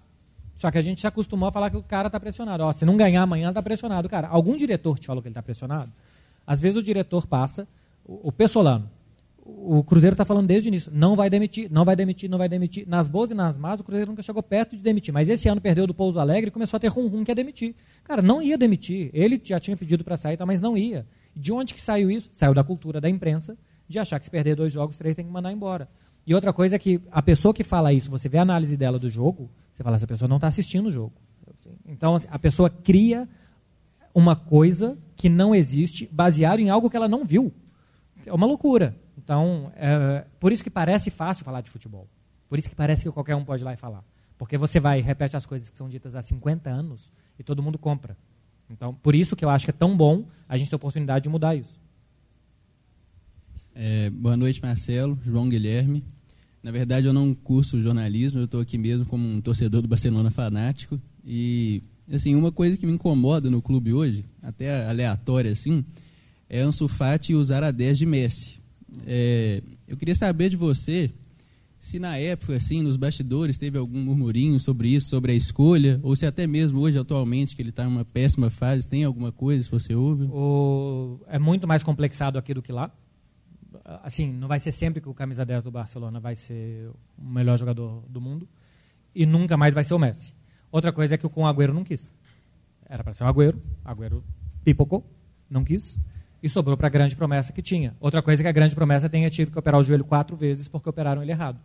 Só 0.55 0.69
que 0.69 0.77
a 0.77 0.81
gente 0.81 1.01
se 1.01 1.07
acostumou 1.07 1.49
a 1.49 1.51
falar 1.51 1.69
que 1.69 1.77
o 1.77 1.83
cara 1.83 2.07
está 2.07 2.19
pressionado. 2.19 2.63
Ó, 2.63 2.71
se 2.71 2.85
não 2.85 2.95
ganhar 2.95 3.23
amanhã, 3.23 3.49
está 3.49 3.61
pressionado. 3.61 4.07
Cara, 4.07 4.27
algum 4.27 4.55
diretor 4.55 4.99
te 4.99 5.07
falou 5.07 5.21
que 5.21 5.27
ele 5.27 5.31
está 5.31 5.41
pressionado? 5.41 5.91
Às 6.45 6.59
vezes 6.59 6.77
o 6.77 6.83
diretor 6.83 7.27
passa, 7.27 7.67
o, 8.05 8.29
o 8.29 8.31
Pessolano, 8.31 8.89
o 9.43 9.83
Cruzeiro 9.83 10.13
está 10.13 10.23
falando 10.23 10.47
desde 10.47 10.67
o 10.67 10.71
início, 10.71 10.91
não 10.93 11.15
vai 11.15 11.29
demitir, 11.29 11.69
não 11.71 11.83
vai 11.83 11.95
demitir, 11.95 12.29
não 12.29 12.37
vai 12.37 12.47
demitir. 12.47 12.87
Nas 12.87 13.09
boas 13.09 13.31
e 13.31 13.33
nas 13.33 13.57
más, 13.57 13.79
o 13.79 13.83
Cruzeiro 13.83 14.11
nunca 14.11 14.21
chegou 14.21 14.41
perto 14.41 14.75
de 14.75 14.83
demitir. 14.83 15.13
Mas 15.13 15.29
esse 15.29 15.47
ano 15.47 15.59
perdeu 15.59 15.87
do 15.87 15.93
Pouso 15.93 16.19
Alegre 16.19 16.49
e 16.49 16.51
começou 16.51 16.77
a 16.77 16.79
ter 16.79 16.87
rum-rum 16.87 17.23
que 17.23 17.31
ia 17.31 17.35
demitir. 17.35 17.75
Cara, 18.03 18.21
não 18.21 18.41
ia 18.41 18.57
demitir. 18.57 19.09
Ele 19.13 19.41
já 19.43 19.59
tinha 19.59 19.75
pedido 19.75 20.03
para 20.03 20.15
sair, 20.15 20.37
tá, 20.37 20.45
mas 20.45 20.61
não 20.61 20.77
ia. 20.77 21.05
De 21.35 21.51
onde 21.51 21.73
que 21.73 21.81
saiu 21.81 22.11
isso? 22.11 22.29
Saiu 22.33 22.53
da 22.53 22.63
cultura 22.63 23.01
da 23.01 23.09
imprensa, 23.09 23.57
de 23.87 23.97
achar 23.97 24.19
que 24.19 24.25
se 24.25 24.31
perder 24.31 24.55
dois 24.55 24.71
jogos, 24.71 24.95
três 24.95 25.15
tem 25.15 25.25
que 25.25 25.31
mandar 25.31 25.51
embora. 25.51 25.89
E 26.25 26.35
outra 26.35 26.53
coisa 26.53 26.75
é 26.75 26.79
que 26.79 27.01
a 27.11 27.21
pessoa 27.21 27.53
que 27.53 27.63
fala 27.63 27.91
isso, 27.91 28.11
você 28.11 28.29
vê 28.29 28.37
a 28.37 28.43
análise 28.43 28.77
dela 28.77 28.99
do 28.99 29.09
jogo, 29.09 29.49
você 29.73 29.83
fala, 29.83 29.95
essa 29.95 30.07
pessoa 30.07 30.29
não 30.29 30.37
está 30.37 30.47
assistindo 30.47 30.87
o 30.87 30.91
jogo. 30.91 31.13
Então, 31.87 32.15
assim, 32.15 32.27
a 32.29 32.39
pessoa 32.39 32.69
cria 32.69 33.27
uma 34.13 34.35
coisa 34.35 34.97
que 35.15 35.29
não 35.29 35.53
existe, 35.53 36.09
baseado 36.11 36.59
em 36.59 36.69
algo 36.69 36.89
que 36.89 36.97
ela 36.97 37.07
não 37.07 37.23
viu. 37.23 37.53
É 38.25 38.33
uma 38.33 38.45
loucura. 38.45 38.95
Então, 39.17 39.71
é, 39.75 40.25
por 40.39 40.51
isso 40.51 40.63
que 40.63 40.69
parece 40.69 41.09
fácil 41.09 41.45
falar 41.45 41.61
de 41.61 41.69
futebol. 41.69 42.07
Por 42.49 42.59
isso 42.59 42.69
que 42.69 42.75
parece 42.75 43.03
que 43.03 43.11
qualquer 43.11 43.35
um 43.35 43.45
pode 43.45 43.63
ir 43.63 43.65
lá 43.65 43.73
e 43.73 43.77
falar. 43.77 44.03
Porque 44.37 44.57
você 44.57 44.79
vai 44.79 44.99
e 44.99 45.01
repete 45.01 45.37
as 45.37 45.45
coisas 45.45 45.69
que 45.69 45.77
são 45.77 45.87
ditas 45.87 46.15
há 46.15 46.21
50 46.21 46.69
anos 46.69 47.11
e 47.37 47.43
todo 47.43 47.61
mundo 47.61 47.77
compra. 47.77 48.17
Então, 48.69 48.93
por 48.93 49.13
isso 49.13 49.35
que 49.35 49.45
eu 49.45 49.49
acho 49.49 49.65
que 49.65 49.69
é 49.69 49.73
tão 49.73 49.95
bom 49.95 50.25
a 50.47 50.57
gente 50.57 50.69
ter 50.69 50.75
a 50.75 50.77
oportunidade 50.77 51.23
de 51.23 51.29
mudar 51.29 51.55
isso. 51.55 51.79
É, 53.73 54.09
boa 54.09 54.35
noite, 54.35 54.61
Marcelo, 54.61 55.17
João 55.23 55.47
Guilherme. 55.47 56.03
Na 56.63 56.71
verdade, 56.71 57.07
eu 57.07 57.13
não 57.13 57.33
curso 57.33 57.81
jornalismo, 57.81 58.39
eu 58.39 58.45
estou 58.45 58.61
aqui 58.61 58.77
mesmo 58.77 59.05
como 59.05 59.27
um 59.27 59.41
torcedor 59.41 59.81
do 59.81 59.87
Barcelona 59.87 60.29
fanático. 60.29 60.97
E, 61.25 61.81
assim, 62.11 62.35
uma 62.35 62.51
coisa 62.51 62.77
que 62.77 62.85
me 62.85 62.93
incomoda 62.93 63.49
no 63.49 63.61
clube 63.61 63.93
hoje, 63.93 64.25
até 64.41 64.85
aleatória 64.87 65.51
assim, 65.51 65.83
é 66.49 66.59
Ansu 66.59 66.87
Fati 66.87 67.33
usar 67.33 67.63
a 67.63 67.71
10 67.71 67.97
de 67.97 68.05
Messi. 68.05 68.61
É, 69.05 69.63
eu 69.87 69.95
queria 69.95 70.15
saber 70.15 70.49
de 70.49 70.57
você 70.57 71.11
se 71.81 71.97
na 71.97 72.15
época, 72.15 72.55
assim, 72.55 72.83
nos 72.83 72.95
bastidores, 72.95 73.57
teve 73.57 73.75
algum 73.75 73.99
murmurinho 73.99 74.59
sobre 74.59 74.89
isso, 74.89 75.09
sobre 75.09 75.31
a 75.31 75.35
escolha, 75.35 75.99
ou 76.03 76.15
se 76.15 76.27
até 76.27 76.45
mesmo 76.45 76.79
hoje, 76.79 76.99
atualmente, 76.99 77.55
que 77.55 77.61
ele 77.61 77.71
está 77.71 77.83
em 77.83 77.87
uma 77.87 78.05
péssima 78.05 78.51
fase, 78.51 78.87
tem 78.87 79.03
alguma 79.03 79.31
coisa, 79.31 79.63
se 79.63 79.71
você 79.71 79.95
ouve? 79.95 80.25
O... 80.25 81.19
É 81.25 81.39
muito 81.39 81.67
mais 81.67 81.81
complexado 81.81 82.37
aqui 82.37 82.53
do 82.53 82.61
que 82.61 82.71
lá. 82.71 82.91
Assim, 84.03 84.31
não 84.31 84.47
vai 84.47 84.59
ser 84.59 84.71
sempre 84.71 85.01
que 85.01 85.09
o 85.09 85.13
camisa 85.13 85.43
10 85.43 85.63
do 85.63 85.71
Barcelona 85.71 86.19
vai 86.19 86.35
ser 86.35 86.87
o 87.17 87.25
melhor 87.25 87.57
jogador 87.57 88.03
do 88.07 88.21
mundo, 88.21 88.47
e 89.15 89.25
nunca 89.25 89.57
mais 89.57 89.73
vai 89.73 89.83
ser 89.83 89.95
o 89.95 89.99
Messi. 89.99 90.33
Outra 90.71 90.91
coisa 90.91 91.15
é 91.15 91.17
que 91.17 91.27
com 91.27 91.43
o 91.43 91.47
Agüero 91.47 91.73
não 91.73 91.83
quis. 91.83 92.13
Era 92.87 93.03
para 93.03 93.13
ser 93.13 93.23
o 93.23 93.27
Agüero, 93.27 93.61
Agüero 93.83 94.23
pipocou, 94.63 95.05
não 95.49 95.63
quis, 95.63 95.99
e 96.41 96.49
sobrou 96.49 96.77
para 96.77 96.87
a 96.87 96.89
grande 96.89 97.15
promessa 97.15 97.51
que 97.51 97.61
tinha. 97.61 97.95
Outra 97.99 98.21
coisa 98.21 98.41
é 98.41 98.43
que 98.43 98.47
a 98.47 98.51
grande 98.51 98.75
promessa 98.75 99.09
tenha 99.09 99.29
tido 99.29 99.51
que 99.51 99.59
operar 99.59 99.79
o 99.79 99.83
joelho 99.83 100.05
quatro 100.05 100.35
vezes 100.35 100.67
porque 100.67 100.89
operaram 100.89 101.21
ele 101.21 101.31
errado. 101.31 101.59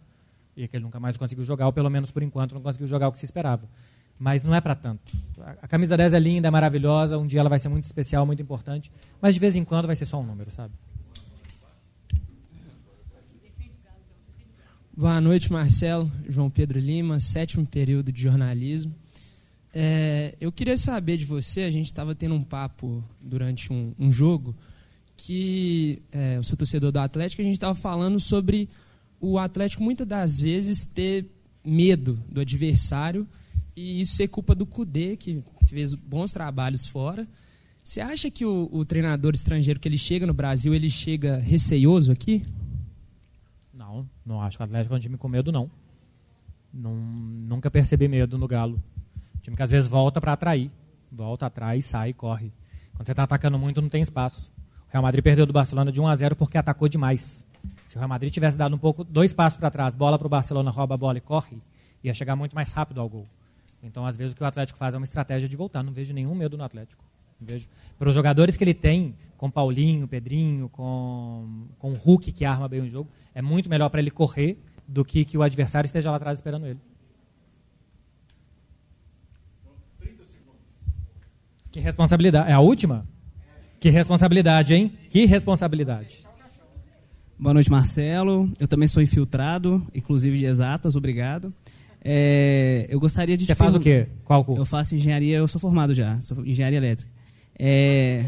E 0.57 0.67
que 0.67 0.77
ele 0.77 0.85
nunca 0.85 0.99
mais 0.99 1.17
conseguiu 1.17 1.45
jogar, 1.45 1.67
ou 1.67 1.73
pelo 1.73 1.91
menos 1.91 2.11
por 2.11 2.23
enquanto 2.23 2.55
não 2.55 2.63
conseguiu 2.63 2.89
jogar 2.89 3.09
o 3.09 3.13
que 3.13 3.19
se 3.19 3.25
esperava. 3.25 3.69
Mas 4.19 4.43
não 4.43 4.55
é 4.55 4.61
para 4.61 4.75
tanto. 4.75 5.13
A 5.61 5.69
camisa 5.69 5.97
10 5.97 6.15
é 6.15 6.19
linda, 6.19 6.49
é 6.49 6.51
maravilhosa, 6.51 7.19
um 7.19 7.27
dia 7.27 7.41
ela 7.41 7.51
vai 7.51 7.59
ser 7.59 7.69
muito 7.69 7.85
especial, 7.85 8.25
muito 8.25 8.43
importante, 8.43 8.91
mas 9.21 9.35
de 9.35 9.41
vez 9.41 9.55
em 9.57 9.65
quando 9.65 9.87
vai 9.87 9.95
ser 9.95 10.07
só 10.07 10.19
um 10.19 10.25
número, 10.25 10.51
sabe? 10.51 10.73
Boa 14.99 15.21
noite, 15.21 15.53
Marcelo. 15.53 16.11
João 16.27 16.49
Pedro 16.49 16.81
Lima, 16.81 17.21
sétimo 17.21 17.67
período 17.67 18.11
de 18.11 18.23
jornalismo. 18.23 18.95
É, 19.75 20.35
eu 20.41 20.51
queria 20.51 20.75
saber 20.79 21.19
de 21.19 21.27
você, 21.27 21.65
a 21.65 21.71
gente 21.71 21.85
estava 21.85 22.15
tendo 22.15 22.35
um 22.35 22.43
papo 22.43 23.05
durante 23.23 23.71
um, 23.71 23.93
um 23.99 24.11
jogo, 24.11 24.57
que 25.15 26.01
é, 26.11 26.39
eu 26.39 26.43
sou 26.43 26.57
torcedor 26.57 26.91
do 26.91 26.99
Atlético, 26.99 27.43
a 27.43 27.45
gente 27.45 27.57
estava 27.57 27.75
falando 27.75 28.19
sobre 28.19 28.71
o 29.21 29.39
Atlético 29.39 29.83
muitas 29.83 30.07
das 30.07 30.41
vezes 30.41 30.87
ter 30.87 31.27
medo 31.63 32.19
do 32.27 32.41
adversário 32.41 33.29
e 33.77 34.01
isso 34.01 34.17
ser 34.17 34.29
culpa 34.29 34.55
do 34.55 34.65
Cudê, 34.65 35.15
que 35.15 35.45
fez 35.67 35.95
bons 35.95 36.33
trabalhos 36.33 36.87
fora. 36.87 37.29
Você 37.85 38.01
acha 38.01 38.31
que 38.31 38.47
o, 38.47 38.71
o 38.73 38.83
treinador 38.83 39.35
estrangeiro 39.35 39.79
que 39.79 39.89
ele 39.89 39.99
chega 39.99 40.27
no 40.27 40.33
Brasil, 40.33 40.75
ele 40.75 40.89
chega 40.89 41.37
receioso 41.37 42.11
aqui? 42.11 42.47
Não, 43.97 44.09
não 44.25 44.43
acho 44.43 44.57
que 44.57 44.63
o 44.63 44.65
Atlético 44.65 44.95
é 44.95 44.97
um 44.97 45.01
time 45.01 45.17
com 45.17 45.29
medo, 45.29 45.53
não. 45.53 45.71
nunca 46.73 47.71
percebi 47.71 48.09
medo 48.09 48.37
no 48.37 48.47
Galo. 48.49 48.83
Time 49.43 49.57
que 49.57 49.63
às 49.63 49.71
vezes 49.71 49.89
volta 49.89 50.21
para 50.21 50.33
atrair. 50.33 50.71
Volta, 51.13 51.47
atrai, 51.47 51.81
sai, 51.83 52.13
corre. 52.13 52.53
Quando 52.95 53.07
você 53.07 53.13
está 53.13 53.23
atacando 53.23 53.59
muito, 53.59 53.81
não 53.81 53.89
tem 53.89 54.03
espaço. 54.03 54.51
O 54.89 54.93
Real 54.93 55.03
Madrid 55.03 55.23
perdeu 55.23 55.47
do 55.47 55.53
Barcelona 55.53 55.93
de 55.93 56.01
1 56.01 56.07
a 56.07 56.17
0 56.17 56.37
porque 56.37 56.59
atacou 56.59 56.89
demais. 56.89 57.47
Se 57.87 57.97
o 57.97 57.99
Real 57.99 58.09
Madrid 58.09 58.33
tivesse 58.33 58.57
dado 58.57 58.75
um 58.75 58.79
pouco, 58.79 59.05
dois 59.05 59.33
passos 59.33 59.59
para 59.59 59.71
trás, 59.71 59.95
bola 59.95 60.19
para 60.19 60.27
o 60.27 60.31
Barcelona, 60.31 60.71
rouba 60.71 60.95
a 60.95 60.99
bola 60.99 61.19
e 61.19 61.21
corre, 61.21 61.59
ia 62.03 62.15
chegar 62.15 62.37
muito 62.37 62.55
mais 62.55 62.73
rápido 62.73 63.01
ao 63.01 63.09
gol. 63.09 63.27
Então, 63.83 64.05
às 64.05 64.17
vezes, 64.17 64.33
o 64.33 64.37
que 64.37 64.43
o 64.43 64.47
Atlético 64.47 64.79
faz 64.79 64.95
é 64.95 64.99
uma 64.99 65.05
estratégia 65.05 65.49
de 65.49 65.57
voltar. 65.57 65.83
Não 65.83 65.93
vejo 65.93 66.13
nenhum 66.13 66.35
medo 66.35 66.57
no 66.57 66.65
Atlético. 66.65 67.05
Vejo. 67.41 67.69
Para 67.99 68.09
os 68.09 68.15
jogadores 68.15 68.57
que 68.57 68.65
ele 68.65 68.75
tem, 68.75 69.15
com 69.37 69.51
Paulinho, 69.51 70.09
Pedrinho, 70.09 70.69
com, 70.69 71.67
com 71.79 71.93
o 71.93 71.95
Hulk, 71.95 72.33
que 72.33 72.45
arma 72.45 72.69
bem 72.69 72.81
o 72.81 72.89
jogo, 72.89 73.11
é 73.35 73.43
muito 73.43 73.69
melhor 73.69 73.89
para 73.89 74.01
ele 74.01 74.11
correr 74.11 74.59
do 74.89 75.05
que 75.05 75.25
que 75.25 75.37
o 75.37 75.43
adversário 75.43 75.87
esteja 75.87 76.11
lá 76.11 76.17
atrás 76.17 76.39
esperando 76.39 76.67
ele. 76.67 76.81
Que 81.71 81.81
responsabilidade. 81.81 82.51
É 82.51 82.55
a 82.55 82.61
última? 82.61 83.07
Que 83.79 83.91
responsabilidade, 83.91 84.73
hein? 84.73 84.93
Que 85.11 85.27
responsabilidade. 85.27 86.25
Boa 87.39 87.53
noite, 87.53 87.71
Marcelo. 87.71 88.51
Eu 88.59 88.67
também 88.67 88.89
sou 88.89 89.03
infiltrado, 89.03 89.87
inclusive 89.95 90.39
de 90.39 90.47
exatas, 90.47 90.97
obrigado. 90.97 91.53
É, 92.03 92.87
eu 92.89 92.99
gostaria 92.99 93.37
de. 93.37 93.45
Você 93.45 93.55
faz 93.55 93.75
o 93.75 93.81
quê? 93.81 94.07
Qual 94.25 94.43
curso? 94.43 94.63
Eu 94.63 94.65
faço 94.65 94.95
engenharia, 94.95 95.37
eu 95.37 95.47
sou 95.47 95.61
formado 95.61 95.93
já, 95.93 96.19
sou 96.23 96.47
engenharia 96.47 96.79
elétrica. 96.79 97.11
É, 97.59 98.27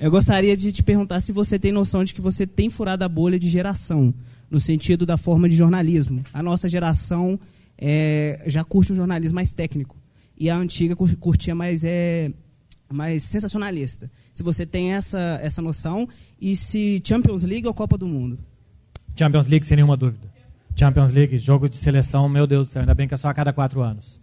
eu 0.00 0.10
gostaria 0.10 0.56
de 0.56 0.72
te 0.72 0.82
perguntar 0.82 1.20
se 1.20 1.30
você 1.30 1.58
tem 1.58 1.70
noção 1.70 2.02
de 2.02 2.14
que 2.14 2.22
você 2.22 2.46
tem 2.46 2.70
furado 2.70 3.04
a 3.04 3.08
bolha 3.08 3.38
de 3.38 3.50
geração, 3.50 4.14
no 4.50 4.58
sentido 4.58 5.04
da 5.04 5.18
forma 5.18 5.46
de 5.46 5.54
jornalismo. 5.54 6.22
A 6.32 6.42
nossa 6.42 6.70
geração 6.70 7.38
é, 7.76 8.42
já 8.46 8.64
curte 8.64 8.94
um 8.94 8.96
jornalismo 8.96 9.34
mais 9.34 9.52
técnico. 9.52 9.96
E 10.38 10.48
a 10.48 10.56
antiga 10.56 10.96
curtia 10.96 11.54
mais, 11.54 11.84
é, 11.84 12.32
mais 12.90 13.24
sensacionalista. 13.24 14.10
Se 14.32 14.42
você 14.42 14.64
tem 14.64 14.94
essa, 14.94 15.38
essa 15.42 15.60
noção 15.60 16.08
e 16.40 16.56
se 16.56 17.02
Champions 17.04 17.42
League 17.42 17.66
ou 17.66 17.74
Copa 17.74 17.98
do 17.98 18.06
Mundo? 18.06 18.38
Champions 19.14 19.46
League, 19.46 19.66
sem 19.66 19.76
nenhuma 19.76 19.98
dúvida. 19.98 20.32
Champions 20.74 21.10
League, 21.10 21.36
jogo 21.36 21.68
de 21.68 21.76
seleção, 21.76 22.26
meu 22.26 22.46
Deus 22.46 22.68
do 22.68 22.72
céu, 22.72 22.80
ainda 22.80 22.94
bem 22.94 23.06
que 23.06 23.12
é 23.12 23.18
só 23.18 23.28
a 23.28 23.34
cada 23.34 23.52
quatro 23.52 23.82
anos. 23.82 24.18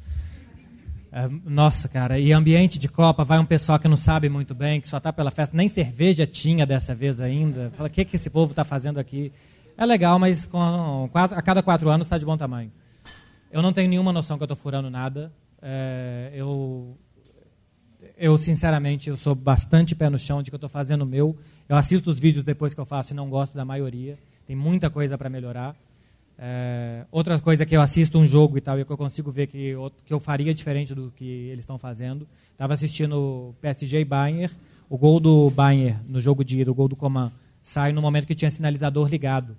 É, 1.12 1.28
nossa, 1.46 1.88
cara, 1.88 2.20
e 2.20 2.34
ambiente 2.34 2.78
de 2.78 2.90
Copa, 2.90 3.24
vai 3.24 3.40
um 3.40 3.46
pessoal 3.46 3.80
que 3.80 3.88
não 3.88 3.96
sabe 3.96 4.28
muito 4.30 4.54
bem, 4.54 4.82
que 4.82 4.90
só 4.90 4.98
está 4.98 5.14
pela 5.14 5.32
festa, 5.32 5.56
nem 5.56 5.68
cerveja 5.68 6.28
tinha 6.28 6.66
dessa 6.66 6.94
vez 6.94 7.22
ainda. 7.22 7.72
Fala, 7.76 7.88
o 7.88 7.92
que, 7.92 8.04
que 8.04 8.16
esse 8.16 8.30
povo 8.30 8.52
está 8.52 8.64
fazendo 8.64 9.00
aqui? 9.00 9.32
É 9.78 9.86
legal, 9.86 10.20
mas 10.20 10.46
com, 10.46 11.10
a 11.14 11.42
cada 11.42 11.62
quatro 11.64 11.90
anos 11.90 12.08
está 12.08 12.18
de 12.18 12.26
bom 12.26 12.36
tamanho. 12.36 12.72
Eu 13.52 13.62
não 13.62 13.72
tenho 13.72 13.90
nenhuma 13.90 14.12
noção 14.12 14.38
que 14.38 14.44
eu 14.44 14.46
estou 14.46 14.58
furando 14.58 14.90
nada. 14.90 15.32
É, 15.62 16.32
eu, 16.34 16.98
eu, 18.18 18.38
sinceramente, 18.38 19.10
eu 19.10 19.16
sou 19.16 19.34
bastante 19.34 19.96
pé 19.96 20.10
no 20.10 20.20
chão 20.20 20.44
de 20.44 20.52
que 20.52 20.56
eu 20.56 20.58
estou 20.58 20.70
fazendo 20.70 21.04
o 21.04 21.06
meu. 21.06 21.38
Eu 21.70 21.78
assisto 21.78 22.10
os 22.10 22.20
vídeos 22.20 22.44
depois 22.44 22.74
que 22.74 22.80
eu 22.80 22.86
faço 22.86 23.14
e 23.14 23.16
não 23.16 23.30
gosto 23.30 23.54
da 23.54 23.64
maioria. 23.64 24.18
Tem 24.46 24.56
muita 24.56 24.90
coisa 24.90 25.18
para 25.18 25.30
melhorar. 25.30 25.76
É, 26.40 27.06
outra 27.12 27.40
coisa 27.40 27.66
que 27.66 27.76
eu 27.76 27.82
assisto 27.82 28.20
um 28.20 28.28
jogo 28.28 28.58
e 28.58 28.62
tal, 28.62 28.80
e 28.80 28.86
que 28.86 28.92
eu 28.92 28.98
consigo 28.98 29.32
ver 29.32 29.48
que 29.48 29.74
que 30.06 30.14
eu 30.14 30.20
faria 30.20 30.54
diferente 30.54 30.94
do 30.94 31.12
que 31.16 31.26
eles 31.26 31.64
estão 31.64 31.80
fazendo. 31.80 32.28
Estava 32.52 32.74
assistindo 32.74 33.56
PSG 33.62 34.02
e 34.02 34.06
Bayern. 34.06 34.54
O 34.90 34.98
gol 34.98 35.20
do 35.20 35.50
Bayern 35.50 36.00
no 36.08 36.22
jogo 36.22 36.44
de 36.46 36.62
ida, 36.62 36.72
o 36.72 36.76
gol 36.76 36.88
do 36.88 36.96
Coman, 36.96 37.32
sai 37.62 37.92
no 37.92 38.02
momento 38.02 38.28
que 38.28 38.36
tinha 38.36 38.52
sinalizador 38.52 39.08
ligado. 39.08 39.58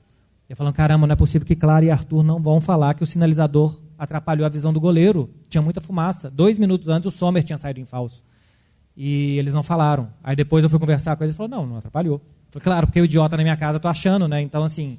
Eu 0.48 0.56
falando, 0.56 0.74
caramba, 0.74 1.06
não 1.06 1.12
é 1.12 1.16
possível 1.16 1.46
que 1.46 1.55
Clara 1.55 1.84
e 1.84 1.90
Arthur 1.90 2.22
não 2.22 2.40
vão 2.40 2.60
falar 2.60 2.94
que 2.94 3.02
o 3.02 3.06
sinalizador 3.06 3.78
atrapalhou 3.98 4.46
a 4.46 4.48
visão 4.48 4.72
do 4.72 4.80
goleiro. 4.80 5.28
Tinha 5.50 5.60
muita 5.60 5.80
fumaça. 5.80 6.30
Dois 6.30 6.59
minutos 6.59 6.88
antes, 6.88 7.12
o 7.12 7.16
Sommer 7.16 7.42
tinha 7.42 7.59
saído 7.59 7.80
em 7.80 7.84
falso. 7.84 8.24
E 8.96 9.36
eles 9.38 9.52
não 9.52 9.62
falaram. 9.62 10.09
Aí 10.24 10.34
depois 10.34 10.64
eu 10.64 10.70
fui 10.70 10.78
conversar 10.78 11.16
com 11.16 11.24
eles 11.24 11.34
e 11.34 11.36
falou, 11.36 11.50
não, 11.50 11.66
não 11.66 11.76
atrapalhou. 11.76 12.22
Falei, 12.50 12.64
claro, 12.64 12.86
porque 12.86 13.00
o 13.00 13.05
idiota 13.05 13.36
na 13.36 13.42
minha 13.42 13.56
casa, 13.56 13.78
tô 13.78 13.88
achando, 13.88 14.26
né? 14.26 14.40
Então, 14.40 14.64
assim, 14.64 14.98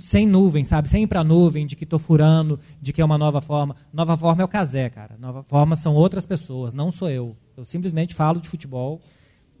sem 0.00 0.26
nuvem, 0.26 0.64
sabe? 0.64 0.88
Sem 0.88 1.04
ir 1.04 1.06
pra 1.06 1.22
nuvem 1.22 1.66
de 1.66 1.76
que 1.76 1.86
tô 1.86 1.98
furando, 1.98 2.58
de 2.80 2.92
que 2.92 3.00
é 3.00 3.04
uma 3.04 3.18
nova 3.18 3.40
forma. 3.40 3.76
Nova 3.92 4.16
forma 4.16 4.42
é 4.42 4.44
o 4.44 4.48
casé, 4.48 4.88
cara. 4.90 5.16
Nova 5.18 5.42
forma 5.42 5.76
são 5.76 5.94
outras 5.94 6.26
pessoas, 6.26 6.74
não 6.74 6.90
sou 6.90 7.10
eu. 7.10 7.36
Eu 7.56 7.64
simplesmente 7.64 8.14
falo 8.14 8.40
de 8.40 8.48
futebol 8.48 9.00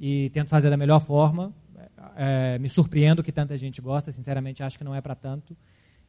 e 0.00 0.30
tento 0.30 0.50
fazer 0.50 0.70
da 0.70 0.76
melhor 0.76 1.00
forma 1.00 1.54
é, 2.16 2.58
me 2.58 2.68
surpreendo 2.68 3.22
que 3.22 3.30
tanta 3.30 3.56
gente 3.56 3.80
gosta, 3.80 4.10
sinceramente 4.10 4.62
acho 4.62 4.78
que 4.78 4.84
não 4.84 4.94
é 4.94 5.00
para 5.00 5.14
tanto. 5.14 5.56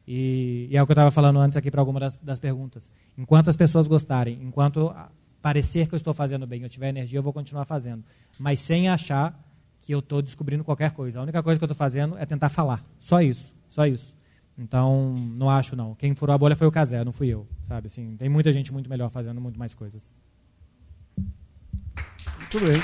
E, 0.06 0.68
e, 0.70 0.76
é 0.76 0.82
o 0.82 0.86
que 0.86 0.92
eu 0.92 0.94
estava 0.94 1.10
falando 1.10 1.38
antes 1.38 1.56
aqui 1.56 1.70
para 1.70 1.80
alguma 1.80 2.00
das, 2.00 2.16
das, 2.16 2.38
perguntas. 2.38 2.90
Enquanto 3.16 3.48
as 3.48 3.56
pessoas 3.56 3.86
gostarem, 3.86 4.38
enquanto 4.42 4.94
parecer 5.42 5.86
que 5.86 5.94
eu 5.94 5.98
estou 5.98 6.14
fazendo 6.14 6.46
bem, 6.46 6.62
eu 6.62 6.68
tiver 6.68 6.88
energia, 6.88 7.18
eu 7.18 7.22
vou 7.22 7.32
continuar 7.32 7.66
fazendo. 7.66 8.02
Mas 8.38 8.58
sem 8.60 8.88
achar 8.88 9.38
que 9.82 9.92
eu 9.92 9.98
estou 9.98 10.22
descobrindo 10.22 10.64
qualquer 10.64 10.92
coisa. 10.92 11.20
A 11.20 11.22
única 11.22 11.42
coisa 11.42 11.58
que 11.58 11.64
eu 11.64 11.66
estou 11.66 11.76
fazendo 11.76 12.16
é 12.16 12.24
tentar 12.24 12.48
falar. 12.48 12.84
Só 12.98 13.20
isso. 13.20 13.54
Só 13.70 13.86
isso. 13.86 14.14
Então, 14.58 15.14
não 15.14 15.48
acho 15.48 15.76
não. 15.76 15.94
Quem 15.94 16.14
furou 16.14 16.34
a 16.34 16.38
bolha 16.38 16.56
foi 16.56 16.66
o 16.66 16.72
Casé, 16.72 17.04
não 17.04 17.12
fui 17.12 17.28
eu. 17.28 17.46
Sabe 17.62 17.86
assim, 17.86 18.16
tem 18.16 18.28
muita 18.28 18.50
gente 18.50 18.72
muito 18.72 18.90
melhor 18.90 19.08
fazendo 19.08 19.40
muito 19.40 19.58
mais 19.58 19.72
coisas. 19.72 20.12
Muito 21.16 22.60
bem. 22.60 22.80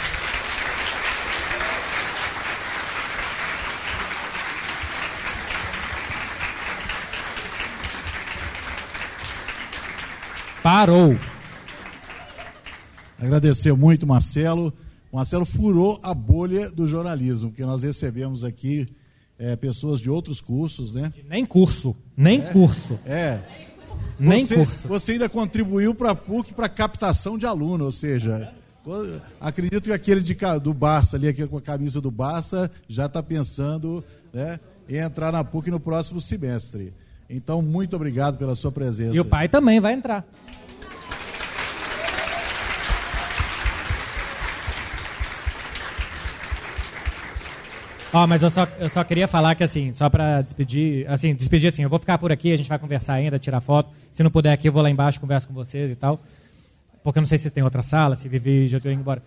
Parou. 10.62 11.14
Agradecer 13.18 13.72
muito, 13.74 14.06
Marcelo. 14.06 14.72
O 15.12 15.16
Marcelo 15.16 15.44
furou 15.44 15.98
a 16.02 16.14
bolha 16.14 16.70
do 16.70 16.86
jornalismo, 16.86 17.50
porque 17.50 17.64
nós 17.64 17.82
recebemos 17.82 18.44
aqui 18.44 18.86
é, 19.38 19.56
pessoas 19.56 20.00
de 20.00 20.10
outros 20.10 20.40
cursos, 20.40 20.94
né? 20.94 21.12
Nem 21.28 21.44
curso, 21.44 21.96
nem 22.16 22.40
é, 22.40 22.52
curso. 22.52 22.98
É. 23.04 23.40
Nem 24.18 24.44
você, 24.44 24.54
curso. 24.56 24.88
Você 24.88 25.12
ainda 25.12 25.28
contribuiu 25.28 25.94
para 25.94 26.12
a 26.12 26.14
PUC 26.14 26.54
para 26.54 26.68
captação 26.68 27.36
de 27.36 27.46
aluno, 27.46 27.84
ou 27.84 27.92
seja, 27.92 28.52
acredito 29.40 29.84
que 29.84 29.92
aquele 29.92 30.20
de, 30.20 30.36
do 30.62 30.72
Barça 30.72 31.16
ali, 31.16 31.28
aquele 31.28 31.48
com 31.48 31.58
a 31.58 31.62
camisa 31.62 32.00
do 32.00 32.10
Barça, 32.10 32.70
já 32.88 33.06
está 33.06 33.22
pensando 33.22 34.04
né, 34.32 34.60
em 34.88 34.96
entrar 34.96 35.32
na 35.32 35.42
PUC 35.42 35.70
no 35.70 35.80
próximo 35.80 36.20
semestre. 36.20 36.92
Então, 37.28 37.62
muito 37.62 37.96
obrigado 37.96 38.36
pela 38.36 38.54
sua 38.54 38.70
presença. 38.70 39.16
E 39.16 39.20
o 39.20 39.24
pai 39.24 39.48
também 39.48 39.80
vai 39.80 39.94
entrar. 39.94 40.24
Ó, 48.14 48.22
oh, 48.22 48.26
mas 48.28 48.44
eu 48.44 48.48
só, 48.48 48.64
eu 48.78 48.88
só 48.88 49.02
queria 49.02 49.26
falar 49.26 49.56
que, 49.56 49.64
assim, 49.64 49.92
só 49.92 50.08
para 50.08 50.40
despedir, 50.40 51.04
assim, 51.10 51.34
despedir 51.34 51.66
assim, 51.66 51.82
eu 51.82 51.90
vou 51.90 51.98
ficar 51.98 52.16
por 52.16 52.30
aqui, 52.30 52.52
a 52.52 52.56
gente 52.56 52.68
vai 52.68 52.78
conversar 52.78 53.14
ainda, 53.14 53.40
tirar 53.40 53.60
foto. 53.60 53.92
Se 54.12 54.22
não 54.22 54.30
puder 54.30 54.52
aqui, 54.52 54.68
eu 54.68 54.72
vou 54.72 54.80
lá 54.80 54.88
embaixo, 54.88 55.20
converso 55.20 55.48
com 55.48 55.52
vocês 55.52 55.90
e 55.90 55.96
tal. 55.96 56.20
Porque 57.02 57.18
eu 57.18 57.22
não 57.22 57.26
sei 57.26 57.38
se 57.38 57.50
tem 57.50 57.64
outra 57.64 57.82
sala, 57.82 58.14
se 58.14 58.28
Vivi 58.28 58.68
já 58.68 58.76
estou 58.76 58.92
indo 58.92 59.00
embora. 59.00 59.20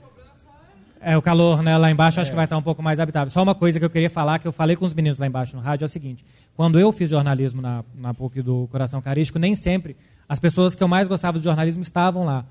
É, 1.02 1.18
o 1.18 1.22
calor, 1.22 1.62
né? 1.62 1.78
Lá 1.78 1.92
embaixo 1.92 2.22
acho 2.22 2.32
que 2.32 2.36
vai 2.38 2.46
estar 2.46 2.56
um 2.56 2.62
pouco 2.62 2.82
mais 2.82 2.98
habitável. 2.98 3.30
Só 3.30 3.44
uma 3.44 3.54
coisa 3.54 3.78
que 3.78 3.84
eu 3.84 3.90
queria 3.90 4.10
falar, 4.10 4.40
que 4.40 4.48
eu 4.48 4.54
falei 4.54 4.78
com 4.78 4.86
os 4.86 4.94
meninos 4.94 5.20
lá 5.20 5.28
embaixo 5.28 5.54
no 5.54 5.62
rádio, 5.62 5.84
é 5.84 5.88
o 5.88 5.90
seguinte. 5.90 6.24
Quando 6.56 6.80
eu 6.80 6.90
fiz 6.94 7.10
jornalismo 7.10 7.62
na, 7.62 7.84
na 7.94 8.14
PUC 8.14 8.42
do 8.42 8.70
Coração 8.72 9.02
Carístico, 9.02 9.38
nem 9.38 9.54
sempre 9.54 9.98
as 10.30 10.40
pessoas 10.40 10.76
que 10.76 10.82
eu 10.82 10.88
mais 10.88 11.10
gostava 11.10 11.38
do 11.38 11.44
jornalismo 11.44 11.84
estavam 11.84 12.24
lá. 12.24 12.46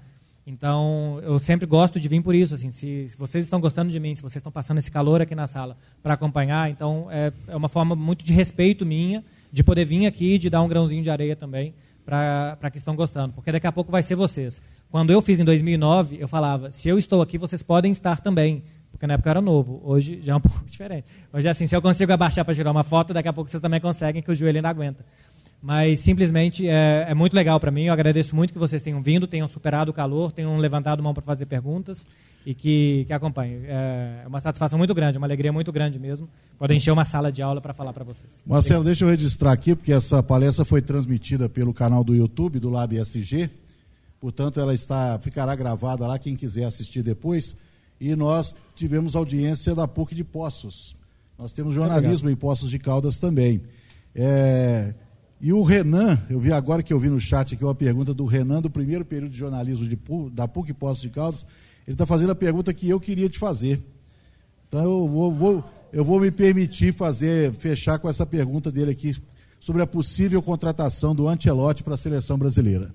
Então, 0.47 1.19
eu 1.25 1.41
sempre 1.41 1.67
gosto 1.67 1.99
de 1.99 2.07
vir 2.07 2.23
por 2.23 2.33
isso. 2.33 2.55
Assim, 2.55 2.71
se, 2.71 3.09
se 3.09 3.17
vocês 3.19 3.45
estão 3.45 3.61
gostando 3.61 3.91
de 3.91 3.99
mim, 3.99 4.15
se 4.15 4.23
vocês 4.23 4.37
estão 4.37 4.53
passando 4.53 4.79
esse 4.79 4.91
calor 4.91 5.21
aqui 5.21 5.35
na 5.35 5.49
sala 5.49 5.77
para 6.01 6.15
acompanhar, 6.15 6.71
então 6.71 7.09
é, 7.11 7.33
é 7.49 7.57
uma 7.57 7.69
forma 7.69 7.97
muito 7.97 8.25
de 8.25 8.33
respeito 8.33 8.87
minha, 8.87 9.25
de 9.53 9.65
poder 9.65 9.85
vir 9.85 10.07
aqui, 10.07 10.39
de 10.39 10.49
dar 10.49 10.63
um 10.63 10.69
grãozinho 10.69 11.03
de 11.03 11.11
areia 11.11 11.35
também 11.35 11.75
para 12.05 12.71
que 12.71 12.79
estão 12.79 12.95
gostando. 12.95 13.35
Porque 13.35 13.51
daqui 13.51 13.67
a 13.67 13.73
pouco 13.73 13.91
vai 13.91 14.05
ser 14.05 14.15
vocês. 14.15 14.63
Quando 14.89 15.13
eu 15.13 15.21
fiz 15.21 15.41
em 15.41 15.45
2009, 15.45 16.19
eu 16.21 16.29
falava, 16.29 16.71
se 16.71 16.89
eu 16.89 16.97
estou 16.97 17.21
aqui, 17.21 17.37
vocês 17.37 17.65
podem 17.65 17.91
estar 17.91 18.21
também. 18.21 18.63
Porque 18.93 19.05
na 19.05 19.15
época 19.15 19.29
eu 19.29 19.33
era 19.33 19.41
novo, 19.41 19.83
hoje 19.85 20.21
já 20.23 20.33
é 20.33 20.37
um 20.37 20.41
pouco 20.41 20.65
diferente. 20.65 21.07
Hoje 21.33 21.49
é 21.49 21.51
assim, 21.51 21.67
se 21.67 21.75
eu 21.75 21.83
consigo 21.83 22.13
abaixar 22.13 22.45
para 22.45 22.55
tirar 22.55 22.71
uma 22.71 22.85
foto, 22.85 23.13
daqui 23.13 23.29
a 23.29 23.33
pouco 23.33 23.51
vocês 23.51 23.61
também 23.61 23.81
conseguem, 23.81 24.23
que 24.23 24.31
o 24.31 24.35
joelho 24.35 24.59
ainda 24.59 24.69
aguenta. 24.69 25.05
Mas 25.67 25.99
simplesmente 25.99 26.69
é, 26.69 27.07
é 27.09 27.13
muito 27.13 27.35
legal 27.35 27.59
para 27.59 27.73
mim. 27.73 27.87
Eu 27.87 27.93
agradeço 27.93 28.37
muito 28.37 28.53
que 28.53 28.59
vocês 28.59 28.85
tenham 28.85 29.03
vindo, 29.03 29.27
tenham 29.27 29.49
superado 29.49 29.91
o 29.91 29.93
calor, 29.93 30.31
tenham 30.31 30.57
levantado 30.59 31.03
mão 31.03 31.13
para 31.13 31.25
fazer 31.25 31.45
perguntas 31.47 32.07
e 32.47 32.55
que, 32.55 33.03
que 33.05 33.13
acompanhem. 33.13 33.63
É 33.65 34.23
uma 34.29 34.41
satisfação 34.41 34.79
muito 34.79 34.95
grande, 34.95 35.19
uma 35.19 35.27
alegria 35.27 35.53
muito 35.53 35.73
grande 35.73 35.99
mesmo. 35.99 36.29
Podem 36.57 36.77
encher 36.77 36.93
uma 36.93 37.05
sala 37.05 37.33
de 37.33 37.43
aula 37.43 37.61
para 37.61 37.75
falar 37.75 37.93
para 37.93 38.05
vocês. 38.05 38.45
Marcelo, 38.47 38.85
deixa 38.85 39.05
eu 39.05 39.09
registrar 39.09 39.51
aqui, 39.51 39.75
porque 39.75 39.93
essa 39.93 40.23
palestra 40.23 40.65
foi 40.65 40.81
transmitida 40.81 41.49
pelo 41.49 41.75
canal 41.75 42.05
do 42.05 42.15
YouTube 42.15 42.61
do 42.61 42.71
Lab 42.71 42.97
SG. 42.97 43.51
Portanto, 44.21 44.61
ela 44.61 44.73
está 44.73 45.19
ficará 45.19 45.57
gravada 45.57 46.07
lá, 46.07 46.17
quem 46.17 46.37
quiser 46.37 46.67
assistir 46.67 47.03
depois. 47.03 47.57
E 48.01 48.15
nós 48.15 48.55
tivemos 48.77 49.17
audiência 49.17 49.75
da 49.75 49.89
PUC 49.89 50.15
de 50.15 50.23
Poços. 50.23 50.95
Nós 51.37 51.51
temos 51.51 51.75
jornalismo 51.75 52.31
em 52.31 52.37
Poços 52.37 52.71
de 52.71 52.79
Caldas 52.79 53.19
também. 53.19 53.61
É, 54.15 54.95
e 55.41 55.53
o 55.53 55.63
Renan, 55.63 56.19
eu 56.31 56.41
vi 56.41 56.51
agora 56.51 56.83
que 56.83 56.93
eu 56.93 56.99
vi 56.99 57.09
no 57.09 57.21
chat 57.21 57.55
aqui 57.55 57.63
uma 57.63 57.75
pergunta 57.75 58.15
do 58.15 58.25
Renan, 58.25 58.63
do 58.63 58.71
primeiro 58.71 59.05
período 59.05 59.33
de 59.33 59.39
jornalismo 59.39 59.87
de, 59.87 59.99
da 60.33 60.49
PUC 60.49 60.73
Poços 60.73 61.03
de 61.03 61.11
Caldas. 61.11 61.45
Ele 61.87 61.95
está 61.95 62.07
fazendo 62.07 62.31
a 62.31 62.35
pergunta 62.35 62.73
que 62.73 62.89
eu 62.89 62.99
queria 62.99 63.29
te 63.29 63.39
fazer. 63.39 63.83
Então 64.69 64.83
eu 64.83 65.07
vou, 65.07 65.33
vou, 65.33 65.65
eu 65.93 66.05
vou 66.05 66.19
me 66.19 66.31
permitir 66.31 66.93
fazer, 66.93 67.53
fechar 67.53 67.99
com 67.99 68.09
essa 68.09 68.25
pergunta 68.25 68.73
dele 68.73 68.91
aqui 68.91 69.15
sobre 69.61 69.83
a 69.83 69.87
possível 69.87 70.43
contratação 70.43 71.15
do 71.15 71.29
Antelote 71.29 71.85
para 71.85 71.95
a 71.95 71.99
seleção 71.99 72.39
brasileira. 72.39 72.95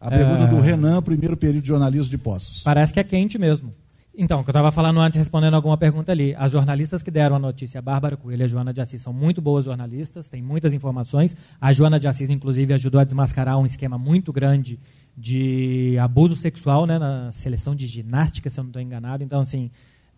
A 0.00 0.08
pergunta 0.08 0.44
é... 0.44 0.46
do 0.46 0.60
Renan, 0.60 1.02
primeiro 1.02 1.36
período 1.36 1.62
de 1.62 1.68
jornalismo 1.68 2.08
de 2.08 2.16
Poços. 2.16 2.62
Parece 2.62 2.92
que 2.92 2.98
é 2.98 3.04
quente 3.04 3.38
mesmo. 3.38 3.74
Então, 4.16 4.42
que 4.42 4.50
eu 4.50 4.52
estava 4.52 4.72
falando 4.72 5.00
antes, 5.00 5.16
respondendo 5.16 5.54
alguma 5.54 5.76
pergunta 5.76 6.10
ali. 6.10 6.34
As 6.36 6.52
jornalistas 6.52 7.02
que 7.02 7.10
deram 7.10 7.36
a 7.36 7.38
notícia, 7.38 7.78
a 7.78 7.82
Bárbara 7.82 8.16
Coelho 8.16 8.42
e 8.42 8.44
a 8.44 8.48
Joana 8.48 8.72
de 8.72 8.80
Assis, 8.80 9.00
são 9.00 9.12
muito 9.12 9.40
boas 9.40 9.64
jornalistas, 9.64 10.28
têm 10.28 10.42
muitas 10.42 10.74
informações. 10.74 11.36
A 11.60 11.72
Joana 11.72 11.98
de 11.98 12.08
Assis, 12.08 12.28
inclusive, 12.28 12.74
ajudou 12.74 13.00
a 13.00 13.04
desmascarar 13.04 13.58
um 13.58 13.64
esquema 13.64 13.96
muito 13.96 14.32
grande 14.32 14.78
de 15.16 15.96
abuso 15.98 16.34
sexual 16.34 16.86
né, 16.86 16.98
na 16.98 17.30
seleção 17.30 17.74
de 17.74 17.86
ginástica, 17.86 18.50
se 18.50 18.58
eu 18.58 18.64
não 18.64 18.70
estou 18.70 18.82
enganado. 18.82 19.22
Então, 19.22 19.40
assim, 19.40 19.70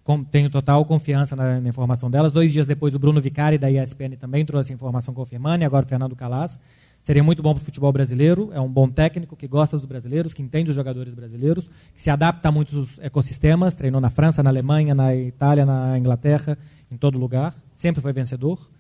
com, 0.02 0.24
tenho 0.24 0.48
total 0.48 0.85
confiança 0.85 1.36
na, 1.36 1.60
na, 1.60 1.69
informação 1.69 2.10
delas. 2.10 2.32
Dois 2.32 2.52
dias 2.52 2.66
depois, 2.66 2.94
o 2.94 2.98
Bruno 2.98 3.20
Vicari, 3.20 3.59
da 3.59 3.70
ESPN, 3.70 4.16
também 4.19 4.44
trouxe 4.44 4.73
informação 4.73 5.12
confirmando, 5.12 5.62
e 5.62 5.66
agora 5.66 5.85
o 5.85 5.89
Fernando 5.89 6.16
Calas. 6.16 6.59
Seria 7.02 7.22
muito 7.24 7.42
bom 7.42 7.52
para 7.52 7.60
o 7.60 7.64
futebol 7.64 7.92
brasileiro. 7.92 8.50
É 8.54 8.60
um 8.60 8.72
bom 8.72 8.88
técnico 8.88 9.34
que 9.34 9.48
gosta 9.48 9.76
dos 9.76 9.84
brasileiros, 9.84 10.32
que 10.32 10.40
entende 10.40 10.70
os 10.70 10.76
jogadores 10.76 11.12
brasileiros, 11.12 11.68
que 11.92 12.00
se 12.00 12.08
adapta 12.08 12.48
a 12.48 12.52
muitos 12.52 12.96
ecossistemas. 13.00 13.74
Treinou 13.74 14.00
na 14.00 14.08
França, 14.08 14.40
na 14.40 14.50
Alemanha, 14.50 14.94
na 14.94 15.14
Itália, 15.14 15.66
na 15.66 15.98
Inglaterra, 15.98 16.56
em 16.88 16.96
todo 16.96 17.18
lugar. 17.18 17.52
Sempre 17.74 18.00
foi 18.00 18.12
vencedor. 18.12 18.70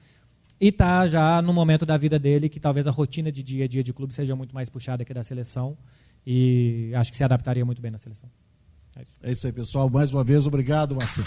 E 0.60 0.68
está 0.68 1.04
já 1.08 1.42
no 1.42 1.52
momento 1.52 1.84
da 1.84 1.96
vida 1.96 2.16
dele 2.16 2.48
que 2.48 2.60
talvez 2.60 2.86
a 2.86 2.92
rotina 2.92 3.32
de 3.32 3.42
dia 3.42 3.64
a 3.64 3.68
dia 3.68 3.82
de 3.82 3.92
clube 3.92 4.14
seja 4.14 4.36
muito 4.36 4.54
mais 4.54 4.70
puxada 4.70 5.04
que 5.04 5.12
da 5.12 5.24
seleção. 5.24 5.76
E 6.24 6.92
acho 6.94 7.10
que 7.10 7.16
se 7.16 7.24
adaptaria 7.24 7.64
muito 7.64 7.82
bem 7.82 7.90
na 7.90 7.98
seleção. 7.98 8.30
É 8.96 9.02
isso, 9.02 9.16
é 9.20 9.32
isso 9.32 9.46
aí, 9.48 9.52
pessoal. 9.52 9.90
Mais 9.90 10.14
uma 10.14 10.22
vez, 10.22 10.46
obrigado, 10.46 10.94
Marcelo. 10.94 11.26